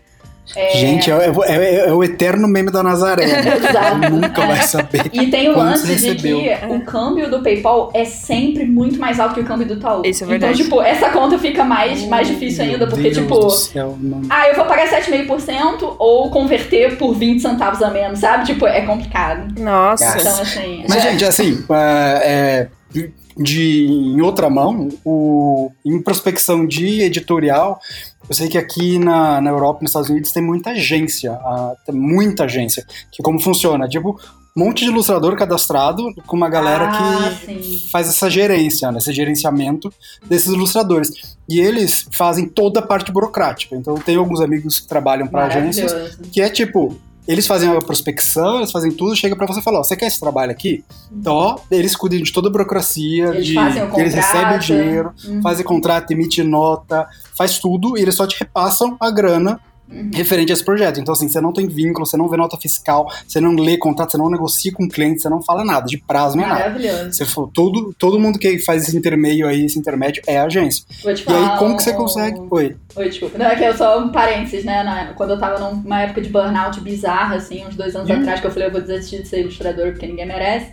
É, 0.55 0.77
Gente, 0.77 1.11
é, 1.11 1.15
é- 1.15 1.55
é- 1.55 1.89
é 1.89 1.93
o 1.93 2.03
eterno 2.03 2.47
meme 2.47 2.71
da 2.71 2.81
Nazaré. 2.81 3.25
né? 3.27 3.39
Exato. 3.69 4.09
Nunca 4.11 4.47
vai 4.47 4.61
saber. 4.63 5.09
E 5.13 5.27
tem 5.27 5.49
o 5.49 5.57
lance 5.57 5.95
de 5.95 6.15
que 6.15 6.33
o 6.69 6.81
câmbio 6.81 7.29
do 7.29 7.41
PayPal 7.41 7.91
é 7.93 8.03
sempre 8.05 8.65
muito 8.65 8.99
mais 8.99 9.19
alto 9.19 9.35
que 9.35 9.41
o 9.41 9.45
câmbio 9.45 9.67
do 9.67 9.73
Itaú. 9.75 10.01
Isso 10.03 10.23
é 10.23 10.27
verdade. 10.27 10.53
Então, 10.53 10.63
tipo, 10.65 10.81
essa 10.81 11.09
conta 11.09 11.37
fica 11.37 11.63
mais, 11.63 12.03
mais 12.07 12.27
difícil 12.27 12.63
ainda, 12.63 12.87
porque, 12.87 13.03
Deus 13.03 13.17
tipo, 13.17 13.35
do 13.39 13.49
céu, 13.49 13.97
não. 13.99 14.21
ah, 14.29 14.47
eu 14.47 14.55
vou 14.55 14.65
pagar 14.65 14.87
7,5% 14.87 15.95
ou 15.99 16.29
converter 16.31 16.97
por 16.97 17.13
20 17.13 17.41
centavos 17.41 17.81
a 17.83 17.89
menos, 17.91 18.19
sabe? 18.19 18.45
Tipo, 18.45 18.65
é 18.65 18.81
complicado. 18.81 19.53
Nossa. 19.59 20.17
Então, 20.19 20.41
assim. 20.41 20.83
Mas, 20.89 21.05
é. 21.05 21.11
gente, 21.11 21.25
assim, 21.25 21.63
é, 21.69 22.67
é, 22.95 23.03
de, 23.39 23.85
em 23.87 24.21
outra 24.21 24.49
mão, 24.49 24.89
o, 25.05 25.71
em 25.85 26.01
prospecção 26.01 26.67
de 26.67 27.01
editorial, 27.01 27.79
eu 28.27 28.35
sei 28.35 28.49
que 28.49 28.57
aqui 28.57 28.99
na, 28.99 29.39
na 29.39 29.49
Europa 29.49 29.79
nos 29.81 29.91
Estados 29.91 30.09
Unidos 30.09 30.31
tem 30.31 30.43
muita 30.43 30.71
agência, 30.71 31.31
ah, 31.31 31.73
tem 31.85 31.95
muita 31.95 32.43
agência, 32.43 32.85
que 33.11 33.23
como 33.23 33.39
funciona? 33.39 33.87
Tipo, 33.87 34.19
um 34.57 34.65
monte 34.65 34.83
de 34.83 34.91
ilustrador 34.91 35.37
cadastrado 35.37 36.13
com 36.27 36.35
uma 36.35 36.49
galera 36.49 36.89
Ah, 36.89 37.31
que 37.31 37.45
sim. 37.45 37.89
faz 37.91 38.09
essa 38.09 38.29
gerência, 38.29 38.91
né, 38.91 38.97
esse 38.97 39.13
gerenciamento 39.13 39.91
desses 40.25 40.49
ilustradores. 40.49 41.37
E 41.47 41.59
eles 41.59 42.07
fazem 42.11 42.47
toda 42.47 42.79
a 42.81 42.83
parte 42.85 43.11
burocrática. 43.11 43.75
Então, 43.75 43.95
eu 43.95 44.03
tenho 44.03 44.19
alguns 44.19 44.41
amigos 44.41 44.79
que 44.79 44.87
trabalham 44.87 45.27
para 45.27 45.45
agências 45.45 46.17
que 46.31 46.41
é 46.41 46.49
tipo, 46.49 46.99
eles 47.31 47.45
fazem 47.45 47.69
a 47.69 47.79
prospecção, 47.79 48.57
eles 48.57 48.71
fazem 48.71 48.91
tudo, 48.91 49.15
chega 49.15 49.35
pra 49.35 49.45
você 49.45 49.59
e 49.59 49.63
fala, 49.63 49.79
ó, 49.79 49.83
você 49.83 49.95
quer 49.95 50.07
esse 50.07 50.19
trabalho 50.19 50.51
aqui? 50.51 50.83
Então, 51.11 51.33
ó, 51.35 51.59
eles 51.69 51.95
cuidam 51.95 52.19
de 52.21 52.33
toda 52.33 52.49
a 52.49 52.51
burocracia, 52.51 53.27
Eles 53.27 53.45
de 53.45 53.55
eles 54.01 54.13
recebem 54.15 54.55
o 54.57 54.59
dinheiro, 54.59 55.11
Uhum. 55.25 55.41
fazem 55.41 55.63
contrato, 55.63 56.09
emite 56.11 56.41
nota, 56.43 57.07
faz 57.37 57.59
tudo 57.59 57.97
e 57.97 58.01
eles 58.01 58.15
só 58.15 58.25
te 58.25 58.39
repassam 58.39 58.97
a 58.99 59.11
grana 59.11 59.59
Uhum. 59.91 60.11
referente 60.13 60.51
a 60.51 60.53
esse 60.53 60.63
projeto. 60.63 60.99
Então, 60.99 61.13
assim, 61.13 61.27
você 61.27 61.41
não 61.41 61.51
tem 61.51 61.67
vínculo, 61.67 62.05
você 62.05 62.15
não 62.15 62.27
vê 62.29 62.37
nota 62.37 62.57
fiscal, 62.57 63.07
você 63.27 63.41
não 63.41 63.53
lê 63.55 63.77
contrato, 63.77 64.11
você 64.11 64.17
não 64.17 64.29
negocia 64.29 64.71
com 64.71 64.83
o 64.85 64.87
cliente, 64.89 65.21
você 65.21 65.29
não 65.29 65.41
fala 65.41 65.65
nada, 65.65 65.85
de 65.87 65.97
prazo 65.97 66.37
nem 66.37 66.45
nada. 66.45 66.59
Maravilhoso. 66.59 67.11
Você 67.13 67.25
falou, 67.25 67.49
todo, 67.53 67.93
todo 67.97 68.19
mundo 68.19 68.37
que 68.37 68.59
faz 68.59 68.87
esse 68.87 68.95
intermeio 68.97 69.47
aí, 69.47 69.65
esse 69.65 69.79
intermédio, 69.79 70.21
é 70.27 70.37
a 70.37 70.43
agência. 70.45 70.83
Vou 71.03 71.13
te 71.13 71.21
E 71.21 71.25
falar. 71.25 71.53
aí, 71.53 71.59
como 71.59 71.75
que 71.75 71.83
você 71.83 71.93
consegue? 71.93 72.39
Oi. 72.51 72.75
Oi, 72.95 73.09
desculpa. 73.09 73.37
Não, 73.37 73.45
é 73.47 73.55
que 73.55 73.63
eu 73.63 73.75
só 73.75 73.99
um 73.99 74.09
parênteses, 74.11 74.63
né? 74.63 74.83
na- 74.83 75.13
quando 75.13 75.31
eu 75.31 75.39
tava 75.39 75.59
numa 75.71 76.01
época 76.01 76.21
de 76.21 76.29
burnout 76.29 76.79
bizarra, 76.81 77.35
assim, 77.37 77.65
uns 77.65 77.75
dois 77.75 77.95
anos 77.95 78.09
Hum. 78.09 78.19
atrás, 78.19 78.39
que 78.39 78.47
eu 78.47 78.51
falei, 78.51 78.67
eu 78.67 78.71
vou 78.71 78.81
desistir 78.81 79.21
de 79.23 79.27
ser 79.27 79.41
ilustrador 79.41 79.91
porque 79.91 80.05
ninguém 80.07 80.25
merece. 80.27 80.71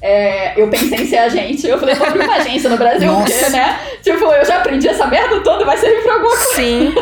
É, 0.00 0.60
eu 0.60 0.68
pensei 0.68 0.98
em 1.00 1.06
ser 1.06 1.18
agente. 1.18 1.66
Eu 1.66 1.78
falei, 1.78 1.94
vou 1.94 2.06
abrir 2.06 2.24
uma 2.24 2.34
agência 2.36 2.68
no 2.70 2.76
Brasil, 2.76 3.10
Nossa. 3.12 3.32
porque, 3.32 3.50
né? 3.50 3.78
Tipo, 4.02 4.24
eu 4.26 4.44
já 4.44 4.58
aprendi 4.58 4.88
essa 4.88 5.06
merda 5.06 5.40
toda, 5.40 5.64
vai 5.64 5.76
servir 5.76 6.02
pra 6.02 6.14
alguma 6.14 6.30
coisa. 6.36 6.54
Sim. 6.54 6.94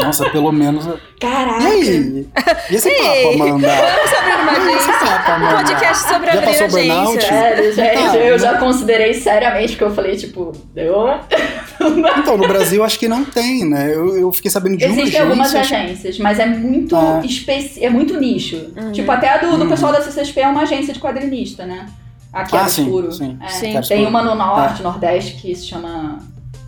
Nossa, 0.00 0.30
pelo 0.30 0.50
menos. 0.52 0.86
Caraca! 1.20 1.62
E 1.62 1.66
aí? 1.66 2.26
E 2.70 2.74
esse 2.74 2.88
Ei. 2.88 3.22
papo, 3.36 3.42
Amanda? 3.44 3.68
Vamos 3.76 4.12
abrir 4.18 4.42
uma 4.42 4.52
agência. 4.52 4.92
papo, 4.92 5.44
Um 5.44 5.56
podcast 5.56 6.08
sobre 6.08 6.26
Já 6.32 6.38
abrir 6.38 6.46
passou 6.46 6.68
burnout? 6.68 7.18
agência. 7.18 7.28
Sério, 7.28 7.72
gente, 7.74 7.98
Ah, 7.98 8.16
eu 8.16 8.38
já 8.38 8.56
considerei 8.58 9.14
seriamente, 9.14 9.72
porque 9.72 9.84
eu 9.84 9.94
falei, 9.94 10.16
tipo, 10.16 10.52
eu. 10.74 10.94
Então, 12.18 12.36
no 12.36 12.46
Brasil 12.46 12.82
acho 12.84 12.96
que 12.98 13.08
não 13.08 13.24
tem, 13.24 13.64
né? 13.68 13.90
Eu, 13.92 14.16
eu 14.16 14.32
fiquei 14.32 14.50
sabendo 14.50 14.76
de 14.76 14.84
uma 14.84 14.92
Existem 14.92 15.08
agência. 15.20 15.22
algumas 15.22 15.54
acho- 15.54 15.74
agências, 15.74 16.18
mas 16.18 16.38
é 16.38 16.46
muito 16.46 16.94
Ah. 16.96 17.20
especi... 17.24 17.84
é 17.84 17.90
muito 17.90 18.18
nicho. 18.20 18.70
Uhum. 18.76 18.92
Tipo, 18.92 19.10
até 19.10 19.28
a 19.30 19.38
do, 19.38 19.56
do 19.56 19.62
Uhum. 19.64 19.68
pessoal 19.68 19.92
da 19.92 20.00
CCXP 20.00 20.40
é 20.40 20.48
uma 20.48 20.62
agência 20.62 20.94
de 20.94 21.00
quadrinista, 21.00 21.64
né? 21.66 21.86
Aqui 22.32 22.56
é 22.56 22.60
Ah, 22.60 22.62
do 22.64 22.70
sim, 22.70 22.84
escuro. 22.84 23.12
sim. 23.12 23.38
É, 23.40 23.48
Sim. 23.48 23.80
Tem 23.82 24.06
uma 24.06 24.22
no 24.22 24.34
norte, 24.34 24.82
nordeste, 24.82 25.34
que 25.34 25.54
se 25.54 25.66
chama. 25.66 26.18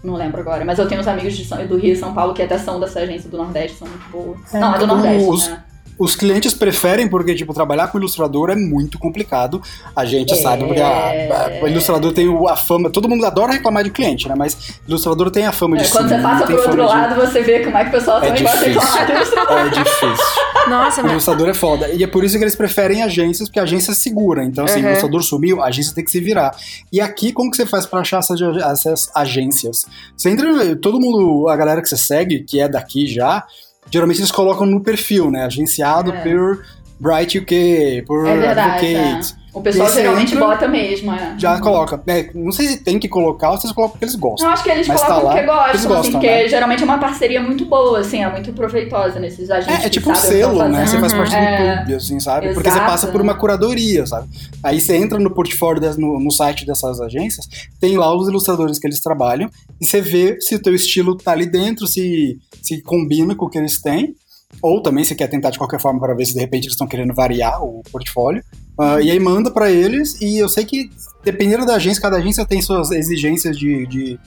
Não 0.03 0.15
lembro 0.15 0.41
agora, 0.43 0.65
mas 0.67 0.79
eu 0.79 0.87
tenho 0.87 1.01
uns 1.01 1.07
amigos 1.09 1.35
de 1.35 1.47
São- 1.47 1.67
do 1.67 1.79
Rio 1.79 1.95
e 1.95 1.97
São 1.97 2.13
Paulo 2.13 2.35
que 2.35 2.43
até 2.43 2.59
são 2.59 2.79
dessa 2.79 3.01
agência 3.01 3.31
do 3.31 3.39
Nordeste, 3.39 3.79
são 3.79 3.89
muito 3.89 4.11
boas. 4.11 4.55
É, 4.55 4.61
não, 4.61 4.75
é 4.75 4.79
do 4.79 4.85
os- 4.85 4.89
Nordeste, 4.91 5.51
né? 5.51 5.65
Os 5.99 6.17
clientes 6.17 6.53
preferem 6.55 7.07
porque, 7.09 7.35
tipo, 7.35 7.55
trabalhar 7.55 7.89
com 7.89 7.99
ilustrador 7.99 8.51
é 8.51 8.57
muito 8.57 8.99
complicado. 8.99 9.63
A 9.95 10.05
gente 10.05 10.33
É. 10.33 10.37
sabe, 10.37 10.65
porque 10.65 10.81
a, 10.81 10.89
a- 10.89 11.51
o 11.63 11.69
ilustrador 11.69 12.13
tem 12.13 12.29
o- 12.29 12.49
a 12.49 12.57
fama. 12.57 12.91
Todo 12.91 13.09
mundo 13.09 13.25
adora 13.25 13.53
reclamar 13.53 13.85
de 13.85 13.91
cliente, 13.91 14.29
né? 14.29 14.35
Mas 14.37 14.81
ilustrador 14.89 15.31
tem 15.31 15.47
a 15.47 15.53
fama 15.53 15.77
de 15.77 15.85
É, 15.85 15.89
quando 15.89 16.09
sim, 16.09 16.17
você 16.17 16.23
passa 16.23 16.45
por 16.47 16.53
outro 16.55 16.71
fama 16.71 16.83
de- 16.83 16.89
lado, 16.89 17.15
você 17.15 17.43
vê 17.43 17.61
como 17.61 17.77
é 17.79 17.83
que 17.85 17.89
o 17.91 17.93
pessoal 17.93 18.19
É 18.23 18.27
também 18.27 18.43
gosta 18.43 18.59
de 18.59 18.65
difícil. 18.73 18.81
reclamar 18.91 19.07
do 19.07 19.13
ilustrador. 19.13 19.59
É 19.59 19.69
difícil. 19.71 20.45
Nossa, 20.69 21.03
O 21.03 21.11
ilustrador 21.11 21.49
é 21.49 21.55
foda. 21.55 21.89
E 21.91 22.03
é 22.03 22.07
por 22.07 22.25
isso 22.25 22.37
que 22.39 22.43
eles 22.45 22.57
preferem 22.57 23.03
agências, 23.03 23.49
porque 23.49 23.61
a 23.61 23.65
agência 23.65 23.93
segura. 23.95 24.45
Então, 24.45 24.65
assim, 24.65 24.81
Uhum. 24.81 24.87
o 24.87 24.89
ilustrador 24.91 25.23
sumiu, 25.23 25.63
a 25.63 25.67
agência 25.67 25.95
tem 25.95 26.05
que 26.05 26.11
se 26.11 26.21
virar. 26.21 26.57
E 26.93 27.01
aqui, 27.01 27.33
como 27.33 27.51
que 27.51 27.57
você 27.57 27.67
faz 27.67 27.87
pra 27.87 28.01
achar 28.01 28.19
essas, 28.19 28.41
essas 28.41 29.11
agências? 29.15 29.85
Você 30.17 30.31
entra, 30.31 30.75
todo 30.77 30.99
mundo, 31.01 31.49
a 31.49 31.57
galera 31.57 31.81
que 31.83 31.89
você 31.89 31.97
segue, 31.97 32.41
que 32.41 32.59
é 32.61 32.69
daqui 32.69 33.07
já, 33.07 33.45
geralmente 33.91 34.21
eles 34.21 34.33
colocam 34.33 34.67
no 34.67 34.81
perfil, 34.83 35.31
né? 35.31 35.45
Agenciado 35.45 36.13
É. 36.13 36.23
por 36.23 36.65
Bright 36.99 37.39
UK, 37.39 38.05
por 38.07 38.27
É 38.27 38.37
verdade. 38.37 38.87
Advocate. 38.97 39.35
é. 39.41 39.44
O 39.55 39.61
pessoal 39.63 39.89
E 39.89 39.93
você 39.93 40.01
geralmente 40.03 40.35
entra, 40.35 40.47
bota 40.49 40.67
mesmo, 40.69 41.13
é. 41.13 41.37
Já 41.39 41.61
coloca. 41.61 42.03
É, 42.09 42.29
não 42.35 42.51
sei 42.51 42.67
se 42.67 42.79
tem 42.79 42.99
que 42.99 43.09
colocar 43.09 43.53
ou 43.53 43.57
se 43.57 43.67
eles 43.67 43.75
colocam 43.75 43.93
porque 43.93 44.05
eles 44.05 44.17
gostam. 44.17 44.49
Eu 44.49 44.53
acho 44.53 44.65
que 44.65 44.71
eles 44.71 44.89
Mas 44.89 45.01
tá 45.01 45.07
colocam 45.07 45.25
lá, 45.27 45.33
porque 45.33 45.47
gostam, 45.47 45.69
eles 45.71 45.81
assim, 45.81 45.89
gostam, 45.95 46.11
porque 46.13 46.27
né? 46.27 46.49
geralmente 46.49 46.83
é 46.83 46.85
uma 46.85 46.99
parceria 46.99 47.41
muito 47.41 47.65
boa, 47.67 48.01
assim, 48.01 48.23
é 48.25 48.29
muito 48.31 48.53
proveitosa 48.53 49.21
nesses 49.21 49.49
agentes. 49.51 49.85
É, 49.85 49.87
é 49.87 49.89
tipo 49.89 50.11
um 50.11 50.15
selo, 50.17 50.69
né? 50.69 50.85
Você 50.87 50.99
faz 50.99 51.13
Uhum. 51.13 51.19
parte 51.19 51.31
do 51.31 51.37
É. 51.37 51.77
clube, 51.77 51.95
assim, 51.95 52.19
sabe? 52.19 52.53
Porque 52.53 52.69
você 52.69 52.77
Exato. 52.77 52.91
passa 52.91 53.07
por 53.07 53.21
uma 53.21 53.35
curadoria, 53.37 54.05
sabe? 54.05 54.29
Aí 54.63 54.81
você 54.81 54.97
entra 54.97 55.19
no 55.21 55.31
portfólio, 55.33 55.81
das- 55.81 55.97
no, 55.97 56.19
no 56.19 56.33
site 56.33 56.67
dessas 56.67 57.01
agências, 57.01 57.47
tem 57.81 57.97
lá 57.97 58.13
os 58.13 58.27
ilustradores 58.29 58.81
que 58.81 58.87
eles 58.89 59.01
trabalham, 59.01 59.49
e 59.81 59.87
você 59.87 60.01
vê 60.01 60.41
se 60.41 60.57
o 60.57 60.59
teu 60.61 60.75
estilo 60.75 61.17
tá 61.17 61.31
ali 61.31 61.47
dentro, 61.47 61.87
se, 61.87 62.39
se 62.61 62.83
combina 62.83 63.37
com 63.37 63.47
o 63.47 63.49
que 63.49 63.57
eles 63.59 63.81
têm, 63.81 64.15
ou 64.61 64.83
também 64.83 65.05
você 65.05 65.15
quer 65.15 65.29
tentar 65.29 65.51
de 65.51 65.59
qualquer 65.59 65.81
forma 65.81 66.01
para 66.01 66.15
ver 66.15 66.25
se 66.27 66.35
de 66.35 66.41
repente 66.41 66.65
eles 66.65 66.73
estão 66.75 66.87
querendo 66.89 67.15
variar 67.15 67.63
o 67.63 67.83
portfólio. 67.93 68.43
Ah, 68.79 69.01
e 69.01 69.11
aí 69.11 69.21
manda 69.21 69.51
para 69.51 69.71
eles, 69.71 70.21
e 70.21 70.39
eu 70.39 70.49
sei 70.49 70.65
que 70.65 70.91
dependendo 71.25 71.65
da 71.65 71.77
agência, 71.77 72.01
cada 72.01 72.17
agência 72.19 72.45
tem 72.45 72.61
suas 72.61 72.91
exigências 72.91 73.57
de, 73.59 73.87
de, 73.87 74.21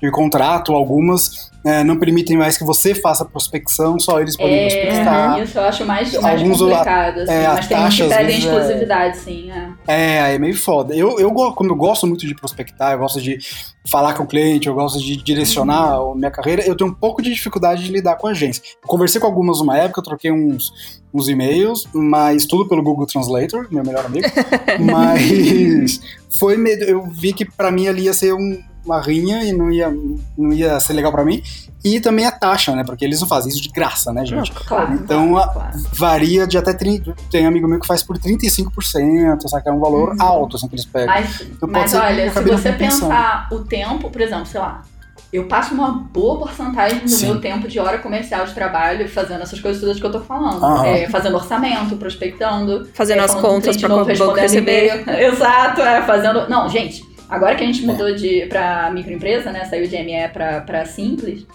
de 0.00 0.10
contrato, 0.10 0.72
algumas 0.72 1.50
é, 1.64 1.84
não 1.84 1.96
permitem 1.96 2.36
mais 2.36 2.58
que 2.58 2.64
você 2.64 2.92
faça 2.92 3.24
prospecção, 3.24 3.98
só 3.98 4.20
eles 4.20 4.36
podem 4.36 4.62
prospectar. 4.62 5.38
É, 5.38 5.42
isso 5.44 5.58
eu 5.58 5.62
acho 5.62 5.84
mais, 5.84 6.12
mais 6.20 6.40
Alguns 6.40 6.58
complicado, 6.58 7.20
assim, 7.20 7.32
é, 7.32 7.48
mas 7.48 7.58
as 7.58 7.66
tem 7.68 7.76
que 7.76 7.82
taxas, 7.82 8.10
às 8.10 8.16
pedem 8.18 8.34
é- 8.34 8.38
exclusividade, 8.38 9.16
sim, 9.18 9.50
é. 9.50 9.68
É, 9.86 10.34
é 10.34 10.38
meio 10.38 10.56
foda. 10.56 10.94
Eu, 10.94 11.20
eu, 11.20 11.30
como 11.30 11.70
eu 11.70 11.76
gosto 11.76 12.06
muito 12.06 12.26
de 12.26 12.34
prospectar, 12.34 12.92
eu 12.92 12.98
gosto 12.98 13.20
de 13.20 13.38
falar 13.88 14.14
com 14.14 14.24
o 14.24 14.26
cliente, 14.26 14.66
eu 14.66 14.74
gosto 14.74 14.98
de 14.98 15.16
direcionar 15.16 15.94
a 15.94 16.14
minha 16.16 16.30
carreira, 16.32 16.66
eu 16.66 16.76
tenho 16.76 16.90
um 16.90 16.94
pouco 16.94 17.22
de 17.22 17.32
dificuldade 17.32 17.84
de 17.84 17.92
lidar 17.92 18.16
com 18.16 18.26
a 18.26 18.30
agência. 18.32 18.62
Eu 18.82 18.88
conversei 18.88 19.20
com 19.20 19.26
algumas 19.28 19.60
uma 19.60 19.78
época, 19.78 20.00
eu 20.00 20.04
troquei 20.04 20.32
uns, 20.32 20.72
uns 21.14 21.28
e-mails, 21.28 21.86
mas 21.92 22.44
tudo 22.44 22.68
pelo 22.68 22.82
Google 22.82 23.06
Translator, 23.06 23.68
meu 23.70 23.84
melhor 23.84 24.06
amigo. 24.06 24.26
mas 24.82 26.00
foi 26.38 26.56
meio, 26.56 26.82
eu 26.84 27.06
vi 27.06 27.32
que 27.32 27.44
pra 27.44 27.70
mim 27.70 27.86
ali 27.88 28.02
ia 28.04 28.14
ser 28.14 28.32
um- 28.34 28.62
uma 28.84 29.00
rinha 29.00 29.44
e 29.44 29.52
não 29.52 29.70
ia, 29.70 29.94
não 30.36 30.52
ia 30.52 30.78
ser 30.80 30.92
legal 30.94 31.12
pra 31.12 31.24
mim. 31.24 31.40
E 31.84 32.00
também 32.00 32.26
a 32.26 32.32
taxa, 32.32 32.74
né? 32.74 32.82
Porque 32.84 33.04
eles 33.04 33.20
não 33.20 33.28
fazem 33.28 33.50
isso 33.52 33.62
de 33.62 33.68
graça, 33.68 34.12
né, 34.12 34.24
gente? 34.26 34.50
Claro. 34.52 34.94
Então, 34.94 35.30
claro. 35.34 35.78
varia 35.92 36.46
de 36.48 36.58
até 36.58 36.72
30, 36.72 37.14
tem 37.30 37.46
amigo 37.46 37.68
meu 37.68 37.78
que 37.78 37.86
faz 37.86 38.02
por 38.02 38.18
35%, 38.18 39.48
sabe 39.48 39.62
que 39.62 39.68
é 39.68 39.72
um 39.72 39.78
valor 39.80 40.10
Uhum. 40.10 40.16
alto 40.22 40.56
assim 40.56 40.66
que 40.68 40.74
eles 40.74 40.84
pegam. 40.84 41.14
Mas, 41.14 41.40
Então, 41.42 41.68
mas 41.70 41.90
ser 41.90 42.00
que 42.00 42.06
olha, 42.06 42.32
se 42.32 42.42
você 42.42 42.72
pensar 42.72 43.48
o 43.52 43.60
tempo, 43.60 44.10
por 44.10 44.20
exemplo, 44.20 44.46
sei 44.46 44.60
lá, 44.60 44.82
eu 45.32 45.44
passo 45.44 45.72
uma 45.72 45.90
boa 45.90 46.38
porcentagem 46.40 46.98
do 46.98 47.08
Sim. 47.08 47.26
meu 47.28 47.40
tempo 47.40 47.66
de 47.66 47.80
hora 47.80 47.96
comercial 47.96 48.44
de 48.44 48.52
trabalho 48.52 49.08
fazendo 49.08 49.42
essas 49.42 49.58
coisas 49.58 49.80
todas 49.80 49.98
que 49.98 50.04
eu 50.04 50.12
tô 50.12 50.20
falando. 50.20 50.84
É, 50.84 51.08
fazendo 51.08 51.36
orçamento, 51.36 51.96
prospectando. 51.96 52.86
Fazendo 52.92 53.20
é, 53.20 53.24
as 53.24 53.34
contas 53.34 53.78
pra 53.78 53.88
novo, 53.88 54.12
o 54.12 54.18
banco 54.18 54.34
receber. 54.34 55.08
Exato, 55.08 55.80
é, 55.80 56.02
fazendo. 56.02 56.50
Não, 56.50 56.68
gente, 56.68 57.02
agora 57.30 57.54
que 57.54 57.64
a 57.64 57.66
gente 57.66 57.82
mudou 57.86 58.14
de, 58.14 58.44
pra 58.46 58.90
microempresa, 58.92 59.50
né? 59.50 59.64
Saiu 59.64 59.88
de 59.88 59.96
ME 59.96 60.28
pra, 60.28 60.60
pra 60.60 60.84
simples. 60.84 61.46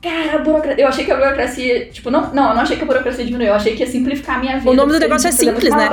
Cara, 0.00 0.36
a 0.36 0.38
burocracia. 0.38 0.82
Eu 0.82 0.88
achei 0.88 1.04
que 1.04 1.12
a 1.12 1.16
burocracia. 1.16 1.86
Tipo, 1.86 2.10
não, 2.10 2.32
não, 2.32 2.48
eu 2.48 2.54
não 2.54 2.62
achei 2.62 2.76
que 2.78 2.84
a 2.84 2.86
burocracia 2.86 3.24
diminuiu. 3.24 3.48
Eu 3.48 3.54
achei 3.54 3.74
que 3.74 3.82
ia 3.82 3.90
simplificar 3.90 4.36
a 4.36 4.38
minha 4.38 4.58
vida. 4.58 4.70
O 4.70 4.74
nome 4.74 4.92
do 4.92 4.98
negócio 4.98 5.28
é 5.28 5.30
muito 5.30 5.44
simples, 5.44 5.74
né? 5.74 5.88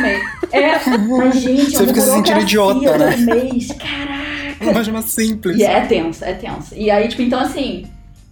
meio. 0.00 0.20
É, 0.50 0.80
mas 1.18 1.36
gente, 1.36 1.72
Você 1.72 1.82
uma 1.82 1.88
fica 1.88 2.00
se 2.00 2.10
sentindo 2.10 2.40
idiota, 2.40 2.98
né? 2.98 3.16
mês. 3.16 3.68
Caraca. 3.68 4.43
Imagina 4.60 5.02
simples. 5.02 5.58
E 5.58 5.64
é 5.64 5.80
tenso, 5.86 6.24
é 6.24 6.32
tenso. 6.34 6.74
E 6.74 6.90
aí, 6.90 7.08
tipo, 7.08 7.22
então 7.22 7.40
assim, 7.40 7.84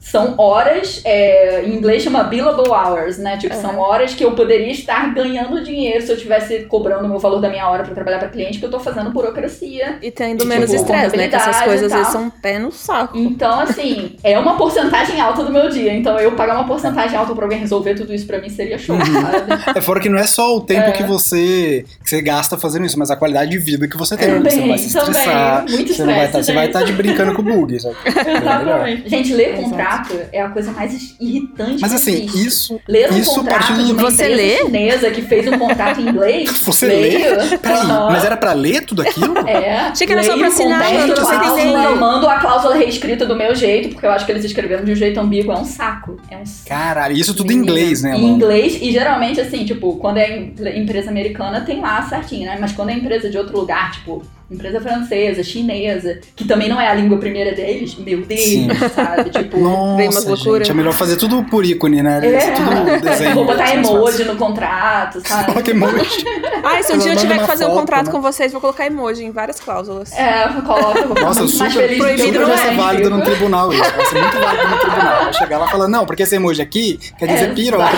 são 0.02 0.34
horas, 0.36 1.00
é, 1.04 1.62
em 1.64 1.74
inglês 1.76 2.02
chama 2.02 2.24
billable 2.24 2.68
hours, 2.68 3.18
né? 3.18 3.36
Tipo, 3.38 3.54
são 3.54 3.78
horas 3.78 4.12
que 4.14 4.24
eu 4.24 4.32
poderia 4.32 4.70
estar 4.72 5.14
ganhando 5.14 5.62
dinheiro 5.62 6.02
se 6.04 6.10
eu 6.10 6.16
estivesse 6.16 6.60
cobrando 6.64 7.06
o 7.06 7.08
meu 7.08 7.18
valor 7.20 7.40
da 7.40 7.48
minha 7.48 7.66
hora 7.68 7.84
pra 7.84 7.94
trabalhar 7.94 8.18
pra 8.18 8.28
cliente, 8.28 8.58
que 8.58 8.64
eu 8.64 8.70
tô 8.70 8.80
fazendo 8.80 9.10
burocracia. 9.10 9.98
E 10.02 10.10
tendo 10.10 10.42
E, 10.42 10.46
menos 10.46 10.68
tipo, 10.70 10.82
estresse, 10.82 11.16
né? 11.16 11.28
Que 11.28 11.36
essas 11.36 11.60
coisas 11.62 11.86
às 11.86 11.92
vezes 11.98 12.12
tal. 12.12 12.20
são 12.20 12.24
um 12.24 12.30
pé 12.30 12.58
no 12.58 12.72
saco. 12.72 13.16
Então, 13.16 13.60
assim, 13.60 14.16
é 14.24 14.36
uma 14.38 14.56
porcentagem 14.56 15.20
alta 15.20 15.44
do 15.44 15.52
meu 15.52 15.68
dia. 15.68 15.94
Então, 15.94 16.18
eu 16.18 16.32
pagar 16.32 16.56
uma 16.56 16.66
porcentagem 16.66 17.16
alta 17.16 17.32
pra 17.34 17.44
alguém 17.44 17.60
resolver 17.60 17.94
tudo 17.94 18.12
isso 18.12 18.26
pra 18.26 18.40
mim 18.40 18.48
seria 18.50 18.76
show, 18.78 18.96
sabe? 18.98 19.78
É 19.78 19.80
fora 19.80 20.00
que 20.00 20.08
não 20.08 20.18
é 20.18 20.24
só 20.24 20.56
o 20.56 20.60
tempo 20.60 20.88
É. 20.88 20.92
que, 20.92 21.04
você, 21.04 21.84
que 22.02 22.10
você 22.10 22.20
gasta 22.20 22.58
fazendo 22.58 22.84
isso, 22.86 22.98
mas 22.98 23.10
a 23.10 23.16
qualidade 23.16 23.52
de 23.52 23.58
vida 23.58 23.86
que 23.86 23.96
você 23.96 24.16
tem. 24.16 24.28
Também, 24.28 24.50
você 24.52 24.66
vai 24.68 24.78
se 24.78 24.92
também. 24.92 25.10
estressar. 25.12 25.64
Muito 25.70 25.94
Você, 25.94 26.04
não 26.04 26.14
vai 26.14 26.24
estresse, 26.24 26.32
tá, 26.32 26.42
você 26.42 26.52
vai 26.52 26.66
estar 26.66 26.82
de 26.82 26.92
brincando 26.92 27.32
com 27.34 27.42
o 27.42 27.44
bug. 27.44 27.78
Sabe? 27.80 27.94
É. 28.32 28.36
Exatamente. 28.38 29.08
Gente, 29.08 29.32
ler 29.34 29.58
Exato. 29.58 29.74
Contrato 29.98 30.28
é 30.32 30.40
a 30.42 30.48
coisa 30.48 30.72
mais 30.72 31.14
irritante 31.20 31.80
Mas 31.80 31.90
que 31.90 31.96
assim, 31.96 32.24
existe. 32.24 32.46
isso. 32.46 32.80
Ler 32.88 33.12
um 33.12 33.18
isso 33.18 33.34
contrato 33.34 33.72
de 33.74 33.92
uma 33.92 34.02
Você 34.10 34.24
empresa 34.24 34.36
lê? 34.42 34.56
chinesa 34.58 35.10
que 35.10 35.22
fez 35.22 35.46
um 35.48 35.58
contrato 35.58 36.00
em 36.00 36.08
inglês. 36.08 36.50
Você 36.62 36.86
leio. 36.86 37.36
lê? 37.36 37.58
Peraí, 37.58 37.86
mas 37.86 38.24
era 38.24 38.36
pra 38.36 38.52
ler 38.52 38.84
tudo 38.84 39.02
aquilo? 39.02 39.38
É. 39.46 39.76
Achei 39.88 40.06
que 40.06 40.12
era 40.12 40.22
só 40.22 40.36
pra 40.36 40.48
assinar, 40.48 40.82
cláusula? 41.14 41.84
Eu 41.84 41.96
mando 41.96 42.28
a 42.28 42.38
cláusula 42.38 42.74
reescrita 42.74 43.26
do 43.26 43.34
meu 43.36 43.54
jeito, 43.54 43.90
porque 43.90 44.06
eu 44.06 44.10
acho 44.10 44.24
que 44.26 44.32
eles 44.32 44.44
escreveram 44.44 44.84
de 44.84 44.92
um 44.92 44.96
jeito 44.96 45.18
ambíguo. 45.20 45.52
É 45.52 45.58
um 45.58 45.64
saco. 45.64 46.20
É 46.30 46.36
um 46.36 46.46
saco. 46.46 46.68
Caralho, 46.68 47.14
isso 47.16 47.34
tudo 47.34 47.52
em 47.52 47.56
inglês, 47.56 48.02
né, 48.02 48.16
Em 48.16 48.24
inglês, 48.24 48.78
e 48.80 48.90
geralmente, 48.92 49.40
assim, 49.40 49.64
tipo, 49.64 49.96
quando 49.96 50.18
é 50.18 50.36
em- 50.38 50.54
empresa 50.82 51.10
americana, 51.10 51.60
tem 51.62 51.80
lá 51.80 52.02
certinho, 52.02 52.46
né? 52.46 52.56
Mas 52.60 52.72
quando 52.72 52.90
é 52.90 52.94
empresa 52.94 53.28
de 53.28 53.36
outro 53.38 53.56
lugar, 53.58 53.92
tipo, 53.92 54.22
empresa 54.52 54.80
francesa, 54.80 55.42
chinesa, 55.42 56.20
que 56.36 56.44
também 56.44 56.68
não 56.68 56.80
é 56.80 56.88
a 56.88 56.94
língua 56.94 57.18
primeira 57.18 57.52
deles, 57.54 57.94
meu 57.96 58.22
Deus, 58.22 58.40
Sim. 58.40 58.68
sabe? 58.94 59.30
Tipo. 59.30 59.58
Nossa, 59.58 60.36
gente, 60.36 60.70
é 60.70 60.74
melhor 60.74 60.92
fazer 60.92 61.16
tudo 61.16 61.42
por 61.44 61.64
ícone, 61.64 62.02
né? 62.02 62.20
É. 62.22 62.50
Tudo 62.50 63.00
desenho. 63.02 63.34
Vou 63.34 63.44
botar 63.46 63.74
emoji 63.74 64.24
no 64.24 64.36
contrato, 64.36 65.20
sabe? 65.26 65.46
Coloca 65.46 65.70
emoji. 65.70 66.24
Ah, 66.64 66.80
se 66.80 66.92
um 66.92 66.98
dia 66.98 67.12
eu 67.12 67.16
tiver 67.16 67.38
que 67.40 67.46
fazer 67.46 67.64
um 67.64 67.70
foto, 67.70 67.80
contrato 67.80 68.06
né? 68.06 68.12
com 68.12 68.20
vocês, 68.20 68.52
vou 68.52 68.60
colocar 68.60 68.86
emoji 68.86 69.24
em 69.24 69.32
várias 69.32 69.58
cláusulas. 69.58 70.12
É, 70.12 70.46
coloca, 70.64 71.20
Nossa, 71.20 71.42
muito 71.42 71.58
mais 71.58 71.72
super, 71.72 71.88
feliz 71.88 71.98
proibido 71.98 72.26
super 72.26 72.46
vai 72.46 72.56
ser 72.56 72.62
realmente 72.62 72.80
válido 72.80 73.10
no 73.10 73.22
tribunal 73.22 73.72
isso. 73.72 73.82
Vai 73.82 74.06
ser 74.06 74.20
muito 74.20 74.38
válido 74.38 74.68
no 74.68 74.78
tribunal. 74.78 75.32
Chegar 75.32 75.58
lá 75.58 75.66
e 75.66 75.70
falar, 75.70 75.88
não, 75.88 76.06
porque 76.06 76.22
esse 76.22 76.36
emoji 76.36 76.62
aqui 76.62 77.00
quer 77.18 77.26
dizer 77.26 77.50
É, 77.50 77.52
piroca. 77.52 77.90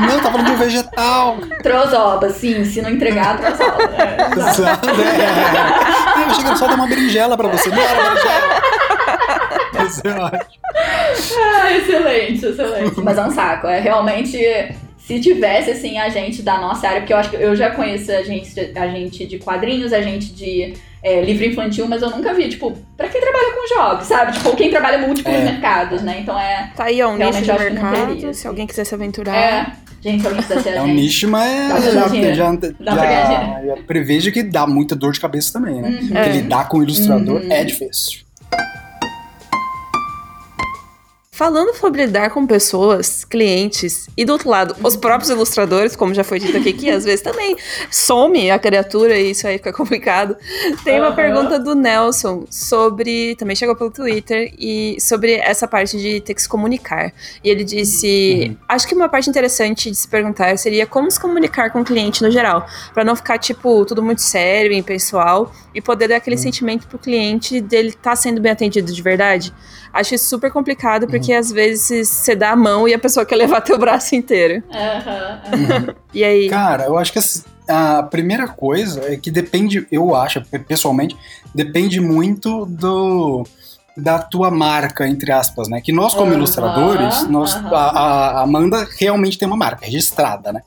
Não, 0.00 0.20
tá 0.20 0.30
falando 0.30 0.46
de 0.46 0.52
um 0.52 0.56
vegetal. 0.56 1.36
Trozoba, 1.62 2.30
sim, 2.30 2.64
se 2.64 2.82
não 2.82 2.90
entregar, 2.90 3.38
trozoba. 3.38 3.78
É, 3.96 4.32
exato. 4.38 4.60
Exato. 4.60 4.88
É. 4.90 6.28
Eu 6.30 6.34
chego 6.34 6.56
só 6.56 6.66
dar 6.66 6.74
uma 6.74 6.86
berinjela 6.86 7.36
pra 7.36 7.48
você. 7.48 7.68
Não 7.70 7.78
era 7.78 8.02
berinjela. 8.02 8.60
Isso 9.86 10.00
é 10.06 10.18
ótimo. 10.20 10.64
Ah, 10.76 11.72
excelente, 11.72 12.46
excelente. 12.46 13.00
Mas 13.02 13.18
é 13.18 13.22
um 13.24 13.30
saco. 13.30 13.66
É 13.66 13.80
realmente. 13.80 14.38
Se 14.98 15.20
tivesse, 15.20 15.70
assim, 15.70 15.98
a 15.98 16.08
gente 16.08 16.40
da 16.40 16.56
nossa 16.58 16.88
área, 16.88 17.00
porque 17.02 17.12
eu 17.12 17.18
acho 17.18 17.28
que 17.28 17.36
eu 17.36 17.54
já 17.54 17.68
conheço 17.72 18.10
a 18.10 18.22
gente, 18.22 18.58
a 18.74 18.86
gente 18.88 19.26
de 19.26 19.38
quadrinhos, 19.38 19.92
a 19.92 20.00
gente 20.00 20.32
de 20.32 20.72
é, 21.02 21.20
livro 21.20 21.44
infantil, 21.44 21.86
mas 21.86 22.00
eu 22.00 22.08
nunca 22.08 22.32
vi, 22.32 22.48
tipo, 22.48 22.72
pra 22.96 23.06
quem 23.08 23.20
trabalha 23.20 23.52
com 23.52 23.74
jogos, 23.74 24.06
sabe? 24.06 24.32
Tipo, 24.32 24.56
quem 24.56 24.70
trabalha 24.70 24.96
em 24.96 25.06
múltiplos 25.06 25.34
É. 25.34 25.42
mercados, 25.42 26.00
né? 26.00 26.20
Então 26.20 26.40
é. 26.40 26.70
Tá 26.74 26.84
aí, 26.84 27.02
ó, 27.02 27.10
um 27.10 27.16
nicho 27.18 27.42
de 27.42 27.50
eu 27.50 27.58
mercado. 27.58 28.06
teria, 28.06 28.20
se 28.20 28.26
assim. 28.28 28.48
alguém 28.48 28.66
quiser 28.66 28.84
se 28.86 28.94
aventurar. 28.94 29.36
É. 29.36 29.66
Gente, 30.04 30.26
É 30.26 30.82
um 30.82 30.86
gente. 30.86 30.94
nicho, 30.96 31.28
mas 31.28 31.82
já, 31.84 32.08
já, 32.08 32.34
já, 32.34 32.56
já 33.66 33.76
prevejo 33.86 34.30
que 34.30 34.42
dá 34.42 34.66
muita 34.66 34.94
dor 34.94 35.12
de 35.12 35.20
cabeça 35.20 35.50
também, 35.52 35.80
né? 35.80 35.88
Uhum. 35.88 35.96
Porque 36.08 36.18
É. 36.18 36.28
lidar 36.32 36.68
com 36.68 36.78
o 36.78 36.82
ilustrador 36.82 37.40
Uhum. 37.40 37.50
é 37.50 37.64
difícil. 37.64 38.20
Falando 41.34 41.74
sobre 41.74 42.06
lidar 42.06 42.30
com 42.30 42.46
pessoas, 42.46 43.24
clientes 43.24 44.08
e 44.16 44.24
do 44.24 44.34
outro 44.34 44.48
lado, 44.48 44.76
os 44.84 44.94
próprios 44.94 45.30
ilustradores, 45.30 45.96
como 45.96 46.14
já 46.14 46.22
foi 46.22 46.38
dito 46.38 46.56
aqui, 46.56 46.72
que 46.72 46.88
às 46.88 47.04
vezes 47.04 47.22
também 47.22 47.56
some 47.90 48.52
a 48.52 48.56
criatura 48.56 49.18
e 49.18 49.32
isso 49.32 49.44
aí 49.44 49.58
fica 49.58 49.72
complicado. 49.72 50.36
Tem 50.84 51.00
uma 51.00 51.10
pergunta 51.10 51.58
do 51.58 51.74
Nelson 51.74 52.44
sobre, 52.48 53.34
também 53.34 53.56
chegou 53.56 53.74
pelo 53.74 53.90
Twitter, 53.90 54.54
e 54.56 54.96
sobre 55.00 55.32
essa 55.32 55.66
parte 55.66 55.98
de 55.98 56.20
ter 56.20 56.34
que 56.34 56.42
se 56.42 56.48
comunicar. 56.48 57.12
E 57.42 57.50
ele 57.50 57.64
disse: 57.64 58.50
Uhum. 58.50 58.56
Acho 58.68 58.86
que 58.86 58.94
uma 58.94 59.08
parte 59.08 59.28
interessante 59.28 59.90
de 59.90 59.96
se 59.96 60.06
perguntar 60.06 60.56
seria 60.56 60.86
como 60.86 61.10
se 61.10 61.18
comunicar 61.18 61.70
com 61.72 61.80
o 61.80 61.84
cliente 61.84 62.22
no 62.22 62.30
geral, 62.30 62.64
Pra 62.92 63.02
não 63.02 63.16
ficar, 63.16 63.38
tipo, 63.38 63.84
tudo 63.84 64.00
muito 64.00 64.22
sério 64.22 64.72
e 64.72 64.80
pessoal 64.84 65.52
e 65.74 65.80
poder 65.80 66.06
dar 66.06 66.16
aquele 66.16 66.36
sentimento 66.36 66.86
pro 66.86 66.96
cliente 66.96 67.60
dele 67.60 67.88
estar 67.88 68.14
sendo 68.14 68.40
bem 68.40 68.52
atendido 68.52 68.92
de 68.92 69.02
verdade. 69.02 69.52
Acho 69.92 70.16
isso 70.16 70.26
super 70.26 70.50
complicado, 70.50 71.06
porque 71.06 71.23
às 71.32 71.50
vezes 71.50 72.08
você 72.08 72.34
dá 72.34 72.50
a 72.50 72.56
mão 72.56 72.86
e 72.88 72.94
a 72.94 72.98
pessoa 72.98 73.24
quer 73.24 73.36
levar 73.36 73.60
teu 73.60 73.78
braço 73.78 74.14
inteiro. 74.14 74.62
E 76.12 76.22
aí? 76.22 76.48
Cara, 76.48 76.84
eu 76.84 76.98
acho 76.98 77.12
que 77.12 77.18
assim, 77.18 77.42
a 77.68 78.02
primeira 78.02 78.46
coisa 78.46 79.12
é 79.12 79.16
que 79.16 79.30
depende, 79.30 79.86
eu 79.90 80.14
acho, 80.14 80.42
pessoalmente, 80.66 81.16
depende 81.54 82.00
muito 82.00 82.66
do 82.66 83.44
da 83.96 84.18
tua 84.18 84.50
marca, 84.50 85.06
entre 85.06 85.30
aspas, 85.30 85.68
né? 85.68 85.80
Que 85.80 85.92
nós, 85.92 86.14
como 86.14 86.32
ilustradores, 86.32 87.28
nós, 87.28 87.54
a, 87.54 88.40
a 88.40 88.42
Amanda 88.42 88.84
realmente 88.98 89.38
tem 89.38 89.46
uma 89.46 89.56
marca 89.56 89.86
registrada, 89.86 90.52
né? 90.52 90.62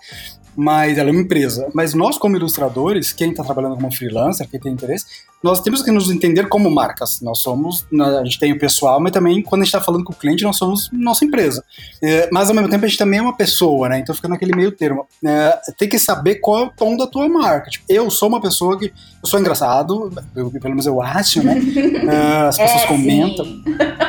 Mas 0.59 0.97
ela 0.97 1.09
é 1.09 1.11
uma 1.11 1.21
empresa. 1.21 1.69
Mas 1.71 1.93
nós, 1.93 2.17
como 2.17 2.35
ilustradores, 2.35 3.13
quem 3.13 3.29
está 3.29 3.43
trabalhando 3.43 3.75
como 3.75 3.93
freelancer, 3.93 4.49
quem 4.49 4.59
tem 4.59 4.73
interesse, 4.73 5.05
nós 5.43 5.61
temos 5.61 5.83
que 5.83 5.91
nos 5.91 6.09
entender 6.09 6.47
como 6.49 6.67
marcas. 6.71 7.21
Nós 7.21 7.41
somos, 7.43 7.85
a 8.19 8.23
gente 8.23 8.39
tem 8.39 8.51
o 8.53 8.57
pessoal, 8.59 8.99
mas 8.99 9.11
também 9.11 9.43
quando 9.43 9.61
a 9.61 9.65
gente 9.65 9.73
está 9.75 9.85
falando 9.85 10.03
com 10.03 10.11
o 10.11 10.15
cliente, 10.15 10.43
nós 10.43 10.57
somos 10.57 10.89
nossa 10.91 11.23
empresa. 11.23 11.63
É, 12.01 12.27
mas 12.31 12.49
ao 12.49 12.55
mesmo 12.55 12.69
tempo 12.69 12.83
a 12.83 12.87
gente 12.87 12.97
também 12.97 13.19
é 13.19 13.21
uma 13.21 13.37
pessoa, 13.37 13.87
né? 13.87 13.99
Então 13.99 14.15
fica 14.15 14.27
naquele 14.27 14.55
meio 14.55 14.71
termo. 14.71 15.05
É, 15.23 15.59
tem 15.77 15.87
que 15.87 15.99
saber 15.99 16.35
qual 16.37 16.57
é 16.57 16.63
o 16.63 16.71
tom 16.71 16.97
da 16.97 17.05
tua 17.05 17.29
marca. 17.29 17.69
Tipo, 17.69 17.85
eu 17.87 18.09
sou 18.09 18.27
uma 18.27 18.41
pessoa 18.41 18.79
que. 18.79 18.85
Eu 19.21 19.29
sou 19.29 19.39
engraçado, 19.39 20.11
eu- 20.35 20.49
pelo 20.49 20.69
menos 20.69 20.87
eu 20.87 20.99
acho, 21.03 21.43
né? 21.43 21.55
É, 22.07 22.47
as 22.47 22.57
pessoas 22.57 22.81
É, 22.83 22.87
comentam. 22.87 23.45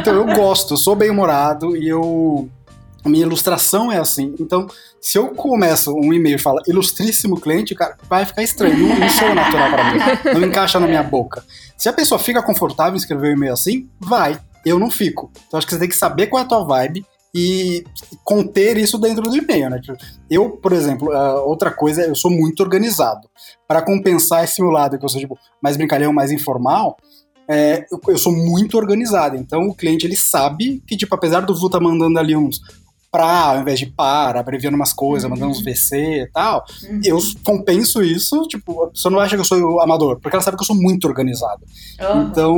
Então 0.01 0.15
eu 0.15 0.25
gosto, 0.35 0.73
eu 0.75 0.79
sou 0.79 0.97
bem 0.97 1.11
humorado 1.11 1.77
e 1.77 1.87
eu. 1.89 2.49
A 3.05 3.09
minha 3.09 3.25
ilustração 3.25 3.93
é 3.93 3.99
assim. 3.99 4.35
Então, 4.41 4.67
se 5.01 5.17
eu 5.17 5.29
começo 5.29 5.93
um 5.95 6.13
e-mail 6.13 6.37
e 6.37 6.41
falo 6.41 6.61
ilustríssimo 6.67 7.41
cliente, 7.41 7.75
cara, 7.75 7.97
vai 8.09 8.27
ficar 8.27 8.43
estranho. 8.43 8.77
Não, 8.77 8.99
não 8.99 9.09
sou 9.09 9.35
natural 9.35 9.71
para 9.71 9.93
mim. 9.93 10.41
Não 10.41 10.49
encaixa 10.49 10.81
na 10.81 10.87
minha 10.87 11.03
boca. 11.03 11.45
Se 11.77 11.89
a 11.89 11.93
pessoa 11.93 12.19
fica 12.19 12.43
confortável 12.43 12.95
em 12.95 12.99
escrever 12.99 13.31
um 13.31 13.37
e-mail 13.37 13.53
assim, 13.53 13.89
vai. 14.01 14.39
Eu 14.65 14.79
não 14.79 14.91
fico. 14.91 15.31
Então, 15.47 15.59
acho 15.59 15.67
que 15.67 15.73
você 15.73 15.79
tem 15.79 15.89
que 15.89 15.97
saber 15.97 16.27
qual 16.27 16.43
é 16.43 16.45
a 16.45 16.49
tua 16.49 16.65
vibe 16.65 17.05
e 17.35 17.85
conter 18.25 18.77
isso 18.79 18.99
dentro 18.99 19.23
do 19.23 19.37
e-mail, 19.37 19.71
né? 19.71 19.81
Tipo, 19.81 19.97
Eu, 20.31 20.51
por 20.51 20.73
exemplo, 20.73 21.13
ah, 21.13 21.43
outra 21.43 21.71
coisa, 21.71 22.03
eu 22.03 22.15
sou 22.15 22.31
muito 22.31 22.61
organizado. 22.61 23.29
Para 23.67 23.83
compensar 23.83 24.45
esse 24.45 24.61
meu 24.61 24.71
lado, 24.71 24.99
que 24.99 25.05
eu 25.05 25.09
sou 25.09 25.21
tipo, 25.21 25.39
mais 25.63 25.77
brincalhão, 25.77 26.13
mais 26.13 26.31
informal, 26.33 26.97
é, 27.49 27.87
eu, 27.91 28.01
eu 28.09 28.19
sou 28.19 28.33
muito 28.33 28.77
organizado. 28.77 29.37
Então 29.37 29.69
o 29.69 29.75
cliente 29.75 30.07
ele 30.07 30.17
sabe 30.17 30.83
que, 30.87 30.97
tipo, 30.97 31.15
apesar 31.15 31.41
do 31.41 31.55
Vu 31.55 31.71
tá 31.71 31.81
mandando 31.81 32.19
ali 32.19 32.37
uns 32.37 32.61
pra, 33.19 33.47
ao 33.51 33.61
invés 33.61 33.81
de 33.81 33.87
para, 33.87 34.39
abreviando 34.39 34.77
umas 34.77 34.93
coisas, 34.93 35.25
Uhum. 35.25 35.31
mandando 35.37 35.51
uns 35.51 35.61
VC 35.65 35.97
e 36.23 36.27
tal, 36.33 36.65
Uhum. 36.89 37.01
eu 37.05 37.19
compenso 37.45 38.01
isso, 38.01 38.43
tipo, 38.47 38.85
a 38.85 38.91
pessoa 38.91 39.11
não 39.11 39.19
acha 39.19 39.35
que 39.35 39.41
eu 39.41 39.45
sou 39.45 39.81
amador, 39.81 40.21
porque 40.21 40.37
ela 40.37 40.43
sabe 40.43 40.57
que 40.57 40.63
eu 40.63 40.67
sou 40.67 40.77
muito 40.77 41.07
organizado. 41.09 41.63
Aham. 42.01 42.29
Então, 42.31 42.57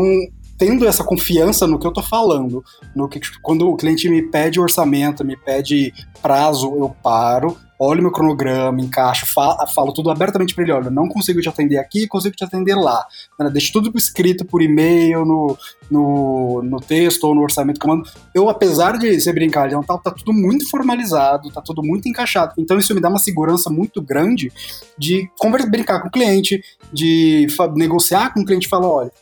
tendo 0.61 0.87
essa 0.87 1.03
confiança 1.03 1.67
no 1.67 1.79
que 1.79 1.87
eu 1.87 1.93
tô 1.93 2.03
falando, 2.03 2.63
no 2.95 3.09
que 3.09 3.19
quando 3.41 3.67
o 3.67 3.77
cliente 3.79 4.11
me 4.11 4.21
pede 4.21 4.61
orçamento, 4.61 5.25
me 5.25 5.35
pede 5.35 5.91
prazo, 6.21 6.77
eu 6.77 6.95
paro, 7.03 7.57
olho 7.79 8.03
meu 8.03 8.13
cronograma, 8.13 8.79
encaixo, 8.79 9.25
falo, 9.25 9.67
falo 9.69 9.91
tudo 9.95 10.11
abertamente 10.11 10.55
para 10.55 10.65
ele, 10.65 10.73
olha, 10.73 10.91
não 10.91 11.09
consigo 11.09 11.41
te 11.41 11.49
atender 11.49 11.79
aqui, 11.79 12.07
consigo 12.07 12.37
te 12.37 12.45
atender 12.45 12.75
lá. 12.75 13.07
Né, 13.39 13.49
Deixo 13.49 13.73
tudo 13.73 13.91
escrito 13.97 14.45
por 14.45 14.61
e-mail, 14.61 15.25
no, 15.25 15.57
no, 15.91 16.63
no 16.63 16.79
texto 16.79 17.25
ou 17.25 17.35
no 17.35 17.41
orçamento 17.41 17.81
que 17.81 17.87
eu 17.87 17.97
mando. 17.97 18.07
Eu, 18.35 18.51
apesar 18.51 18.99
de 18.99 19.19
ser 19.19 19.33
brincalhão, 19.33 19.83
tal, 19.83 19.99
tá 19.99 20.11
tudo 20.11 20.35
muito 20.35 20.69
formalizado, 20.69 21.51
tá 21.51 21.63
tudo 21.63 21.83
muito 21.83 22.07
encaixado. 22.07 22.53
Então 22.59 22.79
isso 22.79 22.95
me 22.95 23.01
dá 23.01 23.09
uma 23.09 23.19
segurança 23.19 23.71
muito 23.71 24.03
grande 24.03 24.53
de 24.99 25.27
conversar, 25.39 25.71
brincar 25.71 26.01
com 26.03 26.09
o 26.09 26.11
cliente, 26.11 26.63
de 26.93 27.47
negociar 27.75 28.35
com 28.35 28.41
o 28.41 28.45
cliente 28.45 28.67
e 28.67 28.69
falar, 28.69 28.89
olha, 28.89 29.13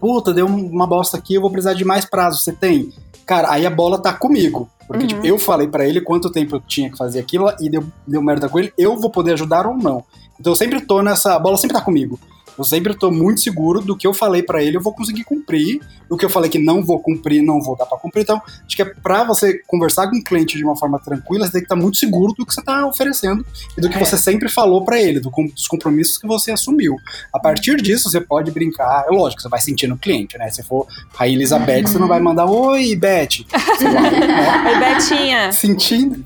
puta, 0.00 0.32
deu 0.32 0.46
uma 0.46 0.86
bosta 0.86 1.16
aqui, 1.16 1.34
eu 1.34 1.40
vou 1.40 1.50
precisar 1.50 1.74
de 1.74 1.84
mais 1.84 2.04
prazo, 2.04 2.38
você 2.38 2.52
tem? 2.52 2.92
Cara, 3.26 3.50
aí 3.52 3.64
a 3.66 3.70
bola 3.70 3.98
tá 3.98 4.12
comigo. 4.12 4.68
Porque, 4.86 5.02
Uhum. 5.04 5.08
tipo, 5.08 5.26
eu 5.26 5.38
falei 5.38 5.68
pra 5.68 5.86
ele 5.86 6.00
quanto 6.00 6.30
tempo 6.30 6.56
eu 6.56 6.60
tinha 6.60 6.90
que 6.90 6.98
fazer 6.98 7.20
aquilo 7.20 7.50
e 7.60 7.70
deu, 7.70 7.84
deu 8.06 8.20
merda 8.22 8.48
com 8.48 8.58
ele, 8.58 8.72
eu 8.76 8.96
vou 8.98 9.10
poder 9.10 9.32
ajudar 9.34 9.66
ou 9.66 9.76
não. 9.76 10.04
Então 10.38 10.52
eu 10.52 10.56
sempre 10.56 10.80
tô 10.80 11.00
nessa. 11.02 11.34
A 11.36 11.38
bola 11.38 11.56
sempre 11.56 11.76
tá 11.76 11.80
comigo. 11.80 12.18
Eu 12.56 12.64
sempre 12.64 12.94
tô 12.94 13.10
muito 13.10 13.40
seguro 13.40 13.80
do 13.80 13.96
que 13.96 14.06
eu 14.06 14.12
falei 14.12 14.42
para 14.42 14.62
ele, 14.62 14.76
eu 14.76 14.82
vou 14.82 14.92
conseguir 14.94 15.24
cumprir. 15.24 15.80
O 16.08 16.16
que 16.16 16.24
eu 16.24 16.28
falei 16.30 16.50
que 16.50 16.58
não 16.58 16.84
vou 16.84 17.00
cumprir, 17.00 17.42
não 17.42 17.60
vou 17.62 17.74
dar 17.76 17.86
para 17.86 17.96
cumprir. 17.98 18.22
Então, 18.22 18.40
acho 18.66 18.76
que 18.76 18.82
é 18.82 18.84
para 18.84 19.24
você 19.24 19.58
conversar 19.66 20.10
com 20.10 20.16
o 20.18 20.22
cliente 20.22 20.58
de 20.58 20.64
uma 20.64 20.76
forma 20.76 20.98
tranquila, 20.98 21.46
você 21.46 21.52
tem 21.52 21.60
que 21.62 21.64
estar 21.64 21.76
muito 21.76 21.96
seguro 21.96 22.34
do 22.36 22.44
que 22.44 22.52
você 22.54 22.62
tá 22.62 22.86
oferecendo 22.86 23.44
e 23.76 23.80
do 23.80 23.88
que 23.88 23.96
É. 23.96 23.98
você 24.04 24.18
sempre 24.18 24.48
falou 24.50 24.84
para 24.84 25.00
ele, 25.00 25.20
do, 25.20 25.30
dos 25.30 25.66
compromissos 25.66 26.18
que 26.18 26.26
você 26.26 26.52
assumiu. 26.52 26.96
A 27.32 27.38
partir 27.38 27.76
disso, 27.80 28.10
você 28.10 28.20
pode 28.20 28.50
brincar. 28.50 29.06
É 29.08 29.10
lógico, 29.10 29.40
você 29.40 29.48
vai 29.48 29.60
sentindo 29.60 29.94
o 29.94 29.98
cliente, 29.98 30.36
né? 30.36 30.50
Se 30.50 30.62
for 30.62 30.86
a 31.18 31.26
Elizabeth, 31.26 31.82
você 31.86 31.98
não 31.98 32.08
vai 32.08 32.20
mandar 32.20 32.44
Oi, 32.44 32.94
Beth. 32.96 33.46
Né? 33.80 34.68
Oi, 34.68 34.78
Betinha. 34.78 35.52
sentindo. 35.52 36.22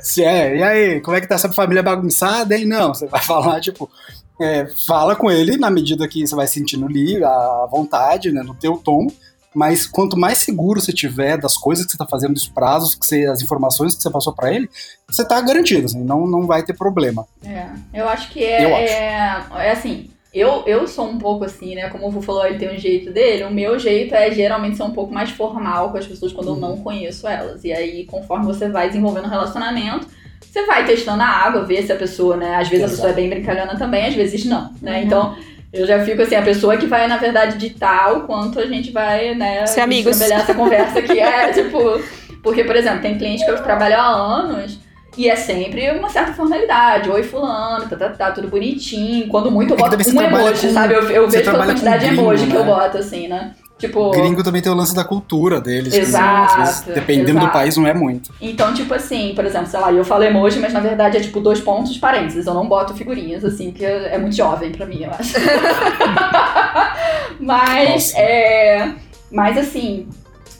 Se 0.00 0.22
é, 0.22 0.56
e 0.56 0.62
aí, 0.62 1.00
como 1.00 1.16
é 1.16 1.20
que 1.20 1.26
tá 1.26 1.34
essa 1.34 1.50
família 1.52 1.82
bagunçada, 1.82 2.56
hein? 2.56 2.64
Não, 2.64 2.94
você 2.94 3.06
vai 3.06 3.20
falar, 3.24 3.60
tipo, 3.60 3.90
é, 4.40 4.66
fala 4.86 5.14
com 5.14 5.30
ele 5.30 5.56
na 5.56 5.70
medida 5.70 6.08
que 6.08 6.26
você 6.26 6.34
vai 6.34 6.46
sentindo 6.46 6.88
livre, 6.88 7.24
à 7.24 7.68
vontade, 7.70 8.32
né, 8.32 8.42
no 8.42 8.54
teu 8.54 8.76
tom, 8.76 9.06
mas 9.54 9.86
quanto 9.86 10.16
mais 10.16 10.38
seguro 10.38 10.80
você 10.80 10.92
tiver 10.92 11.36
das 11.36 11.56
coisas 11.56 11.84
que 11.84 11.92
você 11.92 11.98
tá 11.98 12.06
fazendo, 12.06 12.34
dos 12.34 12.48
prazos, 12.48 12.94
que 12.94 13.04
você, 13.04 13.26
as 13.26 13.42
informações 13.42 13.94
que 13.94 14.02
você 14.02 14.10
passou 14.10 14.32
pra 14.32 14.52
ele, 14.52 14.68
você 15.08 15.24
tá 15.24 15.40
garantido, 15.40 15.86
assim, 15.86 16.02
não, 16.02 16.26
não 16.26 16.46
vai 16.46 16.62
ter 16.62 16.76
problema. 16.76 17.26
É, 17.44 17.66
eu 17.92 18.08
acho 18.08 18.30
que 18.30 18.44
é, 18.44 18.64
Eu 18.64 18.74
acho. 18.74 18.92
é, 18.92 19.66
é 19.66 19.70
assim. 19.72 20.10
Eu, 20.32 20.62
eu 20.64 20.86
sou 20.86 21.08
um 21.08 21.18
pouco 21.18 21.44
assim, 21.44 21.74
né? 21.74 21.90
Como 21.90 22.06
o 22.06 22.10
Vu 22.12 22.22
falou, 22.22 22.46
ele 22.46 22.56
tem 22.56 22.72
um 22.72 22.78
jeito 22.78 23.12
dele. 23.12 23.42
O 23.42 23.50
meu 23.50 23.80
jeito 23.80 24.14
é 24.14 24.30
geralmente 24.30 24.76
ser 24.76 24.84
um 24.84 24.92
pouco 24.92 25.12
mais 25.12 25.30
formal 25.30 25.90
com 25.90 25.98
as 25.98 26.06
pessoas 26.06 26.32
quando 26.32 26.50
eu 26.50 26.56
não 26.56 26.76
conheço 26.76 27.26
elas. 27.26 27.64
E 27.64 27.72
aí, 27.72 28.06
conforme 28.06 28.46
você 28.46 28.68
vai 28.68 28.86
desenvolvendo 28.86 29.24
um 29.24 29.30
relacionamento, 29.30 30.06
você 30.40 30.66
vai 30.66 30.84
testando 30.84 31.22
a 31.22 31.26
água, 31.26 31.64
ver 31.64 31.82
se 31.82 31.92
a 31.92 31.96
pessoa, 31.96 32.36
né? 32.36 32.56
Às 32.56 32.68
vezes 32.68 32.84
a 32.84 32.86
Exato. 32.86 32.90
pessoa 33.02 33.10
é 33.10 33.14
bem 33.14 33.28
brincalhona 33.28 33.76
também, 33.76 34.06
às 34.06 34.14
vezes 34.14 34.44
não, 34.44 34.70
né? 34.82 34.98
Uhum. 34.98 35.02
Então, 35.04 35.36
eu 35.72 35.86
já 35.86 36.04
fico 36.04 36.22
assim, 36.22 36.34
a 36.34 36.42
pessoa 36.42 36.76
que 36.76 36.86
vai, 36.86 37.06
na 37.06 37.16
verdade, 37.16 37.56
ditar 37.58 38.12
o 38.14 38.22
quanto 38.22 38.58
a 38.58 38.66
gente 38.66 38.90
vai, 38.90 39.34
né? 39.34 39.66
Ser 39.66 39.80
amigos. 39.82 40.12
estabelecer 40.12 40.42
essa 40.44 40.54
conversa 40.54 41.02
que 41.02 41.18
é, 41.18 41.48
tipo. 41.54 42.00
Porque, 42.42 42.64
por 42.64 42.74
exemplo, 42.74 43.00
tem 43.02 43.18
cliente 43.18 43.44
que 43.44 43.50
eu 43.50 43.62
trabalho 43.62 43.96
há 43.96 44.06
anos. 44.06 44.78
E 45.18 45.28
é 45.28 45.34
sempre 45.36 45.90
uma 45.90 46.08
certa 46.08 46.32
formalidade. 46.32 47.10
Oi, 47.10 47.22
fulano, 47.24 47.86
tá, 47.88 47.96
tá, 47.96 48.08
tá, 48.10 48.30
tudo 48.30 48.48
bonitinho. 48.48 49.26
Quando 49.28 49.50
muito 49.50 49.74
eu 49.74 49.76
É 49.76 49.78
boto 49.80 49.96
você 50.02 50.16
um 50.16 50.22
emoji, 50.22 50.68
com- 50.68 50.72
sabe? 50.72 50.94
Eu, 50.94 51.02
eu 51.10 51.28
vejo 51.28 51.50
pela 51.50 51.66
quantidade 51.66 52.04
de 52.08 52.14
emoji 52.14 52.46
que 52.46 52.54
eu 52.54 52.60
né? 52.64 52.66
boto, 52.66 52.96
assim, 52.98 53.26
né? 53.28 53.52
Tipo. 53.80 54.10
Gringo 54.10 54.42
também 54.44 54.60
tem 54.60 54.70
o 54.70 54.74
lance 54.74 54.94
da 54.94 55.04
cultura 55.04 55.58
deles, 55.60 55.94
que, 55.94 56.00
Exato, 56.00 56.60
às 56.60 56.80
vezes, 56.84 56.94
dependendo 56.94 57.30
exato. 57.30 57.46
do 57.46 57.52
país, 57.52 57.76
não 57.78 57.86
é 57.86 57.94
muito. 57.94 58.30
Então, 58.40 58.74
tipo 58.74 58.92
assim, 58.92 59.32
por 59.34 59.44
exemplo, 59.44 59.68
sei 59.68 59.80
lá, 59.80 59.90
eu 59.90 60.04
falo 60.04 60.22
emoji, 60.22 60.58
mas 60.58 60.72
na 60.72 60.80
verdade 60.80 61.16
é 61.16 61.20
tipo 61.20 61.40
dois 61.40 61.60
pontos 61.60 61.96
parênteses. 61.96 62.46
Eu 62.46 62.52
não 62.54 62.68
boto 62.68 62.92
figurinhas, 62.94 63.42
assim, 63.44 63.70
porque 63.70 63.84
é 63.86 64.18
muito 64.18 64.36
jovem 64.36 64.70
pra 64.70 64.84
mim, 64.84 65.02
eu 65.04 65.10
acho. 65.10 65.34
mas, 67.40 67.88
Nossa. 67.90 68.18
é. 68.18 68.92
Mas 69.30 69.56
assim. 69.58 70.08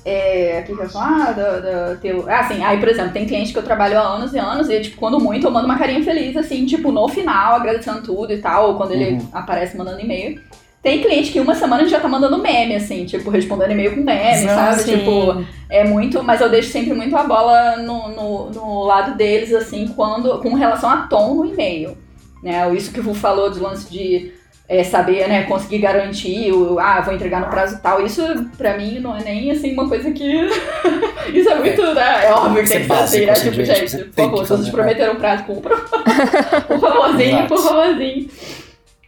É, 0.03 0.63
que 0.67 0.73
que 0.73 0.79
eu 0.81 0.85
ia 0.85 0.89
falar? 0.89 1.35
Do, 1.35 1.93
do 1.95 2.01
teu... 2.01 2.25
Ah, 2.27 2.41
assim, 2.41 2.65
aí, 2.65 2.79
por 2.79 2.89
exemplo, 2.89 3.13
tem 3.13 3.27
cliente 3.27 3.53
que 3.53 3.59
eu 3.59 3.63
trabalho 3.63 3.99
há 3.99 4.03
anos 4.03 4.33
e 4.33 4.39
anos, 4.39 4.71
e, 4.71 4.81
tipo, 4.81 4.97
quando 4.97 5.21
muito, 5.21 5.47
eu 5.47 5.51
mando 5.51 5.67
uma 5.67 5.77
carinha 5.77 6.03
feliz, 6.03 6.35
assim, 6.39 6.65
tipo, 6.65 6.91
no 6.91 7.07
final, 7.07 7.57
agradecendo 7.57 8.01
tudo 8.03 8.33
e 8.33 8.39
tal, 8.39 8.69
ou 8.69 8.75
quando 8.77 8.93
ele 8.93 9.17
Uhum. 9.17 9.29
aparece 9.31 9.77
mandando 9.77 10.01
e-mail. 10.01 10.41
Tem 10.83 11.03
cliente 11.03 11.31
que 11.31 11.41
uma 11.41 11.55
semana 11.55 11.87
já 11.87 12.01
tá 12.01 12.09
mandando 12.09 12.39
meme, 12.39 12.75
assim, 12.75 13.05
tipo, 13.05 13.29
respondendo 13.29 13.73
e-mail 13.73 13.95
com 13.95 14.01
meme, 14.01 14.49
Ah, 14.49 14.73
sabe? 14.73 14.83
sim. 14.83 14.99
Tipo, 14.99 15.45
é 15.69 15.85
muito, 15.85 16.23
mas 16.23 16.41
eu 16.41 16.49
deixo 16.49 16.71
sempre 16.71 16.95
muito 16.95 17.15
a 17.17 17.23
bola 17.23 17.77
no, 17.77 18.09
no, 18.09 18.51
no 18.51 18.85
lado 18.85 19.15
deles, 19.15 19.53
assim, 19.53 19.89
quando, 19.89 20.39
com 20.39 20.55
relação 20.55 20.89
a 20.89 20.97
tom 21.07 21.35
no 21.35 21.45
e-mail. 21.45 21.99
Né? 22.43 22.75
Isso 22.75 22.91
que 22.93 23.01
o 23.01 23.03
Vu 23.03 23.13
falou 23.13 23.51
do 23.51 23.63
lance 23.63 23.91
de 23.91 24.33
é, 24.67 24.83
saber, 24.83 25.29
né, 25.29 25.43
conseguir 25.43 25.79
garantir, 25.79 26.51
o, 26.53 26.79
ah, 26.79 27.03
vou 27.03 27.13
entregar 27.13 27.41
no 27.41 27.49
prazo 27.49 27.79
tal. 27.83 28.07
Isso, 28.07 28.23
pra 28.57 28.79
mim, 28.79 29.01
não 29.01 29.15
é 29.15 29.23
nem, 29.23 29.51
assim, 29.51 29.75
uma 29.75 29.87
coisa 29.87 30.11
que... 30.13 30.25
isso 31.35 31.51
é 31.51 31.55
muito, 31.57 31.83
né, 31.93 32.25
é 32.25 32.33
óbvio 32.33 32.63
que 32.63 32.71
tem 32.71 32.83
é 32.83 32.87
que 32.87 32.93
assim, 32.93 33.27
né? 33.27 33.33
Tipo, 33.35 33.65
gente, 33.65 33.99
por 34.05 34.15
favor, 34.15 34.43
se 34.45 34.49
vocês 34.49 34.61
fazer, 34.61 34.71
prometeram 34.71 35.17
prazo, 35.17 35.45
cumpram. 35.45 35.77
por 36.69 36.81
favorzinho, 36.81 37.47
por 37.49 37.59
favorzinho. 37.59 38.31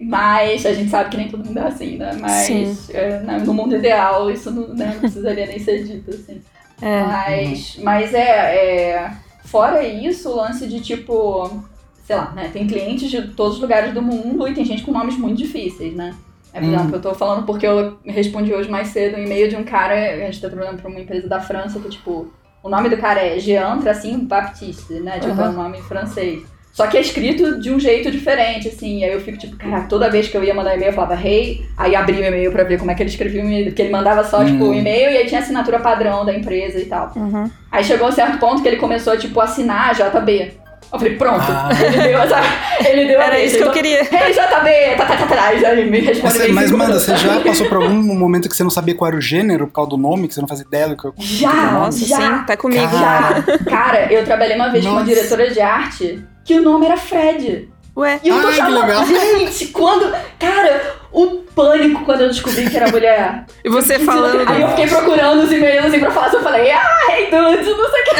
Mas 0.05 0.67
a 0.67 0.73
gente 0.73 0.91
sabe 0.91 1.11
que 1.11 1.17
nem 1.17 1.29
todo 1.29 1.45
mundo 1.45 1.59
é 1.59 1.67
assim, 1.67 1.97
né? 1.97 2.11
Mas 2.21 2.91
é, 2.91 3.21
né, 3.21 3.39
no 3.39 3.55
mundo 3.55 3.77
ideal 3.77 4.31
isso 4.31 4.51
não, 4.51 4.69
né, 4.75 4.91
não 4.95 5.01
precisaria 5.01 5.47
nem 5.47 5.59
ser 5.59 5.85
dito, 5.85 6.11
assim. 6.11 6.41
É. 6.85 7.01
Mas, 7.05 7.79
mas 7.81 8.13
é, 8.13 8.57
é. 8.57 9.13
Fora 9.45 9.85
isso, 9.87 10.29
o 10.31 10.35
lance 10.35 10.67
de 10.67 10.81
tipo. 10.81 11.63
Sei 12.05 12.17
lá, 12.17 12.33
né? 12.33 12.51
Tem 12.53 12.67
clientes 12.67 13.09
de 13.09 13.23
todos 13.29 13.55
os 13.55 13.61
lugares 13.61 13.95
do 13.95 14.03
mundo 14.03 14.49
e 14.49 14.53
tem 14.53 14.65
gente 14.65 14.83
com 14.83 14.91
nomes 14.91 15.17
muito 15.17 15.39
difíceis, 15.39 15.95
né? 15.95 16.13
É, 16.53 16.59
por 16.59 16.67
Hum. 16.69 16.75
exemplo, 16.75 16.97
eu 16.97 17.01
tô 17.01 17.15
falando 17.15 17.47
porque 17.47 17.65
eu 17.65 17.99
respondi 18.05 18.53
hoje 18.53 18.69
mais 18.69 18.89
cedo 18.89 19.17
um 19.17 19.23
e-mail 19.25 19.49
de 19.49 19.55
um 19.55 19.63
cara, 19.63 19.95
a 19.95 20.19
gente 20.27 20.41
tá 20.41 20.49
trabalhando 20.51 20.81
pra 20.81 20.91
uma 20.91 20.99
empresa 20.99 21.29
da 21.29 21.39
França 21.41 21.79
que, 21.79 21.89
tipo, 21.89 22.33
o 22.65 22.69
nome 22.69 22.89
do 22.89 22.97
cara 22.97 23.21
é 23.25 23.39
Jean 23.39 23.79
Tracinho 23.79 24.19
Baptiste, 24.19 24.95
né? 24.95 25.21
Tipo, 25.21 25.41
é 25.41 25.49
um 25.51 25.53
nome 25.53 25.81
francês. 25.83 26.43
Só 26.73 26.87
que 26.87 26.97
é 26.97 27.01
escrito 27.03 27.61
de 27.61 27.71
um 27.71 27.79
jeito 27.79 28.11
diferente, 28.11 28.69
assim. 28.69 29.01
E 29.01 29.05
aí 29.05 29.13
eu 29.13 29.21
fico 29.21 29.37
tipo, 29.37 29.57
cara, 29.57 29.83
toda 29.83 30.11
vez 30.11 30.29
que 30.29 30.37
eu 30.37 30.43
ia 30.43 30.55
mandar 30.55 30.75
e-mail, 30.75 30.89
eu 30.91 30.95
falava 30.95 31.15
hey, 31.23 31.67
aí 31.77 31.95
abria 31.95 32.21
o 32.21 32.25
e-mail 32.25 32.51
pra 32.51 32.65
ver 32.65 32.79
como 32.79 32.91
é 32.91 32.95
que 32.95 33.03
ele 33.03 33.11
escrevia 33.11 33.43
o 33.43 33.45
e-mail. 33.45 33.67
Porque 33.67 33.83
ele 33.83 33.91
mandava 33.93 34.25
só, 34.25 34.43
tipo, 34.43 34.65
o 34.65 34.71
Hum. 34.71 34.75
e-mail 34.75 35.11
e 35.11 35.17
aí 35.19 35.27
tinha 35.27 35.41
assinatura 35.41 35.79
padrão 35.81 36.25
da 36.25 36.33
empresa 36.35 36.79
e 36.79 36.87
tal. 36.87 37.13
Uhum. 37.15 37.51
Aí 37.71 37.85
chegou 37.85 38.09
um 38.09 38.13
certo 38.13 38.39
ponto 38.39 38.63
que 38.63 38.69
ele 38.69 38.79
começou 38.79 39.13
a, 39.13 39.17
tipo, 39.19 39.39
assinar 39.39 39.95
JB. 39.95 40.53
Eu 40.93 40.99
falei, 40.99 41.17
pronto. 41.17 41.41
Ah. 41.49 41.71
Ele 41.81 42.03
deu 42.03 42.19
essa. 42.21 42.41
Ele 42.87 43.05
deu 43.07 43.19
a 43.21 43.25
Era 43.25 43.41
isso 43.41 43.57
que 43.57 43.63
eu 43.63 43.69
Então, 43.69 43.73
queria. 43.73 44.01
Hey, 44.01 44.33
JB! 44.33 44.97
Tá, 44.99 45.07
tá, 45.07 45.17
tá, 45.17 45.27
tá. 45.27 45.43
Aí 45.45 45.65
ele 45.65 45.91
me 45.91 46.01
responde 46.01 46.35
Você- 46.35 46.49
mas, 46.53 46.71
mano, 46.71 46.85
minutos. 46.85 47.05
você 47.07 47.17
já 47.17 47.41
passou 47.41 47.67
por 47.67 47.79
algum 47.79 47.95
momento 48.15 48.47
que 48.47 48.55
você 48.55 48.63
não 48.63 48.69
sabia 48.71 48.95
qual 48.95 49.09
era 49.09 49.17
o 49.17 49.21
gênero 49.21 49.67
por 49.69 49.73
causa 49.73 49.89
do 49.91 49.97
nome, 49.97 50.29
que 50.29 50.35
você 50.35 50.43
não 50.43 50.49
fazia 50.49 50.67
ideia 50.67 50.89
do 50.89 50.97
que 50.97 51.07
eu. 51.07 51.15
Já! 51.19 51.73
Nossa, 51.73 52.05
já, 52.05 52.17
sim, 52.17 52.45
tá 52.47 52.57
comigo. 52.59 52.83
Já! 52.93 53.43
Cara, 53.71 54.13
eu 54.13 54.23
trabalhei 54.25 54.55
uma 54.55 54.69
vez 54.71 54.85
com 54.85 54.91
uma 54.91 55.01
Nossa. 55.01 55.15
diretora 55.15 55.51
de 55.51 55.61
arte 55.63 56.23
que 56.45 56.55
o 56.59 56.63
nome 56.63 56.87
era 56.87 56.97
Fred. 56.97 57.69
Ué, 57.97 58.21
E 58.25 58.29
eu 58.29 58.41
tô 58.41 58.47
Ai, 58.47 58.53
que 58.55 58.59
chamando. 58.59 58.81
legal. 58.87 59.07
Gente, 59.07 59.67
quando. 59.67 60.13
Cara, 60.39 60.97
o 61.13 61.43
pânico 61.55 62.05
quando 62.05 62.23
eu 62.23 62.29
descobri 62.29 62.69
que 62.71 62.77
era 62.77 62.91
mulher. 62.91 63.45
e 63.63 63.69
você 63.69 63.99
falando 63.99 64.49
Aí 64.49 64.63
eu 64.63 64.69
fiquei 64.71 64.87
procurando 64.87 65.43
os 65.43 65.53
e-mails 65.53 65.85
assim 65.87 66.01
pra 66.01 66.11
falar, 66.11 66.33
eu 66.33 66.43
falei, 66.43 66.71
ah, 66.71 66.83
hey 67.11 67.31
dudes, 67.31 67.67
não 67.77 67.91
sei 67.91 68.01
o 68.01 68.05
que. 68.05 68.13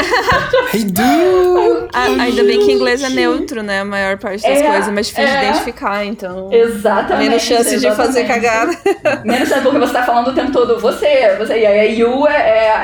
Hey, 0.77 0.83
dude! 0.85 1.89
Ah, 1.93 2.05
ainda 2.23 2.43
bem 2.43 2.59
que 2.59 2.71
inglês 2.71 3.03
é 3.03 3.09
neutro, 3.09 3.61
né? 3.63 3.81
A 3.81 3.85
maior 3.85 4.17
parte 4.17 4.41
das 4.41 4.59
É, 4.59 4.63
coisas, 4.71 4.93
mas 4.93 5.07
difícil 5.07 5.29
de 5.29 5.35
é. 5.37 5.43
identificar, 5.49 6.05
então. 6.05 6.49
Exatamente. 6.51 7.29
Menos 7.29 7.43
chance 7.43 7.79
de 7.79 7.91
fazer 7.91 8.21
exatamente. 8.21 8.27
cagada. 8.27 9.21
Menos 9.25 9.49
chance 9.49 9.61
porque 9.61 9.77
você 9.79 9.93
tá 9.93 10.03
falando 10.03 10.27
o 10.29 10.33
tempo 10.33 10.51
todo 10.51 10.79
você, 10.79 11.35
você. 11.37 11.59
E 11.59 11.65
aí 11.65 11.99
you 11.99 12.27
é, 12.27 12.33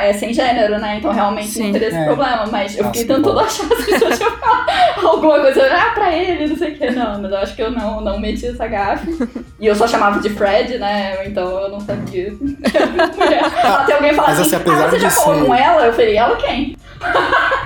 é, 0.06 0.10
é 0.10 0.14
sem 0.14 0.34
gênero, 0.34 0.78
né? 0.80 0.98
Então 0.98 1.12
realmente 1.12 1.48
Sim. 1.50 1.66
não 1.66 1.72
teria 1.74 1.88
esse 1.90 1.98
É. 1.98 2.06
problema. 2.06 2.46
Mas 2.52 2.78
eu 2.78 2.86
fiquei 2.86 3.06
tentando 3.06 3.40
achar 3.40 3.64
se 3.68 3.92
eu 4.04 4.12
tinha 4.18 4.32
falado 4.32 5.08
alguma 5.08 5.40
coisa, 5.40 5.64
ah, 5.72 5.92
pra 5.94 6.16
ele, 6.16 6.48
não 6.48 6.56
sei 6.58 6.72
o 6.72 6.78
que. 6.78 6.92
Não, 6.92 7.22
mas 7.22 7.32
eu 7.32 7.38
acho 7.38 7.56
que 7.56 7.62
eu 7.64 7.72
não, 7.72 8.02
não 8.02 8.20
meti 8.20 8.46
essa 8.48 8.68
gafe. 8.68 9.18
E 9.60 9.66
eu 9.68 9.76
só 9.76 9.88
chamava 10.00 10.20
de 10.20 10.30
Fred, 10.30 10.78
né? 10.78 11.28
Então 11.28 11.60
eu 11.60 11.70
não 11.70 11.80
sabia. 11.80 12.34
Até 13.80 13.94
alguém 13.94 14.14
falar 14.14 14.30
Mas, 14.30 14.40
assim, 14.40 14.56
assim, 14.56 14.56
apesar 14.56 14.86
ah, 14.86 14.90
você 14.90 14.96
de 14.98 15.02
já 15.04 15.10
falou 15.12 15.40
ser- 15.40 15.46
com 15.46 15.56
ela? 15.56 15.86
Eu 15.86 15.94
falei, 15.94 16.18
ela 16.18 16.36
quem? 16.38 16.78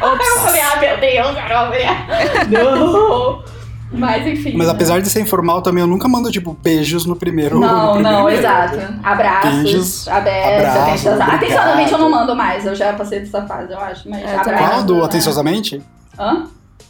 Eu 0.01 0.17
falei, 0.17 0.61
ah, 0.61 0.79
meu 0.79 0.99
Deus, 0.99 1.31
mulher. 1.67 2.07
Não. 2.49 3.43
Mas 3.95 4.25
enfim. 4.25 4.53
Mas 4.57 4.67
né? 4.67 4.73
apesar 4.73 5.01
de 5.01 5.07
ser 5.09 5.21
informal 5.21 5.61
também, 5.61 5.81
eu 5.81 5.87
nunca 5.87 6.07
mando, 6.07 6.31
tipo, 6.31 6.57
beijos 6.63 7.05
no 7.05 7.15
primeiro. 7.15 7.59
Não, 7.59 7.85
no 7.87 7.93
primeiro 7.93 8.17
não, 8.17 8.29
exato. 8.29 8.77
Abraços, 9.03 9.61
Beijos, 9.63 10.07
abertos, 10.07 10.65
abraço, 10.65 10.79
atenciosamente. 10.79 11.35
Atenciosamente 11.35 11.91
eu 11.91 11.97
não 11.99 12.09
mando 12.09 12.35
mais, 12.35 12.65
eu 12.65 12.73
já 12.73 12.93
passei 12.93 13.19
dessa 13.19 13.45
fase, 13.45 13.71
eu 13.71 13.79
acho. 13.79 14.09
Mas 14.09 14.23
É, 14.23 14.35
abraços, 14.35 14.67
Qual? 14.67 14.83
Do 14.83 14.95
né? 14.97 15.05
atenciosamente? 15.05 15.81
Hã? 16.17 16.47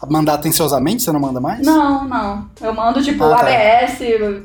Mandar 0.09 0.33
atenciosamente, 0.33 1.01
você 1.01 1.11
não 1.13 1.19
manda 1.19 1.39
mais? 1.39 1.65
Não, 1.65 2.05
não. 2.05 2.45
Eu 2.61 2.73
mando 2.73 3.01
tipo 3.01 3.23
Ah, 3.23 3.35
tá. 3.37 3.47
ABS, 3.47 3.99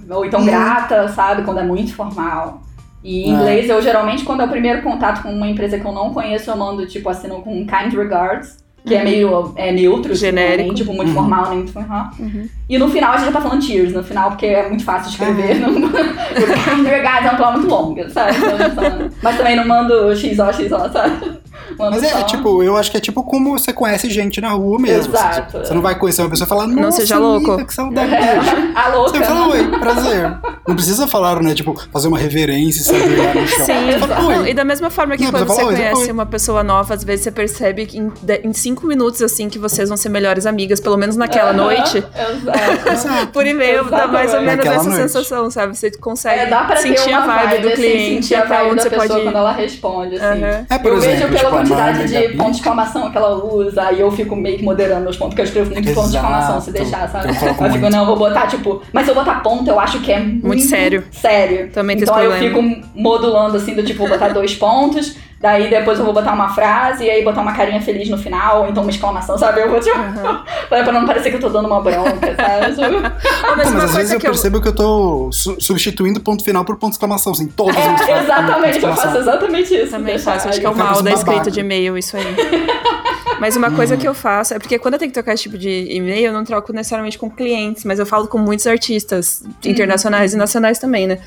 ou 0.08 0.24
então 0.24 0.40
Hum. 0.40 0.44
grata, 0.46 1.08
sabe? 1.08 1.42
Quando 1.42 1.58
é 1.58 1.64
muito 1.64 1.92
formal. 1.94 2.62
E 3.02 3.28
em 3.28 3.32
Ah. 3.34 3.38
inglês, 3.40 3.68
eu 3.68 3.82
geralmente, 3.82 4.24
quando 4.24 4.40
é 4.42 4.44
o 4.44 4.48
primeiro 4.48 4.82
contato 4.82 5.20
com 5.22 5.32
uma 5.32 5.48
empresa 5.48 5.78
que 5.78 5.84
eu 5.84 5.92
não 5.92 6.12
conheço, 6.14 6.48
eu 6.50 6.56
mando, 6.56 6.86
tipo, 6.86 7.08
assino 7.08 7.40
com 7.42 7.66
kind 7.66 7.92
regards, 7.92 8.56
que 8.86 8.94
é 8.94 9.02
meio 9.02 9.52
é 9.56 9.72
neutro, 9.72 10.12
assim, 10.12 10.30
não 10.30 10.40
é 10.40 10.50
Genérico. 10.50 10.74
tipo 10.74 10.92
muito 10.92 11.08
Uhum. 11.08 11.14
formal, 11.14 11.46
nem 11.48 11.56
muito 11.58 11.72
formal. 11.72 12.10
Uhum. 12.20 12.48
E 12.68 12.78
no 12.78 12.88
final 12.88 13.12
a 13.12 13.16
gente 13.16 13.26
já 13.26 13.32
tá 13.32 13.40
falando 13.40 13.62
cheers, 13.64 13.92
no 13.92 14.02
final, 14.04 14.30
porque 14.30 14.46
é 14.46 14.68
muito 14.68 14.84
fácil 14.84 15.10
de 15.10 15.16
escrever. 15.16 15.56
Ah. 15.64 15.68
Não, 15.68 15.88
o 15.88 16.76
kind 16.76 16.86
regards 16.86 17.26
é 17.26 17.30
uma 17.30 17.36
palavra 17.38 17.58
muito 17.58 17.70
longa, 17.74 18.08
sabe? 18.10 18.36
Então, 18.36 19.10
Mas 19.22 19.36
também 19.36 19.56
não 19.56 19.66
mando 19.66 20.14
XO, 20.14 20.52
XO, 20.52 20.92
sabe? 20.92 21.38
Manda 21.78 21.90
Mas 21.92 22.02
é, 22.02 22.08
só. 22.10 22.22
tipo, 22.24 22.62
eu 22.62 22.76
acho 22.76 22.90
que 22.90 22.96
é 22.96 23.00
tipo 23.00 23.22
como 23.22 23.52
você 23.58 23.72
conhece 23.72 24.10
gente 24.10 24.40
na 24.40 24.50
rua 24.50 24.78
mesmo. 24.78 25.14
Exato. 25.14 25.52
Você, 25.58 25.66
você 25.66 25.74
não 25.74 25.82
vai 25.82 25.96
conhecer 25.98 26.22
uma 26.22 26.30
pessoa 26.30 26.46
e 26.46 26.48
falar, 26.48 26.66
nossa, 26.66 26.98
seja 27.00 27.16
amiga, 27.16 27.48
louco." 27.52 27.66
que 27.66 27.74
saudade 27.74 28.10
dele. 28.10 28.72
A 28.74 28.88
louca. 28.88 29.10
Você 29.18 29.24
fala, 29.24 29.48
oi, 29.48 29.78
prazer. 29.78 30.38
Não 30.66 30.74
precisa 30.74 31.06
falar, 31.06 31.40
né? 31.42 31.54
Tipo, 31.54 31.74
fazer 31.92 32.08
uma 32.08 32.18
reverência 32.18 32.80
e 32.80 32.84
saber 32.84 33.16
lá 33.16 33.34
no 33.34 33.46
chão. 33.46 33.64
Sim. 33.66 33.98
Fala, 33.98 34.14
Não, 34.20 34.28
oi. 34.42 34.50
e 34.50 34.54
da 34.54 34.64
mesma 34.64 34.90
forma 34.90 35.16
que 35.16 35.24
Não, 35.24 35.30
quando 35.30 35.46
você 35.46 35.54
fala, 35.56 35.68
"Oi, 35.68 35.74
conhece 35.76 36.02
oi." 36.02 36.10
uma 36.12 36.26
pessoa 36.26 36.62
nova, 36.62 36.94
às 36.94 37.02
vezes 37.04 37.24
você 37.24 37.30
percebe 37.30 37.86
que 37.86 37.98
em, 37.98 38.12
de- 38.22 38.40
em 38.44 38.52
cinco 38.52 38.86
minutos, 38.86 39.22
assim, 39.22 39.48
que 39.48 39.58
vocês 39.58 39.88
vão 39.88 39.96
ser 39.96 40.08
melhores 40.10 40.44
amigas, 40.46 40.78
pelo 40.80 40.96
menos 40.96 41.16
naquela 41.16 41.50
Aham, 41.50 41.56
noite. 41.56 41.98
Exato. 41.98 42.88
Exato. 42.92 43.26
Por 43.28 43.46
e-mail, 43.46 43.84
dá 43.84 44.06
mais 44.06 44.32
ou 44.34 44.40
menos 44.40 44.56
Naquela 44.56 44.76
essa 44.76 44.84
noite. 44.90 45.02
sensação, 45.02 45.50
sabe? 45.50 45.76
Você 45.76 45.90
consegue 45.92 46.40
É, 46.42 46.46
dá 46.46 46.64
pra 46.64 46.76
sentir 46.76 47.04
ter 47.04 47.10
uma 47.10 47.24
a 47.24 47.46
vibe, 47.46 47.62
do 47.62 47.68
assim, 47.68 47.76
cliente, 47.76 48.22
sentir 48.26 48.34
a 48.34 48.38
até 48.40 48.48
vibe 48.48 48.66
onde 48.66 48.76
da 48.76 48.82
você 48.82 48.90
pessoa 48.90 49.08
pode 49.08 49.22
quando 49.22 49.36
ela 49.36 49.52
responde, 49.52 50.14
assim. 50.16 50.44
É, 50.70 50.78
por 50.78 50.92
eu 50.92 50.98
exemplo, 50.98 51.28
vejo 51.28 51.28
pela 51.42 51.62
tipo, 51.62 51.67
quantidade 51.68 52.08
de 52.08 52.36
pontos 52.36 52.52
de 52.52 52.58
exclamação 52.58 53.10
que 53.10 53.16
ela 53.16 53.44
usa, 53.44 53.82
aí 53.82 54.00
eu 54.00 54.10
fico 54.10 54.34
meio 54.34 54.58
que 54.58 54.64
moderando 54.64 55.08
os 55.08 55.16
pontos, 55.16 55.34
que 55.34 55.40
eu 55.40 55.44
escrevo 55.44 55.70
muito 55.72 55.92
pontos 55.94 56.10
de 56.10 56.16
exclamação, 56.16 56.60
se 56.60 56.72
deixar, 56.72 57.08
sabe? 57.08 57.28
Eu 57.28 57.34
Eu, 57.34 57.54
fico, 57.54 57.62
muito. 57.64 57.90
não, 57.90 58.00
eu 58.00 58.06
vou 58.06 58.16
botar, 58.16 58.46
tipo, 58.46 58.82
mas 58.92 59.04
se 59.04 59.10
eu 59.10 59.14
botar 59.14 59.42
ponto, 59.42 59.68
eu 59.68 59.78
acho 59.78 60.00
que 60.00 60.12
é 60.12 60.20
muito, 60.20 60.62
sério. 60.62 61.04
Sério. 61.10 61.70
Também 61.70 61.96
tem 61.96 62.04
então 62.04 62.20
eu 62.22 62.32
fico 62.32 62.62
modulando, 62.94 63.56
assim, 63.56 63.74
do 63.74 63.82
tipo, 63.82 64.00
vou 64.00 64.08
botar 64.08 64.28
dois 64.28 64.54
pontos, 64.54 65.16
daí 65.40 65.68
depois 65.70 65.98
eu 65.98 66.04
vou 66.04 66.14
botar 66.14 66.32
uma 66.32 66.48
frase, 66.48 67.04
e 67.04 67.10
aí 67.10 67.22
botar 67.24 67.40
uma 67.42 67.52
carinha 67.52 67.80
feliz 67.80 68.08
no 68.08 68.18
final, 68.18 68.62
ou 68.62 68.68
então 68.68 68.82
uma 68.82 68.90
exclamação, 68.90 69.36
sabe? 69.38 69.60
Eu 69.60 69.70
vou, 69.70 69.80
tipo, 69.80 69.96
pra 70.68 70.92
não 70.92 71.06
parecer 71.06 71.30
que 71.30 71.36
eu 71.36 71.40
tô 71.40 71.48
dando 71.48 71.66
uma 71.66 71.80
bronca, 71.80 72.34
sabe? 72.36 72.60
Mas 72.60 72.76
Pô, 72.78 73.54
mas 73.56 73.84
às 73.84 73.94
vezes 73.94 74.12
eu 74.12 74.20
percebo 74.20 74.60
que 74.60 74.68
eu 74.68 74.74
tô 74.74 75.30
su- 75.32 75.56
substituindo 75.60 76.20
ponto 76.20 76.44
final 76.44 76.64
por 76.64 76.76
ponto 76.76 76.90
de 76.90 76.96
exclamação, 76.96 77.32
assim, 77.32 77.46
todos 77.48 77.74
os 77.76 77.82
É, 77.82 77.88
pontos 77.88 78.08
exatamente, 78.24 78.82
eu 78.82 78.94
faço 78.94 79.16
exatamente 79.18 79.74
isso. 79.74 79.90
Também 79.90 80.18
faço, 80.18 80.48
acho 80.48 80.60
que 80.60 80.66
é 80.66 80.70
o 80.70 80.76
mal 80.76 81.02
da 81.02 81.12
escrita 81.12 81.50
de 81.50 81.60
e-mail, 81.60 81.96
isso 81.96 82.16
aí. 82.16 82.24
Mas 83.40 83.56
uma 83.56 83.70
coisa 83.70 83.96
que 83.96 84.06
eu 84.06 84.14
faço 84.14 84.54
é 84.54 84.58
porque 84.58 84.78
quando 84.78 84.94
eu 84.94 84.98
tenho 84.98 85.10
que 85.10 85.14
trocar 85.14 85.34
esse 85.34 85.44
tipo 85.44 85.56
de 85.58 85.86
e-mail, 85.90 86.26
eu 86.26 86.32
não 86.32 86.44
troco 86.44 86.72
necessariamente 86.72 87.18
com 87.18 87.30
clientes, 87.30 87.84
mas 87.84 87.98
eu 87.98 88.06
falo 88.06 88.26
com 88.28 88.38
muitos 88.38 88.66
artistas 88.66 89.42
internacionais 89.64 90.34
e 90.34 90.36
nacionais 90.36 90.78
também, 90.78 91.06
né? 91.06 91.18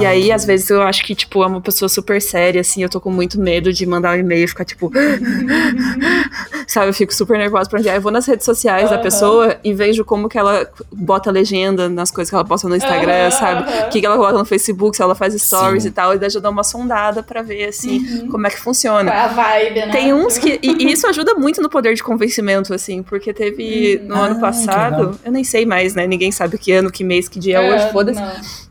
E 0.00 0.06
Ah. 0.06 0.10
aí, 0.10 0.32
às 0.32 0.44
vezes, 0.44 0.68
eu 0.70 0.82
acho 0.82 1.04
que, 1.04 1.14
tipo, 1.14 1.42
é 1.42 1.46
uma 1.46 1.60
pessoa 1.60 1.88
super 1.88 2.20
séria, 2.22 2.60
assim, 2.60 2.82
eu 2.82 2.88
tô 2.88 3.00
com 3.00 3.10
muito 3.10 3.40
medo 3.40 3.72
de 3.72 3.84
mandar 3.86 4.16
um 4.16 4.20
e-mail 4.20 4.44
e 4.44 4.48
ficar, 4.48 4.64
tipo. 4.64 4.90
Sabe, 6.66 6.88
eu 6.88 6.94
fico 6.94 7.14
super 7.14 7.38
nervosa 7.38 7.68
pra 7.68 7.78
enviar. 7.80 7.96
Eu 7.96 8.00
vou 8.02 8.12
nas 8.12 8.26
redes 8.26 8.44
sociais 8.44 8.90
da 8.90 8.98
pessoa 8.98 9.56
e 9.64 9.72
vejo 9.72 10.04
como 10.04 10.28
que 10.28 10.38
ela 10.38 10.68
bota 10.92 11.30
legenda 11.30 11.88
nas 11.88 12.10
coisas 12.10 12.28
que 12.30 12.34
ela 12.34 12.44
posta 12.44 12.68
no 12.68 12.76
Instagram, 12.76 13.30
sabe? 13.30 13.62
O 13.86 13.88
que, 13.88 14.00
que 14.00 14.06
ela 14.06 14.16
coloca 14.16 14.36
no 14.38 14.44
Facebook, 14.44 14.96
se 14.96 15.02
ela 15.02 15.14
faz 15.14 15.34
stories 15.40 15.82
Sim. 15.84 15.88
e 15.88 15.92
tal, 15.92 16.14
e 16.14 16.18
daí 16.18 16.28
eu 16.34 16.40
dou 16.40 16.50
uma 16.50 16.64
sondada 16.64 17.22
pra 17.22 17.42
ver, 17.42 17.68
assim, 17.68 18.26
como 18.30 18.46
é 18.46 18.50
que 18.50 18.60
funciona. 18.60 19.10
É 19.10 19.20
a 19.20 19.28
vibe, 19.28 19.80
né? 19.80 19.90
Tem 19.92 20.12
uns 20.12 20.36
que. 20.38 20.58
E, 20.62 20.84
e 20.84 20.92
isso 20.92 21.06
ajuda 21.06 21.34
muito 21.34 21.57
no 21.60 21.68
poder 21.68 21.94
de 21.94 22.02
convencimento, 22.02 22.72
assim, 22.74 23.02
porque 23.02 23.32
teve 23.32 24.00
no 24.04 24.14
Ah, 24.14 24.26
ano 24.26 24.40
passado. 24.40 25.18
Eu 25.24 25.32
nem 25.32 25.44
sei 25.44 25.64
mais, 25.66 25.94
né? 25.94 26.06
Ninguém 26.06 26.30
sabe 26.32 26.58
que 26.58 26.72
ano, 26.72 26.90
que 26.90 27.02
mês, 27.04 27.28
que 27.28 27.38
dia 27.38 27.60
é, 27.60 27.66
É, 27.66 27.74
hoje, 27.74 27.92
foda-se. 27.92 28.67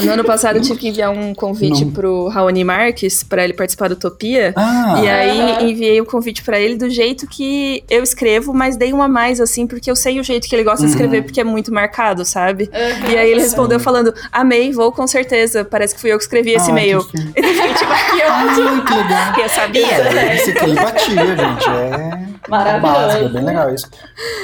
No 0.00 0.12
ano 0.12 0.24
passado 0.24 0.56
eu 0.56 0.62
tive 0.62 0.78
que 0.78 0.88
enviar 0.88 1.10
um 1.10 1.34
convite 1.34 1.84
Não. 1.84 1.92
pro 1.92 2.28
Raoni 2.28 2.64
Marques 2.64 3.22
pra 3.22 3.44
ele 3.44 3.52
participar 3.54 3.88
do 3.88 3.92
Utopia. 3.92 4.52
Ah, 4.56 5.00
E 5.02 5.08
aí 5.08 5.70
enviei 5.70 6.00
o 6.00 6.04
convite 6.06 6.42
pra 6.42 6.58
ele 6.58 6.76
do 6.76 6.88
jeito 6.90 7.26
que 7.26 7.82
eu 7.90 8.02
escrevo, 8.02 8.52
mas 8.52 8.76
dei 8.76 8.92
uma 8.92 9.04
a 9.04 9.08
mais, 9.08 9.40
assim, 9.40 9.66
porque 9.66 9.90
eu 9.90 9.96
sei 9.96 10.18
o 10.20 10.24
jeito 10.24 10.48
que 10.48 10.54
ele 10.54 10.64
gosta 10.64 10.84
de 10.84 10.90
escrever, 10.90 11.22
porque 11.22 11.40
é 11.40 11.44
muito 11.44 11.72
marcado, 11.72 12.24
sabe? 12.24 12.70
Aham. 12.72 13.10
E 13.12 13.16
aí 13.18 13.30
ele 13.30 13.40
respondeu 13.40 13.78
falando, 13.80 14.14
amei, 14.32 14.72
vou 14.72 14.90
com 14.92 15.06
certeza. 15.06 15.64
Parece 15.64 15.94
que 15.94 16.00
fui 16.00 16.12
eu 16.12 16.16
que 16.18 16.24
escrevi 16.24 16.52
esse 16.52 16.68
Ah, 16.70 16.72
e-mail. 16.72 17.04
que. 17.04 17.16
Ele 17.34 17.74
tipo, 17.74 17.92
que. 18.14 18.22
Ah, 18.22 18.54
que 18.54 18.60
legal. 18.60 19.34
Eu 19.44 19.48
sabia. 19.48 19.86
É, 19.86 20.36
esse 20.36 20.50
aqui 20.50 20.74
batia, 20.74 21.16
gente. 21.36 21.68
É 21.68 22.33
Maravilhoso. 22.48 22.92
básico, 22.94 23.24
é 23.24 23.28
bem 23.28 23.44
legal 23.44 23.74
isso. 23.74 23.88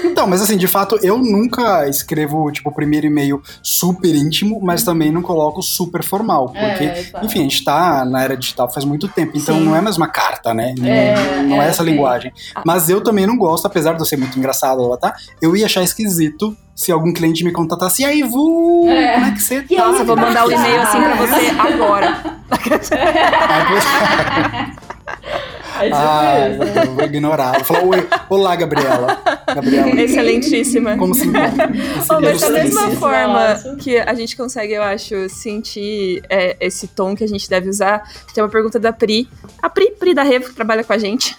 Então, 0.04 0.26
mas 0.26 0.42
assim, 0.42 0.56
de 0.56 0.66
fato, 0.66 0.98
eu 1.02 1.18
nunca 1.18 1.86
escrevo, 1.88 2.50
tipo, 2.50 2.70
o 2.70 2.74
primeiro 2.74 3.06
e-mail 3.06 3.40
super 3.62 4.14
íntimo, 4.14 4.60
mas 4.62 4.82
também 4.82 5.10
não 5.12 5.22
coloco 5.22 5.62
super 5.62 6.02
formal. 6.02 6.52
É, 6.54 6.68
Porque, 6.70 6.84
exato. 6.84 7.26
enfim, 7.26 7.40
a 7.40 7.42
gente 7.42 7.64
tá 7.64 8.04
na 8.04 8.22
era 8.22 8.36
digital 8.36 8.70
faz 8.72 8.84
muito 8.84 9.08
tempo, 9.08 9.32
então 9.36 9.56
Sim. 9.56 9.64
não 9.64 9.76
é 9.76 9.80
mais 9.80 9.96
uma 9.96 10.08
carta, 10.08 10.52
né? 10.54 10.74
Não 10.78 10.86
É, 10.86 11.42
não 11.42 11.62
é, 11.62 11.66
é, 11.66 11.68
essa 11.68 11.84
sim. 11.84 11.90
linguagem. 11.90 12.32
Mas 12.64 12.88
eu 12.88 13.02
também 13.02 13.26
não 13.26 13.36
gosto, 13.36 13.66
apesar 13.66 13.92
de 13.94 14.00
eu 14.00 14.06
ser 14.06 14.16
muito 14.16 14.38
engraçado 14.38 14.82
lá, 14.88 14.96
tá? 14.96 15.14
Eu 15.40 15.54
ia 15.56 15.66
achar 15.66 15.82
esquisito 15.82 16.56
se 16.74 16.90
algum 16.90 17.12
cliente 17.12 17.44
me 17.44 17.52
contatasse, 17.52 18.02
e 18.02 18.04
aí, 18.06 18.22
Vu, 18.22 18.88
É. 18.88 19.14
como 19.14 19.26
é 19.26 19.30
que 19.32 19.42
você 19.42 19.62
tá? 19.62 19.86
Nossa, 19.86 20.00
eu 20.00 20.06
vou 20.06 20.16
mandar 20.16 20.46
o 20.46 20.50
e-mail 20.52 20.80
assim 20.80 20.98
pra 20.98 21.14
você 21.16 21.46
agora. 21.58 22.40
É 25.80 25.90
Ah, 25.92 26.48
eu 26.84 26.94
vou 26.94 27.04
ignorar. 27.04 27.52
Vou 27.52 27.64
falar, 27.64 27.84
oi, 27.84 28.08
olá, 28.28 28.56
Gabriela. 28.56 29.18
Gabriela. 29.54 30.00
Excelentíssima. 30.00 30.96
Como 30.96 31.14
se 31.14 31.26
encontra? 31.26 31.70
Oh, 32.10 32.20
mas 32.20 32.40
da 32.40 32.50
mesma 32.50 32.82
Nossa. 32.82 32.96
forma 32.96 33.76
que 33.78 33.98
a 33.98 34.14
gente 34.14 34.36
consegue, 34.36 34.74
eu 34.74 34.82
acho, 34.82 35.28
sentir 35.28 36.22
é, 36.28 36.56
esse 36.60 36.86
tom 36.88 37.14
que 37.14 37.24
a 37.24 37.28
gente 37.28 37.48
deve 37.48 37.68
usar, 37.68 38.02
tem 38.34 38.42
uma 38.42 38.50
pergunta 38.50 38.78
da 38.78 38.92
Pri, 38.92 39.28
a 39.62 39.68
Pri, 39.68 39.92
Pri 39.98 40.14
da 40.14 40.22
Revo, 40.22 40.48
que 40.50 40.54
trabalha 40.54 40.84
com 40.84 40.92
a 40.92 40.98
gente, 40.98 41.36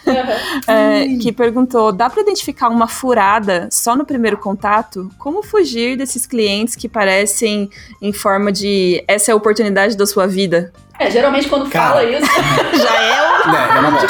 é, 0.68 1.08
que 1.22 1.32
perguntou: 1.32 1.92
dá 1.92 2.10
pra 2.10 2.22
identificar 2.22 2.70
uma 2.70 2.88
furada 2.88 3.68
só 3.72 3.96
no 3.96 4.06
primeiro 4.06 4.38
contato? 4.38 5.10
Como 5.18 5.44
fugir 5.44 5.98
desses 5.98 6.26
clientes 6.26 6.76
que 6.76 6.90
parecem 6.90 7.70
em 8.02 8.12
forma 8.14 8.52
de 8.52 9.04
essa 9.08 9.32
é 9.32 9.34
a 9.34 9.36
oportunidade 9.36 9.96
da 9.96 10.06
sua 10.06 10.28
vida? 10.28 10.72
É, 11.00 11.10
geralmente 11.10 11.48
quando 11.50 11.68
Cara. 11.68 11.90
fala 11.96 12.04
isso, 12.04 12.26
Já 12.78 13.02
é 13.02 13.22
o. 13.22 13.56
É, 13.56 13.78
é 13.78 13.80
uma 13.80 13.92
bosta. 13.92 14.01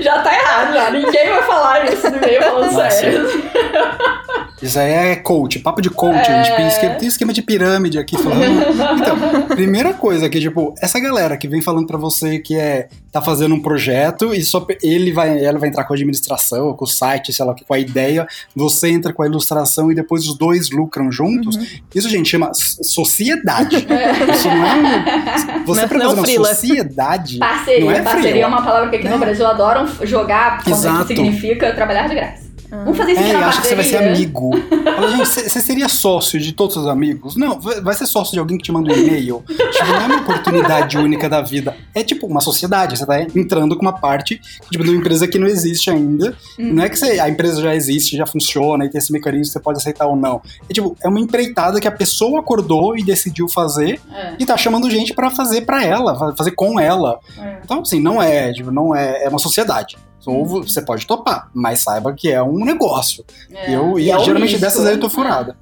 Já 0.00 0.18
tá 0.20 0.34
errado, 0.34 0.74
já. 0.74 0.90
Ninguém 0.90 1.30
vai 1.30 1.42
falar 1.42 1.84
isso 1.92 2.10
no 2.10 2.18
meio 2.18 2.42
falando 2.42 2.90
sério. 2.90 3.26
Isso 4.62 4.78
aí 4.78 4.90
é 4.90 5.16
coach, 5.16 5.58
papo 5.58 5.82
de 5.82 5.90
coach. 5.90 6.14
A 6.30 6.42
gente 6.42 6.52
É. 6.52 6.56
tem 6.56 6.66
esquema, 6.68 6.94
tem 6.94 7.08
esquema 7.08 7.32
de 7.32 7.42
pirâmide 7.42 7.98
aqui 7.98 8.16
falando. 8.16 8.36
Então, 8.96 9.42
primeira 9.48 9.92
coisa 9.92 10.28
que, 10.28 10.40
tipo, 10.40 10.74
essa 10.80 10.98
galera 10.98 11.36
que 11.36 11.46
vem 11.46 11.60
falando 11.60 11.86
pra 11.86 11.98
você 11.98 12.38
que 12.38 12.56
é 12.56 12.88
tá 13.12 13.20
fazendo 13.22 13.54
um 13.54 13.60
projeto 13.60 14.34
e 14.34 14.42
só 14.42 14.66
ele 14.82 15.12
vai, 15.12 15.42
ela 15.42 15.58
vai 15.58 15.68
entrar 15.68 15.84
com 15.84 15.92
a 15.92 15.96
administração, 15.96 16.74
com 16.74 16.84
o 16.84 16.88
site, 16.88 17.32
sei 17.32 17.44
lá, 17.44 17.54
com 17.54 17.74
a 17.74 17.78
ideia, 17.78 18.26
você 18.54 18.88
entra 18.90 19.12
com 19.12 19.22
a 19.22 19.26
ilustração 19.26 19.90
e 19.90 19.94
depois 19.94 20.26
os 20.28 20.36
dois 20.36 20.70
lucram 20.70 21.10
juntos. 21.12 21.56
Isso, 21.94 22.08
gente, 22.08 22.28
chama 22.28 22.50
sociedade. 22.54 23.76
Isso 24.34 24.48
não 24.48 24.66
é. 24.66 25.62
Você 25.66 25.80
Não 25.80 25.84
é- 25.84 25.88
pra 25.88 25.98
não 25.98 26.06
fazer 26.10 26.18
uma 26.18 26.24
frila. 26.24 26.48
sociedade. 26.54 27.38
Parceria. 27.38 27.84
Não 27.84 27.90
é 27.90 28.02
parceria 28.02 28.30
frila. 28.30 28.44
é 28.44 28.48
uma 28.48 28.62
palavra 28.62 28.90
que 28.90 28.96
aqui 28.96 29.04
no 29.06 29.10
Não. 29.12 29.18
Brasil 29.20 29.46
adoram 29.46 29.86
jogar, 30.02 30.62
quando 30.62 30.74
Exato. 30.74 31.06
que 31.06 31.14
significa 31.16 31.72
trabalhar 31.74 32.08
de 32.08 32.14
graça. 32.14 32.45
Vamos 32.70 32.96
fazer 32.96 33.12
isso 33.12 33.20
É, 33.20 33.34
acha 33.36 33.60
que 33.62 33.68
você 33.68 33.74
vai 33.74 33.84
ser 33.84 33.96
amigo. 33.98 34.50
Fala, 34.94 35.10
gente, 35.16 35.26
você 35.26 35.60
seria 35.60 35.88
sócio 35.88 36.38
de 36.40 36.52
todos 36.52 36.76
os 36.76 36.86
amigos? 36.86 37.36
Não, 37.36 37.58
vai 37.60 37.94
ser 37.94 38.06
sócio 38.06 38.32
de 38.32 38.38
alguém 38.38 38.56
que 38.58 38.64
te 38.64 38.72
manda 38.72 38.92
um 38.92 38.96
e-mail. 38.96 39.42
tipo, 39.46 39.86
não 39.86 40.00
é 40.00 40.06
uma 40.06 40.20
oportunidade 40.20 40.96
única 40.98 41.28
da 41.28 41.40
vida. 41.42 41.76
É 41.94 42.02
tipo 42.02 42.26
uma 42.26 42.40
sociedade. 42.40 42.96
Você 42.98 43.06
tá 43.06 43.20
entrando 43.22 43.76
com 43.76 43.82
uma 43.82 43.98
parte 43.98 44.40
tipo, 44.70 44.84
de 44.84 44.90
uma 44.90 44.98
empresa 44.98 45.26
que 45.28 45.38
não 45.38 45.46
existe 45.46 45.90
ainda. 45.90 46.36
Hum. 46.58 46.72
Não 46.74 46.84
é 46.84 46.88
que 46.88 46.98
você- 46.98 47.18
a 47.20 47.28
empresa 47.28 47.60
já 47.62 47.74
existe, 47.74 48.16
já 48.16 48.26
funciona 48.26 48.84
e 48.84 48.90
tem 48.90 48.98
esse 48.98 49.12
mecanismo 49.12 49.46
que 49.46 49.52
você 49.52 49.60
pode 49.60 49.78
aceitar 49.78 50.06
ou 50.06 50.16
não. 50.16 50.40
É 50.68 50.72
tipo, 50.72 50.96
é 51.02 51.08
uma 51.08 51.20
empreitada 51.20 51.80
que 51.80 51.88
a 51.88 51.92
pessoa 51.92 52.40
acordou 52.40 52.96
e 52.96 53.02
decidiu 53.04 53.48
fazer 53.48 54.00
É, 54.12 54.34
e 54.38 54.46
tá 54.46 54.56
chamando 54.56 54.88
gente 54.90 55.14
pra 55.14 55.30
fazer 55.30 55.62
pra 55.62 55.84
ela, 55.84 56.18
fa- 56.18 56.34
fazer 56.36 56.50
com 56.52 56.78
ela. 56.80 57.18
é. 57.38 57.56
Então, 57.64 57.80
assim, 57.80 58.00
não 58.00 58.20
é, 58.22 58.52
tipo, 58.52 58.70
não 58.70 58.94
é, 58.94 59.24
é 59.24 59.28
uma 59.28 59.38
sociedade. 59.38 59.96
Ou 60.26 60.44
você 60.44 60.82
pode 60.82 61.06
topar, 61.06 61.48
mas 61.54 61.80
saiba 61.82 62.12
que 62.12 62.30
é 62.30 62.42
um 62.42 62.64
negócio. 62.64 63.24
É. 63.52 63.70
E 63.70 63.74
eu, 63.74 63.98
e 63.98 64.10
é 64.10 64.18
geralmente 64.18 64.50
risco. 64.50 64.60
dessas 64.60 64.84
aí 64.86 64.94
eu 64.94 65.00
tô 65.00 65.08
furada. 65.08 65.56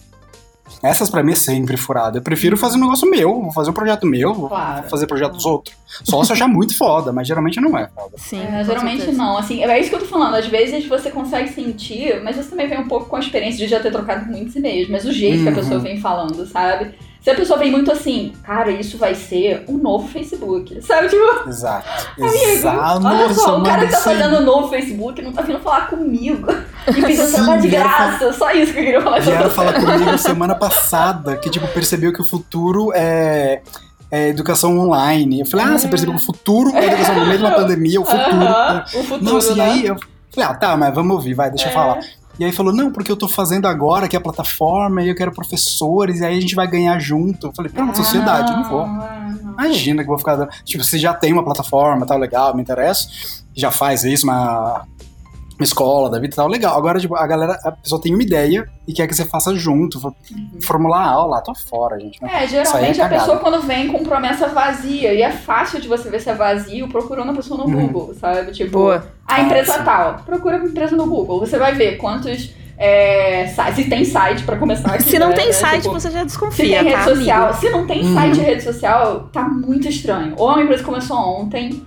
Essas 0.83 1.09
pra 1.09 1.23
mim 1.23 1.33
é 1.33 1.37
sempre 1.37 1.77
furada. 1.79 2.19
Eu 2.19 2.23
prefiro 2.23 2.57
fazer 2.59 2.77
um 2.77 2.81
negócio 2.81 3.09
meu, 3.09 3.41
vou 3.43 3.53
fazer 3.53 3.71
um 3.71 3.73
projeto 3.73 4.07
meu, 4.07 4.35
vou 4.35 4.49
Claro. 4.49 4.87
fazer 4.89 5.07
projeto 5.07 5.33
dos 5.33 5.47
outros. 5.47 5.75
Só 6.05 6.23
se 6.23 6.31
eu 6.31 6.35
achar 6.35 6.49
muito 6.49 6.77
foda, 6.77 7.11
mas 7.13 7.27
geralmente 7.27 7.59
não 7.61 7.77
é 7.79 7.89
foda. 7.89 8.13
Sim. 8.19 8.43
É, 8.43 8.65
geralmente 8.65 8.99
certeza. 9.03 9.17
não, 9.17 9.39
assim, 9.39 9.63
é 9.65 9.81
isso 9.81 9.89
que 9.89 9.95
eu 9.97 10.01
tô 10.01 10.07
falando, 10.07 10.35
às 10.35 10.47
vezes 10.47 10.87
você 10.87 11.11
consegue 11.11 11.51
sentir, 11.53 12.23
mas 12.23 12.37
você 12.37 12.51
também 12.51 12.67
vem 12.69 12.81
um 12.81 12.89
pouco 12.89 13.07
com 13.07 13.17
a 13.17 13.21
experiência 13.21 13.59
de 13.65 13.67
já 13.71 13.81
ter 13.81 13.91
trocado 13.93 14.27
muitos 14.31 14.55
e-mails, 14.57 14.89
mas 14.91 15.05
o 15.07 15.13
jeito 15.13 15.43
que 15.43 15.49
a 15.49 15.53
Uhum. 15.53 15.57
pessoa 15.57 15.81
vem 15.81 15.99
falando, 16.01 16.45
sabe? 16.47 16.95
Se 17.25 17.31
a 17.31 17.35
pessoa 17.35 17.59
vem 17.59 17.71
muito 17.71 17.91
assim, 17.91 18.35
cara, 18.43 18.71
isso 18.71 18.99
vai 18.99 19.15
ser 19.15 19.65
um 19.67 19.79
novo 19.79 20.07
Facebook, 20.09 20.83
sabe? 20.83 21.09
Tipo, 21.09 21.49
Exato. 21.49 21.89
amigo, 22.21 22.35
Exato. 22.35 23.07
olha 23.07 23.33
só, 23.35 23.61
o 23.61 23.63
cara 23.63 23.87
que 23.87 23.93
tá 23.93 23.99
fazendo 24.01 24.37
um 24.37 24.43
novo 24.45 24.69
Facebook 24.69 25.23
não 25.23 25.33
tá 25.33 25.41
vindo 25.41 25.59
falar 25.61 25.87
comigo 25.89 26.53
e 26.87 26.93
pedindo 26.93 27.25
Sim, 27.25 27.33
trabalho 27.33 27.63
de 27.63 27.69
graça, 27.69 28.31
só 28.35 28.51
isso 28.53 28.75
que 28.75 28.79
eu 28.81 28.85
queria 28.85 29.01
falar 29.01 29.21
Vieram 29.21 29.49
falar 29.49 29.73
comigo 29.73 30.19
semana 30.19 30.55
passada 30.55 31.39
que, 31.39 31.49
tipo, 31.49 31.67
percebeu 31.69 32.13
que 32.13 32.21
o 32.21 32.27
futuro 32.27 32.93
é, 32.95 33.63
é 34.11 34.29
educação 34.29 34.79
online. 34.79 35.41
Eu 35.41 35.47
falei, 35.47 35.65
ah, 35.65 35.79
você 35.79 35.89
percebeu 35.89 36.15
que 36.15 36.21
o 36.21 36.27
futuro 36.27 36.77
é 36.77 36.85
educação 36.89 37.15
no 37.15 37.25
meio 37.25 37.39
de 37.39 37.45
uma 37.45 37.55
pandemia, 37.55 38.03
o 38.03 38.05
futuro. 38.05 38.37
Aham, 38.37 38.85
o 38.87 39.03
futuro, 39.03 39.33
Nossa, 39.33 39.53
e 39.53 39.57
né? 39.57 39.65
aí 39.65 39.87
eu 39.87 39.97
falei, 40.31 40.51
ah, 40.51 40.55
tá, 40.55 40.77
mas 40.77 40.95
vamos 40.95 41.15
ouvir, 41.17 41.33
vai, 41.33 41.49
deixa 41.49 41.69
eu 41.69 41.71
É. 41.71 41.73
falar. 41.73 42.01
E 42.39 42.45
aí 42.45 42.51
falou, 42.53 42.73
não, 42.73 42.91
porque 42.91 43.11
eu 43.11 43.17
tô 43.17 43.29
fazendo 43.29 43.67
agora 43.67 44.09
que 44.09 44.17
é 44.17 44.19
a 44.19 44.23
plataforma 44.23 45.03
e 45.03 45.09
eu 45.09 45.15
quero 45.15 45.33
professores, 45.33 46.21
e 46.21 46.25
aí 46.25 46.37
a 46.37 46.41
gente 46.41 46.55
vai 46.55 46.67
ganhar 46.67 46.99
junto. 46.99 47.47
Eu 47.47 47.53
falei, 47.53 47.71
pronto, 47.71 47.97
sociedade, 47.97 48.51
eu 48.51 48.57
não 48.59 48.69
vou. 48.69 48.87
Imagina 49.53 50.03
que 50.03 50.11
eu 50.11 50.17
vou 50.17 50.19
ficar. 50.19 50.49
Tipo, 50.65 50.83
você 50.83 50.99
já 50.99 51.15
tem 51.15 51.33
uma 51.33 51.45
plataforma, 51.45 52.05
tal, 52.07 52.19
legal, 52.19 52.55
me 52.55 52.63
interessa, 52.63 53.09
já 53.55 53.71
faz 53.71 54.03
isso, 54.05 54.25
uma 54.25 54.85
escola 55.61 56.11
da 56.11 56.19
vida 56.19 56.33
e 56.33 56.37
tal, 56.37 56.49
legal. 56.49 56.77
Agora, 56.77 56.99
tipo, 56.99 57.15
a 57.15 57.27
galera, 57.27 57.59
a 57.65 57.73
pessoa 57.73 58.01
tem 58.01 58.13
uma 58.13 58.23
ideia 58.23 58.69
e 58.89 58.93
quer 58.93 59.07
que 59.07 59.15
você 59.15 59.25
faça 59.25 59.55
junto, 59.55 60.01
for- 60.01 60.15
formular 60.63 61.07
aula, 61.07 61.41
tô 61.43 61.55
fora, 61.55 61.99
gente. 62.01 62.21
né? 62.23 62.29
É, 62.33 62.37
aí 62.39 62.45
é 62.45 62.49
geralmente 62.49 63.01
a 63.01 63.09
pessoa 63.09 63.39
quando 63.39 63.61
vem 63.63 63.89
com 63.93 64.03
promessa 64.03 64.49
vazia, 64.49 65.13
e 65.15 65.23
é 65.23 65.31
fácil 65.31 65.81
de 65.81 65.87
você 65.89 66.11
ver 66.11 66.21
se 66.21 66.31
é 66.31 66.35
vazio 66.35 66.89
procurando 66.89 67.31
a 67.31 67.35
pessoa 67.35 67.59
no 67.59 67.67
Uhum. 67.67 67.87
Google, 67.87 68.15
sabe? 68.15 68.51
Tipo, 68.53 68.71
Boa. 68.79 69.07
a 69.27 69.41
empresa 69.41 69.75
Ah, 69.75 69.79
sim. 69.79 69.85
tal, 69.85 70.15
procura 70.27 70.57
a 70.57 70.65
empresa 70.65 70.97
no 70.97 71.07
Google. 71.07 71.39
Você 71.41 71.59
vai 71.59 71.75
ver 71.75 71.97
quantos. 71.99 72.53
É, 72.77 73.47
sites, 73.47 73.77
se 73.77 73.85
tem 73.89 74.05
site 74.05 74.43
pra 74.43 74.57
começar 74.57 74.95
aqui. 74.95 75.05
Se 75.05 75.17
não 75.17 75.29
né, 75.29 75.37
tem 75.37 75.47
né? 75.47 75.53
site, 75.53 75.83
Tipo, 75.83 75.95
você 75.95 76.11
já 76.11 76.19
se 76.19 76.25
desconfia, 76.27 76.65
tem 76.81 76.83
rede 76.91 76.91
tá, 76.97 77.05
social, 77.05 77.43
amigo? 77.45 77.59
se 77.61 77.71
não 77.71 77.87
tem 77.87 78.05
Uhum. 78.05 78.15
site 78.15 78.37
e 78.37 78.41
rede 78.43 78.63
social, 78.65 79.29
tá 79.33 79.49
muito 79.49 79.87
estranho. 79.89 80.35
Ou 80.37 80.51
é 80.51 80.55
uma 80.55 80.63
empresa 80.65 80.83
começou 80.83 81.17
ontem, 81.17 81.81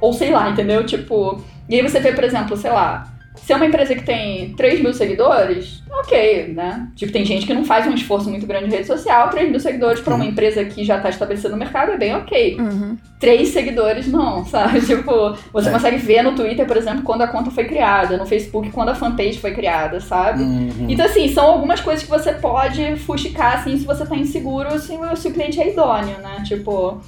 ou 0.00 0.14
sei 0.14 0.30
lá, 0.30 0.48
entendeu? 0.48 0.86
Tipo, 0.86 1.42
e 1.70 1.76
aí 1.76 1.82
você 1.82 2.00
vê, 2.00 2.12
por 2.12 2.24
exemplo, 2.24 2.56
sei 2.56 2.70
lá, 2.70 3.06
se 3.36 3.52
é 3.52 3.56
uma 3.56 3.64
empresa 3.64 3.94
que 3.94 4.02
tem 4.02 4.52
3 4.54 4.80
mil 4.80 4.92
seguidores, 4.92 5.82
ok, 6.00 6.48
né? 6.52 6.88
Tipo, 6.96 7.12
tem 7.12 7.24
gente 7.24 7.46
que 7.46 7.54
não 7.54 7.64
faz 7.64 7.86
um 7.86 7.94
esforço 7.94 8.28
muito 8.28 8.44
grande 8.44 8.66
em 8.66 8.70
rede 8.70 8.86
social, 8.86 9.28
3 9.30 9.48
mil 9.50 9.60
seguidores 9.60 10.00
pra 10.00 10.14
uma 10.16 10.24
empresa 10.26 10.64
que 10.64 10.84
já 10.84 10.98
tá 10.98 11.08
estabelecida 11.08 11.48
no 11.48 11.56
mercado 11.56 11.92
é 11.92 11.96
bem 11.96 12.14
ok. 12.16 12.56
Uhum. 12.58 12.96
Três 13.20 13.48
seguidores 13.50 14.08
não, 14.08 14.44
sabe? 14.46 14.80
Tipo, 14.80 15.34
você 15.52 15.68
É. 15.68 15.72
consegue 15.72 15.96
ver 15.98 16.22
no 16.22 16.32
Twitter, 16.34 16.66
por 16.66 16.76
exemplo, 16.76 17.02
quando 17.02 17.22
a 17.22 17.28
conta 17.28 17.50
foi 17.52 17.64
criada, 17.64 18.16
no 18.16 18.26
Facebook, 18.26 18.68
quando 18.70 18.88
a 18.90 18.94
fanpage 18.96 19.38
foi 19.38 19.52
criada, 19.52 20.00
sabe? 20.00 20.42
Uhum. 20.42 20.86
Então, 20.88 21.06
assim, 21.06 21.28
são 21.32 21.44
algumas 21.46 21.80
coisas 21.80 22.02
que 22.04 22.10
você 22.10 22.32
pode 22.32 22.96
fuxicar, 22.96 23.54
assim, 23.58 23.78
se 23.78 23.86
você 23.86 24.04
tá 24.04 24.16
inseguro, 24.16 24.76
se, 24.78 24.92
o- 24.92 25.16
se 25.16 25.28
o 25.28 25.32
cliente 25.32 25.60
é 25.60 25.70
idôneo, 25.70 26.18
né? 26.18 26.42
Tipo, 26.44 27.00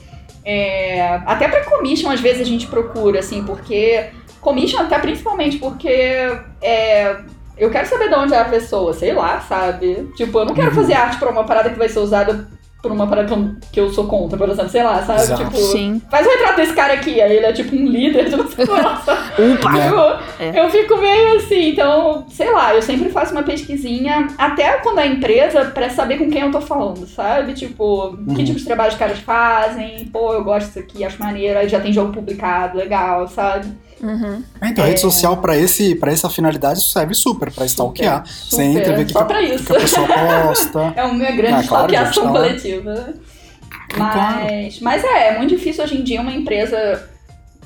é, 0.45 1.21
até 1.27 1.47
pra 1.49 1.65
commission, 1.65 2.11
às 2.11 2.21
vezes, 2.21 2.41
a 2.43 2.45
gente 2.45 2.67
procura, 2.69 3.19
assim, 3.19 3.43
porque... 3.45 4.07
Commission 4.43 4.81
até 4.81 4.99
principalmente 4.99 5.57
porque 5.59 5.89
é, 6.61 7.17
eu 7.57 7.71
quero 7.71 7.87
saber 7.89 8.09
de 8.09 8.15
onde 8.15 8.35
é 8.35 8.41
a 8.41 8.45
pessoa, 8.45 8.93
sei 8.93 9.13
lá, 9.15 9.41
sabe? 9.41 10.11
Tipo, 10.17 10.41
eu 10.41 10.45
não 10.47 10.55
quero 10.55 10.69
Uhum. 10.71 10.75
fazer 10.75 10.95
arte 10.95 11.19
pra 11.19 11.31
uma 11.31 11.45
parada 11.45 11.71
que 11.71 11.79
vai 11.79 11.89
ser 11.89 12.01
usada 12.01 12.49
por 12.83 12.91
uma 12.91 13.07
parada 13.07 13.29
que 13.29 13.33
eu, 13.35 13.55
que 13.73 13.81
eu 13.81 13.91
sou 13.93 14.07
contra, 14.09 14.37
por 14.37 14.49
exemplo, 14.49 14.69
sei 14.69 14.83
lá, 14.83 15.01
sabe? 15.05 15.21
Exato. 15.23 15.45
Tipo, 15.45 15.57
Sim. 15.57 16.03
faz 16.11 16.27
o 16.27 16.31
retrato 16.31 16.57
desse 16.57 16.73
cara 16.75 16.95
aqui, 16.95 17.21
aí 17.23 17.37
ele 17.37 17.47
é 17.47 17.53
tipo 17.53 17.77
um 17.77 17.87
líder 17.87 18.29
de 18.29 18.35
nossa. 18.35 19.13
Upa! 19.39 19.71
Tipo, 19.79 20.43
É. 20.43 20.61
Eu 20.61 20.69
fico 20.69 20.97
meio 20.99 21.37
assim, 21.37 21.69
então, 21.69 22.27
sei 22.29 22.51
lá, 22.51 22.75
eu 22.75 22.83
sempre 22.83 23.09
faço 23.11 23.31
uma 23.31 23.45
pesquisinha, 23.45 24.27
até 24.37 24.79
quando 24.79 24.99
é 24.99 25.07
empresa, 25.07 25.67
pra 25.67 25.89
saber 25.91 26.19
com 26.19 26.29
quem 26.29 26.41
eu 26.43 26.51
tô 26.51 26.61
falando, 26.61 27.07
sabe? 27.07 27.53
Tipo, 27.55 28.07
Uhum. 28.09 28.35
que 28.35 28.43
tipo 28.43 28.59
de 28.59 28.65
trabalho 28.65 28.91
os 28.91 28.99
caras 28.99 29.21
fazem, 29.21 30.07
pô, 30.13 30.33
eu 30.35 30.43
gosto 30.43 30.67
disso 30.67 30.81
aqui, 30.81 31.05
acho 31.05 31.23
maneiro, 31.23 31.61
aí 31.61 31.69
já 31.69 31.79
tem 31.79 31.93
jogo 31.93 32.13
publicado, 32.13 32.77
legal, 32.77 33.29
sabe? 33.29 33.69
Uhum. 34.03 34.43
É, 34.61 34.69
Então, 34.69 34.85
a 34.85 34.89
rede 34.89 35.01
social, 35.01 35.37
pra, 35.37 35.57
esse, 35.57 35.95
pra 35.95 36.11
essa 36.13 36.29
finalidade, 36.29 36.83
serve 36.83 37.15
super 37.15 37.53
pra 37.53 37.65
stalkear. 37.67 38.27
Super, 38.27 38.57
Você 38.57 38.63
entra, 38.65 38.97
vê 38.97 39.03
o 39.03 39.07
que, 39.07 39.13
só 39.13 39.21
que, 39.21 39.25
pra 39.27 39.39
a- 39.39 39.43
isso. 39.43 39.65
que 39.65 39.73
a 39.77 39.81
pessoa 39.81 40.09
posta. 40.09 40.93
É 40.97 41.05
uma 41.05 41.31
grande 41.31 41.55
Ah, 41.55 41.61
stalkeação 41.63 42.33
coletiva. 42.33 43.15
Mas, 43.97 44.81
mas 44.81 45.05
é, 45.05 45.29
é 45.29 45.39
muito 45.39 45.51
difícil 45.57 45.85
hoje 45.85 45.99
em 45.99 46.03
dia 46.03 46.21
uma 46.21 46.33
empresa. 46.33 47.09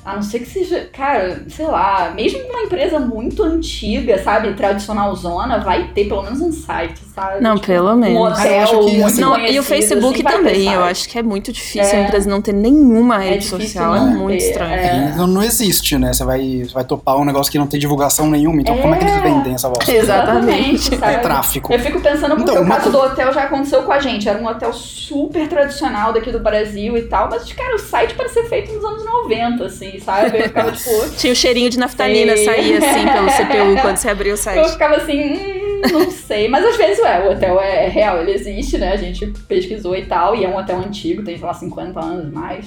A 0.05 0.15
não 0.15 0.21
ser 0.21 0.39
que 0.39 0.45
seja, 0.45 0.89
cara, 0.93 1.43
sei 1.49 1.65
lá, 1.65 2.11
mesmo 2.15 2.39
uma 2.49 2.61
empresa 2.61 2.97
muito 2.97 3.43
antiga, 3.43 4.17
sabe, 4.23 4.53
tradicional 4.53 5.13
zona, 5.15 5.57
vai 5.59 5.89
ter 5.89 6.05
pelo 6.07 6.23
menos 6.23 6.39
um 6.39 6.51
site, 6.51 7.01
sabe? 7.17 7.41
Não, 7.43 7.55
Tipo, 7.55 7.67
pelo 7.67 7.91
Um 7.91 7.95
menos. 7.95 8.39
Ah, 8.39 8.47
eu 8.47 8.61
hotel 8.61 8.61
acho 8.63 8.85
que, 8.91 9.03
assim- 9.03 9.21
Não, 9.21 9.39
e 9.39 9.59
o 9.59 9.63
Facebook 9.63 10.13
assim, 10.13 10.23
vai 10.23 10.31
ter 10.33 10.37
também. 10.37 10.73
Eu 10.73 10.83
acho 10.83 11.09
que 11.09 11.17
é 11.17 11.23
muito 11.23 11.51
difícil 11.51 11.81
É. 11.81 11.95
a 11.97 12.03
empresa 12.03 12.29
não 12.29 12.41
ter 12.41 12.53
nenhuma 12.53 13.15
É 13.23 13.29
rede 13.29 13.39
difícil 13.49 13.59
social. 13.59 13.95
É 13.95 13.99
muito 14.01 14.43
estranho. 14.43 14.73
é. 14.73 15.13
Não, 15.17 15.25
não 15.27 15.41
existe, 15.43 15.97
né? 15.97 16.13
Você 16.13 16.23
vai, 16.23 16.63
você 16.65 16.73
vai 16.73 16.83
topar 16.83 17.17
um 17.17 17.25
negócio 17.25 17.51
que 17.51 17.57
não 17.57 17.67
tem 17.67 17.79
divulgação 17.79 18.29
nenhuma. 18.29 18.61
Então, 18.61 18.77
como 18.77 18.93
é 18.93 18.97
que 18.97 19.03
eles 19.05 19.15
É. 19.17 19.21
vendem 19.21 19.53
essa 19.53 19.67
voz? 19.69 19.87
Exatamente. 19.89 20.93
É 21.01 21.17
tráfico. 21.17 21.71
Eu 21.73 21.79
fico 21.79 21.99
pensando, 21.99 22.35
porque 22.35 22.51
Então, 22.51 22.63
o 22.63 22.67
caso 22.67 22.91
do 22.91 22.97
hotel 22.99 23.33
já 23.33 23.43
aconteceu 23.43 23.83
com 23.83 23.91
a 23.91 23.99
gente. 23.99 24.27
Era 24.27 24.39
um 24.39 24.45
hotel 24.47 24.71
super 24.73 25.47
tradicional 25.47 26.13
daqui 26.13 26.31
do 26.31 26.39
Brasil 26.39 26.97
e 26.97 27.03
tal, 27.03 27.29
mas, 27.29 27.51
cara, 27.53 27.75
o 27.75 27.79
site 27.79 28.13
parecia 28.13 28.43
feito 28.45 28.71
nos 28.73 28.83
anos 28.83 29.05
90, 29.05 29.65
assim, 29.65 29.99
sabe? 29.99 30.37
Eu 30.37 30.43
ficava 30.43 30.71
tipo. 30.71 30.89
Tinha 31.17 31.33
o 31.33 31.35
cheirinho 31.35 31.69
de 31.69 31.79
naftalina 31.79 32.35
Sei. 32.35 32.45
saía 32.45 32.77
assim 32.77 33.07
pelo 33.07 33.27
CPU 33.27 33.81
quando 33.81 33.97
você 33.97 34.09
abriu 34.09 34.31
o 34.31 34.33
Eu 34.33 34.37
site. 34.37 34.71
ficava 34.71 34.95
assim, 34.95 35.33
hum, 35.33 35.66
não 35.91 36.11
sei. 36.11 36.47
Mas 36.47 36.65
às 36.65 36.77
vezes, 36.77 36.99
ué, 37.03 37.27
o 37.27 37.31
hotel 37.31 37.59
é 37.59 37.87
real, 37.87 38.19
ele 38.21 38.31
existe, 38.31 38.77
né? 38.77 38.93
A 38.93 38.97
gente 38.97 39.27
pesquisou 39.47 39.95
e 39.95 40.05
tal, 40.05 40.35
e 40.35 40.43
é 40.45 40.49
um 40.49 40.57
hotel 40.57 40.79
antigo, 40.79 41.23
tem, 41.23 41.37
sei 41.37 41.45
lá, 41.45 41.53
50 41.53 41.99
anos 41.99 42.33
mais. 42.33 42.65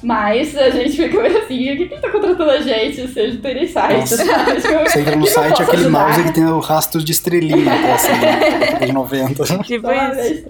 Mas 0.00 0.56
a 0.56 0.70
gente 0.70 0.96
fica 0.96 1.20
meio 1.20 1.38
assim, 1.38 1.72
o 1.72 1.76
que 1.76 1.88
que 1.88 2.00
tá 2.00 2.08
contratando 2.08 2.50
a 2.50 2.60
gente 2.60 3.08
se 3.08 3.18
a 3.18 3.26
gente 3.26 3.38
tem 3.38 3.66
sites, 3.66 4.10
Nossa. 4.10 4.24
sabe? 4.24 4.60
Tipo, 4.60 4.78
Você 4.84 5.00
entra 5.00 5.16
no 5.16 5.24
que 5.24 5.30
site, 5.30 5.62
aquele 5.62 5.82
ajudar? 5.82 6.04
mouse 6.06 6.22
que 6.22 6.32
tem 6.34 6.44
o 6.44 6.58
rastro 6.60 7.02
de 7.02 7.10
estrelinha, 7.10 7.64
que 7.64 7.68
é 7.86 7.92
assim, 7.92 8.12
né? 8.12 8.78
de 8.86 8.92
90. 8.92 9.44
Tipo? 9.64 9.90
É 9.90 10.30
isso. 10.30 10.44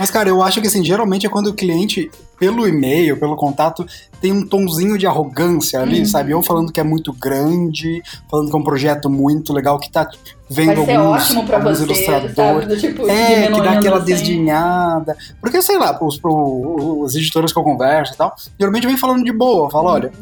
Mas, 0.00 0.10
cara, 0.10 0.28
eu 0.28 0.42
acho 0.42 0.60
que 0.60 0.66
assim, 0.66 0.84
geralmente 0.84 1.24
é 1.26 1.30
quando 1.30 1.46
o 1.46 1.54
cliente, 1.54 2.10
pelo 2.42 2.66
e-mail, 2.66 3.16
pelo 3.16 3.36
contato, 3.36 3.86
tem 4.20 4.32
um 4.32 4.44
tonzinho 4.44 4.98
de 4.98 5.06
arrogância 5.06 5.80
ali, 5.80 6.00
Uhum. 6.00 6.04
sabe? 6.06 6.34
Ou 6.34 6.42
falando 6.42 6.72
que 6.72 6.80
é 6.80 6.82
muito 6.82 7.12
grande, 7.12 8.02
falando 8.28 8.50
que 8.50 8.56
é 8.56 8.58
um 8.58 8.64
projeto 8.64 9.08
muito 9.08 9.52
legal, 9.52 9.78
que 9.78 9.88
tá 9.88 10.10
vendo 10.50 10.84
Vai 10.84 10.96
alguns, 10.96 11.22
ótimo 11.22 11.46
pra 11.46 11.58
alguns 11.58 11.78
você, 11.78 11.84
ilustradores. 11.84 12.34
sabe? 12.34 12.76
Tipo, 12.80 13.08
É, 13.08 13.46
que 13.46 13.60
dá 13.60 13.70
aquela 13.74 13.98
assim. 13.98 14.06
desdenhada. 14.06 15.16
Porque, 15.40 15.62
sei 15.62 15.78
lá, 15.78 15.96
os, 16.02 16.18
pro- 16.18 17.02
os 17.04 17.14
editores 17.14 17.52
que 17.52 17.58
eu 17.60 17.62
converso 17.62 18.14
e 18.14 18.16
tal, 18.16 18.34
geralmente 18.58 18.88
vem 18.88 18.96
falando 18.96 19.22
de 19.22 19.32
boa. 19.32 19.70
Fala, 19.70 19.84
Uhum. 19.90 19.94
olha, 19.94 20.12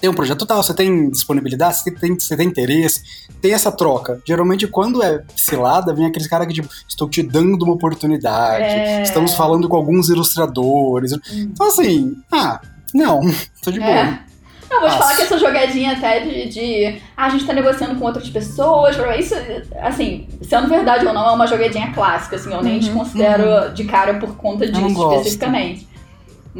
tem 0.00 0.08
um 0.10 0.14
projeto 0.14 0.46
tal, 0.46 0.62
você 0.62 0.74
tem 0.74 1.10
disponibilidade, 1.10 1.78
você 1.80 1.90
tem, 1.90 2.18
você 2.18 2.36
tem 2.36 2.46
interesse, 2.48 3.02
tem 3.40 3.52
essa 3.52 3.70
troca. 3.72 4.20
Geralmente, 4.26 4.66
quando 4.66 5.02
é 5.02 5.22
cilada, 5.36 5.94
vem 5.94 6.06
aqueles 6.06 6.28
caras 6.28 6.46
que, 6.46 6.54
tipo, 6.54 6.68
estou 6.88 7.08
te 7.08 7.22
dando 7.22 7.62
uma 7.64 7.74
oportunidade, 7.74 8.64
É. 8.64 9.02
estamos 9.02 9.34
falando 9.34 9.68
com 9.68 9.76
alguns 9.76 10.08
ilustradores. 10.08 11.12
Então, 11.32 11.66
assim, 11.66 12.14
ah, 12.32 12.60
não, 12.94 13.20
tô 13.62 13.70
de 13.70 13.78
boa. 13.80 13.90
É. 13.90 14.28
Não, 14.70 14.80
vou 14.80 14.88
te 14.90 14.92
Nossa. 14.92 14.98
falar 15.02 15.16
que 15.16 15.22
essa 15.22 15.38
jogadinha 15.38 15.92
até 15.92 16.20
de, 16.20 16.48
de 16.50 17.00
ah, 17.16 17.24
a 17.24 17.28
gente 17.30 17.46
tá 17.46 17.54
negociando 17.54 17.94
com 17.98 18.04
outras 18.04 18.28
pessoas, 18.28 18.96
isso, 19.18 19.34
assim, 19.80 20.28
sendo 20.42 20.68
verdade 20.68 21.06
ou 21.06 21.14
não, 21.14 21.26
é 21.26 21.32
uma 21.32 21.46
jogadinha 21.46 21.90
clássica, 21.94 22.36
assim, 22.36 22.52
eu 22.52 22.62
nem 22.62 22.74
Uhum, 22.74 22.78
desconsidero 22.80 23.72
de 23.72 23.84
cara 23.84 24.14
por 24.18 24.36
conta 24.36 24.70
disso 24.70 24.86
especificamente. 25.14 25.88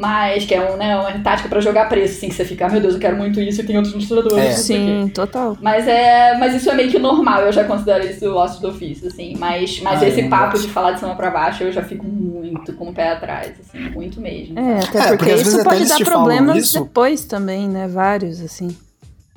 Mas 0.01 0.45
que 0.45 0.55
é 0.55 0.61
um, 0.71 0.77
né, 0.77 0.95
uma 0.97 1.11
tática 1.19 1.49
pra 1.49 1.61
jogar 1.61 1.89
preço, 1.89 2.19
assim, 2.19 2.29
que 2.29 2.35
você 2.37 2.45
fica, 2.45 2.67
ah, 2.67 2.69
meu 2.71 2.81
Deus, 2.81 2.95
eu 2.95 3.01
quero 3.01 3.17
muito 3.17 3.41
isso 3.41 3.61
e 3.61 3.65
tem 3.65 3.75
outros 3.77 3.93
ilustradores. 3.95 4.39
É. 4.39 4.51
o. 4.53 4.57
Sim, 4.57 5.11
total. 5.13 5.59
Mas 5.61 5.89
é. 5.89 6.37
Mas 6.39 6.55
isso 6.55 6.71
é 6.71 6.75
meio 6.75 6.89
que 6.89 7.01
normal, 7.01 7.41
eu 7.43 7.53
já 7.53 7.65
considero 7.65 8.07
isso 8.07 8.33
ócio 8.33 8.61
do 8.63 8.69
ofício, 8.69 9.09
assim. 9.09 9.35
Mas, 9.37 9.81
mas 9.81 10.01
Ah, 10.01 10.05
eu 10.05 10.09
esse 10.11 10.23
papo 10.29 10.53
gosto. 10.53 10.67
de 10.69 10.73
falar 10.73 10.93
de 10.93 11.01
cima 11.01 11.17
pra 11.17 11.31
baixo, 11.31 11.65
eu 11.65 11.73
já 11.73 11.83
fico 11.83 12.07
muito 12.07 12.73
com 12.75 12.91
o 12.91 12.95
pé 12.95 13.11
atrás, 13.11 13.53
assim, 13.59 13.91
muito 13.91 14.21
mesmo. 14.21 14.57
É, 14.57 14.79
até 14.79 14.99
É, 14.99 15.03
porque, 15.03 15.17
porque 15.17 15.33
às 15.33 15.39
vezes 15.39 15.55
isso 15.55 15.65
pode 15.65 15.85
dar 15.89 15.99
problemas 16.05 16.57
isso. 16.59 16.79
depois 16.85 17.25
também, 17.25 17.69
né? 17.69 17.89
Vários, 17.89 18.41
assim. 18.41 18.69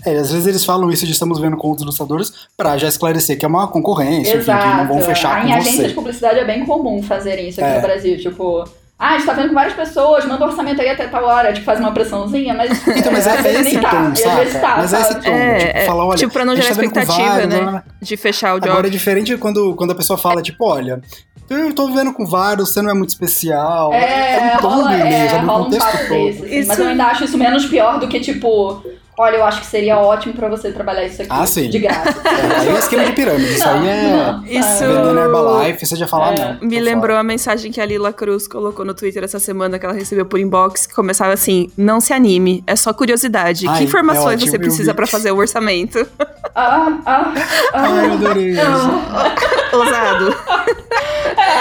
É, 0.05 0.15
às 0.17 0.31
vezes 0.31 0.45
eles 0.47 0.63
falam 0.63 0.89
isso 0.91 1.05
de 1.07 1.11
estamos 1.11 1.39
vendo 1.39 1.57
com 1.57 1.67
outros 1.69 1.83
ilustradores 1.83 2.31
pra 2.55 2.77
já 2.77 2.87
esclarecer 2.87 3.37
que 3.37 3.45
é 3.45 3.47
uma 3.47 3.67
concorrência, 3.67 4.35
enfim, 4.37 4.45
que 4.51 4.77
não 4.77 4.87
vão 4.87 5.01
fechar 5.01 5.37
Ah, 5.37 5.41
com 5.41 5.47
em 5.47 5.53
agências 5.53 5.75
você. 5.77 5.87
de 5.89 5.93
publicidade 5.93 6.39
é 6.39 6.45
bem 6.45 6.65
comum 6.65 7.01
fazerem 7.03 7.49
isso 7.49 7.61
aqui 7.61 7.69
É. 7.71 7.75
no 7.75 7.81
Brasil. 7.81 8.17
Tipo, 8.17 8.63
ah, 9.03 9.09
a 9.09 9.17
gente 9.17 9.25
tá 9.25 9.33
vendo 9.33 9.47
com 9.49 9.55
várias 9.55 9.73
pessoas, 9.73 10.25
manda 10.27 10.45
um 10.45 10.47
orçamento 10.47 10.79
aí 10.79 10.89
até 10.89 11.07
tal 11.07 11.25
hora, 11.25 11.51
tipo, 11.51 11.65
faz 11.65 11.79
uma 11.79 11.91
pressãozinha, 11.91 12.53
mas. 12.53 12.69
Então, 12.87 13.11
mas 13.11 13.25
é, 13.25 13.31
é 13.49 13.51
esse 13.53 13.63
nem 13.63 13.79
tá, 13.81 13.89
tom, 13.89 13.97
às 13.97 14.19
vezes 14.21 14.53
saca? 14.53 14.67
tá, 14.67 14.77
mas 14.77 14.93
é 14.93 15.01
esse 15.01 15.15
tom, 15.15 15.29
É, 15.31 15.57
tipo, 15.57 15.77
é, 15.79 15.85
falar, 15.87 16.05
olha, 16.05 16.17
tipo, 16.17 16.31
pra 16.33 16.45
não 16.45 16.55
gerar 16.55 16.67
tá 16.67 16.71
expectativa, 16.73 17.29
vários, 17.29 17.49
né? 17.49 17.59
blá. 17.61 17.83
De 17.99 18.15
fechar 18.17 18.53
o 18.53 18.59
job. 18.59 18.69
Agora 18.69 18.85
é 18.87 18.89
diferente 18.91 19.35
quando, 19.37 19.73
quando 19.75 19.89
a 19.91 19.95
pessoa 19.95 20.17
fala, 20.19 20.39
tipo, 20.43 20.63
olha, 20.63 21.01
eu 21.49 21.73
tô 21.73 21.87
vivendo 21.87 22.13
com 22.13 22.25
vários, 22.27 22.69
você 22.71 22.81
não 22.81 22.91
é 22.91 22.93
muito 22.93 23.09
especial. 23.09 23.91
É, 23.91 24.53
um 24.55 24.61
tom 24.61 24.69
rola, 24.69 24.89
do 24.89 24.95
e-mail, 24.95 25.13
é? 25.15 25.33
O 25.35 25.45
rola 25.47 25.59
um 25.59 25.63
contexto 25.63 25.85
papo 25.91 25.97
todo. 26.07 26.09
desse. 26.09 26.43
assim. 26.45 26.55
Isso- 26.59 26.67
Mas 26.67 26.79
eu 26.79 26.87
ainda 26.87 27.05
acho 27.07 27.23
isso 27.23 27.37
menos 27.39 27.65
pior 27.65 27.99
do 27.99 28.07
que, 28.07 28.19
tipo, 28.19 28.83
olha, 29.17 29.35
eu 29.37 29.43
acho 29.45 29.61
que 29.61 29.67
seria 29.67 29.97
ótimo 29.97 30.33
pra 30.33 30.47
você 30.49 30.71
trabalhar 30.71 31.05
isso 31.05 31.21
aqui 31.21 31.29
Ah, 31.31 31.45
sim. 31.45 31.69
de 31.69 31.79
graça. 31.79 32.15
É, 32.31 32.59
aí 32.61 32.69
é 32.69 32.79
esquema 32.79 33.05
de 33.05 33.11
pirâmide, 33.13 33.53
isso 33.53 33.67
aí 33.67 33.87
é 33.87 34.03
Não, 34.11 34.45
Isso- 34.45 34.79
vendendo 34.85 35.19
Herbalife, 35.19 35.85
você 35.85 35.95
já 35.95 36.07
fala, 36.07 36.33
É. 36.33 36.39
não. 36.39 36.53
Me 36.61 36.75
fora. 36.75 36.81
lembrou 36.83 37.17
a 37.17 37.23
mensagem 37.23 37.71
que 37.71 37.79
a 37.79 37.85
Lila 37.85 38.11
Cruz 38.13 38.47
colocou 38.47 38.83
no 38.85 38.93
Twitter 38.93 39.23
essa 39.23 39.39
semana 39.39 39.77
que 39.77 39.85
ela 39.85 39.93
recebeu 39.93 40.25
por 40.25 40.39
inbox, 40.39 40.85
que 40.87 40.93
começava 40.95 41.33
assim: 41.33 41.69
não 41.77 41.99
se 41.99 42.13
anime, 42.13 42.63
é 42.65 42.75
só 42.75 42.93
curiosidade. 42.93 43.67
Ai, 43.67 43.77
que 43.79 43.83
informações 43.83 44.25
é 44.33 44.35
ótimo, 44.35 44.51
você 44.51 44.57
precisa 44.59 44.93
pra 44.93 45.05
fazer 45.07 45.31
o 45.31 45.37
orçamento? 45.37 46.05
Ah, 46.53 46.97
ah, 47.05 47.33
Ai, 47.73 48.07
eu 48.07 48.11
ah. 48.11 48.13
adorei 48.13 48.49
isso. 48.49 48.59
Ousado. 49.73 50.35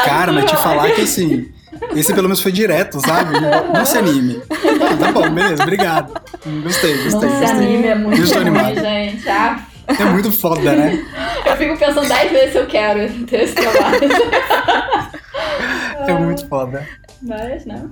Cara, 0.04 0.32
mas 0.32 0.44
te 0.50 0.56
falar 0.56 0.90
que 0.90 1.02
assim, 1.02 1.48
esse 1.94 2.12
pelo 2.12 2.24
menos 2.24 2.40
foi 2.40 2.50
direto, 2.50 3.00
sabe? 3.00 3.34
Não 3.72 3.84
se 3.84 3.96
anime. 3.96 4.42
Ah, 4.92 4.96
tá 4.96 5.12
bom, 5.12 5.30
beleza, 5.30 5.62
obrigado. 5.62 6.12
Gostei, 6.62 6.94
Não 6.96 7.02
gostei, 7.04 7.10
se 7.10 7.10
gostei. 7.40 7.44
anime, 7.50 7.86
é 7.86 7.94
muito 7.94 8.22
estou 8.22 8.38
ruim, 8.42 8.48
animado. 8.48 8.74
gente. 8.80 9.28
Ah, 9.28 9.60
É 9.98 10.04
muito 10.04 10.30
foda, 10.32 10.72
né? 10.72 11.04
eu 11.46 11.56
fico 11.56 11.76
pensando 11.76 12.08
dez 12.08 12.30
vezes 12.32 12.52
se 12.52 12.58
eu 12.58 12.66
quero 12.66 13.08
ter 13.26 13.40
esse 13.42 13.54
trabalho. 13.54 13.98
É 16.06 16.12
muito 16.14 16.46
foda. 16.48 16.86
Mas, 17.22 17.66
né? 17.66 17.84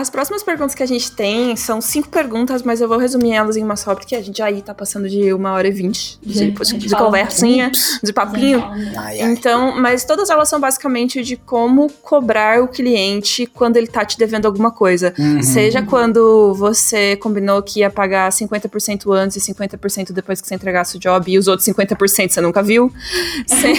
As 0.00 0.08
próximas 0.08 0.42
perguntas 0.42 0.74
que 0.74 0.82
a 0.82 0.86
gente 0.86 1.12
tem 1.12 1.54
são 1.56 1.78
cinco 1.78 2.08
perguntas, 2.08 2.62
mas 2.62 2.80
eu 2.80 2.88
vou 2.88 2.96
resumir 2.96 3.32
elas 3.32 3.54
em 3.58 3.62
uma 3.62 3.76
só, 3.76 3.94
porque 3.94 4.16
a 4.16 4.22
gente 4.22 4.40
aí 4.42 4.62
tá 4.62 4.72
passando 4.72 5.06
de 5.10 5.30
uma 5.34 5.52
hora 5.52 5.68
e 5.68 5.70
vinte 5.70 6.18
de, 6.22 6.50
de 6.78 6.88
conversinha, 7.04 7.70
de 8.02 8.10
papinho. 8.10 8.64
Então, 9.30 9.78
mas 9.78 10.02
todas 10.06 10.30
elas 10.30 10.48
são 10.48 10.58
basicamente 10.58 11.22
de 11.22 11.36
como 11.36 11.90
cobrar 12.00 12.62
o 12.62 12.68
cliente 12.68 13.44
quando 13.44 13.76
ele 13.76 13.88
tá 13.88 14.02
te 14.02 14.16
devendo 14.16 14.46
alguma 14.46 14.70
coisa. 14.70 15.12
Uhum. 15.18 15.42
Seja 15.42 15.82
quando 15.82 16.54
você 16.54 17.16
combinou 17.16 17.62
que 17.62 17.80
ia 17.80 17.90
pagar 17.90 18.30
50% 18.30 19.12
antes 19.14 19.36
e 19.36 19.52
50% 19.52 20.12
depois 20.12 20.40
que 20.40 20.48
você 20.48 20.54
entregasse 20.54 20.96
o 20.96 20.98
job 20.98 21.30
e 21.30 21.36
os 21.36 21.46
outros 21.46 21.68
50% 21.68 22.30
você 22.30 22.40
nunca 22.40 22.62
viu. 22.62 22.90
Se- 23.46 23.74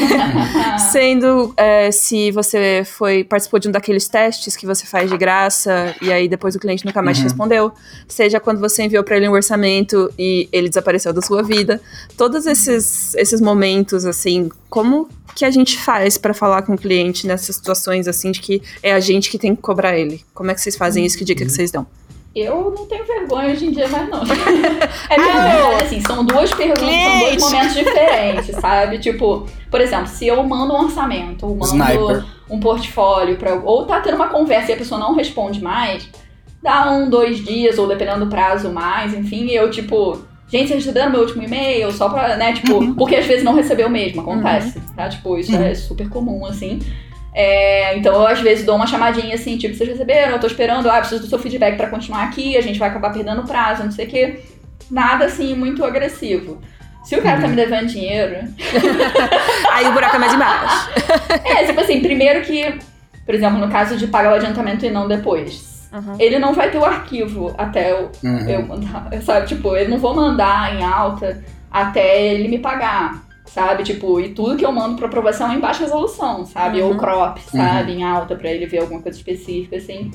Sendo 0.91 1.51
é, 1.57 1.91
se 1.91 2.29
você 2.31 2.83
foi 2.85 3.23
participou 3.23 3.59
de 3.59 3.69
um 3.69 3.71
daqueles 3.71 4.07
testes 4.07 4.55
que 4.55 4.65
você 4.67 4.85
faz 4.85 5.09
de 5.09 5.17
graça 5.17 5.95
e 6.01 6.10
aí 6.11 6.27
depois 6.27 6.55
o 6.55 6.59
cliente 6.59 6.85
nunca 6.85 7.01
mais 7.01 7.17
te 7.17 7.21
Uhum. 7.21 7.27
respondeu. 7.27 7.71
Seja 8.07 8.39
quando 8.39 8.59
você 8.59 8.83
enviou 8.83 9.03
para 9.03 9.17
ele 9.17 9.27
um 9.27 9.31
orçamento 9.33 10.11
e 10.17 10.47
ele 10.51 10.69
desapareceu 10.69 11.13
da 11.13 11.21
sua 11.21 11.41
vida. 11.43 11.81
Todos 12.17 12.45
esses, 12.45 13.13
esses 13.15 13.41
momentos, 13.41 14.05
assim, 14.05 14.49
como 14.69 15.09
que 15.35 15.45
a 15.45 15.51
gente 15.51 15.77
faz 15.77 16.17
para 16.17 16.33
falar 16.33 16.63
com 16.63 16.73
o 16.73 16.77
cliente 16.77 17.25
nessas 17.25 17.55
situações, 17.55 18.07
assim, 18.07 18.31
de 18.31 18.41
que 18.41 18.61
é 18.83 18.93
a 18.93 18.99
gente 18.99 19.29
que 19.29 19.37
tem 19.37 19.55
que 19.55 19.61
cobrar 19.61 19.97
ele? 19.97 20.21
como 20.33 20.51
é 20.51 20.53
que 20.55 20.61
vocês 20.61 20.75
fazem 20.75 21.05
isso? 21.05 21.17
Que 21.17 21.23
dica 21.23 21.45
que 21.45 21.51
vocês 21.51 21.71
dão? 21.71 21.85
Eu 22.33 22.73
não 22.75 22.85
tenho 22.85 23.05
vergonha 23.05 23.51
hoje 23.51 23.65
em 23.65 23.71
dia 23.71 23.87
mais, 23.89 24.09
não. 24.09 24.21
É 25.09 25.15
porque, 25.15 25.33
na 25.33 25.47
verdade, 25.47 25.83
assim, 25.83 26.01
são 26.01 26.23
duas 26.23 26.53
perguntas, 26.53 26.85
são 26.85 27.19
dois 27.19 27.41
momentos 27.41 27.73
diferentes, 27.73 28.55
sabe? 28.55 28.99
Tipo, 28.99 29.45
por 29.69 29.81
exemplo, 29.81 30.07
se 30.07 30.27
eu 30.27 30.41
mando 30.43 30.73
um 30.73 30.83
orçamento, 30.83 31.45
ou 31.45 31.55
mando 31.55 31.75
Sniper. 31.75 32.23
um 32.49 32.59
portfólio, 32.59 33.37
pra, 33.37 33.55
ou 33.55 33.85
tá 33.85 33.99
tendo 33.99 34.15
uma 34.15 34.29
conversa 34.29 34.71
e 34.71 34.73
a 34.75 34.77
pessoa 34.77 34.99
não 34.99 35.13
responde 35.13 35.61
mais, 35.61 36.09
dá 36.63 36.89
um, 36.89 37.09
dois 37.09 37.43
dias, 37.43 37.77
ou 37.77 37.87
dependendo 37.87 38.25
do 38.25 38.27
prazo 38.27 38.71
mais, 38.71 39.13
enfim, 39.13 39.47
e 39.47 39.55
eu, 39.55 39.69
tipo, 39.69 40.19
gente, 40.47 40.69
vocês 40.69 40.85
receberam 40.85 41.11
meu 41.11 41.21
último 41.21 41.43
e-mail, 41.43 41.91
só 41.91 42.07
pra, 42.07 42.37
né, 42.37 42.53
tipo, 42.53 42.95
porque 42.95 43.15
às 43.15 43.25
vezes 43.25 43.43
não 43.43 43.53
recebeu 43.53 43.89
mesmo, 43.89 44.21
acontece, 44.21 44.79
tá? 44.95 45.09
Tipo, 45.09 45.37
isso 45.37 45.53
é 45.55 45.75
super 45.75 46.07
comum, 46.07 46.45
assim. 46.45 46.79
É, 47.33 47.95
então 47.97 48.13
eu 48.13 48.27
às 48.27 48.39
vezes 48.41 48.65
dou 48.65 48.75
uma 48.75 48.85
chamadinha 48.87 49.35
assim, 49.35 49.57
tipo, 49.57 49.73
vocês 49.75 49.89
receberam, 49.89 50.33
eu 50.33 50.39
tô 50.39 50.47
esperando, 50.47 50.89
ah, 50.89 50.99
preciso 50.99 51.21
do 51.21 51.27
seu 51.27 51.39
feedback 51.39 51.77
pra 51.77 51.87
continuar 51.89 52.23
aqui, 52.23 52.57
a 52.57 52.61
gente 52.61 52.77
vai 52.77 52.89
acabar 52.89 53.11
perdendo 53.13 53.43
prazo, 53.43 53.83
não 53.83 53.91
sei 53.91 54.05
o 54.05 54.09
que. 54.09 54.39
Nada 54.89 55.25
assim 55.25 55.55
muito 55.55 55.83
agressivo. 55.85 56.59
Se 57.05 57.15
o 57.15 57.21
cara 57.21 57.41
tá 57.41 57.47
me 57.47 57.55
devendo 57.55 57.87
dinheiro, 57.87 58.35
Aí 59.71 59.87
o 59.87 59.93
buraco 59.93 60.15
é 60.15 60.19
mais 60.19 60.33
embaixo. 60.33 60.89
é, 61.45 61.65
tipo 61.65 61.79
assim, 61.79 62.01
primeiro 62.01 62.41
que, 62.41 62.77
por 63.25 63.33
exemplo, 63.33 63.57
no 63.57 63.69
caso 63.69 63.97
de 63.97 64.07
pagar 64.07 64.31
o 64.33 64.35
adiantamento 64.35 64.85
e 64.85 64.89
não 64.91 65.07
depois. 65.07 65.89
Uhum. 65.93 66.15
Ele 66.19 66.39
não 66.39 66.53
vai 66.53 66.69
ter 66.69 66.77
o 66.77 66.85
arquivo 66.85 67.53
até 67.57 67.91
eu, 67.91 68.11
Uhum. 68.23 68.49
eu 68.49 68.65
mandar, 68.65 69.09
sabe? 69.23 69.47
Tipo, 69.47 69.75
eu 69.75 69.89
não 69.89 69.97
vou 69.97 70.13
mandar 70.13 70.75
em 70.75 70.83
alta 70.83 71.43
até 71.71 72.27
ele 72.27 72.47
me 72.47 72.59
pagar, 72.59 73.23
sabe? 73.53 73.83
Tipo, 73.83 74.19
e 74.19 74.29
tudo 74.29 74.57
que 74.57 74.65
eu 74.65 74.71
mando 74.71 74.95
pra 74.95 75.07
aprovação 75.07 75.51
é 75.51 75.55
em 75.55 75.59
baixa 75.59 75.83
resolução, 75.83 76.45
sabe? 76.45 76.81
Uhum. 76.81 76.89
Ou 76.89 76.97
crop, 76.97 77.39
sabe? 77.39 77.93
Em 77.93 78.03
alta 78.03 78.35
pra 78.35 78.49
ele 78.49 78.65
ver 78.65 78.79
alguma 78.79 79.01
coisa 79.01 79.17
específica, 79.17 79.75
assim. 79.75 80.11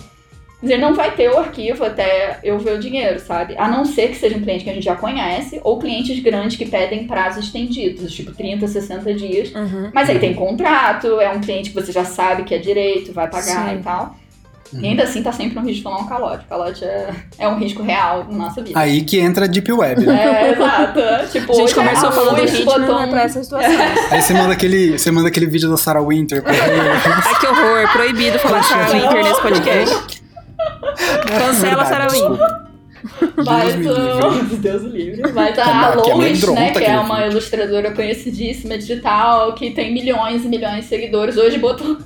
Mas 0.61 0.71
ele 0.71 0.81
não 0.81 0.95
vai 0.95 1.15
ter 1.15 1.31
o 1.31 1.39
arquivo 1.39 1.85
até 1.85 2.41
eu 2.43 2.59
ver 2.59 2.73
o 2.73 2.79
dinheiro, 2.79 3.21
sabe? 3.21 3.55
A 3.59 3.69
não 3.69 3.85
ser 3.85 4.09
que 4.09 4.17
seja 4.17 4.37
um 4.37 4.41
cliente 4.41 4.65
que 4.65 4.71
a 4.71 4.73
gente 4.73 4.85
já 4.85 4.97
conhece, 4.97 5.61
ou 5.63 5.79
clientes 5.79 6.19
grandes 6.21 6.57
que 6.57 6.65
pedem 6.65 7.07
prazos 7.07 7.45
estendidos, 7.45 8.11
tipo 8.11 8.33
30, 8.33 8.67
60 8.67 9.15
dias. 9.15 9.55
Uhum. 9.55 9.91
Mas 9.93 10.09
aí 10.09 10.19
tem 10.19 10.33
contrato, 10.33 11.21
é 11.21 11.31
um 11.31 11.41
cliente 11.41 11.71
que 11.71 11.75
você 11.75 11.93
já 11.93 12.05
sabe 12.05 12.45
que 12.45 12.55
é 12.55 12.59
direito, 12.59 13.13
vai 13.13 13.29
pagar 13.29 13.69
Sim. 13.69 13.81
e 13.81 13.83
tal. 13.83 14.17
Uhum. 14.73 14.81
E 14.81 14.87
ainda 14.89 15.03
assim 15.05 15.23
tá 15.23 15.33
sempre 15.33 15.55
no 15.55 15.61
risco 15.63 15.77
de 15.77 15.83
tomar 15.85 15.99
um 15.99 16.07
calote. 16.09 16.45
Calote 16.47 16.85
é, 16.85 17.11
é 17.39 17.49
um 17.49 17.59
risco 17.59 17.83
real 17.83 18.27
na 18.31 18.37
nossa 18.47 18.63
vida. 18.63 18.79
Aí 18.79 19.03
que 19.03 19.19
entra 19.19 19.45
a 19.45 19.49
Deep 19.49 19.73
Web, 19.73 20.05
né? 20.07 20.25
É, 20.25 20.53
exato. 20.53 21.01
Tipo, 21.33 21.53
A 21.53 21.55
gente 21.55 21.65
hoje 21.65 21.75
começou 21.75 22.09
a 22.09 22.13
falando 22.13 22.65
botou 22.65 22.79
não 22.81 23.01
é 23.01 23.07
um- 23.07 23.11
pra 23.11 23.23
essa 23.23 23.43
situação. 23.43 23.71
Aí 24.11 24.23
você 24.23 24.35
manda 24.35 24.53
aquele, 24.53 24.99
você 24.99 25.11
manda 25.11 25.29
aquele 25.29 25.47
vídeo 25.47 25.71
da 25.71 25.77
Sarah 25.77 26.03
Winter. 26.03 26.43
pra 26.43 26.53
ele. 26.55 26.81
Ai, 26.91 27.41
que 27.41 27.47
horror. 27.47 27.93
Proibido 27.93 28.39
falar 28.39 28.63
Sarah 28.63 28.91
Winter 28.91 29.25
nesse 29.25 29.43
podcast. 29.43 30.23
Cancela 31.29 31.85
Verdade, 31.85 31.89
Sarah 31.89 32.09
Winter. 32.09 32.67
Mas, 33.47 33.75
Deus 33.77 34.59
Deus 34.59 34.83
livre. 34.83 35.33
Mas 35.33 35.57
a 35.59 35.63
é 35.63 35.95
Lois, 35.95 36.43
né, 36.49 36.71
que 36.73 36.85
é 36.85 36.99
uma 36.99 37.17
vídeo. 37.19 37.31
ilustradora 37.31 37.93
conhecidíssima 37.93 38.77
digital, 38.77 39.53
que 39.55 39.71
tem 39.71 39.93
milhões 39.93 40.45
e 40.45 40.49
milhões 40.49 40.83
de 40.83 40.87
seguidores, 40.87 41.37
hoje 41.37 41.59
botou, 41.59 41.97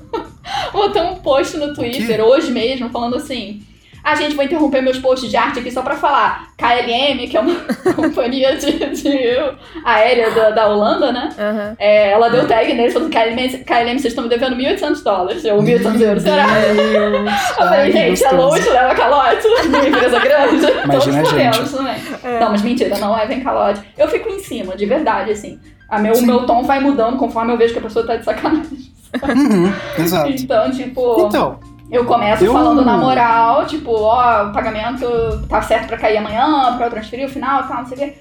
botou 0.73 1.03
um 1.03 1.17
post 1.17 1.57
no 1.57 1.75
Twitter, 1.75 2.21
hoje 2.21 2.51
mesmo, 2.51 2.91
falando 2.91 3.17
assim. 3.17 3.63
A 4.03 4.15
gente 4.15 4.35
vai 4.35 4.47
interromper 4.47 4.81
meus 4.81 4.99
posts 4.99 5.29
de 5.29 5.37
arte 5.37 5.59
aqui 5.59 5.71
só 5.71 5.83
pra 5.83 5.95
falar. 5.95 6.49
KLM, 6.57 7.29
que 7.29 7.37
é 7.37 7.41
uma 7.41 7.55
companhia 7.95 8.57
de, 8.57 8.73
de 8.73 9.37
aérea 9.85 10.31
da, 10.31 10.51
da 10.51 10.69
Holanda, 10.69 11.13
né? 11.13 11.29
Uhum. 11.39 11.77
É, 11.79 12.13
ela 12.13 12.31
deu 12.31 12.47
tag 12.47 12.73
nele, 12.73 12.91
falando 12.91 13.11
KLM, 13.11 13.63
KLM, 13.65 13.99
vocês 13.99 14.07
estão 14.07 14.25
me 14.25 14.31
devendo 14.31 14.57
1.800 14.57 15.03
dólares. 15.03 15.45
Ou 15.45 15.63
1.800 15.63 16.01
euros, 16.01 16.23
será? 16.23 16.47
Eu 16.65 17.57
falei, 17.57 17.81
Ai, 17.81 17.93
gente, 17.93 18.25
a 18.25 18.31
gostoso. 18.31 18.49
Lois 18.49 18.67
leva 18.67 18.95
calote 18.95 19.49
numa 19.69 19.89
empresa 19.89 20.19
grande. 20.19 20.67
Imagina 20.85 21.23
Todos 21.23 21.31
podemos 21.31 21.73
também. 21.73 21.97
É. 22.25 22.41
Não, 22.41 22.51
mas 22.51 22.63
mentira, 22.63 22.99
não 22.99 23.15
levem 23.15 23.41
calote. 23.43 23.83
Eu 23.99 24.09
fico 24.09 24.31
em 24.31 24.39
cima, 24.39 24.77
de 24.77 24.87
verdade, 24.87 25.31
assim. 25.33 25.61
A 25.89 25.99
meu, 25.99 26.15
o 26.15 26.23
meu 26.23 26.47
tom 26.47 26.63
vai 26.63 26.81
mudando 26.81 27.19
conforme 27.19 27.53
eu 27.53 27.59
vejo 27.59 27.73
que 27.73 27.81
a 27.81 27.83
pessoa 27.83 28.07
tá 28.07 28.17
de 28.17 28.25
sacanagem. 28.25 28.90
Uhum, 29.15 29.73
exato. 29.99 30.31
Então, 30.31 30.71
tipo, 30.71 31.27
Então, 31.27 31.59
eu 31.91 32.05
começo 32.05 32.45
eu- 32.45 32.53
falando 32.53 32.85
na 32.85 32.97
moral, 32.97 33.67
tipo, 33.67 33.93
ó, 33.93 34.45
o 34.47 34.53
pagamento 34.53 35.07
tá 35.49 35.61
certo 35.63 35.89
pra 35.89 35.97
cair 35.99 36.19
amanhã, 36.19 36.75
pra 36.77 36.87
eu 36.87 36.91
transferir 36.91 37.27
o 37.27 37.31
final, 37.31 37.65
tal, 37.65 37.79
não 37.79 37.87
sei 37.87 37.97
o 37.97 38.01
quê. 38.01 38.19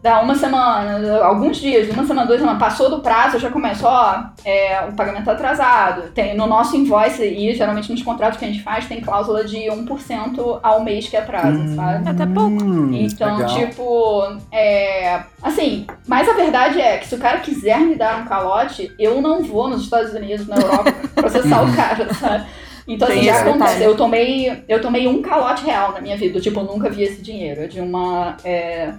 Dá 0.00 0.20
uma 0.20 0.36
semana, 0.36 1.18
alguns 1.24 1.56
dias, 1.56 1.88
uma 1.90 2.06
semana, 2.06 2.24
duas 2.26 2.38
semanas, 2.38 2.60
passou 2.60 2.88
do 2.88 3.00
prazo, 3.00 3.34
eu 3.36 3.40
já 3.40 3.50
começo, 3.50 3.84
ó, 3.84 4.26
é, 4.44 4.84
o 4.88 4.92
pagamento 4.92 5.24
tá 5.24 5.32
atrasado. 5.32 6.10
Tem, 6.12 6.36
no 6.36 6.46
nosso 6.46 6.76
invoice 6.76 7.24
e 7.24 7.52
geralmente 7.52 7.90
nos 7.90 8.02
contratos 8.02 8.38
que 8.38 8.44
a 8.44 8.48
gente 8.48 8.62
faz, 8.62 8.86
tem 8.86 9.00
cláusula 9.00 9.44
de 9.44 9.56
1% 9.56 10.60
ao 10.62 10.84
mês 10.84 11.08
que 11.08 11.16
atrasa, 11.16 11.74
sabe? 11.74 12.08
Até 12.08 12.26
pouco. 12.26 12.62
Hum, 12.62 12.92
Então, 12.94 13.38
legal. 13.38 13.56
tipo, 13.56 14.36
é. 14.52 15.20
Assim, 15.42 15.84
mas 16.06 16.28
a 16.28 16.32
verdade 16.32 16.80
é 16.80 16.98
que 16.98 17.06
se 17.08 17.16
o 17.16 17.18
cara 17.18 17.38
quiser 17.40 17.80
me 17.80 17.96
dar 17.96 18.22
um 18.22 18.24
calote, 18.26 18.92
eu 19.00 19.20
não 19.20 19.42
vou 19.42 19.68
nos 19.68 19.82
Estados 19.82 20.12
Unidos, 20.14 20.46
na 20.46 20.56
Europa, 20.56 20.92
processar 21.16 21.62
o 21.64 21.74
cara, 21.74 22.14
sabe? 22.14 22.46
Então, 22.86 23.08
assim, 23.08 23.22
já 23.22 23.42
detalhe. 23.42 23.84
Eu 23.84 23.96
tomei, 23.96 24.64
eu 24.68 24.80
tomei 24.80 25.06
um 25.08 25.20
calote 25.20 25.64
real 25.64 25.92
na 25.92 26.00
minha 26.00 26.16
vida. 26.16 26.40
Tipo, 26.40 26.60
eu 26.60 26.64
nunca 26.64 26.88
vi 26.88 27.02
esse 27.02 27.20
dinheiro. 27.20 27.62
É 27.62 27.66
de 27.66 27.80
uma. 27.80 28.36
é, 28.44 28.92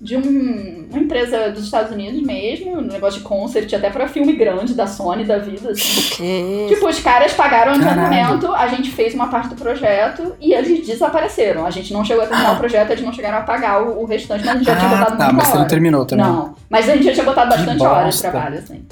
de 0.00 0.16
um- 0.16 0.86
uma 0.90 0.98
empresa 0.98 1.50
dos 1.50 1.64
Estados 1.64 1.92
Unidos 1.92 2.22
mesmo, 2.22 2.78
um 2.78 2.80
negócio 2.80 3.20
de 3.20 3.26
concert, 3.26 3.70
até 3.74 3.90
pra 3.90 4.08
filme 4.08 4.32
grande 4.32 4.72
da 4.74 4.86
Sony 4.86 5.24
da 5.24 5.38
vida. 5.38 5.70
Assim. 5.72 6.16
Que... 6.16 6.66
Tipo, 6.68 6.88
os 6.88 6.98
caras 7.00 7.32
pagaram 7.34 7.72
o 7.72 7.74
adiantamento, 7.76 8.52
a 8.54 8.66
gente 8.68 8.90
fez 8.90 9.14
uma 9.14 9.28
parte 9.28 9.50
do 9.50 9.56
projeto 9.56 10.34
e 10.40 10.54
eles 10.54 10.86
desapareceram. 10.86 11.66
A 11.66 11.70
gente 11.70 11.92
não 11.92 12.04
chegou 12.04 12.24
a 12.24 12.26
terminar 12.26 12.54
o 12.54 12.58
projeto, 12.58 12.90
eles 12.92 13.04
não 13.04 13.12
chegaram 13.12 13.38
a 13.38 13.42
pagar 13.42 13.82
o, 13.82 14.02
o 14.02 14.06
restante, 14.06 14.44
mas 14.44 14.54
a 14.54 14.58
gente 14.58 14.66
já 14.66 14.76
tinha 14.76 14.90
Ah, 14.90 14.94
botado 14.96 15.16
tá, 15.18 15.24
muita 15.24 15.32
mas 15.36 15.46
você 15.46 15.52
não 15.54 15.60
hora. 15.60 15.68
terminou 15.68 16.06
também. 16.06 16.24
Não, 16.26 16.54
mas 16.70 16.88
a 16.88 16.92
gente 16.94 17.04
já 17.04 17.12
tinha 17.12 17.24
botado 17.26 17.50
bastante 17.50 17.82
hora 17.82 18.08
de 18.08 18.20
trabalho, 18.20 18.58
assim. 18.58 18.82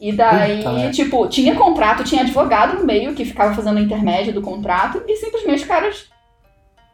E 0.00 0.12
daí, 0.12 0.62
Puta. 0.62 0.90
tipo, 0.90 1.26
tinha 1.28 1.54
contrato, 1.54 2.04
tinha 2.04 2.22
advogado 2.22 2.78
no 2.78 2.84
meio 2.84 3.14
que 3.14 3.24
ficava 3.24 3.54
fazendo 3.54 3.76
o 3.78 3.80
intermédio 3.80 4.32
do 4.34 4.42
contrato 4.42 5.02
e 5.08 5.16
simplesmente 5.16 5.62
os 5.62 5.66
caras, 5.66 6.06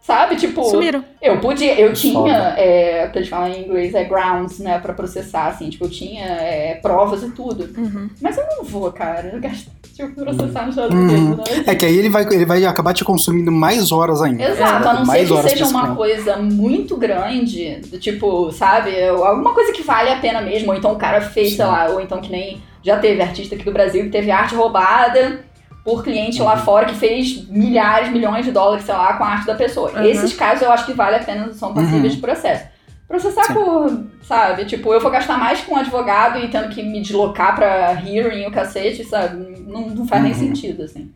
sabe, 0.01 0.37
tipo... 0.37 0.65
Sumiram. 0.65 1.05
Eu 1.21 1.39
podia, 1.41 1.79
eu 1.79 1.89
Que 1.93 2.01
tinha, 2.01 2.55
é, 2.57 3.07
pra 3.07 3.21
gente 3.21 3.31
falar 3.31 3.51
em 3.51 3.65
inglês, 3.65 3.95
é 3.95 4.05
grounds, 4.05 4.59
né, 4.59 4.79
pra 4.79 4.93
processar, 4.95 5.47
assim, 5.49 5.69
tipo, 5.71 5.85
eu 5.85 5.91
tinha 5.91 6.25
é, 6.25 6.75
provas 6.83 7.23
e 7.23 7.31
tudo. 7.31 7.69
Uhum. 7.79 8.09
Mas 8.21 8.37
eu 8.37 8.45
não 8.47 8.65
vou, 8.65 8.91
cara, 8.91 9.31
eu 9.33 9.41
gasto, 9.41 9.71
tipo, 9.95 10.13
processar 10.15 10.67
nos 10.67 10.77
Estados 10.77 10.95
Uhum. 10.97 11.09
Unidos, 11.09 11.37
né? 11.51 11.65
É 11.67 11.75
que 11.75 11.85
aí 11.85 11.97
ele 11.97 12.09
vai, 12.09 12.25
ele 12.25 12.47
vai 12.47 12.65
acabar 12.65 12.95
te 12.95 13.05
consumindo 13.05 13.53
mais 13.53 13.93
horas 13.93 14.23
ainda. 14.23 14.43
Exato, 14.43 14.89
a 14.89 14.93
não 14.95 15.01
ser 15.03 15.07
mais 15.07 15.27
que 15.29 15.33
horas 15.35 15.51
seja 15.51 15.67
uma 15.67 15.81
escrever. 15.81 15.97
coisa 15.97 16.37
muito 16.39 16.97
grande, 16.97 17.81
do 17.91 17.99
tipo, 17.99 18.51
sabe, 18.53 18.91
alguma 19.09 19.53
coisa 19.55 19.73
que 19.73 19.83
vale 19.83 20.11
a 20.11 20.17
pena 20.17 20.41
mesmo, 20.41 20.71
ou 20.71 20.77
então 20.77 20.93
o 20.93 20.97
cara 20.97 21.21
fez, 21.21 21.49
sei 21.57 21.65
Sim. 21.65 21.71
lá, 21.71 21.89
ou 21.91 22.01
então 22.01 22.21
que 22.21 22.31
nem 22.33 22.61
já 22.83 22.99
teve 22.99 23.21
artista 23.21 23.55
aqui 23.55 23.65
do 23.65 23.73
Brasil 23.73 24.05
que 24.05 24.09
teve 24.11 24.31
arte 24.31 24.55
roubada 24.55 25.41
por 25.85 26.03
cliente 26.05 26.41
Uhum. 26.41 26.47
lá 26.49 26.57
fora 26.59 26.87
que 26.87 26.95
fez 26.95 27.49
milhares, 27.49 28.11
milhões 28.13 28.45
de 28.45 28.53
dólares, 28.53 28.85
sei 28.85 28.95
lá, 28.95 29.15
com 29.15 29.25
a 29.25 29.29
arte 29.29 29.47
da 29.47 29.55
pessoa. 29.55 29.91
Uhum. 29.93 30.05
Esses 30.05 30.33
casos 30.35 30.63
eu 30.63 30.71
acho 30.73 30.85
que 30.87 30.93
vale 30.93 31.17
a 31.17 31.21
pena, 31.21 31.53
são 31.53 31.73
passíveis 31.73 32.03
Uhum. 32.05 32.09
de 32.11 32.17
processo. 32.19 32.65
Processar 33.09 33.45
Sim. 33.45 33.55
por, 33.55 34.05
sabe, 34.23 34.65
tipo, 34.67 34.93
eu 34.95 35.01
vou 35.01 35.11
gastar 35.11 35.37
mais 35.37 35.61
com 35.63 35.75
um 35.75 35.77
advogado 35.77 36.39
e 36.39 36.49
tendo 36.49 36.69
que 36.69 36.83
me 36.83 37.01
deslocar 37.01 37.57
pra 37.57 38.01
hearing 38.07 38.47
o 38.47 38.53
cacete, 38.53 39.03
sabe, 39.05 39.65
não, 39.67 39.89
não 39.89 40.07
faz 40.07 40.23
nem 40.23 40.33
Uhum. 40.33 40.39
sentido, 40.39 40.83
assim. 40.85 41.11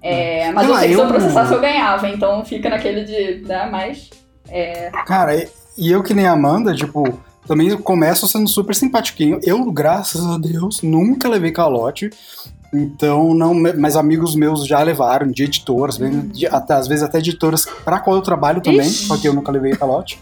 É, 0.00 0.52
mas 0.52 0.66
Sei 0.66 0.74
eu 0.74 0.78
sei 0.78 0.88
que 0.90 0.94
se 0.94 1.00
eu 1.00 1.08
processasse 1.08 1.52
eu 1.54 1.60
ganhava, 1.60 2.08
então 2.08 2.44
fica 2.44 2.68
naquele 2.68 3.04
de, 3.04 3.46
né, 3.48 3.66
mais... 3.70 4.10
Cara, 5.06 5.34
e- 5.34 5.48
e 5.78 5.90
eu 5.90 6.02
que 6.02 6.12
nem 6.14 6.26
a 6.26 6.32
Amanda, 6.32 6.74
tipo, 6.74 7.18
também 7.46 7.74
começo 7.78 8.28
sendo 8.28 8.46
super 8.48 8.74
simpatiquinho. 8.74 9.40
Eu, 9.42 9.64
graças 9.72 10.24
a 10.26 10.36
Deus, 10.38 10.82
nunca 10.82 11.28
levei 11.28 11.50
calote. 11.50 12.10
Então, 12.74 13.34
não, 13.34 13.54
mas 13.54 13.96
amigos 13.96 14.34
meus 14.34 14.66
já 14.66 14.82
levaram 14.82 15.30
de 15.30 15.44
editoras, 15.44 15.98
até, 16.50 16.74
às 16.74 16.88
vezes 16.88 17.04
até 17.04 17.18
editoras 17.18 17.66
para 17.84 18.00
qual 18.00 18.16
eu 18.16 18.22
trabalho 18.22 18.60
também, 18.60 18.86
Ixi. 18.86 19.06
só 19.06 19.16
que 19.16 19.28
eu 19.28 19.32
nunca 19.32 19.52
levei 19.52 19.72
calote. 19.76 20.20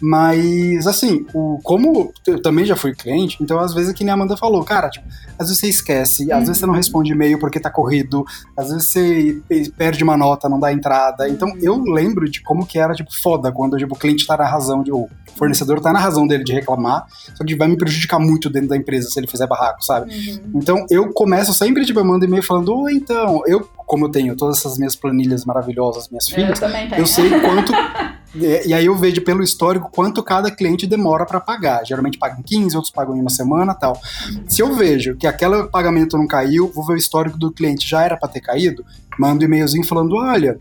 Mas, 0.00 0.86
assim, 0.86 1.26
o, 1.34 1.58
como 1.62 2.12
eu 2.26 2.40
também 2.40 2.64
já 2.64 2.74
fui 2.74 2.94
cliente, 2.94 3.36
então 3.40 3.58
às 3.58 3.74
vezes 3.74 3.90
é 3.90 3.94
que 3.94 4.02
nem 4.02 4.10
a 4.10 4.14
Amanda 4.14 4.36
falou, 4.36 4.64
cara, 4.64 4.88
tipo, 4.88 5.06
às 5.38 5.48
vezes 5.48 5.60
você 5.60 5.68
esquece, 5.68 6.32
às 6.32 6.40
vezes 6.40 6.58
você 6.58 6.66
não 6.66 6.72
uhum. 6.72 6.78
responde 6.78 7.12
e-mail 7.12 7.38
porque 7.38 7.60
tá 7.60 7.70
corrido, 7.70 8.24
às 8.56 8.70
vezes 8.70 8.90
você 8.90 9.42
perde 9.76 10.02
uma 10.02 10.16
nota, 10.16 10.48
não 10.48 10.58
dá 10.58 10.72
entrada. 10.72 11.28
Então 11.28 11.52
eu 11.60 11.78
lembro 11.82 12.28
de 12.30 12.42
como 12.42 12.66
que 12.66 12.78
era, 12.78 12.94
tipo, 12.94 13.10
foda 13.22 13.52
quando 13.52 13.76
tipo, 13.76 13.94
o 13.94 13.98
cliente 13.98 14.26
tá 14.26 14.36
na 14.36 14.46
razão, 14.46 14.82
de, 14.82 14.90
o 14.90 15.08
fornecedor 15.36 15.80
tá 15.80 15.92
na 15.92 15.98
razão 15.98 16.26
dele 16.26 16.44
de 16.44 16.52
reclamar, 16.52 17.06
só 17.34 17.44
que 17.44 17.54
vai 17.54 17.68
me 17.68 17.76
prejudicar 17.76 18.18
muito 18.18 18.48
dentro 18.48 18.70
da 18.70 18.76
empresa 18.76 19.10
se 19.10 19.18
ele 19.20 19.26
fizer 19.26 19.46
barraco, 19.46 19.84
sabe? 19.84 20.12
Uhum. 20.12 20.50
Então 20.54 20.86
eu 20.90 21.12
começo 21.12 21.52
sempre, 21.52 21.84
tipo, 21.84 22.00
eu 22.00 22.04
mando 22.04 22.24
e-mail 22.24 22.42
falando, 22.42 22.74
oi, 22.74 22.94
então, 22.94 23.42
eu, 23.46 23.60
como 23.86 24.06
eu 24.06 24.10
tenho 24.10 24.34
todas 24.34 24.58
essas 24.58 24.78
minhas 24.78 24.96
planilhas 24.96 25.44
maravilhosas, 25.44 26.08
minhas 26.08 26.28
filhas, 26.28 26.60
eu, 26.60 26.98
eu 26.98 27.06
sei 27.06 27.28
quanto. 27.40 27.72
E, 28.34 28.68
e, 28.68 28.74
aí 28.74 28.86
eu 28.86 28.96
vejo 28.96 29.22
pelo 29.22 29.42
histórico 29.42 29.90
quanto 29.92 30.22
cada 30.22 30.50
cliente 30.50 30.86
demora 30.86 31.26
para 31.26 31.40
pagar. 31.40 31.84
Geralmente 31.84 32.18
pagam 32.18 32.42
15, 32.42 32.76
outros 32.76 32.92
pagam 32.92 33.16
em 33.16 33.20
uma 33.20 33.30
semana 33.30 33.74
tal. 33.74 34.00
Se 34.46 34.62
eu 34.62 34.74
vejo 34.74 35.16
que 35.16 35.26
aquele 35.26 35.64
pagamento 35.64 36.16
não 36.16 36.26
caiu, 36.26 36.70
vou 36.74 36.86
ver 36.86 36.94
o 36.94 36.96
histórico 36.96 37.38
do 37.38 37.50
cliente, 37.50 37.88
já 37.88 38.02
era 38.02 38.16
para 38.16 38.28
ter 38.28 38.40
caído, 38.40 38.84
mando 39.18 39.42
um 39.42 39.46
e-mailzinho 39.46 39.84
falando, 39.84 40.14
olha, 40.16 40.56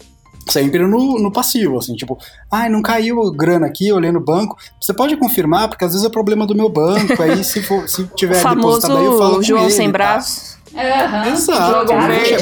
sempre 0.48 0.86
no, 0.86 1.20
no 1.20 1.32
passivo, 1.32 1.78
assim, 1.78 1.96
tipo, 1.96 2.18
ai, 2.52 2.68
ah, 2.68 2.70
não 2.70 2.82
caiu 2.82 3.32
grana 3.32 3.68
aqui, 3.68 3.91
olhei 3.91 4.12
no 4.12 4.20
banco. 4.20 4.58
Você 4.80 4.94
pode 4.94 5.16
confirmar, 5.18 5.70
porque 5.70 5.86
às 5.86 5.91
vezes 5.91 6.06
é 6.06 6.10
problema 6.10 6.48
do 6.48 6.56
meu 6.56 6.70
banco, 6.70 7.22
aí 7.22 7.44
se, 7.44 7.62
for, 7.62 7.88
se 7.88 8.06
tiver 8.16 8.38
o 8.38 8.41
famoso 8.41 8.82
depositado 8.82 8.98
aí, 8.98 9.06
eu 9.06 9.18
falo 9.18 9.44
João 9.44 9.64
ele, 9.64 9.72
sem 9.72 9.88
tá? 9.88 9.91
braços. 9.94 10.58
Uhum. 10.74 11.34
Exato. 11.34 11.94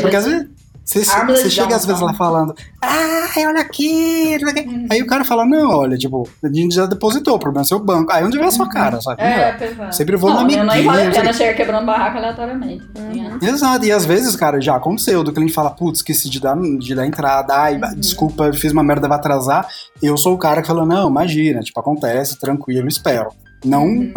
Porque 0.02 0.16
às 0.16 0.26
vezes 0.26 0.57
você, 0.88 1.04
você 1.04 1.50
chega 1.50 1.76
às 1.76 1.86
vezes 1.86 2.02
lá 2.02 2.14
falando, 2.14 2.56
ah, 2.82 3.28
olha 3.40 3.60
aqui. 3.60 4.38
Hum. 4.66 4.88
Aí 4.90 5.02
o 5.02 5.06
cara 5.06 5.26
fala, 5.26 5.46
não, 5.46 5.70
olha, 5.70 5.98
tipo, 5.98 6.28
a 6.42 6.48
gente 6.48 6.74
já 6.74 6.86
depositou, 6.86 7.36
o 7.36 7.40
problema 7.40 7.66
é 7.66 7.68
seu 7.68 7.78
banco. 7.78 8.10
Aí 8.14 8.24
onde 8.24 8.38
vem 8.38 8.48
a 8.48 8.52
sua 8.52 8.70
cara, 8.70 9.02
sabe? 9.02 9.22
É, 9.22 9.58
é. 9.60 9.92
Sempre 9.92 10.16
vou 10.16 10.30
não, 10.30 10.38
na 10.38 10.42
amiguinha. 10.44 10.64
Não 10.64 10.84
vale 10.86 11.08
a 11.08 11.12
pena 11.12 11.34
chegar 11.34 11.56
quebrando 11.56 11.86
barraco 11.86 12.18
aleatoriamente. 12.18 12.86
Uhum. 12.98 13.38
Exato, 13.42 13.86
e 13.86 13.92
às 13.92 14.06
vezes, 14.06 14.34
cara, 14.38 14.62
já 14.62 14.78
aconteceu, 14.78 15.26
do 15.26 15.34
cliente 15.34 15.52
fala, 15.52 15.72
putz, 15.72 16.00
esqueci 16.00 16.30
de 16.30 16.40
dar, 16.40 16.56
de 16.56 16.96
dar 16.96 17.06
entrada, 17.06 17.54
ai, 17.54 17.76
uhum. 17.76 17.96
desculpa, 18.00 18.54
fiz 18.54 18.72
uma 18.72 18.84
merda, 18.84 19.10
vai 19.10 19.18
atrasar. 19.18 19.68
Eu 20.02 20.16
sou 20.16 20.36
o 20.36 20.38
cara 20.38 20.62
que 20.62 20.68
fala, 20.68 20.86
não, 20.86 21.10
imagina, 21.10 21.60
tipo, 21.60 21.78
acontece, 21.78 22.40
tranquilo, 22.40 22.88
espero. 22.88 23.32
Não, 23.66 23.84
uhum. 23.84 24.14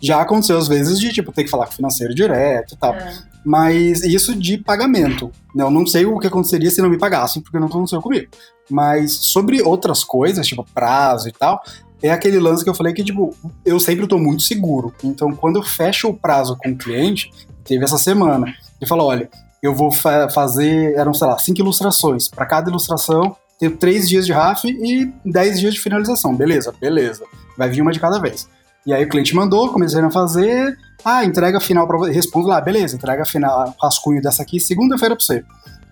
já 0.00 0.22
aconteceu 0.22 0.56
às 0.56 0.68
vezes 0.68 0.98
de 0.98 1.12
tipo 1.12 1.32
ter 1.32 1.44
que 1.44 1.50
falar 1.50 1.66
com 1.66 1.72
o 1.72 1.76
financeiro 1.76 2.14
direto 2.14 2.74
e 2.74 2.78
tal. 2.78 2.94
É. 2.94 3.33
Mas 3.44 4.02
isso 4.02 4.34
de 4.34 4.58
pagamento. 4.58 5.30
Né? 5.54 5.62
Eu 5.62 5.70
não 5.70 5.86
sei 5.86 6.06
o 6.06 6.18
que 6.18 6.26
aconteceria 6.26 6.70
se 6.70 6.80
não 6.80 6.88
me 6.88 6.98
pagassem, 6.98 7.42
porque 7.42 7.58
não 7.58 7.66
aconteceu 7.66 8.00
comigo. 8.00 8.28
Mas 8.70 9.12
sobre 9.12 9.60
outras 9.62 10.02
coisas, 10.02 10.46
tipo 10.46 10.66
prazo 10.74 11.28
e 11.28 11.32
tal, 11.32 11.62
é 12.02 12.10
aquele 12.10 12.38
lance 12.38 12.64
que 12.64 12.70
eu 12.70 12.74
falei 12.74 12.92
que, 12.92 13.04
tipo, 13.04 13.34
eu 13.64 13.78
sempre 13.78 14.06
tô 14.06 14.18
muito 14.18 14.42
seguro. 14.42 14.92
Então, 15.02 15.32
quando 15.32 15.56
eu 15.56 15.62
fecho 15.62 16.08
o 16.08 16.14
prazo 16.14 16.56
com 16.56 16.70
o 16.70 16.76
cliente, 16.76 17.30
teve 17.64 17.84
essa 17.84 17.98
semana, 17.98 18.46
ele 18.80 18.88
falou: 18.88 19.08
olha, 19.08 19.28
eu 19.62 19.74
vou 19.74 19.90
fa 19.90 20.28
fazer, 20.28 20.94
eram, 20.94 21.14
sei 21.14 21.26
lá, 21.26 21.38
cinco 21.38 21.60
ilustrações. 21.60 22.28
Para 22.28 22.44
cada 22.44 22.68
ilustração, 22.68 23.36
tenho 23.58 23.76
três 23.76 24.08
dias 24.08 24.26
de 24.26 24.32
RAF 24.32 24.66
e 24.66 25.10
dez 25.24 25.58
dias 25.58 25.74
de 25.74 25.80
finalização. 25.80 26.34
Beleza, 26.34 26.74
beleza. 26.78 27.24
Vai 27.56 27.70
vir 27.70 27.80
uma 27.80 27.92
de 27.92 28.00
cada 28.00 28.18
vez. 28.18 28.48
E 28.86 28.92
aí 28.92 29.04
o 29.04 29.08
cliente 29.08 29.34
mandou, 29.34 29.70
comecei 29.70 30.00
a 30.00 30.10
fazer. 30.10 30.76
Ah, 31.04 31.24
entrega 31.24 31.58
final 31.60 31.86
para 31.86 31.98
você. 31.98 32.12
Respondo 32.12 32.48
lá, 32.48 32.60
beleza, 32.60 32.96
entrega 32.96 33.24
final, 33.24 33.74
rascunho 33.80 34.20
dessa 34.20 34.42
aqui 34.42 34.60
segunda-feira 34.60 35.16
para 35.16 35.24
você. 35.24 35.44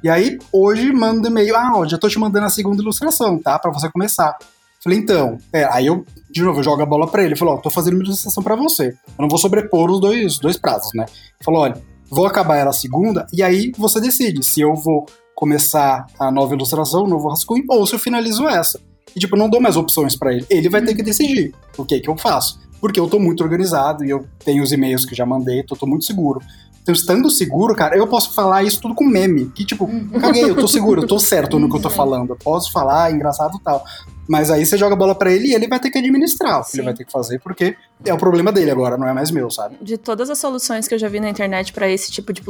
E 0.03 0.09
aí, 0.09 0.39
hoje, 0.53 0.93
manda 0.93 1.29
e-mail. 1.29 1.57
Ah, 1.57 1.73
ó, 1.77 1.87
já 1.87 1.97
tô 1.97 2.09
te 2.09 2.19
mandando 2.19 2.47
a 2.47 2.51
segunda 2.51 2.83
ilustração, 2.83 3.39
tá? 3.39 3.59
Para 3.59 3.71
você 3.71 3.89
começar. 3.89 4.37
Falei, 4.83 4.99
então. 4.99 5.39
É, 5.53 5.65
aí 5.65 5.87
eu, 5.87 6.05
de 6.31 6.43
novo, 6.43 6.59
eu 6.59 6.65
jogo 6.65 6.83
a 6.83 6.87
bola 6.87 7.07
pra 7.07 7.23
ele. 7.23 7.37
Falou, 7.37 7.55
ó, 7.55 7.57
tô 7.59 7.71
fazendo 7.71 7.95
uma 7.95 8.05
ilustração 8.05 8.43
para 8.43 8.57
você. 8.57 8.89
Eu 8.89 9.23
não 9.23 9.29
vou 9.29 9.39
sobrepor 9.39 9.91
os 9.91 10.01
dois, 10.01 10.39
dois 10.39 10.57
prazos, 10.59 10.91
né? 10.95 11.07
Falou, 11.43 11.61
olha, 11.61 11.81
vou 12.11 12.27
acabar 12.27 12.57
ela 12.57 12.73
segunda, 12.73 13.27
e 13.33 13.43
aí 13.43 13.73
você 13.79 14.01
decide 14.01 14.45
se 14.45 14.61
eu 14.61 14.75
vou 14.75 15.07
começar 15.35 16.07
a 16.19 16.31
nova 16.31 16.55
ilustração, 16.55 17.05
o 17.05 17.09
novo 17.09 17.29
rascunho, 17.29 17.65
ou 17.71 17.87
se 17.87 17.95
eu 17.95 17.99
finalizo 17.99 18.47
essa. 18.47 18.81
E, 19.15 19.21
tipo, 19.21 19.37
não 19.37 19.49
dou 19.49 19.61
mais 19.61 19.77
opções 19.77 20.17
para 20.17 20.33
ele. 20.33 20.47
Ele 20.51 20.69
vai 20.69 20.83
ter 20.83 20.95
que 20.95 21.03
decidir 21.03 21.55
o 21.77 21.85
que 21.85 22.01
que 22.01 22.11
eu 22.11 22.17
faço 22.17 22.61
porque 22.83 22.99
eu 22.99 23.07
tô 23.07 23.21
muito 23.21 23.45
organizado 23.45 24.05
e 24.05 24.11
eu 24.11 24.27
tenho 24.45 24.61
os 24.61 24.73
e-mails 24.73 25.05
que 25.05 25.15
já 25.15 25.25
mandei, 25.25 25.61
então 25.61 25.77
eu 25.77 25.79
tô 25.79 25.87
muito 25.87 26.05
seguro. 26.05 26.41
Então, 26.83 26.93
estando 26.93 27.31
seguro, 27.31 27.77
cara, 27.77 27.97
eu 27.97 28.09
posso 28.09 28.35
falar 28.35 28.65
isso 28.65 28.81
tudo 28.81 28.93
com 28.93 29.05
meme. 29.05 29.47
Que, 29.55 29.65
tipo, 29.65 29.85
uhum. 29.85 30.09
caguei, 30.21 30.51
eu 30.51 30.57
tô 30.57 30.67
seguro, 30.67 31.03
eu 31.03 31.07
tô 31.07 31.17
certo 31.17 31.61
no 31.61 31.71
que 31.71 31.77
eu 31.77 31.81
tô 31.81 31.89
falando. 31.95 32.31
Eu 32.31 32.37
posso 32.37 32.73
falar, 32.73 33.13
engraçado 33.13 33.57
e 33.57 33.63
tal. 33.63 33.85
Mas 34.33 34.51
aí 34.51 34.65
você 34.65 34.79
joga 34.79 34.95
a 34.95 34.97
bola 34.97 35.15
para 35.15 35.31
ele 35.31 35.49
e 35.49 35.55
ele 35.55 35.69
vai 35.69 35.79
ter 35.79 35.91
que 35.91 35.99
administrar 35.99 36.61
o 36.61 36.65
que 36.65 36.77
ele 36.77 36.85
vai 36.85 36.95
ter 36.95 37.05
que 37.05 37.13
fazer, 37.13 37.39
porque 37.39 37.77
é 38.03 38.15
o 38.15 38.17
problema 38.17 38.51
dele 38.51 38.71
agora, 38.71 38.97
não 38.97 39.07
é 39.07 39.13
mais 39.13 39.31
meu, 39.31 39.51
sabe? 39.51 39.77
De 39.79 39.99
todas 39.99 40.31
as 40.31 40.39
soluções 40.39 40.89
que 40.89 40.95
eu 40.95 40.99
já 40.99 41.07
vi 41.07 41.21
na 41.21 41.29
internet 41.29 41.71
para 41.71 41.87
esse 41.87 42.11
tipo 42.11 42.33
de 42.33 42.41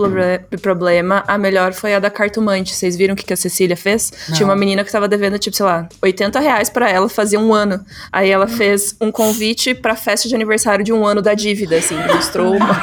problema, 0.60 1.24
a 1.26 1.36
melhor 1.36 1.72
foi 1.72 1.92
a 1.92 1.98
da 1.98 2.08
cartomante. 2.08 2.72
Vocês 2.72 2.96
viram 2.96 3.14
o 3.14 3.16
que, 3.16 3.32
a 3.32 3.36
Cecília 3.36 3.76
fez? 3.76 4.12
Não. 4.28 4.36
Tinha 4.36 4.46
uma 4.46 4.54
menina 4.54 4.84
que 4.84 4.92
tava 4.92 5.08
devendo, 5.08 5.40
tipo, 5.40 5.56
sei 5.56 5.66
lá, 5.66 5.88
80 6.00 6.38
reais 6.38 6.70
pra 6.70 6.88
ela 6.88 7.08
fazia 7.08 7.40
um 7.40 7.52
ano. 7.52 7.84
Aí 8.12 8.30
ela 8.30 8.46
fez 8.46 8.94
um 9.00 9.10
convite 9.10 9.74
pra 9.74 9.96
festa 9.96 10.28
de 10.28 10.34
aniversário 10.36 10.84
de 10.84 10.92
um 10.92 11.04
ano 11.04 11.20
da 11.20 11.34
dívida, 11.34 11.78
assim. 11.78 11.96
Mostrou 12.14 12.54
uma... 12.56 12.80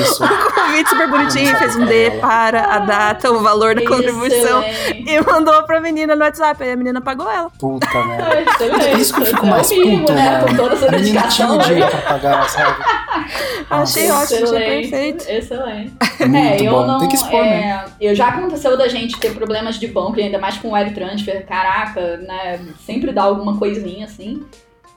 isso. 0.00 0.24
um 0.24 0.54
convite 0.54 0.88
super 0.88 1.10
bonitinho, 1.10 1.56
fez 1.58 1.76
um 1.76 1.84
D 1.84 2.12
para 2.22 2.74
a 2.74 2.78
data, 2.78 3.30
o 3.30 3.40
valor 3.40 3.74
da 3.74 3.84
contribuição. 3.84 4.64
E 4.94 5.20
mandou 5.30 5.62
pra 5.64 5.78
menina 5.78 6.16
no 6.16 6.24
WhatsApp. 6.24 6.64
Aí 6.64 6.72
a 6.72 6.76
menina 6.76 7.02
pagou 7.02 7.30
ela. 7.30 7.50
Puta 7.58 8.04
merda. 8.04 8.29
É 8.30 8.94
isso 8.98 9.14
que 9.14 9.20
eu 9.20 9.26
fico 9.26 9.46
mais 9.46 9.68
puto, 9.68 10.12
né? 10.12 10.40
Com 10.40 10.56
toda 10.56 10.74
essa 10.74 10.88
a 10.88 10.90
menina 10.92 11.22
tinha 11.28 11.52
o 11.52 11.58
dinheiro 11.58 11.88
pra 11.88 12.00
pagar, 12.00 12.48
sabe? 12.48 12.84
Achei 13.70 14.10
ótimo, 14.10 14.44
achei 14.48 14.80
perfeito. 14.80 15.24
Excelente. 15.28 15.92
É, 16.20 16.60
eu 16.60 16.72
bom. 16.72 16.86
não. 16.86 16.98
Tem 16.98 17.08
que 17.08 17.14
expor, 17.14 17.44
é, 17.44 17.50
né? 17.50 17.84
Eu 18.00 18.14
já 18.14 18.28
aconteceu 18.28 18.76
da 18.76 18.88
gente 18.88 19.18
ter 19.18 19.32
problemas 19.32 19.78
de 19.78 19.86
banco, 19.86 20.18
e 20.18 20.22
ainda 20.24 20.38
mais 20.38 20.56
com 20.58 20.74
wire 20.74 20.92
transfer. 20.92 21.46
Caraca, 21.46 22.16
né? 22.16 22.60
Sempre 22.84 23.12
dá 23.12 23.22
alguma 23.22 23.56
coisinha 23.58 24.06
assim. 24.06 24.44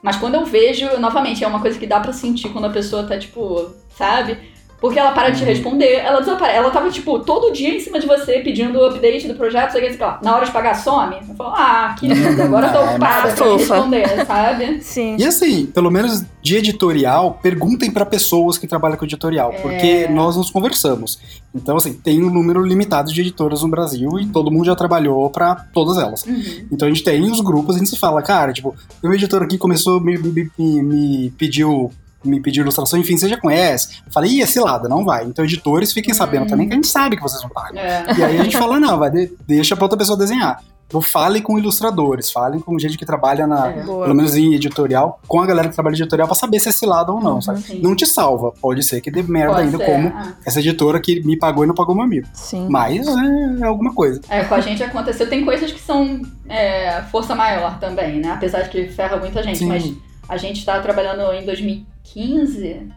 Mas 0.02 0.16
quando 0.16 0.34
eu 0.34 0.44
vejo, 0.44 0.98
novamente, 0.98 1.44
é 1.44 1.46
uma 1.46 1.60
coisa 1.60 1.78
que 1.78 1.86
dá 1.86 2.00
pra 2.00 2.12
sentir 2.12 2.48
quando 2.50 2.66
a 2.66 2.70
pessoa 2.70 3.04
tá, 3.04 3.16
tipo, 3.16 3.70
sabe? 3.96 4.38
Porque 4.84 4.98
ela 4.98 5.12
para 5.12 5.30
de 5.30 5.38
te 5.38 5.44
uhum. 5.44 5.48
responder, 5.48 5.94
ela 5.94 6.20
desaparece. 6.20 6.58
Ela 6.58 6.70
tava, 6.70 6.90
tipo, 6.90 7.18
todo 7.20 7.50
dia 7.50 7.74
em 7.74 7.80
cima 7.80 7.98
de 7.98 8.06
você, 8.06 8.40
pedindo 8.40 8.78
o 8.78 8.86
update 8.86 9.26
do 9.26 9.34
projeto, 9.34 9.72
sei 9.72 9.88
que, 9.88 9.96
lá. 9.96 10.20
Na 10.22 10.36
hora 10.36 10.44
de 10.44 10.52
pagar, 10.52 10.74
some. 10.74 11.16
Eu 11.26 11.34
falo, 11.36 11.54
ah, 11.56 11.96
querida, 11.98 12.44
agora 12.44 12.66
eu 12.66 12.72
tô 12.74 12.78
é, 12.80 12.90
ocupada 12.90 13.32
pra 13.32 13.56
responder, 13.56 14.26
sabe? 14.26 14.80
Sim. 14.84 15.16
E 15.18 15.24
assim, 15.24 15.64
pelo 15.64 15.90
menos 15.90 16.22
de 16.42 16.56
editorial, 16.58 17.38
perguntem 17.42 17.90
para 17.90 18.04
pessoas 18.04 18.58
que 18.58 18.66
trabalham 18.66 18.98
com 18.98 19.06
editorial, 19.06 19.54
é... 19.54 19.56
porque 19.56 20.06
nós 20.08 20.36
nos 20.36 20.50
conversamos. 20.50 21.18
Então, 21.54 21.78
assim, 21.78 21.94
tem 21.94 22.22
um 22.22 22.28
número 22.28 22.62
limitado 22.62 23.10
de 23.10 23.18
editoras 23.22 23.62
no 23.62 23.68
Brasil 23.68 24.20
e 24.20 24.26
todo 24.26 24.50
mundo 24.50 24.66
já 24.66 24.76
trabalhou 24.76 25.30
para 25.30 25.54
todas 25.72 25.96
elas. 25.96 26.26
Uhum. 26.26 26.66
Então 26.70 26.86
a 26.86 26.90
gente 26.90 27.02
tem 27.02 27.22
os 27.22 27.40
grupos, 27.40 27.76
a 27.76 27.78
gente 27.78 27.88
se 27.88 27.98
fala, 27.98 28.20
cara, 28.20 28.52
tipo, 28.52 28.74
tem 29.00 29.08
uma 29.08 29.16
editora 29.16 29.46
aqui 29.46 29.56
começou, 29.56 29.98
me, 29.98 30.18
me, 30.18 30.50
me, 30.58 30.82
me 30.82 31.30
pediu 31.38 31.90
me 32.24 32.40
pediu 32.40 32.62
ilustração, 32.62 32.98
enfim, 32.98 33.16
você 33.16 33.28
já 33.28 33.36
conhece. 33.36 34.00
Eu 34.06 34.12
falei, 34.12 34.40
ih, 34.40 34.46
cilada, 34.46 34.88
não 34.88 35.04
vai. 35.04 35.24
Então, 35.24 35.44
editores, 35.44 35.92
fiquem 35.92 36.14
sabendo 36.14 36.46
também 36.46 36.66
que 36.66 36.72
a 36.72 36.76
gente 36.76 36.88
sabe 36.88 37.16
que 37.16 37.22
vocês 37.22 37.42
não 37.42 37.50
pagam. 37.50 37.80
É. 37.80 38.04
E 38.16 38.22
aí 38.22 38.38
a 38.38 38.44
gente 38.44 38.56
fala, 38.56 38.78
não, 38.80 38.98
vai, 38.98 39.10
deixa 39.46 39.76
pra 39.76 39.84
outra 39.84 39.98
pessoa 39.98 40.18
desenhar. 40.18 40.60
Então, 40.86 41.00
fale 41.00 41.40
com 41.40 41.58
ilustradores, 41.58 42.30
falem 42.30 42.60
com 42.60 42.78
gente 42.78 42.96
que 42.96 43.06
trabalha 43.06 43.46
na, 43.46 43.68
é. 43.68 43.82
pelo 43.82 44.14
menos 44.14 44.36
em 44.36 44.54
editorial, 44.54 45.20
com 45.26 45.40
a 45.40 45.46
galera 45.46 45.68
que 45.68 45.74
trabalha 45.74 45.94
em 45.94 45.98
editorial 45.98 46.28
pra 46.28 46.36
saber 46.36 46.60
se 46.60 46.68
é 46.68 46.72
cilada 46.72 47.10
ou 47.10 47.20
não, 47.20 47.34
uhum, 47.34 47.42
sabe? 47.42 47.62
Sim. 47.62 47.80
Não 47.82 47.96
te 47.96 48.06
salva, 48.06 48.52
pode 48.60 48.82
ser 48.82 49.00
que 49.00 49.10
dê 49.10 49.22
merda 49.22 49.54
pode 49.54 49.66
ainda, 49.66 49.78
ser. 49.78 49.86
como 49.86 50.08
ah. 50.14 50.34
essa 50.46 50.60
editora 50.60 51.00
que 51.00 51.24
me 51.24 51.38
pagou 51.38 51.64
e 51.64 51.66
não 51.66 51.74
pagou 51.74 51.94
meu 51.94 52.04
amigo. 52.04 52.28
Sim. 52.32 52.68
Mas 52.70 53.06
é, 53.06 53.62
é 53.62 53.64
alguma 53.64 53.94
coisa. 53.94 54.20
É, 54.28 54.44
com 54.44 54.54
a 54.54 54.60
gente 54.60 54.82
aconteceu, 54.82 55.28
tem 55.28 55.44
coisas 55.44 55.72
que 55.72 55.80
são 55.80 56.20
é, 56.48 57.02
força 57.10 57.34
maior 57.34 57.78
também, 57.80 58.20
né? 58.20 58.30
Apesar 58.30 58.62
de 58.62 58.68
que 58.68 58.86
ferra 58.88 59.16
muita 59.16 59.42
gente, 59.42 59.58
Sim. 59.58 59.66
mas 59.66 59.92
a 60.28 60.36
gente 60.36 60.58
está 60.58 60.78
trabalhando 60.80 61.32
em 61.32 61.44
2015 61.44 62.88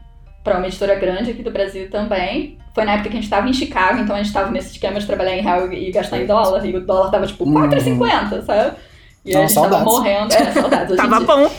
para 0.43 0.57
uma 0.57 0.67
editora 0.67 0.95
grande 0.95 1.31
aqui 1.31 1.43
do 1.43 1.51
Brasil 1.51 1.89
também. 1.89 2.57
Foi 2.73 2.85
na 2.85 2.93
época 2.93 3.09
que 3.09 3.17
a 3.17 3.19
gente 3.19 3.25
estava 3.25 3.49
em 3.49 3.53
Chicago, 3.53 3.99
então 3.99 4.15
a 4.15 4.19
gente 4.19 4.27
estava 4.27 4.51
nesse 4.51 4.71
esquema 4.71 4.99
de 4.99 5.05
trabalhar 5.05 5.35
em 5.35 5.41
real 5.41 5.71
e 5.73 5.91
gastar 5.91 6.19
em 6.19 6.25
dólar, 6.25 6.65
e 6.65 6.75
o 6.75 6.85
dólar 6.85 7.09
tava 7.09 7.27
tipo 7.27 7.45
4,50, 7.45 8.31
uhum. 8.31 8.45
sabe? 8.45 8.77
E 9.25 9.35
a 9.35 9.41
gente 9.41 9.51
saudades. 9.51 9.79
tava 9.79 9.83
morrendo. 9.83 10.33
É, 10.33 10.51
saudades. 10.51 10.95
tava 10.97 11.19
bom. 11.19 11.51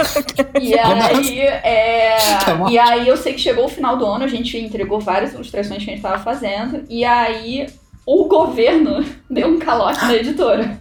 E 0.61 0.79
aí, 0.79 1.41
é... 1.41 2.17
Tá 2.45 2.71
e 2.71 2.79
aí 2.79 3.07
eu 3.07 3.17
sei 3.17 3.35
que 3.35 3.41
chegou 3.41 3.67
o 3.67 3.69
final 3.69 3.97
do 3.97 4.07
ano, 4.07 4.25
a 4.25 4.29
gente 4.29 4.57
entregou 4.57 5.01
várias 5.01 5.35
ilustrações 5.35 5.85
que 5.85 5.91
a 5.91 5.95
gente 5.95 6.03
tava 6.03 6.19
fazendo, 6.23 6.85
e 6.89 7.05
aí 7.05 7.67
o 8.07 8.25
governo 8.25 9.05
deu 9.29 9.49
um 9.49 9.59
calote 9.59 10.03
na 10.07 10.15
editora. 10.15 10.79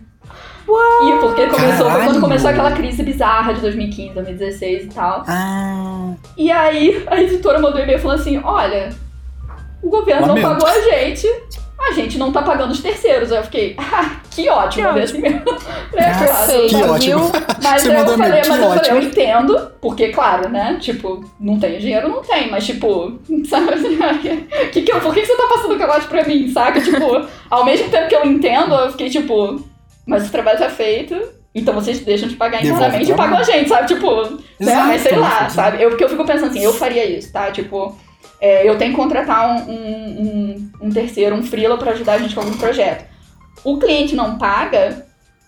E 0.70 1.20
porque 1.22 1.48
começou, 1.48 1.90
foi 1.90 2.04
quando 2.04 2.20
começou 2.20 2.50
aquela 2.50 2.72
crise 2.72 3.02
bizarra 3.04 3.54
de 3.54 3.62
2015, 3.62 4.14
2016 4.14 4.84
e 4.84 4.88
tal. 4.88 5.24
Ah, 5.28 6.14
E 6.38 6.52
aí 6.52 7.04
a 7.08 7.22
editora 7.22 7.60
mandou 7.60 7.80
um 7.80 7.84
e-mail 7.84 8.00
falando 8.00 8.20
assim: 8.20 8.42
olha, 8.44 8.90
o 9.82 9.90
governo 9.90 10.28
Lamento. 10.28 10.48
não 10.48 10.58
pagou 10.58 10.68
a 10.68 10.82
gente, 10.82 11.28
a 11.80 11.92
gente 11.94 12.18
não 12.18 12.32
tá 12.32 12.42
pagando 12.42 12.72
os 12.72 12.82
terceiros. 12.82 13.32
Aí 13.32 13.38
eu 13.40 13.44
fiquei, 13.44 13.76
ah, 13.78 14.18
que 14.32 14.50
ótimo 14.50 14.88
Que 14.90 14.94
ver 14.94 15.04
esse 15.06 15.18
"Ah, 15.18 15.20
que 15.20 16.26
Nossa, 16.26 16.58
ótimo." 16.58 16.68
que 16.68 16.76
Viu? 16.76 17.18
ótimo. 17.20 17.32
Mas 17.64 17.82
Você 17.82 17.92
aí 17.92 17.98
eu 18.00 18.06
falei, 18.18 18.30
mas 18.48 18.48
eu 18.60 18.70
falei, 18.70 18.92
eu 18.92 19.02
entendo, 19.02 19.72
porque, 19.82 20.10
claro, 20.10 20.50
né? 20.50 20.78
Tipo, 20.82 21.24
não 21.40 21.58
tenho 21.60 21.80
dinheiro, 21.80 22.10
não 22.10 22.22
tem, 22.22 22.50
mas 22.52 22.66
tipo, 22.66 23.20
sabe? 23.50 23.98
que 24.72 24.82
que 24.82 24.92
eu, 24.92 25.00
por 25.00 25.14
que, 25.14 25.22
que 25.22 25.28
você 25.28 25.38
tá 25.38 25.48
passando 25.48 25.76
o 25.76 25.80
calote 25.80 26.08
pra 26.08 26.24
mim, 26.24 26.50
saca? 26.52 26.82
Tipo, 26.82 27.26
ao 27.50 27.64
mesmo 27.64 27.90
tempo 27.90 28.10
que 28.10 28.16
eu 28.16 28.26
entendo, 28.26 28.74
eu 28.76 28.92
fiquei 28.92 29.10
tipo, 29.10 29.62
mas 30.08 30.28
o 30.28 30.32
trabalho 30.32 30.58
tá 30.58 30.70
feito. 30.70 31.16
Então 31.54 31.74
vocês 31.74 32.00
deixam 32.02 32.28
de 32.30 32.36
pagar 32.36 32.62
o 32.62 32.66
e 32.66 33.14
pagam 33.14 33.38
a 33.40 33.44
gente, 33.44 33.68
sabe? 33.70 33.88
Tipo, 33.88 34.16
né? 34.22 34.38
Exato, 34.60 34.88
mas 34.88 35.02
sei 35.02 35.16
lá, 35.16 35.50
sabe? 35.50 35.82
Eu, 35.82 35.90
porque 35.90 36.04
eu 36.04 36.10
fico 36.10 36.24
pensando 36.26 36.50
assim, 36.52 36.64
eu 36.64 36.72
faria 36.74 37.04
isso, 37.06 37.32
tá? 37.34 37.50
Tipo, 37.52 37.96
é, 38.40 38.68
eu 38.70 38.78
tenho 38.78 38.92
que 38.92 38.98
contratar 38.98 39.50
um, 39.68 39.72
um, 39.72 40.22
um- 40.22 40.72
um 40.88 40.90
terceiro, 40.92 41.36
um 41.36 41.42
freela 41.42 41.78
pra 41.78 41.92
ajudar 41.94 42.14
a 42.14 42.18
gente 42.20 42.36
com 42.36 42.42
algum 42.42 42.56
projeto. 42.58 43.06
O 43.64 43.80
cliente 43.80 44.16
não 44.16 44.38
paga, 44.38 45.04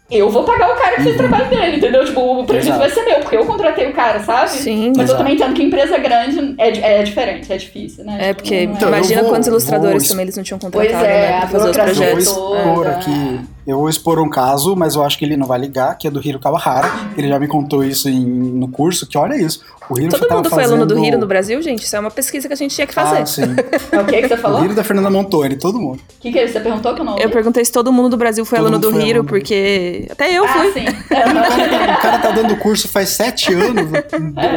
eu 0.10 0.31
vou 0.31 0.44
pagar 0.44 0.72
o 0.72 0.76
cara 0.76 0.95
que 0.95 1.03
fez 1.03 1.14
o 1.14 1.18
trabalho 1.19 1.48
dele, 1.48 1.77
entendeu? 1.77 2.03
Tipo, 2.03 2.22
o 2.40 2.44
prejuízo 2.44 2.69
Exato. 2.69 2.80
vai 2.80 2.90
ser 2.90 3.03
meu, 3.07 3.19
porque 3.19 3.38
eu 3.38 3.45
contratei 3.45 3.88
o 3.88 3.94
cara, 3.94 4.19
sabe? 4.22 4.49
Sim. 4.49 4.88
Mas 4.88 4.98
eu 4.98 5.03
Exato. 5.03 5.18
também 5.19 5.36
entendo 5.36 5.53
que 5.53 5.61
empresa 5.61 5.98
grande 5.99 6.56
é, 6.57 6.99
é 6.99 7.03
diferente, 7.03 7.53
é 7.53 7.57
difícil, 7.57 8.03
né? 8.03 8.18
É, 8.19 8.27
Tipo, 8.30 8.36
porque 8.41 8.56
é- 8.56 8.64
Então, 8.64 8.90
eu 8.90 8.95
imagina 8.95 9.22
vou- 9.22 9.30
quantos 9.30 9.48
ilustradores 9.48 10.02
vou- 10.03 10.10
também 10.10 10.23
eles 10.23 10.36
não 10.36 10.44
tinham 10.44 10.57
Pois 10.60 10.72
contratado, 10.73 11.06
é, 11.06 11.22
né? 11.34 11.38
Pra 11.41 11.48
fazer 11.49 11.69
os 11.69 11.77
Eu 11.77 11.84
vou 11.84 11.94
projetos. 11.94 12.31
toda. 12.34 12.57
expor 12.60 12.88
aqui. 12.88 13.40
Eu 13.70 13.78
vou 13.78 13.88
expor 13.90 14.20
um 14.20 14.28
caso, 14.30 14.76
mas 14.76 14.96
eu 14.96 15.04
acho 15.04 15.16
que 15.18 15.24
ele 15.24 15.38
não 15.38 15.46
vai 15.46 15.60
ligar, 15.60 15.96
que 15.96 16.08
é 16.08 16.12
do 16.12 16.26
Hiro 16.26 16.40
Kawahara. 16.40 16.90
Ele 17.16 17.28
já 17.28 17.38
me 17.40 17.48
contou 17.48 17.84
isso 17.84 18.10
em- 18.10 18.26
no 18.26 18.68
curso, 18.68 19.06
que 19.08 19.16
olha 19.16 19.36
isso. 19.36 19.62
O 19.88 20.00
Hiro 20.00 20.10
Todo 20.18 20.36
mundo 20.36 20.50
foi 20.50 20.64
aluno 20.64 20.86
do 20.86 20.96
fazendo- 20.96 21.08
Hiro 21.08 21.18
no 21.20 21.28
Brasil, 21.28 21.62
gente? 21.62 21.84
Isso 21.84 21.96
é 21.96 22.00
uma 22.00 22.10
pesquisa 22.12 22.48
que 22.48 22.54
a 22.54 22.58
gente 22.58 22.74
tinha 22.76 22.88
que 22.88 22.94
fazer. 22.94 23.18
Ah, 23.22 23.26
sim. 23.28 23.44
É 23.91 24.00
o 24.00 24.06
que 24.06 24.22
que 24.22 24.28
você 24.28 24.34
O 24.34 24.38
falou? 24.38 24.64
Hiro 24.66 24.74
da 24.74 24.84
Fernanda 24.84 25.10
Montoni, 25.12 25.56
todo 25.56 25.80
mundo. 25.80 25.98
O 26.00 26.20
que 26.22 26.32
que 26.32 26.38
ele- 26.40 26.48
você 26.52 26.60
perguntou 26.60 26.94
que 26.96 27.02
eu 27.02 27.06
não 27.06 27.14
ouvi? 27.14 27.24
Eu 27.26 27.30
perguntei 27.30 27.64
se 27.64 27.72
todo 27.72 27.91
mundo 27.94 28.10
do 28.10 28.18
Brasil 28.18 28.44
foi 28.46 28.58
Todo 28.58 28.68
aluno 28.68 28.82
do 28.82 28.91
foi 28.91 29.02
Hiro, 29.04 29.20
aluno. 29.20 29.30
porque 29.30 30.08
até 30.12 30.32
eu 30.36 30.46
ah, 30.46 30.48
fui. 30.48 30.72
sim. 30.74 30.86
O 32.00 32.02
cara 32.02 32.20
tá 32.20 32.32
dando 32.32 32.56
curso 32.58 32.88
faz 32.88 33.10
sete 33.10 33.54
anos, 33.54 33.86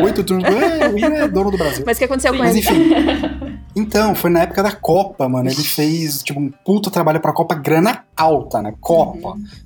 oito 0.03 0.23
turnos. 0.25 0.45
É, 0.49 0.89
o 0.89 0.99
Hiro 0.99 1.15
é 1.15 1.29
dono 1.29 1.51
do 1.51 1.59
Brasil. 1.59 1.83
Mas 1.87 1.97
o 1.97 1.99
que 1.99 2.05
aconteceu 2.05 2.33
com 2.33 2.39
Mas 2.39 2.51
ele? 2.57 2.61
enfim. 2.61 3.53
Então, 3.75 4.15
foi 4.15 4.29
na 4.29 4.41
época 4.43 4.63
da 4.63 4.71
Copa, 4.71 5.27
mano. 5.31 5.49
Ele 5.49 5.63
fez, 5.65 6.23
tipo, 6.23 6.39
um 6.39 6.51
puta 6.63 6.91
trabalho 6.91 7.21
pra 7.21 7.33
Copa, 7.33 7.55
grana 7.55 8.05
alta, 8.15 8.61
né? 8.61 8.75
Copa. 8.79 9.02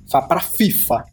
Fa- 0.09 0.21
Pra 0.21 0.39
FIFA. 0.41 1.03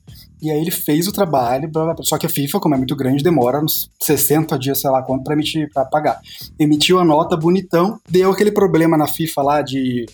E 0.43 0.51
aí 0.51 0.61
ele 0.61 0.71
fez 0.71 1.09
o 1.09 1.13
trabalho, 1.13 1.71
só 2.03 2.19
que 2.19 2.27
a 2.27 2.29
FIFA, 2.29 2.61
como 2.61 2.75
é 2.75 2.79
muito 2.79 2.95
grande, 2.95 3.23
demora 3.25 3.63
uns 3.65 3.91
60 4.03 4.59
dias, 4.59 4.79
sei 4.79 4.91
lá 4.91 5.03
quanto, 5.03 5.25
pra 5.25 5.33
emitir, 5.33 5.71
pra 5.73 5.87
pagar. 5.87 6.21
Emitiu 6.59 6.99
a 6.99 7.05
nota 7.05 7.35
bonitão, 7.37 7.99
deu 8.09 8.31
aquele 8.31 8.51
problema 8.53 8.97
na 8.99 9.07
FIFA 9.07 9.43
lá 9.43 9.63
de, 9.63 10.05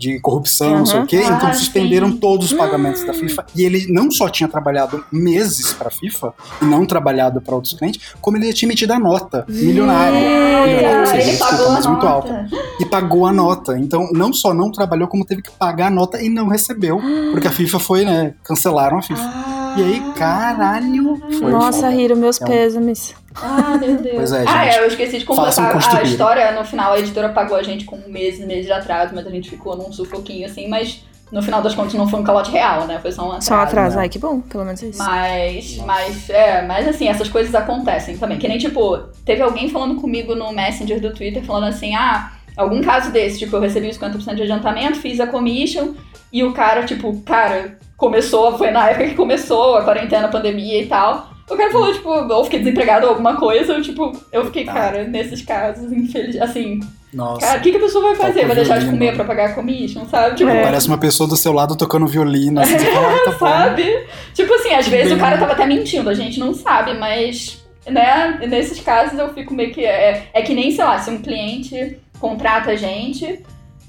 de 0.00 0.18
corrupção, 0.18 0.78
não 0.78 0.86
sei 0.86 0.96
Uhum. 0.96 1.04
o 1.04 1.06
quê, 1.06 1.22
Ah, 1.22 1.34
então 1.36 1.52
suspenderam 1.52 2.10
sim. 2.10 2.16
todos 2.16 2.50
os 2.50 2.56
pagamentos 2.56 3.04
da 3.04 3.12
FIFA. 3.12 3.44
E 3.54 3.62
ele 3.62 3.86
não 3.92 4.10
só 4.10 4.30
tinha 4.30 4.48
trabalhado 4.48 5.04
meses 5.12 5.74
pra 5.74 5.90
FIFA, 5.90 6.32
e 6.62 6.64
não 6.64 6.86
trabalhado 6.86 7.38
pra 7.42 7.54
outros 7.54 7.74
clientes, 7.74 8.14
como 8.18 8.38
ele 8.38 8.50
tinha 8.54 8.66
emitido 8.66 8.94
a 8.94 8.98
nota 8.98 9.44
milionária. 9.46 10.18
milionária, 10.18 10.96
ou 10.96 11.02
Ah, 11.02 11.06
seja, 11.06 11.22
ele 11.22 11.30
desculpa, 11.32 11.50
pagou 11.52 11.66
a 11.68 11.72
mas 11.74 11.86
muito 11.86 12.06
alta 12.06 12.48
e 12.80 12.84
pagou 12.86 13.26
a 13.26 13.32
nota. 13.32 13.78
Então, 13.78 14.08
não 14.14 14.32
só 14.32 14.54
não 14.54 14.72
trabalhou, 14.72 15.06
como 15.06 15.22
teve 15.24 15.42
que 15.42 15.50
pagar 15.50 15.88
a 15.88 15.90
nota 15.90 16.20
e 16.22 16.30
não 16.30 16.48
recebeu. 16.48 16.98
Porque 17.30 17.46
a 17.48 17.52
FIFA 17.52 17.78
foi, 17.78 18.04
né? 18.06 18.32
Cancelaram 18.42 18.96
a 18.98 19.02
FIFA. 19.02 19.20
Ah. 19.22 19.74
E 19.76 19.82
aí, 19.84 20.00
caralho, 20.16 21.16
foi 21.38 21.52
Nossa, 21.52 21.82
foda. 21.82 21.94
Hiro, 21.94 22.16
meus 22.16 22.40
É 22.40 22.44
um- 22.44 22.48
pêsames. 22.48 23.14
Ah, 23.34 23.76
meu 23.80 23.96
Deus. 23.96 24.16
Pois 24.16 24.32
é, 24.32 24.44
Ah, 24.46 24.64
gente. 24.64 24.76
é, 24.76 24.80
eu 24.82 24.86
esqueci 24.88 25.18
de 25.18 25.24
um 25.24 25.26
completar 25.26 25.76
a 25.98 26.02
história. 26.02 26.52
No 26.52 26.64
final, 26.64 26.92
a 26.92 26.98
editora 26.98 27.28
pagou 27.30 27.56
a 27.56 27.62
gente 27.62 27.84
com 27.84 27.96
meses 28.08 28.40
e 28.40 28.46
meses 28.46 28.66
de 28.66 28.72
atraso, 28.72 29.14
mas 29.14 29.26
a 29.26 29.30
gente 29.30 29.48
ficou 29.48 29.76
num 29.76 29.92
sufoquinho 29.92 30.46
assim, 30.46 30.68
mas 30.68 31.04
no 31.30 31.40
final 31.40 31.62
das 31.62 31.74
contas 31.74 31.94
não 31.94 32.08
foi 32.08 32.18
um 32.18 32.24
calote 32.24 32.50
real, 32.50 32.86
né? 32.86 32.98
Foi 33.00 33.12
só 33.12 33.22
um 33.22 33.26
atraso. 33.28 33.46
Só 33.46 33.54
um 33.54 33.58
atraso. 33.60 33.96
né? 33.96 34.02
Ai, 34.02 34.08
que 34.08 34.18
bom, 34.18 34.40
pelo 34.40 34.64
menos 34.64 34.82
isso. 34.82 34.98
Mas, 34.98 35.76
mas, 35.86 36.28
é, 36.28 36.62
mas 36.62 36.88
assim, 36.88 37.06
essas 37.08 37.28
coisas 37.28 37.54
acontecem 37.54 38.16
também. 38.18 38.36
Que 38.38 38.48
nem, 38.48 38.58
tipo, 38.58 38.96
teve 39.24 39.40
alguém 39.42 39.68
falando 39.70 40.00
comigo 40.00 40.34
no 40.34 40.52
Messenger 40.52 41.00
do 41.00 41.14
Twitter, 41.14 41.44
falando 41.44 41.68
assim, 41.68 41.94
ah, 41.94 42.32
algum 42.56 42.82
caso 42.82 43.12
desse, 43.12 43.38
tipo, 43.38 43.54
eu 43.54 43.60
recebi 43.60 43.88
os 43.88 43.96
50% 43.96 44.34
de 44.34 44.42
adiantamento, 44.42 44.98
fiz 44.98 45.20
a 45.20 45.26
commission, 45.28 45.94
e 46.32 46.42
o 46.42 46.52
cara, 46.52 46.84
tipo, 46.84 47.20
cara, 47.22 47.78
começou, 47.96 48.58
foi 48.58 48.72
na 48.72 48.88
época 48.90 49.06
que 49.10 49.14
começou 49.14 49.76
a 49.76 49.84
quarentena, 49.84 50.26
a 50.26 50.30
pandemia 50.30 50.82
e 50.82 50.86
tal. 50.86 51.29
O 51.50 51.56
cara 51.56 51.70
falou, 51.72 51.92
tipo, 51.92 52.08
ou 52.08 52.44
fiquei 52.44 52.60
desempregado 52.60 53.04
ou 53.06 53.10
alguma 53.12 53.36
coisa, 53.36 53.72
eu, 53.72 53.82
tipo, 53.82 54.12
eu 54.32 54.44
fiquei, 54.46 54.64
Tá. 54.64 54.72
cara, 54.72 55.04
nesses 55.04 55.42
casos, 55.42 55.92
infeliz, 55.92 56.40
assim, 56.40 56.78
Nossa. 57.12 57.44
cara, 57.44 57.58
o 57.58 57.62
que, 57.62 57.70
que 57.72 57.76
a 57.76 57.80
pessoa 57.80 58.04
vai 58.08 58.14
fazer? 58.14 58.46
Vai 58.46 58.54
deixar 58.56 58.78
de 58.78 58.86
comer 58.86 59.14
pra 59.16 59.24
pagar 59.24 59.50
a 59.50 59.52
commission, 59.54 60.04
sabe? 60.06 60.36
Tipo, 60.36 60.48
É. 60.50 60.62
Parece 60.62 60.86
uma 60.86 60.98
pessoa 60.98 61.28
do 61.28 61.36
seu 61.36 61.52
lado 61.52 61.76
tocando 61.76 62.06
violino. 62.06 62.60
Assim, 62.60 62.74
ah, 62.76 63.24
tá 63.24 63.30
bom. 63.32 63.38
sabe? 63.38 64.06
Tipo 64.32 64.54
assim, 64.54 64.72
às 64.74 64.86
vezes 64.86 65.08
Bem- 65.08 65.16
o 65.16 65.20
cara 65.20 65.38
tava 65.38 65.52
até 65.52 65.66
mentindo, 65.66 66.08
a 66.08 66.14
gente 66.14 66.38
não 66.38 66.54
sabe, 66.54 66.94
mas, 66.94 67.64
né, 67.86 68.38
nesses 68.48 68.78
casos 68.80 69.18
eu 69.18 69.32
fico 69.34 69.52
meio 69.52 69.72
que. 69.72 69.84
É, 69.84 70.28
é 70.32 70.42
que 70.42 70.54
nem, 70.54 70.70
sei 70.70 70.84
lá, 70.84 70.98
se 70.98 71.10
um 71.10 71.18
cliente 71.20 71.98
contrata 72.20 72.70
a 72.70 72.76
gente. 72.76 73.40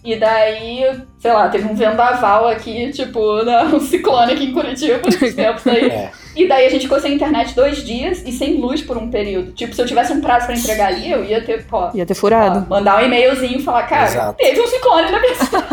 E 0.03 0.15
daí, 0.15 0.99
sei 1.19 1.31
lá, 1.31 1.47
teve 1.47 1.67
um 1.67 1.75
vendaval 1.75 2.47
aqui, 2.47 2.91
tipo, 2.91 3.43
né, 3.43 3.63
um 3.65 3.79
ciclone 3.81 4.33
aqui 4.33 4.45
em 4.45 4.53
Curitiba, 4.53 5.07
esses 5.07 5.35
tempos 5.35 5.65
aí. 5.67 5.91
É. 5.91 6.11
E 6.33 6.47
daí 6.47 6.65
a 6.65 6.69
gente 6.69 6.83
ficou 6.83 6.97
sem 6.97 7.13
internet 7.13 7.53
dois 7.53 7.83
dias 7.83 8.23
e 8.25 8.31
sem 8.31 8.55
luz 8.55 8.81
por 8.81 8.97
um 8.97 9.09
período. 9.09 9.51
Tipo, 9.51 9.75
se 9.75 9.81
eu 9.81 9.85
tivesse 9.85 10.13
um 10.13 10.21
prazo 10.21 10.45
pra 10.45 10.55
entregar 10.55 10.87
ali, 10.87 11.11
eu 11.11 11.25
ia 11.25 11.43
ter, 11.43 11.65
pô, 11.65 11.89
Ia 11.93 12.05
ter 12.05 12.13
furado. 12.13 12.65
Ó, 12.69 12.73
mandar 12.73 13.01
um 13.01 13.05
e-mailzinho 13.05 13.59
e 13.59 13.61
falar, 13.61 13.83
cara, 13.83 14.05
Exato. 14.05 14.37
teve 14.37 14.61
um 14.61 14.67
ciclone 14.67 15.11
na 15.11 15.19
minha 15.19 15.35
cidade. 15.35 15.65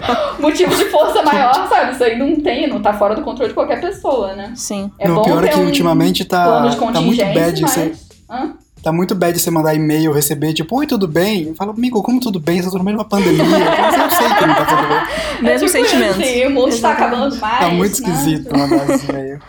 Motivo 0.40 0.74
de 0.74 0.86
força 0.86 1.22
maior, 1.22 1.68
sabe? 1.68 1.92
Isso 1.92 2.02
aí 2.02 2.18
não 2.18 2.34
tem, 2.40 2.66
não 2.66 2.80
tá 2.80 2.94
fora 2.94 3.14
do 3.14 3.20
controle 3.20 3.50
de 3.50 3.54
qualquer 3.54 3.78
pessoa, 3.78 4.34
né? 4.34 4.54
Sim. 4.56 4.90
É 4.98 5.06
Não, 5.06 5.16
bom 5.16 5.24
pior 5.24 5.44
é 5.44 5.48
ter 5.48 5.52
que 5.52 5.60
um 5.60 5.66
ultimamente 5.66 6.24
tá, 6.24 6.44
plano 6.44 6.70
de 6.70 6.76
tá 6.76 6.82
muito 6.82 6.94
contingência, 6.94 7.34
bad 7.34 7.60
mas... 7.62 7.70
você. 7.70 7.92
Hã? 8.30 8.54
Tá 8.86 8.92
muito 8.92 9.16
bad 9.16 9.36
você 9.36 9.50
mandar 9.50 9.74
e-mail, 9.74 10.12
receber, 10.12 10.52
tipo, 10.52 10.76
oi, 10.76 10.86
tudo 10.86 11.08
bem? 11.08 11.48
Eu 11.48 11.56
falo, 11.56 11.72
amigo, 11.72 12.00
como 12.04 12.20
tudo 12.20 12.38
bem? 12.38 12.62
Você 12.62 12.70
tá 12.70 12.78
no 12.78 12.84
meio 12.84 12.96
de 12.96 13.02
uma 13.02 13.08
pandemia. 13.08 13.42
Eu 13.42 14.10
sei 14.16 14.28
que 14.28 14.46
não 14.46 14.54
tá 14.54 14.64
tudo 14.64 14.82
bem. 14.86 15.42
Mesmo 15.42 15.48
é 15.48 15.58
tipo 15.58 15.70
sentimento. 15.70 16.20
Assim, 16.20 16.46
o 16.46 16.50
mundo 16.50 16.68
está 16.68 16.90
Exatamente. 16.92 17.16
acabando 17.16 17.40
mais. 17.40 17.58
Tá 17.58 17.68
muito 17.68 18.00
né? 18.00 18.08
esquisito 18.08 18.56
mandar 18.56 18.90
esse 18.90 19.10
e-mail. 19.10 19.40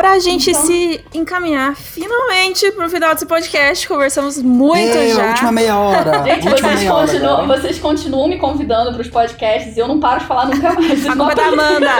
Pra 0.00 0.18
gente 0.18 0.48
Então- 0.50 0.62
se 0.64 1.04
encaminhar 1.12 1.76
finalmente 1.76 2.70
pro 2.72 2.88
final 2.88 3.12
desse 3.12 3.26
podcast, 3.26 3.86
conversamos 3.86 4.38
muito 4.42 4.96
Ei, 4.96 5.12
já. 5.12 5.24
a 5.26 5.28
última 5.28 5.52
meia 5.52 5.76
hora. 5.76 6.22
Gente, 6.24 6.48
última 6.48 6.68
vocês 6.68 6.80
meia 6.80 6.94
hora 6.94 7.06
continuam, 7.06 7.34
agora. 7.42 7.60
vocês 7.60 7.78
continuam 7.78 8.28
me 8.28 8.38
convidando 8.38 8.94
pros 8.94 9.08
podcasts 9.08 9.76
e 9.76 9.78
eu 9.80 9.86
não 9.86 10.00
paro 10.00 10.20
de 10.20 10.26
falar 10.26 10.46
nunca 10.46 10.72
mais. 10.72 11.06
A 11.06 11.14
culpa 11.14 11.32
é 11.32 11.34
da. 11.34 11.44
Amanda. 11.48 11.90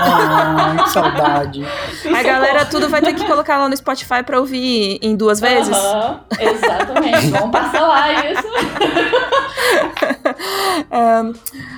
Ai, 0.00 0.84
que 0.84 0.90
saudade. 0.90 1.66
A 2.14 2.22
galera 2.22 2.66
tudo 2.66 2.90
vai 2.90 3.00
ter 3.00 3.14
que 3.14 3.24
colocar 3.24 3.56
lá 3.56 3.70
no 3.70 3.76
Spotify 3.76 4.22
pra 4.22 4.38
ouvir 4.38 4.98
em 5.00 5.16
duas 5.16 5.40
vezes. 5.40 5.74
Aham, 5.74 6.20
exatamente. 6.38 7.28
Vamos 7.30 7.50
parcelar 7.50 8.32
isso. 8.32 8.46
É, 10.90 10.98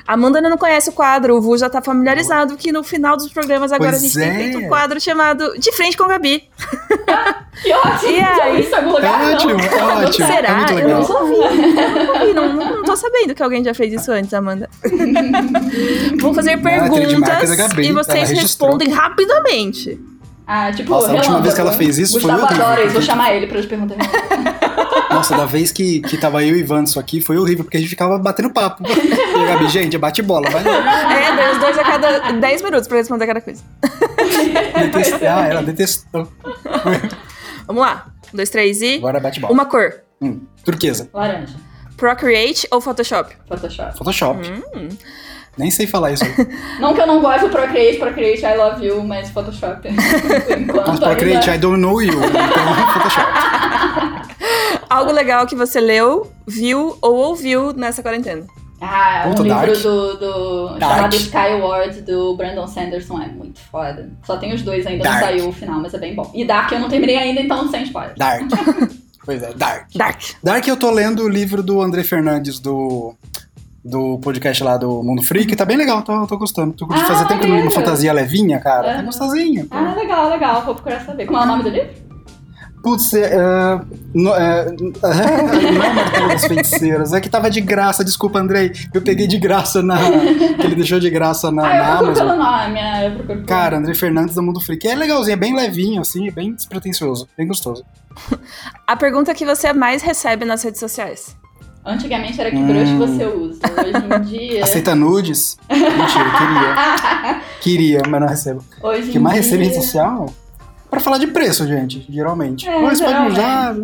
a 0.07 0.15
Amanda 0.15 0.39
ainda 0.39 0.51
não 0.51 0.59
conhece 0.59 0.91
o 0.91 0.93
quadro, 0.93 1.37
o 1.37 1.41
Vu 1.41 1.57
já 1.57 1.71
tá 1.71 1.81
familiarizado 1.81 2.57
que 2.57 2.73
no 2.73 2.83
final 2.83 3.17
dos 3.17 3.29
programas 3.33 3.73
agora 3.73 3.91
Pois 3.91 4.03
a 4.03 4.07
gente 4.07 4.15
tem 4.19 4.29
é. 4.29 4.35
feito 4.35 4.59
um 4.59 4.69
quadro 4.69 5.01
chamado 5.01 5.53
De 5.59 5.73
Frente 5.73 5.97
com 5.97 6.05
a 6.05 6.09
Gabi. 6.09 6.49
Que 7.63 7.73
ótimo. 7.73 8.13
E 8.13 8.21
Já 8.21 8.45
aí? 8.45 8.61
isso 8.61 8.71
em 8.71 8.75
algum 8.75 8.91
É 8.91 8.93
lugar, 8.93 9.21
não? 9.21 9.33
ótimo, 9.33 9.61
é 9.61 9.85
ótimo. 10.07 10.27
Será? 10.27 10.49
É 10.49 10.55
muito 10.55 10.73
Eu 10.73 10.77
legal. 10.77 11.03
Eu 11.03 11.09
não, 11.09 11.33
ouvi, 11.33 12.35
não, 12.35 12.53
não, 12.55 12.77
não 12.77 12.83
tô 12.85 12.97
sabendo 12.97 13.35
que 13.35 13.43
alguém 13.43 13.65
já 13.65 13.75
fez 13.75 13.93
isso 13.93 14.13
antes, 14.13 14.33
Amanda. 14.33 14.71
Vou 16.21 16.33
fazer 16.33 16.53
é 16.53 16.57
perguntas 16.57 17.57
Gabi, 17.57 17.89
e 17.89 17.93
vocês 17.93 18.31
respondem 18.31 18.91
rapidamente. 18.91 19.99
Ah, 20.47 20.73
tipo, 20.73 20.89
Nossa, 20.91 21.11
a 21.11 21.15
última 21.15 21.41
vez 21.43 21.55
que 21.55 21.61
ela 21.61 21.73
fez 21.73 21.99
isso 21.99 22.21
foi 22.21 22.31
Gustavo 22.31 22.55
adora 22.55 22.85
isso, 22.85 22.95
vou 22.95 23.03
chamar 23.03 23.35
ele 23.35 23.47
pra 23.47 23.61
te 23.61 23.67
perguntar. 23.67 23.97
Nossa, 25.19 25.37
da 25.37 25.47
vez 25.47 25.73
que, 25.73 26.01
que 26.01 26.17
tava 26.17 26.45
eu 26.45 26.55
e 26.55 26.61
Ivanson 26.61 27.01
aqui, 27.01 27.21
foi 27.21 27.37
horrível, 27.37 27.65
porque 27.65 27.77
a 27.77 27.81
gente 27.81 27.91
ficava 27.91 28.17
batendo 28.19 28.53
papo. 28.53 28.85
E 28.87 29.43
a 29.43 29.47
Gabi, 29.47 29.69
gente, 29.69 29.99
bate 29.99 30.23
bola, 30.23 30.49
vai. 30.49 30.63
É, 30.63 31.37
deu 31.37 31.53
os 31.53 31.59
dois 31.59 31.77
a 31.77 31.83
cada 31.83 32.33
10 32.33 32.63
minutos 32.63 32.87
pra 32.87 32.99
responder 32.99 33.27
cada 33.27 33.41
coisa. 33.41 33.63
Detestar, 34.79 35.51
ela 35.51 35.63
detestou. 35.63 36.33
Vamos 37.67 37.83
lá. 37.83 38.07
Um, 38.33 38.37
dois, 38.37 38.49
três 38.51 38.81
e. 38.81 38.97
Agora 38.97 39.19
bate 39.19 39.41
bola. 39.41 39.53
Uma 39.53 39.67
cor. 39.67 40.03
Hum, 40.23 40.41
turquesa. 40.65 41.11
Laranja. 41.13 41.57
Procreate 41.97 42.69
ou 42.71 42.81
Photoshop? 42.81 43.35
Photoshop. 43.49 43.99
Photoshop. 43.99 44.41
Hum. 44.75 44.89
Nem 45.59 45.71
sei 45.71 45.87
falar 45.87 46.13
isso. 46.13 46.25
Não 46.81 46.95
que 46.95 47.01
eu 47.01 47.07
não 47.07 47.21
goste 47.21 47.41
do 47.41 47.49
Procreate, 47.51 47.99
Procreate, 47.99 48.45
I 48.45 48.57
love 48.57 48.87
you, 48.87 49.03
mas 49.03 49.29
Photoshop. 49.31 49.89
Enquanto. 49.91 50.87
Mas 50.89 51.01
Procreate, 51.01 51.51
ainda- 51.51 51.55
I 51.55 51.59
don't 51.59 51.81
know 51.81 52.01
you. 52.01 52.13
Então, 52.15 52.93
Photoshop. 52.93 54.29
Algo 54.89 55.13
legal 55.13 55.47
que 55.47 55.55
você 55.55 55.81
leu, 55.81 56.31
viu 56.47 56.97
ou 57.03 57.15
ouviu 57.17 57.73
nessa 57.75 58.03
quarentena? 58.03 58.47
Ah, 58.81 59.25
Puta, 59.29 59.43
um 59.43 59.45
livro 59.45 59.67
Dark. 59.67 59.83
do, 59.83 60.15
do 60.19 60.79
Dark. 60.79 60.93
chamado 60.95 61.17
Skyward 61.17 62.01
do 62.03 62.37
Brandon 62.37 62.67
Sanderson 62.69 63.21
é 63.21 63.27
muito 63.27 63.59
foda. 63.61 64.09
Só 64.25 64.37
tem 64.37 64.55
os 64.55 64.63
dois 64.63 64.87
ainda, 64.87 65.03
Dark. 65.03 65.21
não 65.21 65.27
saiu 65.29 65.49
o 65.49 65.53
final, 65.53 65.81
mas 65.81 65.93
é 65.95 65.99
bem 65.99 66.15
bom. 66.15 66.31
E 66.33 66.45
Dark 66.45 66.71
eu 66.73 66.79
não 66.79 66.89
terminei 66.89 67.17
ainda, 67.17 67.41
então 67.41 67.69
sem 67.71 67.83
spoiler. 67.83 68.15
Dark. 68.17 68.43
pois 69.27 69.43
é, 69.43 69.53
Dark. 69.53 69.89
Dark. 69.97 70.21
Dark 70.43 70.67
eu 70.69 70.77
tô 70.77 70.91
lendo 70.93 71.25
o 71.25 71.29
livro 71.29 71.61
do 71.63 71.83
André 71.83 72.05
Fernandes 72.05 72.61
do 72.61 73.15
do 73.85 74.19
podcast 74.19 74.63
lá 74.65 74.77
do 74.77 75.03
Mundo 75.03 75.23
Freak, 75.23 75.55
tá 75.57 75.65
bem 75.65 75.77
legal, 75.77 76.03
tô, 76.03 76.27
tô 76.27 76.37
gostando. 76.37 76.73
Tô 76.75 76.87
curtindo 76.87 77.07
Ah, 77.11 77.15
fazer 77.15 77.29
tempo 77.29 77.47
não 77.47 77.61
uma 77.63 77.71
fantasia 77.71 78.13
levinha, 78.13 78.59
cara. 78.59 78.85
Tá 78.85 78.95
Aham. 78.97 79.05
gostosinho. 79.07 79.67
pô. 79.67 79.77
Ah, 79.77 79.95
legal, 79.97 80.29
legal. 80.31 80.65
Vou 80.65 80.75
procurar 80.75 81.01
saber. 81.05 81.27
Como 81.27 81.39
é 81.39 81.43
o 81.43 81.47
nome 81.47 81.63
do 81.63 81.69
livro? 81.71 82.09
Putz, 82.83 83.13
é, 83.13 83.35
é, 83.35 83.81
no- 84.15 84.35
é, 84.35 84.61
é, 84.61 84.73
não 85.73 85.83
é 85.83 85.93
Martelo 85.95 86.29
das 86.29 86.45
Feiticeiras, 86.47 87.13
é 87.13 87.21
que 87.21 87.29
tava 87.29 87.51
de 87.51 87.61
graça, 87.61 88.05
desculpa, 88.05 88.39
Andrei. 88.39 88.71
Eu 88.95 89.03
peguei 89.03 89.27
de 89.27 89.37
graça 89.37 89.83
na. 89.83 89.97
que 89.99 90.65
ele 90.65 90.77
deixou 90.77 91.01
de 91.01 91.11
graça 91.11 91.51
na, 91.51 91.67
ah, 91.67 91.75
eu 91.77 91.83
na 91.83 91.89
procuro 91.99 92.07
Amazon. 92.11 92.27
pelo 92.29 92.39
nome. 92.39 93.05
Eu 93.05 93.17
procuro 93.17 93.47
Cara, 93.47 93.79
André 93.79 93.95
Fernandes 93.95 94.35
do 94.37 94.43
Mundo 94.45 94.61
Freak. 94.61 94.87
É 94.87 94.95
legalzinho, 94.95 95.33
é 95.35 95.37
bem 95.37 95.57
levinho, 95.57 96.01
assim, 96.01 96.29
é 96.29 96.31
bem 96.31 96.55
despretensioso, 96.55 97.29
bem 97.37 97.49
gostoso. 97.49 97.85
A 98.87 98.95
pergunta 98.97 99.35
que 99.35 99.45
você 99.45 99.73
mais 99.73 100.01
recebe 100.03 100.45
nas 100.45 100.63
redes 100.63 100.79
sociais. 100.79 101.37
Antigamente 101.89 102.39
era 102.41 102.51
que 102.51 102.57
brush 102.59 102.91
Hum. 102.91 102.99
você 102.99 103.25
usa. 103.25 103.61
Hoje 103.81 104.15
em 104.15 104.21
dia. 104.23 104.65
Aceita 104.65 104.95
nudes? 104.95 105.57
Mentira, 105.71 106.31
queria. 106.39 107.41
Queria, 107.61 108.03
mas 108.09 108.21
não 108.21 108.29
recebo. 108.29 108.65
Hoje 108.83 109.09
O 109.09 109.13
que 109.13 109.19
mais 109.19 109.35
dia, 109.35 109.43
recebe 109.45 109.65
em 109.65 109.69
rede 109.69 109.83
social? 109.85 110.33
Pra 110.91 111.01
falar 111.01 111.19
de 111.19 111.27
preço, 111.27 111.67
gente, 111.67 112.07
geralmente. 112.09 112.69
É, 112.69 112.81
Mas 112.81 113.01
pode 113.01 113.11
geralmente. 113.13 113.33
usar. 113.39 113.77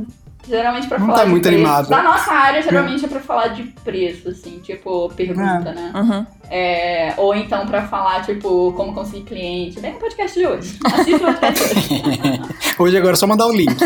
Geralmente 0.47 0.86
pra 0.89 0.98
Não 0.98 1.06
falar 1.06 1.18
tá 1.20 1.24
de 1.24 1.31
muito 1.31 1.43
preço. 1.44 1.56
animado. 1.59 1.89
Da 1.89 2.02
nossa 2.02 2.31
área, 2.32 2.62
geralmente 2.62 3.02
é 3.05 3.09
pra 3.09 3.20
falar 3.20 3.48
de 3.48 3.62
preço, 3.82 4.28
assim, 4.28 4.59
tipo, 4.62 5.09
pergunta, 5.16 5.72
né? 5.72 5.90
Uhum. 5.94 6.26
É, 6.51 7.14
ou 7.16 7.35
então 7.35 7.66
pra 7.66 7.89
falar, 7.89 8.22
tipo, 8.24 8.72
como 8.76 8.93
conseguir 8.94 9.22
cliente. 9.22 9.81
Bem 9.81 9.94
no 9.94 9.98
podcast 9.98 10.39
de 10.39 10.47
hoje. 10.47 10.78
Assista 10.85 11.31
o 11.31 11.35
podcast 11.40 11.89
de 11.89 11.94
hoje. 11.94 12.40
Hoje 12.78 12.96
agora 12.96 13.12
é 13.12 13.16
só 13.16 13.26
mandar 13.26 13.46
o 13.46 13.52
link. 13.52 13.74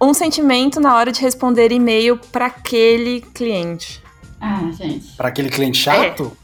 Um 0.00 0.14
sentimento 0.14 0.80
na 0.80 0.96
hora 0.96 1.12
de 1.12 1.20
responder 1.20 1.70
e-mail 1.72 2.16
para 2.32 2.46
aquele 2.46 3.20
cliente. 3.20 4.02
Ah, 4.40 4.70
gente. 4.72 5.14
Pra 5.16 5.28
aquele 5.28 5.50
cliente 5.50 5.78
chato? 5.78 6.34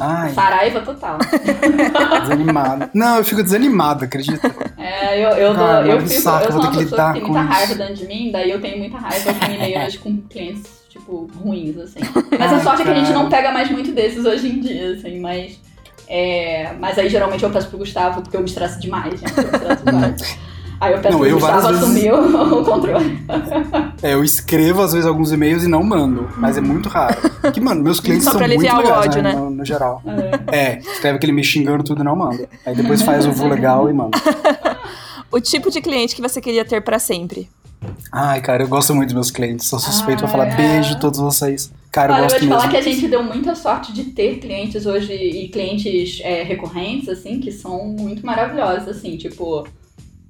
Ai, 0.00 0.32
Saraiva 0.32 0.80
total. 0.80 1.18
desanimado. 2.22 2.90
Não, 2.92 3.18
eu 3.18 3.24
fico 3.24 3.40
desanimado, 3.42 4.04
acredita? 4.04 4.52
É, 4.76 5.24
eu, 5.24 5.30
eu, 5.30 5.54
dou, 5.54 5.64
Cara, 5.64 5.86
eu, 5.86 5.98
que 5.98 6.08
fico, 6.08 6.20
saco, 6.22 6.44
eu 6.46 6.52
sou 6.52 6.60
uma 6.60 6.70
que 6.72 6.78
pessoa 6.78 6.90
lidar 6.90 7.12
que 7.12 7.20
tem 7.20 7.22
com 7.28 7.32
muita 7.32 7.52
raiva 7.52 7.72
isso. 7.72 7.78
dentro 7.78 7.94
de 7.94 8.06
mim, 8.06 8.30
daí 8.32 8.50
eu 8.50 8.60
tenho 8.60 8.78
muita 8.78 8.98
raiva 8.98 9.34
com 9.34 9.44
e-mails 9.52 9.96
com 9.98 10.16
clientes, 10.22 10.64
tipo, 10.88 11.30
ruins, 11.36 11.78
assim. 11.78 12.00
Mas 12.36 12.52
a 12.52 12.56
Ai, 12.56 12.62
sorte 12.62 12.82
é 12.82 12.84
que 12.84 12.90
a 12.90 12.94
gente 12.94 13.06
cara. 13.12 13.18
não 13.18 13.28
pega 13.28 13.52
mais 13.52 13.70
muito 13.70 13.92
desses 13.92 14.24
hoje 14.24 14.48
em 14.48 14.60
dia, 14.60 14.94
assim, 14.94 15.20
mas. 15.20 15.60
É, 16.08 16.72
mas 16.78 16.98
aí 16.98 17.08
geralmente 17.08 17.42
eu 17.42 17.50
peço 17.50 17.68
pro 17.68 17.78
Gustavo, 17.78 18.22
porque 18.22 18.36
eu 18.36 18.40
me 18.40 18.46
estresso 18.48 18.78
demais, 18.80 19.18
gente. 19.20 19.32
Eu 19.36 19.44
me 19.44 19.50
estresso 19.52 19.84
demais. 19.84 20.38
Aí 20.80 20.92
eu 20.94 20.98
peço 20.98 21.12
Não, 21.12 21.18
pro 21.20 21.28
eu 21.28 21.38
Gustavo 21.38 21.68
assumir 21.68 22.12
o, 22.12 22.60
o 22.60 22.64
controle. 22.64 23.24
É, 24.02 24.14
eu 24.14 24.24
escrevo 24.24 24.82
às 24.82 24.92
vezes 24.92 25.06
alguns 25.06 25.30
e-mails 25.30 25.62
e 25.62 25.68
não 25.68 25.82
mando, 25.84 26.28
mas 26.36 26.58
é 26.58 26.60
muito 26.60 26.88
raro. 26.88 27.16
Que, 27.52 27.60
mano, 27.60 27.82
meus 27.84 28.00
clientes 28.00 28.24
Só 28.24 28.32
são 28.32 28.38
pra 28.38 28.48
muito 28.48 28.60
aliviar 28.60 28.80
o 28.80 28.82
legais, 28.82 29.06
ódio, 29.06 29.22
né? 29.22 29.32
No, 29.32 29.48
no 29.50 29.64
geral. 29.64 30.02
É. 30.50 30.56
É, 30.58 30.78
escreve 30.80 31.16
aquele 31.18 31.32
me 31.32 31.44
xingando 31.44 31.84
tudo 31.84 32.00
e 32.00 32.04
não 32.04 32.16
manda. 32.16 32.48
Aí 32.66 32.74
depois 32.74 33.00
faz 33.02 33.24
o 33.26 33.30
vu 33.32 33.46
legal 33.46 33.88
e 33.88 33.92
manda. 33.92 34.18
O 35.30 35.40
tipo 35.40 35.70
de 35.70 35.80
cliente 35.80 36.14
que 36.14 36.20
você 36.20 36.42
queria 36.42 36.62
ter 36.62 36.82
para 36.82 36.98
sempre. 36.98 37.48
Ai, 38.12 38.42
cara, 38.42 38.64
eu 38.64 38.68
gosto 38.68 38.94
muito 38.94 39.08
dos 39.08 39.14
meus 39.14 39.30
clientes. 39.30 39.66
Sou 39.66 39.78
suspeito 39.78 40.18
Ah, 40.18 40.28
pra 40.28 40.28
falar 40.28 40.48
é. 40.48 40.54
beijo 40.56 40.94
a 40.94 40.98
todos 40.98 41.18
vocês. 41.20 41.72
Cara, 41.92 42.12
eu 42.12 42.14
Olha, 42.14 42.22
eu 42.24 42.28
vou 42.28 42.30
gosto 42.30 42.40
te 42.40 42.48
falar 42.48 42.66
mesmo. 42.68 42.70
que 42.72 42.76
a 42.78 42.92
gente 42.92 43.08
deu 43.08 43.22
muita 43.22 43.54
sorte 43.54 43.92
de 43.92 44.04
ter 44.04 44.38
clientes 44.38 44.86
hoje 44.86 45.12
e 45.12 45.48
clientes 45.48 46.20
é, 46.22 46.42
recorrentes, 46.42 47.06
assim, 47.06 47.38
que 47.38 47.52
são 47.52 47.84
muito 47.84 48.24
maravilhosos, 48.24 48.88
assim, 48.88 49.18
tipo, 49.18 49.68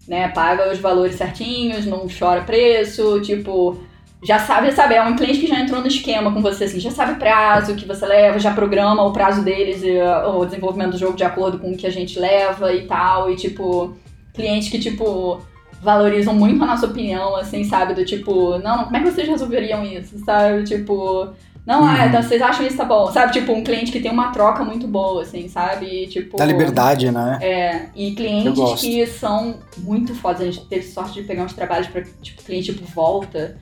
né, 0.08 0.28
paga 0.28 0.72
os 0.72 0.80
valores 0.80 1.14
certinhos, 1.14 1.86
não 1.86 2.08
chora 2.08 2.42
preço, 2.42 3.20
tipo, 3.20 3.78
já 4.24 4.40
sabe, 4.40 4.72
sabe, 4.72 4.94
é 4.94 5.02
um 5.04 5.14
cliente 5.14 5.38
que 5.38 5.46
já 5.46 5.60
entrou 5.60 5.80
no 5.80 5.86
esquema 5.86 6.32
com 6.32 6.42
você, 6.42 6.64
assim, 6.64 6.80
já 6.80 6.90
sabe 6.90 7.12
o 7.12 7.16
prazo 7.16 7.76
que 7.76 7.86
você 7.86 8.04
leva, 8.06 8.40
já 8.40 8.52
programa 8.52 9.04
o 9.04 9.12
prazo 9.12 9.42
deles 9.44 9.84
e 9.84 9.98
uh, 9.98 10.36
o 10.36 10.44
desenvolvimento 10.44 10.92
do 10.92 10.98
jogo 10.98 11.16
de 11.16 11.22
acordo 11.22 11.60
com 11.60 11.70
o 11.70 11.76
que 11.76 11.86
a 11.86 11.90
gente 11.90 12.18
leva 12.18 12.72
e 12.74 12.88
tal, 12.88 13.30
e 13.30 13.36
tipo, 13.36 13.96
clientes 14.34 14.68
que, 14.68 14.80
tipo, 14.80 15.40
valorizam 15.80 16.34
muito 16.34 16.62
a 16.62 16.66
nossa 16.66 16.86
opinião, 16.86 17.36
assim, 17.36 17.64
sabe? 17.64 17.94
Do 17.94 18.04
tipo, 18.04 18.58
não, 18.58 18.78
não, 18.78 18.84
como 18.84 18.96
é 18.96 19.00
que 19.00 19.10
vocês 19.10 19.28
resolveriam 19.28 19.84
isso, 19.84 20.18
sabe? 20.24 20.62
Tipo, 20.64 21.32
não, 21.66 21.82
Uhum. 21.84 22.04
então 22.06 22.22
vocês 22.22 22.42
acham 22.42 22.66
isso 22.66 22.76
tá 22.76 22.84
bom, 22.84 23.10
sabe? 23.12 23.32
Tipo, 23.32 23.52
um 23.52 23.62
cliente 23.62 23.92
que 23.92 24.00
tem 24.00 24.10
uma 24.10 24.30
troca 24.32 24.64
muito 24.64 24.86
boa, 24.88 25.22
assim, 25.22 25.48
sabe? 25.48 26.06
Tipo. 26.08 26.36
Da 26.36 26.44
liberdade, 26.44 27.10
né? 27.10 27.38
É, 27.40 27.82
e 27.94 28.10
Eu 28.10 28.14
clientes 28.16 28.80
que 28.80 29.06
são 29.06 29.56
muito 29.78 30.14
fodas. 30.14 30.40
A 30.40 30.44
gente 30.46 30.64
teve 30.66 30.82
sorte 30.84 31.14
de 31.14 31.22
pegar 31.22 31.44
uns 31.44 31.52
trabalhos 31.52 31.86
pra, 31.86 32.02
tipo, 32.20 32.42
cliente, 32.42 32.72
tipo, 32.72 32.84
volta. 32.92 33.56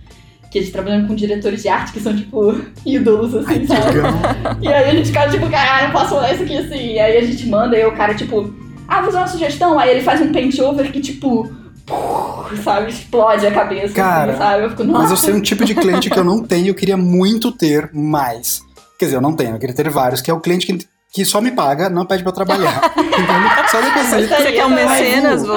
Que 0.50 0.58
a 0.58 0.62
gente 0.62 0.72
trabalhando 0.72 1.06
com 1.06 1.14
diretores 1.14 1.62
de 1.62 1.68
arte 1.68 1.92
que 1.92 2.00
são, 2.00 2.16
tipo, 2.16 2.54
ídolos, 2.84 3.34
assim, 3.36 3.60
Ai, 3.60 3.66
sabe? 3.66 3.98
E 4.64 4.68
aí 4.68 4.90
a 4.90 4.92
gente 4.94 5.06
fica 5.06 5.28
tipo, 5.28 5.48
caralho, 5.48 5.84
não 5.88 5.92
posso 5.92 6.10
falar 6.10 6.32
isso 6.32 6.42
aqui 6.42 6.56
assim. 6.56 6.94
E 6.94 6.98
aí 6.98 7.16
a 7.18 7.22
gente 7.24 7.46
manda 7.46 7.76
e 7.78 7.84
o 7.86 7.92
cara, 7.94 8.14
tipo, 8.14 8.52
ah, 8.88 8.96
vou 8.96 9.04
fazer 9.06 9.18
uma 9.18 9.28
sugestão. 9.28 9.78
Aí 9.78 9.90
ele 9.90 10.00
faz 10.00 10.20
um 10.20 10.32
paint 10.32 10.58
over 10.58 10.90
que, 10.90 11.00
tipo, 11.00 11.48
sabe, 12.62 12.90
explode 12.90 13.46
a 13.46 13.50
cabeça, 13.52 13.94
Cara, 13.94 14.32
assim, 14.32 14.40
sabe? 14.40 14.64
Eu 14.64 14.70
fico, 14.70 14.84
nossa. 14.84 15.02
Mas 15.02 15.10
eu 15.10 15.16
sei 15.16 15.34
um 15.34 15.40
tipo 15.40 15.64
de 15.64 15.74
cliente 15.74 16.10
que 16.10 16.18
eu 16.18 16.24
não 16.24 16.42
tenho, 16.42 16.68
eu 16.68 16.74
queria 16.74 16.96
muito 16.96 17.52
ter 17.52 17.90
mais. 17.92 18.60
Quer 18.98 19.06
dizer, 19.06 19.16
eu 19.16 19.20
não 19.20 19.34
tenho, 19.34 19.54
eu 19.54 19.58
queria 19.58 19.74
ter 19.74 19.88
vários, 19.88 20.20
que 20.20 20.30
é 20.30 20.34
o 20.34 20.40
cliente 20.40 20.66
que, 20.66 20.78
que 21.12 21.24
só 21.24 21.40
me 21.40 21.50
paga, 21.52 21.88
não 21.88 22.04
pede 22.04 22.22
pra 22.22 22.30
eu 22.30 22.34
trabalhar. 22.34 22.80
Entendeu? 22.96 23.68
Só 23.70 23.80
deposita. 23.80 24.36
Você 24.42 24.52
quer 24.52 24.66
um 24.66 24.70
mecenas, 24.70 25.46
vô? 25.46 25.54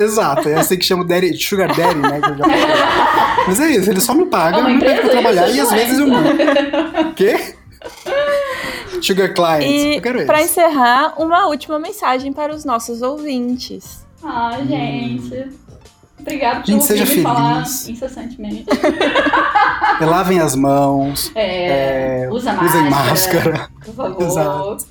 Exato, 0.00 0.48
é 0.48 0.54
assim 0.54 0.76
que 0.78 0.84
chama 0.84 1.04
Daddy, 1.04 1.36
Sugar 1.36 1.74
Daddy, 1.74 1.98
né? 2.00 2.20
que 2.20 2.30
eu 2.30 2.36
já 2.38 2.44
falei. 2.44 3.44
Mas 3.46 3.60
é 3.60 3.70
isso, 3.70 3.90
ele 3.90 4.00
só 4.00 4.14
me 4.14 4.26
paga, 4.26 4.58
É 4.58 4.62
não 4.62 4.78
pede 4.78 5.00
pra 5.00 5.10
trabalhar 5.10 5.48
e 5.50 5.60
às 5.60 5.68
não 5.70 5.74
é? 5.76 5.84
vezes 5.84 5.98
eu 5.98 6.06
mando. 6.08 6.28
Quê? 7.14 7.54
Sugar 9.02 9.32
Clients, 9.32 9.64
E 9.66 9.96
eu 9.96 10.02
quero 10.02 10.26
para 10.26 10.40
esse. 10.42 10.50
encerrar, 10.52 11.14
uma 11.20 11.46
última 11.46 11.78
mensagem 11.78 12.32
para 12.32 12.52
os 12.54 12.64
nossos 12.64 13.00
ouvintes. 13.02 14.04
Ai, 14.22 14.66
gente. 14.66 15.48
Obrigada 16.20 16.60
por 16.62 16.80
seja 16.82 17.04
me 17.04 17.22
falar 17.22 17.54
feliz. 17.64 17.88
incessantemente. 17.88 18.66
Lavem 20.00 20.40
as 20.40 20.54
mãos, 20.54 21.30
É, 21.34 22.24
é, 22.24 22.30
usa 22.30 22.52
máscara, 22.52 22.68
usem 22.80 22.90
máscara, 22.90 23.68
por 23.84 23.94
favor. 23.94 24.22
Exato. 24.22 24.86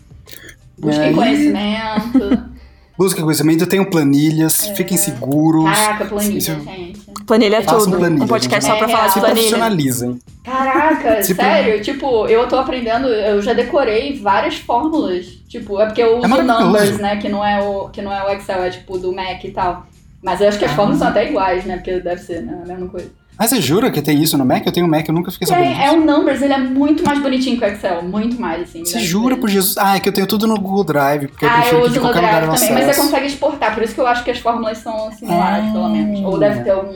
Busquem 0.79 1.03
aí- 1.05 1.15
conhecimento. 1.15 2.56
Busquem 2.97 3.23
conhecimento, 3.23 3.65
tenham 3.67 3.85
planilhas, 3.85 4.67
fiquem 4.75 4.97
seguros. 4.97 5.65
Caraca, 5.65 6.05
planilha, 6.05 6.37
Isso- 6.37 6.51
gente. 6.53 6.97
Planilha 7.25 7.57
é 7.57 7.61
tudo. 7.61 7.97
planilha, 7.97 8.23
um 8.23 8.27
podcast 8.27 8.65
gente. 8.65 8.73
só 8.73 8.77
pra 8.83 8.87
É 8.87 8.95
falar 8.95 9.07
de 9.07 9.13
real. 9.13 9.13
Se 9.13 9.19
planilha. 9.19 9.35
profissionalizem. 9.35 10.19
Caraca, 10.43 11.15
Tipo- 11.21 11.41
sério? 11.41 11.81
Tipo, 11.81 12.25
eu 12.27 12.47
tô 12.47 12.55
aprendendo, 12.57 13.07
eu 13.07 13.41
já 13.41 13.53
decorei 13.53 14.17
várias 14.19 14.55
fórmulas. 14.57 15.25
Tipo, 15.47 15.79
é 15.81 15.85
porque 15.87 16.01
eu 16.01 16.17
uso 16.19 16.25
É. 16.25 16.43
Numbers, 16.43 16.97
né? 16.99 17.17
Que 17.17 17.27
não 17.29 17.45
é 17.45 17.61
o, 17.61 17.89
que 17.89 18.01
não 18.01 18.11
é 18.13 18.23
o 18.25 18.29
Excel, 18.33 18.63
é 18.63 18.69
tipo 18.69 18.97
do 18.97 19.13
Mac 19.13 19.43
e 19.43 19.51
tal. 19.51 19.85
Mas 20.23 20.41
eu 20.41 20.47
acho 20.47 20.57
que 20.57 20.65
as 20.65 20.71
fórmulas 20.71 20.99
são 20.99 21.07
até 21.09 21.29
iguais, 21.29 21.65
né? 21.65 21.75
Porque 21.77 21.99
deve 21.99 22.21
ser 22.21 22.41
né, 22.41 22.61
a 22.63 22.67
mesma 22.67 22.87
coisa. 22.87 23.09
Ah, 23.39 23.47
você 23.47 23.61
jura 23.61 23.91
que 23.91 24.01
tem 24.01 24.21
isso 24.21 24.37
no 24.37 24.43
Mac? 24.45 24.65
Eu 24.65 24.71
tenho 24.71 24.87
Mac, 24.87 25.07
eu 25.07 25.13
nunca 25.13 25.29
fiquei 25.31 25.47
sabendo 25.47 25.79
É, 25.79 25.85
é 25.85 25.91
um 25.91 26.03
Numbers, 26.03 26.41
ele 26.41 26.53
é 26.53 26.57
muito 26.57 27.03
mais 27.03 27.19
bonitinho 27.21 27.57
que 27.59 27.63
o 27.63 27.67
Excel. 27.67 28.01
Muito 28.01 28.39
mais, 28.41 28.63
assim. 28.63 28.83
Você 28.83 28.93
deve 28.95 29.05
jura 29.05 29.37
por 29.37 29.49
Jesus? 29.49 29.77
Ah, 29.77 29.95
é 29.95 29.99
que 29.99 30.09
eu 30.09 30.13
tenho 30.13 30.25
tudo 30.27 30.47
no 30.47 30.59
Google 30.59 30.83
Drive, 30.83 31.27
porque 31.27 31.45
eu 31.45 31.49
Ah, 31.49 31.53
prefiro 31.61 31.75
eu 31.75 31.81
que 31.81 31.85
uso 31.85 31.93
de 31.93 31.99
no 31.99 32.05
qualquer 32.05 32.21
Drive 32.21 32.33
eu 32.47 32.53
também, 32.53 32.71
mas 32.73 32.83
você 32.85 32.89
acesso. 32.91 33.01
consegue 33.01 33.27
exportar, 33.27 33.73
por 33.73 33.83
isso 33.83 33.93
que 33.93 34.01
eu 34.01 34.07
acho 34.07 34.23
que 34.23 34.31
as 34.31 34.39
fórmulas 34.39 34.77
são 34.79 35.11
similares, 35.11 35.69
Ah. 35.69 35.71
pelo 35.71 35.89
menos. 35.89 36.19
Ou 36.21 36.39
deve 36.39 36.63
ter 36.63 36.71
algum, 36.71 36.93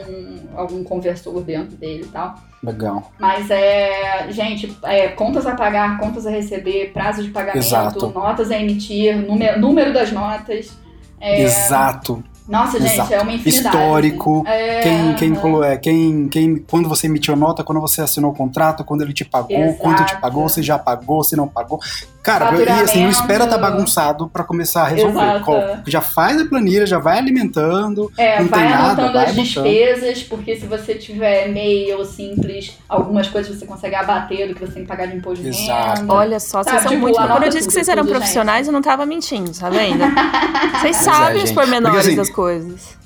algum 0.56 0.84
conversor 0.84 1.42
dentro 1.42 1.78
dele 1.78 2.04
e 2.06 2.08
tal. 2.08 2.36
Legal. 2.64 3.12
Mas 3.20 3.50
é, 3.50 4.28
gente, 4.32 4.76
é, 4.84 5.08
contas 5.10 5.46
a 5.48 5.56
pagar, 5.56 5.98
contas 6.00 6.26
a 6.28 6.30
receber, 6.32 6.92
prazo 6.94 7.24
de 7.24 7.30
pagamento, 7.30 7.58
Exato. 7.66 8.08
notas 8.10 8.52
a 8.52 8.58
emitir, 8.60 9.16
número, 9.16 9.60
número 9.60 9.94
das 9.94 10.12
notas. 10.12 10.72
É, 11.20 11.44
Exato. 11.44 12.24
Nossa, 12.52 12.82
gente, 12.82 12.92
Exato. 12.96 13.14
é 13.14 13.22
uma 13.22 13.32
infinidade. 13.32 13.78
Histórico. 13.78 14.44
É, 14.46 14.82
Quem, 14.82 15.16
quem, 15.16 15.64
é. 15.64 15.78
quem, 15.78 16.28
quem, 16.28 16.56
quando 16.58 16.90
você 16.90 17.08
emitiu 17.08 17.34
nota, 17.34 17.64
quando 17.64 17.80
você 17.80 18.02
assinou 18.02 18.32
o 18.32 18.36
contrato, 18.36 18.84
quando 18.84 19.04
ele 19.04 19.14
te 19.14 19.24
pagou, 19.24 19.58
Exato. 19.58 19.80
quanto 19.80 20.04
te 20.04 20.20
pagou, 20.20 20.50
se 20.50 20.62
já 20.62 20.78
pagou, 20.78 21.24
se 21.24 21.38
não 21.38 21.48
pagou. 21.48 21.80
Cara, 22.24 22.56
e 22.56 22.70
assim, 22.70 23.04
não 23.04 23.10
espera 23.10 23.48
tá 23.48 23.58
bagunçado 23.58 24.30
pra 24.30 24.44
começar 24.44 24.84
a 24.84 24.88
resolver. 24.88 25.20
Exato. 25.20 25.90
Já 25.90 26.02
faz 26.02 26.40
a 26.40 26.46
planilha, 26.46 26.86
já 26.86 27.00
vai 27.00 27.18
alimentando. 27.18 28.12
É, 28.18 28.40
não 28.40 28.48
vai 28.48 28.60
tem 28.60 28.70
nada, 28.70 28.84
anotando 29.04 29.14
vai 29.14 29.26
as 29.26 29.36
despesas, 29.36 30.24
porque 30.24 30.56
se 30.56 30.68
você 30.68 30.96
tiver 30.96 31.48
e-mail 31.48 32.06
simples, 32.06 32.78
algumas 32.88 33.28
coisas 33.28 33.58
você 33.58 33.66
consegue 33.66 33.96
abater 33.96 34.48
do 34.48 34.54
que 34.54 34.62
você 34.62 34.74
tem 34.74 34.84
que 34.84 34.88
pagar 34.88 35.08
de 35.08 35.18
imposto 35.18 35.44
de 35.44 35.50
Exato. 35.50 36.02
renda. 36.02 36.14
Olha 36.14 36.40
só, 36.40 36.64
vocês 36.64 36.82
são 36.82 36.92
tipo, 36.92 37.02
muito. 37.02 37.16
Quando 37.16 37.44
eu 37.44 37.50
disse 37.50 37.68
que 37.68 37.74
vocês 37.74 37.90
eram 37.90 38.04
tudo, 38.04 38.16
profissionais, 38.16 38.68
eu 38.68 38.74
não 38.74 38.82
tava 38.82 39.06
mentindo, 39.06 39.52
tá 39.52 39.70
vendo? 39.70 40.02
Vocês 40.82 40.96
é, 40.96 41.00
sabem 41.00 41.38
os 41.38 41.50
gente. 41.50 41.54
pormenores 41.54 41.98
Porque, 41.98 42.08
assim, 42.08 42.16
das 42.16 42.30
coisas. 42.30 43.01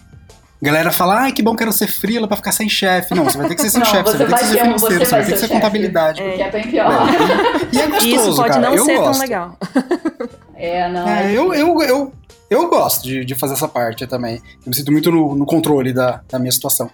Galera 0.66 0.92
fala, 0.92 1.22
ai, 1.22 1.32
que 1.32 1.42
bom, 1.42 1.56
quero 1.56 1.72
ser 1.72 1.88
frila 1.88 2.28
pra 2.28 2.36
ficar 2.38 2.52
sem 2.52 2.68
chefe. 2.68 3.14
Não, 3.16 3.24
você 3.24 3.38
vai 3.38 3.48
ter 3.48 3.56
que 3.56 3.62
ser 3.62 3.70
sem 3.70 3.86
chefe, 3.86 4.04
você 4.04 4.18
você 4.18 4.26
vai 4.26 4.28
ter 4.28 4.46
que 4.46 4.52
ser 4.52 4.60
financeiro, 4.62 5.00
você 5.00 5.06
você 5.06 5.12
vai 5.12 5.20
vai 5.22 5.26
ter 5.26 5.32
que 5.34 5.38
ser 5.40 5.48
chefe. 5.48 5.54
contabilidade. 5.54 6.22
Que 6.22 6.42
é 6.42 6.52
bem 6.52 6.68
pior. 6.70 6.92
E 7.72 7.80
é 7.80 7.88
gostoso, 7.88 8.30
Isso 8.30 8.36
pode 8.36 8.50
cara. 8.50 8.62
não 8.62 8.76
eu 8.76 8.86
ser 8.86 8.96
gosto. 8.98 9.12
tão 9.12 9.20
legal. 9.22 9.58
É, 10.56 10.90
não. 10.90 11.08
É, 11.08 11.32
eu, 11.32 11.54
eu, 11.54 11.82
eu, 11.82 12.14
eu 12.50 12.70
gosto 12.70 13.04
de, 13.04 13.24
de 13.26 13.36
fazer 13.36 13.54
essa 13.54 13.68
parte 13.68 14.06
também. 14.08 14.36
Eu 14.66 14.70
me 14.70 14.76
sinto 14.76 14.92
muito 14.92 15.12
no, 15.12 15.36
no 15.36 15.46
controle 15.46 15.94
da, 15.94 16.22
da 16.30 16.40
minha 16.40 16.52
situação. 16.52 16.90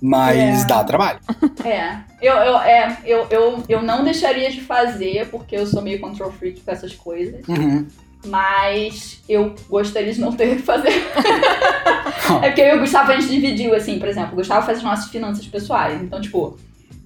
Mas 0.00 0.62
É. 0.62 0.66
dá 0.66 0.84
trabalho. 0.84 1.18
É, 1.64 1.96
eu, 2.20 2.34
eu, 2.34 2.58
é 2.58 2.98
eu, 3.04 3.26
eu, 3.30 3.64
eu 3.66 3.82
não 3.82 4.04
deixaria 4.04 4.50
de 4.50 4.60
fazer, 4.60 5.26
porque 5.30 5.56
eu 5.56 5.66
sou 5.66 5.80
meio 5.80 5.98
control 6.00 6.30
freak 6.32 6.60
com 6.60 6.70
essas 6.70 6.92
coisas. 6.94 7.40
Uhum. 7.48 7.86
Mas 8.24 9.22
eu 9.28 9.54
gostaria 9.68 10.12
de 10.12 10.20
não 10.20 10.32
ter 10.32 10.56
que 10.56 10.62
fazer. 10.62 10.90
é 12.42 12.48
porque 12.48 12.60
eu 12.60 12.74
e 12.74 12.76
o 12.76 12.80
Gustavo, 12.80 13.12
a 13.12 13.20
gente 13.20 13.28
dividiu, 13.30 13.74
assim, 13.74 13.98
por 13.98 14.08
exemplo, 14.08 14.32
o 14.32 14.36
Gustavo 14.36 14.64
faz 14.64 14.78
as 14.78 14.84
nossas 14.84 15.10
finanças 15.10 15.46
pessoais. 15.46 16.02
Então, 16.02 16.20
tipo, 16.20 16.58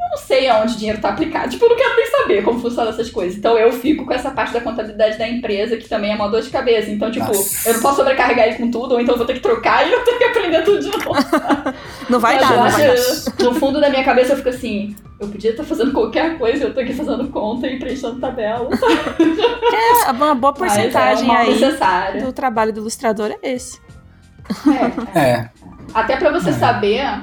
eu 0.02 0.10
não 0.10 0.16
sei 0.16 0.48
aonde 0.48 0.74
o 0.74 0.76
dinheiro 0.76 1.00
tá 1.00 1.10
aplicado. 1.10 1.50
Tipo, 1.50 1.64
eu 1.64 1.68
não 1.70 1.76
quero 1.76 1.96
nem 1.96 2.06
saber 2.10 2.42
como 2.42 2.60
funcionam 2.60 2.90
essas 2.90 3.10
coisas. 3.10 3.36
Então, 3.36 3.58
eu 3.58 3.70
fico 3.72 4.04
com 4.04 4.12
essa 4.12 4.30
parte 4.30 4.52
da 4.52 4.60
contabilidade 4.60 5.18
da 5.18 5.28
empresa, 5.28 5.76
que 5.76 5.88
também 5.88 6.12
é 6.12 6.14
uma 6.14 6.28
dor 6.28 6.42
de 6.42 6.50
cabeça. 6.50 6.90
Então, 6.90 7.10
tipo, 7.10 7.26
Nossa. 7.26 7.68
eu 7.68 7.74
não 7.74 7.80
posso 7.82 7.96
sobrecarregar 7.96 8.46
ele 8.48 8.56
com 8.56 8.70
tudo, 8.70 8.94
ou 8.94 9.00
então 9.00 9.14
eu 9.14 9.18
vou 9.18 9.26
ter 9.26 9.34
que 9.34 9.40
trocar 9.40 9.86
e 9.86 9.92
eu 9.92 10.04
tenho 10.04 10.18
que 10.18 10.24
aprender 10.24 10.62
tudo 10.62 10.80
de 10.80 10.86
novo. 10.90 11.10
Não 12.08 12.18
vai 12.18 12.36
Mas 12.36 12.48
dar, 12.48 12.56
não 12.56 12.64
acho, 12.64 12.76
vai 12.78 12.86
dar. 12.88 13.44
No 13.44 13.54
fundo 13.54 13.80
da 13.80 13.88
minha 13.90 14.02
cabeça 14.04 14.32
eu 14.32 14.36
fico 14.36 14.48
assim, 14.48 14.96
eu 15.20 15.28
podia 15.28 15.50
estar 15.50 15.64
fazendo 15.64 15.92
qualquer 15.92 16.38
coisa, 16.38 16.64
eu 16.64 16.74
tô 16.74 16.80
aqui 16.80 16.92
fazendo 16.92 17.28
conta 17.28 17.66
e 17.66 17.78
preenchendo 17.78 18.18
tabela. 18.18 18.68
É, 19.72 20.10
uma 20.10 20.34
boa 20.34 20.52
porcentagem 20.52 21.22
é 21.28 21.30
um 21.30 21.34
mal 21.34 21.42
aí 21.42 21.50
necessário. 21.60 22.22
do 22.24 22.32
trabalho 22.32 22.72
do 22.72 22.80
ilustrador 22.80 23.30
é 23.42 23.52
esse. 23.52 23.78
É, 25.14 25.18
é. 25.18 25.30
É. 25.30 25.50
Até 25.94 26.16
pra 26.16 26.30
você 26.32 26.50
É. 26.50 26.52
saber 26.54 27.20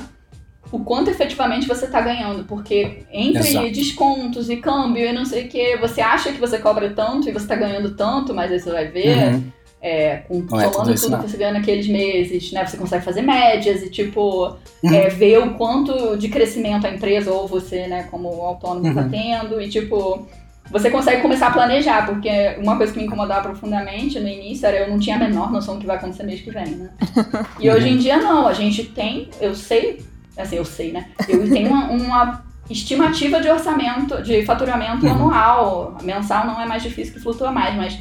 o 0.72 0.80
quanto 0.80 1.10
efetivamente 1.10 1.68
você 1.68 1.88
tá 1.88 2.02
ganhando, 2.02 2.44
porque 2.46 3.04
entre 3.12 3.48
Exato. 3.48 3.72
descontos 3.72 4.50
e 4.50 4.58
câmbio 4.58 5.06
e 5.06 5.14
não 5.14 5.26
sei 5.26 5.46
o 5.46 5.48
que, 5.48 5.78
você 5.78 6.02
acha 6.02 6.32
que 6.32 6.40
você 6.40 6.58
cobra 6.60 6.90
tanto 6.92 7.30
e 7.30 7.32
você 7.32 7.48
tá 7.48 7.56
ganhando 7.56 7.92
tanto, 7.96 8.34
mas 8.34 8.52
aí 8.52 8.60
você 8.60 8.72
vai 8.72 8.88
ver, 8.88 9.34
Uhum. 9.34 9.44
é, 9.82 10.18
com, 10.28 10.40
Não 10.50 10.60
é 10.60 10.64
somando 10.64 10.78
tudo 10.84 10.94
isso, 10.94 11.10
tudo 11.10 11.24
que 11.24 11.30
você 11.30 11.38
ganha 11.38 11.54
naqueles 11.54 11.88
meses, 11.88 12.52
né? 12.52 12.66
Você 12.66 12.78
consegue 12.78 13.06
fazer 13.06 13.22
médias 13.22 13.82
e, 13.84 13.90
tipo, 13.90 14.56
Uhum. 14.84 14.94
é, 14.94 15.08
ver 15.10 15.40
o 15.40 15.54
quanto 15.54 16.18
de 16.18 16.30
crescimento 16.30 16.86
a 16.86 16.90
empresa 16.92 17.32
ou 17.32 17.48
você, 17.48 17.88
né, 17.88 18.08
como 18.12 18.28
autônomo, 18.28 18.94
tá 18.94 19.02
Uhum. 19.02 19.10
tendo. 19.10 19.62
E, 19.62 19.70
tipo, 19.70 20.28
você 20.70 20.90
consegue 20.90 21.22
começar 21.22 21.48
a 21.48 21.52
planejar, 21.52 22.06
porque 22.06 22.30
uma 22.62 22.76
coisa 22.76 22.92
que 22.92 23.00
me 23.00 23.06
incomodava 23.06 23.48
profundamente 23.50 24.20
no 24.20 24.28
início 24.28 24.66
era 24.68 24.80
eu 24.80 24.90
não 24.90 25.00
tinha 25.00 25.16
a 25.16 25.20
menor 25.20 25.50
noção 25.52 25.76
do 25.76 25.80
que 25.80 25.88
vai 25.88 25.96
acontecer 25.96 26.24
mês 26.24 26.42
que 26.42 26.52
vem, 26.52 26.66
né? 26.72 26.90
E 27.60 27.70
hoje 27.70 27.88
em 27.88 27.98
dia, 27.98 28.18
não. 28.18 28.46
A 28.48 28.54
gente 28.54 28.84
tem, 28.84 29.30
eu 29.40 29.56
sei, 29.56 30.02
assim, 30.38 30.56
eu 30.58 30.66
sei, 30.66 30.92
né? 30.92 31.08
Eu 31.28 31.50
tenho 31.50 31.70
uma, 31.70 31.90
uma 31.90 32.44
estimativa 32.70 33.40
de 33.42 33.50
orçamento, 33.50 34.22
de 34.22 34.46
faturamento 34.46 35.06
Uhum. 35.06 35.12
anual. 35.12 35.98
Mensal 36.04 36.46
não 36.46 36.62
é 36.62 36.66
mais 36.66 36.84
difícil 36.84 37.14
que 37.14 37.20
flutua 37.20 37.52
mais, 37.52 37.76
mas 37.76 37.98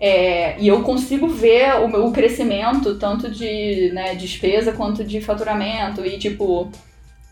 é, 0.00 0.58
e 0.60 0.68
eu 0.68 0.82
consigo 0.82 1.26
ver 1.28 1.74
o, 1.82 1.88
meu- 1.88 2.06
o 2.06 2.12
crescimento, 2.12 2.94
tanto 2.96 3.30
de 3.30 3.90
né, 3.92 4.14
despesa 4.14 4.72
quanto 4.72 5.02
de 5.04 5.20
faturamento. 5.20 6.04
E, 6.06 6.16
tipo, 6.18 6.70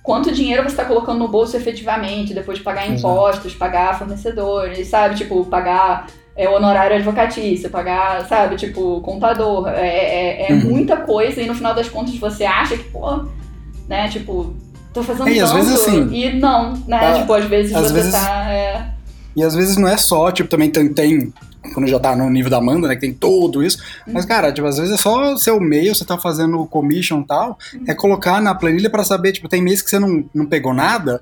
quanto 0.03 0.33
dinheiro 0.33 0.63
você 0.63 0.69
está 0.71 0.85
colocando 0.85 1.19
no 1.19 1.29
bolso 1.29 1.57
efetivamente, 1.57 2.35
depois 2.35 2.59
de 2.59 2.65
pagar 2.65 2.85
Exato. 2.87 2.99
impostos, 3.01 3.55
pagar 3.55 3.99
fornecedores, 3.99 4.87
sabe? 4.89 5.15
Tipo, 5.15 5.45
pagar 5.47 6.07
é, 6.37 6.49
honorário 6.49 6.97
advocatício, 6.97 7.71
pagar, 7.71 8.27
sabe? 8.27 8.57
Tipo, 8.57 9.01
contador. 9.01 9.69
É, 9.69 9.87
é, 9.89 10.51
é 10.51 10.55
Uhum. 10.55 10.61
muita 10.61 10.97
coisa 10.99 11.41
e 11.41 11.47
no 11.47 11.55
final 11.55 11.73
das 11.75 11.89
contas 11.89 12.15
você 12.19 12.45
acha 12.45 12.77
que, 12.77 12.85
pô, 12.91 13.27
né? 13.89 14.09
Tipo, 14.09 14.55
tô 14.93 15.03
fazendo 15.03 15.29
É, 15.29 15.33
e 15.35 15.41
às 15.41 15.51
tanto. 15.51 15.65
vezes, 15.65 15.81
assim, 15.81 16.15
e 16.15 16.33
não, 16.41 16.73
né? 16.87 16.97
ah, 17.01 17.19
tipo, 17.21 17.33
às 17.33 17.45
vezes 17.45 17.75
às 17.75 17.87
você 17.89 17.93
vezes- 17.95 18.13
tá. 18.13 18.53
é, 18.53 18.87
E 19.37 19.43
às 19.43 19.55
vezes 19.55 19.77
não 19.77 19.87
é 19.87 19.97
só, 19.99 20.31
tipo, 20.33 20.49
também 20.49 20.71
tem, 20.71 20.89
tem 20.93 21.33
quando 21.75 21.89
já 21.89 21.99
tá 21.99 22.15
no 22.15 22.31
nível 22.31 22.49
da 22.51 22.59
Amanda, 22.59 22.87
né, 22.89 22.95
que 22.95 23.01
tem 23.01 23.13
tudo 23.13 23.63
isso. 23.63 23.79
Mas, 24.07 24.25
cara, 24.25 24.53
tipo, 24.53 24.67
às 24.67 24.79
vezes 24.79 24.95
é 24.95 24.97
só 24.97 25.37
seu 25.37 25.61
meio, 25.61 25.95
você 25.95 26.05
tá 26.05 26.17
fazendo 26.17 26.65
commission 26.67 27.21
e 27.21 27.27
tal, 27.27 27.59
é 27.89 27.93
colocar 27.93 28.41
na 28.41 28.55
planilha 28.55 28.89
pra 28.89 29.03
saber, 29.05 29.33
tipo, 29.33 29.49
tem 29.49 29.61
mês 29.61 29.83
que 29.83 29.91
você 29.91 29.99
não, 29.99 30.25
não 30.33 30.47
pegou 30.47 30.73
nada, 30.73 31.21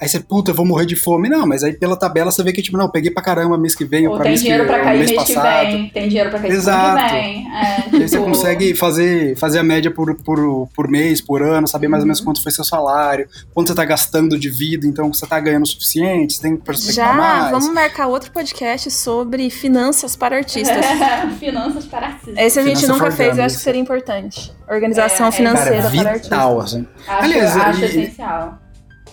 aí 0.00 0.08
você, 0.08 0.20
puta, 0.20 0.50
eu 0.50 0.54
vou 0.54 0.66
morrer 0.66 0.86
de 0.86 0.96
fome. 0.96 1.28
Não, 1.28 1.46
mas 1.46 1.62
aí 1.64 1.72
pela 1.72 1.96
tabela 1.96 2.30
você 2.30 2.42
vê 2.42 2.52
que, 2.52 2.62
tipo, 2.62 2.76
não, 2.76 2.86
eu 2.86 2.90
peguei 2.90 3.10
pra 3.10 3.22
caramba 3.22 3.56
mês 3.58 3.74
que 3.74 3.84
vem, 3.84 4.06
ou 4.08 4.14
pra 4.14 4.22
tem 4.24 4.32
mês 4.32 4.42
dinheiro 4.42 4.64
que, 4.64 4.68
pra 4.68 4.78
ou 4.78 4.84
cair 4.84 4.98
mês 4.98 5.10
mês 5.10 5.22
que 5.24 5.34
passado. 5.34 5.66
vem, 5.66 5.88
tem 5.90 6.08
dinheiro 6.08 6.30
pra 6.30 6.38
cair 6.40 6.50
mês 6.50 6.62
Exato. 6.62 7.04
que 7.04 7.12
vem. 7.12 7.46
É, 7.54 7.64
Aí 7.94 8.08
você 8.08 8.16
tipo, 8.16 8.24
consegue 8.24 8.74
fazer, 8.74 9.36
fazer 9.36 9.58
a 9.58 9.62
média 9.62 9.90
por, 9.90 10.14
por, 10.16 10.68
por 10.74 10.88
mês, 10.88 11.20
por 11.20 11.42
ano, 11.42 11.66
saber 11.68 11.88
mais 11.88 12.02
ou 12.02 12.04
Uhum. 12.04 12.08
menos 12.08 12.20
quanto 12.20 12.42
foi 12.42 12.52
seu 12.52 12.64
salário, 12.64 13.28
quanto 13.54 13.68
você 13.68 13.74
tá 13.74 13.84
gastando 13.84 14.38
de 14.38 14.50
vida, 14.50 14.86
então 14.86 15.12
você 15.12 15.26
tá 15.26 15.38
ganhando 15.40 15.62
o 15.62 15.66
suficiente, 15.66 16.34
você 16.34 16.42
tem 16.42 16.56
que 16.56 16.62
prospectar 16.62 17.06
Já, 17.08 17.12
mais. 17.14 17.50
vamos 17.50 17.68
marcar 17.72 18.06
outro 18.08 18.30
podcast 18.32 18.90
sobre 18.90 19.48
finanças 19.50 20.16
para 20.16 20.36
artistas. 20.36 20.84
Finanças 21.38 21.84
para 21.86 22.06
artistas. 22.08 22.34
Esse 22.36 22.58
a 22.58 22.62
gente 22.62 22.80
Finança 22.80 22.92
nunca 23.04 23.10
fez, 23.10 23.38
eu 23.38 23.44
acho 23.44 23.56
que 23.56 23.62
seria 23.62 23.80
importante. 23.80 24.52
Organização 24.68 25.26
É, 25.26 25.28
é, 25.28 25.32
financeira 25.32 25.70
Cara, 25.82 25.90
para 25.90 26.10
artistas. 26.10 26.22
vital, 26.22 26.60
assim. 26.60 26.86
Acho, 27.06 27.24
Aliás, 27.24 27.56
acho 27.56 27.80
e- 27.80 27.84
essencial. 27.84 28.58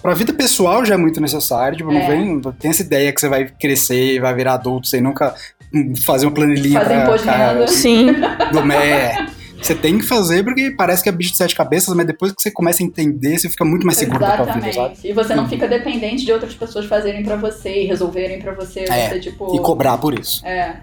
Pra 0.02 0.14
vida 0.14 0.34
pessoal 0.34 0.84
já 0.84 0.96
é 0.96 0.98
muito 0.98 1.22
necessário, 1.22 1.78
tipo, 1.78 1.92
não 1.92 2.00
É. 2.02 2.08
vem, 2.08 2.42
tem 2.60 2.72
essa 2.72 2.82
ideia 2.82 3.14
que 3.14 3.22
você 3.22 3.30
vai 3.30 3.48
crescer, 3.48 4.20
vai 4.20 4.34
virar 4.34 4.54
adulto, 4.56 4.88
sem 4.88 5.00
nunca 5.02 5.36
hum, 5.74 5.94
fazer 5.96 6.26
uma 6.26 6.34
planilhinha 6.34 6.80
Fazer 6.80 6.94
pra, 6.96 7.04
imposto 7.04 7.20
de 7.28 7.34
cara, 7.34 7.54
renda. 7.54 7.68
Sim. 7.68 8.08
do 8.52 8.66
MER. 8.66 9.30
Você 9.62 9.76
tem 9.76 10.00
que 10.00 10.06
fazer 10.06 10.44
porque 10.44 10.72
parece 10.72 11.04
que 11.04 11.10
é 11.10 11.12
bicho 11.12 11.32
de 11.32 11.38
sete 11.38 11.54
cabeças, 11.56 11.96
mas 11.96 12.08
depois 12.08 12.32
que 12.32 12.42
você 12.42 12.50
começa 12.50 12.82
a 12.82 12.86
entender, 12.86 13.38
você 13.38 13.48
fica 13.48 13.64
muito 13.64 13.86
mais 13.86 13.96
seguro 14.00 14.18
da 14.20 14.36
tua 14.38 14.46
vida, 14.48 14.54
sabe? 14.60 14.70
Exatamente. 14.70 15.08
E 15.08 15.14
você 15.14 15.36
não 15.36 15.44
Uhum. 15.44 15.50
fica 15.50 15.68
dependente 15.68 16.26
de 16.26 16.32
outras 16.34 16.56
pessoas 16.56 16.86
fazerem 16.88 17.22
pra 17.24 17.36
você 17.36 17.84
e 17.84 17.86
resolverem 17.86 18.42
pra 18.42 18.54
você. 18.56 18.86
É, 18.90 19.10
Você, 19.10 19.20
tipo. 19.20 19.56
E 19.56 19.60
cobrar 19.60 20.00
por 20.00 20.18
isso. 20.18 20.44
É. 20.44 20.78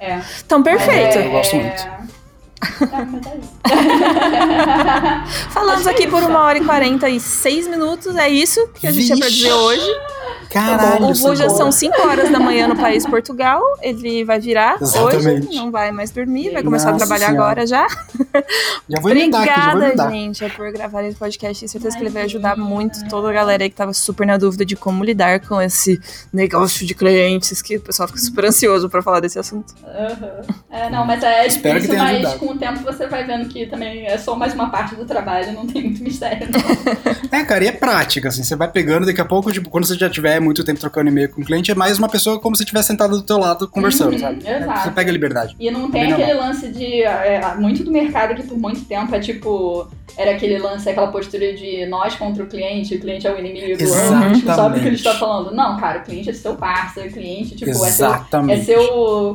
É. 0.00 0.20
Então, 0.44 0.62
perfeito. 0.62 1.16
Mas 1.16 1.24
Eu 1.26 1.30
gosto 1.30 1.56
é- 1.56 1.58
muito. 1.60 2.15
Falamos 5.50 5.86
aqui 5.86 6.06
por 6.06 6.22
uma 6.22 6.40
hora 6.42 6.58
e 6.58 6.64
46 6.64 7.68
minutos. 7.68 8.16
É 8.16 8.28
isso 8.28 8.68
que 8.74 8.86
a 8.86 8.92
gente 8.92 9.06
tinha 9.06 9.18
pra 9.18 9.26
Vixe. 9.26 9.38
dizer 9.40 9.52
hoje. 9.52 9.96
Caralho, 10.50 11.06
o 11.06 11.32
é 11.32 11.36
já 11.36 11.50
são 11.50 11.70
5 11.72 12.00
horas 12.06 12.30
da 12.30 12.38
manhã 12.38 12.68
no 12.68 12.76
país 12.76 13.04
Portugal. 13.08 13.60
Ele 13.82 14.24
vai 14.24 14.38
virar 14.40 14.76
Exatamente. 14.80 15.46
hoje, 15.48 15.56
não 15.56 15.70
vai 15.70 15.90
mais 15.92 16.10
dormir, 16.10 16.50
vai 16.52 16.62
começar 16.62 16.88
a 16.90 16.92
Nossa 16.92 17.04
trabalhar 17.06 17.30
Senhora. 17.30 17.44
agora 17.50 17.66
já. 17.66 17.86
Já 18.88 19.00
vou 19.00 19.10
emendar 19.10 19.42
aqui, 19.42 19.48
já 19.52 19.72
vou 19.72 19.82
Obrigada, 19.82 20.10
gente, 20.10 20.48
por 20.50 20.70
gravar 20.72 21.02
esse 21.02 21.16
podcast. 21.18 21.58
Tenho 21.60 21.70
certeza 21.70 21.96
que 21.96 22.02
ele 22.02 22.10
vai 22.10 22.22
ajudar 22.22 22.56
muito 22.56 23.06
toda 23.08 23.28
a 23.28 23.32
galera 23.32 23.64
aí 23.64 23.70
que 23.70 23.74
tava 23.74 23.92
super 23.92 24.26
na 24.26 24.36
dúvida 24.36 24.64
de 24.64 24.76
como 24.76 25.02
lidar 25.02 25.40
com 25.40 25.60
esse 25.60 26.00
negócio 26.32 26.86
de 26.86 26.94
clientes, 26.94 27.60
que 27.62 27.76
o 27.76 27.80
pessoal 27.80 28.06
fica 28.06 28.20
super 28.20 28.44
ansioso 28.44 28.88
pra 28.88 29.02
falar 29.02 29.20
desse 29.20 29.38
assunto. 29.38 29.74
Aham. 29.84 30.40
É, 30.70 30.90
não, 30.90 31.04
mas 31.04 31.22
é 31.24 31.46
Espero 31.46 31.80
que 31.80 31.86
difícil, 31.86 31.90
tenha 31.90 32.04
mas 32.04 32.14
ajudado. 32.26 32.38
com 32.38 32.52
o 32.52 32.58
tempo 32.58 32.80
você 32.84 33.06
vai 33.08 33.24
vendo 33.24 33.48
que 33.48 33.66
também 33.66 34.06
é 34.06 34.16
só 34.18 34.36
mais 34.36 34.54
uma 34.54 34.70
parte 34.70 34.94
do 34.94 35.04
trabalho, 35.04 35.52
não 35.52 35.66
tem 35.66 35.82
muito 35.84 36.02
mistério. 36.02 36.48
Não. 36.50 37.16
É, 37.36 37.44
cara, 37.44 37.64
e 37.64 37.66
é 37.66 37.72
prática, 37.72 38.28
assim, 38.28 38.42
você 38.44 38.54
vai 38.56 38.68
pegando, 38.70 39.04
daqui 39.04 39.20
a 39.20 39.24
pouco, 39.24 39.50
tipo, 39.52 39.68
quando 39.68 39.84
você 39.86 39.96
já 39.96 40.08
tiver 40.16 40.40
muito 40.40 40.64
tempo 40.64 40.80
trocando 40.80 41.08
e-mail 41.08 41.28
com 41.30 41.40
o 41.40 41.44
cliente, 41.44 41.70
é 41.70 41.74
mais 41.74 41.98
uma 41.98 42.08
pessoa 42.08 42.40
como 42.40 42.56
se 42.56 42.62
estivesse 42.64 42.88
sentada 42.88 43.12
do 43.16 43.22
teu 43.22 43.38
lado 43.38 43.68
conversando, 43.68 44.12
Uhum, 44.12 44.18
sabe? 44.18 44.38
exato. 44.48 44.80
Você 44.82 44.90
pega 44.90 45.10
a 45.10 45.12
liberdade. 45.12 45.56
E 45.60 45.70
não 45.70 45.90
tem 45.90 46.12
aquele 46.12 46.34
lance 46.34 46.68
de. 46.68 47.02
é, 47.02 47.54
muito 47.58 47.84
do 47.84 47.90
mercado 47.92 48.34
que 48.34 48.42
por 48.42 48.58
muito 48.58 48.84
tempo 48.84 49.14
é 49.14 49.20
tipo. 49.20 49.86
Era 50.18 50.30
aquele 50.30 50.58
lance, 50.58 50.88
aquela 50.88 51.08
postura 51.08 51.52
de 51.52 51.84
nós 51.86 52.14
contra 52.14 52.42
o 52.42 52.46
cliente, 52.46 52.94
o 52.94 53.00
cliente 53.00 53.26
é 53.26 53.34
o 53.34 53.38
inimigo, 53.38 53.66
a 53.82 54.32
gente 54.32 54.46
não 54.46 54.54
sabe 54.54 54.78
o 54.78 54.80
que 54.80 54.86
ele 54.88 54.96
está 54.96 55.12
falando. 55.14 55.54
Não, 55.54 55.76
cara, 55.78 55.98
o 55.98 56.02
cliente 56.04 56.30
é 56.30 56.32
seu 56.32 56.54
parceiro, 56.54 57.10
o 57.10 57.12
cliente, 57.12 57.54
tipo, 57.54 57.70
é 57.70 57.74
seu, 57.74 57.84
é 57.84 57.88
Exatamente. 57.90 58.64
seu. 58.64 58.82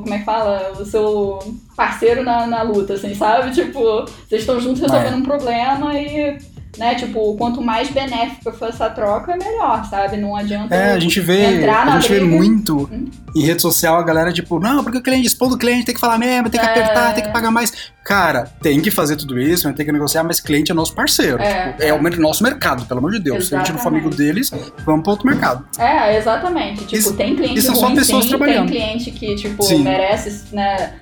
Como 0.01 0.11
é 0.13 0.17
que 0.17 0.25
fala? 0.25 0.71
O 0.79 0.83
seu 0.85 1.37
parceiro 1.77 2.23
na, 2.23 2.47
na 2.47 2.63
luta, 2.63 2.93
assim, 2.95 3.13
sabe? 3.13 3.51
Tipo, 3.51 3.79
vocês 4.27 4.41
estão 4.41 4.59
juntos 4.59 4.81
resolvendo 4.81 5.13
É. 5.13 5.17
um 5.17 5.21
problema 5.23 5.93
e. 5.99 6.37
Né, 6.77 6.95
tipo, 6.95 7.35
quanto 7.35 7.61
mais 7.61 7.89
benéfica 7.89 8.49
for 8.53 8.69
essa 8.69 8.89
troca, 8.89 9.35
melhor, 9.35 9.83
sabe? 9.89 10.15
Não 10.15 10.33
adianta. 10.37 10.73
É, 10.73 10.93
a 10.93 10.99
gente 10.99 11.19
vê, 11.19 11.57
Entrar 11.57 11.85
na 11.85 11.95
a 11.95 11.99
gente 11.99 12.09
vê 12.13 12.19
briga. 12.21 12.33
muito 12.33 12.89
Hum. 12.91 13.09
em 13.35 13.41
rede 13.41 13.61
social 13.61 13.97
a 13.97 14.03
galera, 14.03 14.31
tipo, 14.31 14.57
não, 14.57 14.81
porque 14.81 14.97
o 14.97 15.01
cliente 15.03 15.27
expondo 15.27 15.55
o 15.55 15.57
cliente, 15.57 15.85
tem 15.85 15.93
que 15.93 15.99
falar 15.99 16.17
mesmo, 16.17 16.49
tem 16.49 16.61
que 16.61 16.65
É. 16.65 16.69
apertar, 16.71 17.13
tem 17.13 17.25
que 17.25 17.29
pagar 17.29 17.51
mais. 17.51 17.73
Cara, 18.05 18.45
tem 18.61 18.79
que 18.79 18.89
fazer 18.89 19.17
tudo 19.17 19.37
isso, 19.37 19.71
tem 19.73 19.85
que 19.85 19.91
negociar, 19.91 20.23
mas 20.23 20.39
cliente 20.39 20.71
é 20.71 20.73
nosso 20.73 20.95
parceiro. 20.95 21.41
É. 21.41 21.71
Tipo, 21.73 21.83
é 21.83 21.93
o 21.93 22.01
mer- 22.01 22.17
nosso 22.17 22.41
mercado, 22.41 22.85
pelo 22.85 22.99
amor 22.99 23.11
de 23.11 23.19
Deus. 23.19 23.49
Se 23.49 23.55
a 23.55 23.57
gente 23.57 23.73
não 23.73 23.79
for 23.79 23.89
amigo 23.89 24.09
deles, 24.09 24.49
vamos 24.85 25.03
para 25.03 25.11
outro 25.11 25.27
mercado. 25.27 25.65
É, 25.77 26.17
exatamente. 26.17 26.85
Tipo, 26.85 26.95
Isso- 26.95 27.13
tem 27.15 27.35
cliente 27.35 27.59
isso 27.59 27.67
são 27.67 27.75
só 27.75 27.85
ruim, 27.87 27.95
pessoas 27.97 28.23
sim, 28.23 28.29
trabalhando. 28.29 28.69
tem 28.71 28.79
cliente 28.79 29.11
que, 29.11 29.35
tipo, 29.35 29.61
Sim. 29.61 29.83
merece, 29.83 30.55
né, 30.55 30.93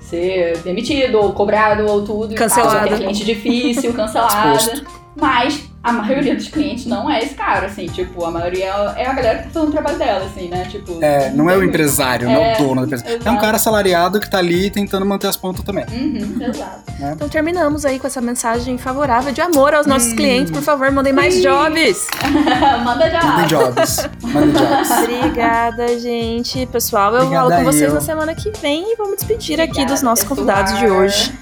ser 0.00 0.58
demitido, 0.64 1.18
ou 1.18 1.32
cobrado, 1.32 1.86
ou 1.86 2.02
tudo. 2.04 2.34
Cancelado. 2.34 2.88
Tem 2.88 2.96
cliente 2.98 3.24
difícil, 3.24 3.92
cancelado. 3.94 5.03
Mas 5.16 5.62
a 5.82 5.92
maioria 5.92 6.34
dos 6.34 6.48
clientes 6.48 6.86
não 6.86 7.08
é 7.10 7.20
esse 7.20 7.34
cara, 7.34 7.66
assim, 7.66 7.86
tipo, 7.86 8.24
a 8.24 8.30
maioria 8.30 8.66
é 8.96 9.06
a 9.06 9.12
galera 9.12 9.38
que 9.38 9.44
tá 9.44 9.50
fazendo 9.50 9.68
o 9.68 9.72
trabalho 9.72 9.98
dela, 9.98 10.24
assim, 10.24 10.48
né? 10.48 10.64
Tipo. 10.68 10.98
É, 11.02 11.30
não 11.30 11.48
é 11.48 11.56
o 11.56 11.62
empresário, 11.62 12.26
não 12.28 12.34
é 12.34 12.52
É, 12.52 12.54
o 12.54 12.58
dono 12.66 12.80
da 12.80 12.86
empresa. 12.86 13.04
É 13.06 13.12
um 13.12 13.16
exato. 13.18 13.40
cara 13.40 13.56
assalariado 13.56 14.18
que 14.18 14.28
tá 14.28 14.38
ali 14.38 14.70
tentando 14.70 15.06
manter 15.06 15.28
as 15.28 15.36
pontas 15.36 15.64
também. 15.64 15.84
Uhum, 15.92 16.42
exato. 16.42 16.82
Então 17.12 17.28
terminamos 17.28 17.84
aí 17.84 17.98
com 18.00 18.06
essa 18.06 18.20
mensagem 18.20 18.76
favorável 18.78 19.32
de 19.32 19.40
amor 19.40 19.72
aos 19.74 19.86
nossos 19.86 20.12
clientes. 20.14 20.50
Por 20.50 20.62
favor, 20.62 20.90
mandem 20.90 21.12
mais 21.12 21.34
Sim. 21.34 21.42
jobs. 21.42 22.06
Manda 22.84 23.10
já. 23.10 23.22
Mandem 23.22 23.46
jobs. 23.46 24.08
Mandem 24.22 24.52
jobs. 24.52 24.90
Obrigada, 24.90 25.98
gente. 26.00 26.66
Pessoal, 26.66 27.14
eu 27.14 27.22
Obrigada 27.22 27.50
falo 27.50 27.64
com 27.64 27.70
vocês 27.72 27.88
eu. 27.88 27.94
na 27.94 28.00
semana 28.00 28.34
que 28.34 28.50
vem 28.60 28.92
e 28.92 28.96
vamos 28.96 29.16
despedir 29.16 29.60
aqui 29.60 29.70
Obrigada, 29.72 29.92
dos 29.92 30.02
nossos 30.02 30.24
pessoal. 30.24 30.38
convidados 30.46 30.78
de 30.78 30.86
hoje. 30.88 31.32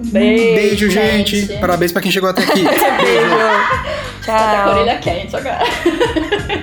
Um 0.00 0.10
Beijo, 0.10 0.90
gente. 0.90 1.46
Parabéns 1.60 1.92
pra 1.92 2.02
quem 2.02 2.10
chegou 2.10 2.28
até 2.30 2.42
aqui. 2.42 2.62
Beijo. 2.62 3.38
Tá 4.26 4.26
com 4.26 4.32
a 4.32 4.64
Tchau. 4.64 4.70
orelha 4.74 4.98
quente 4.98 5.36
agora. 5.36 5.58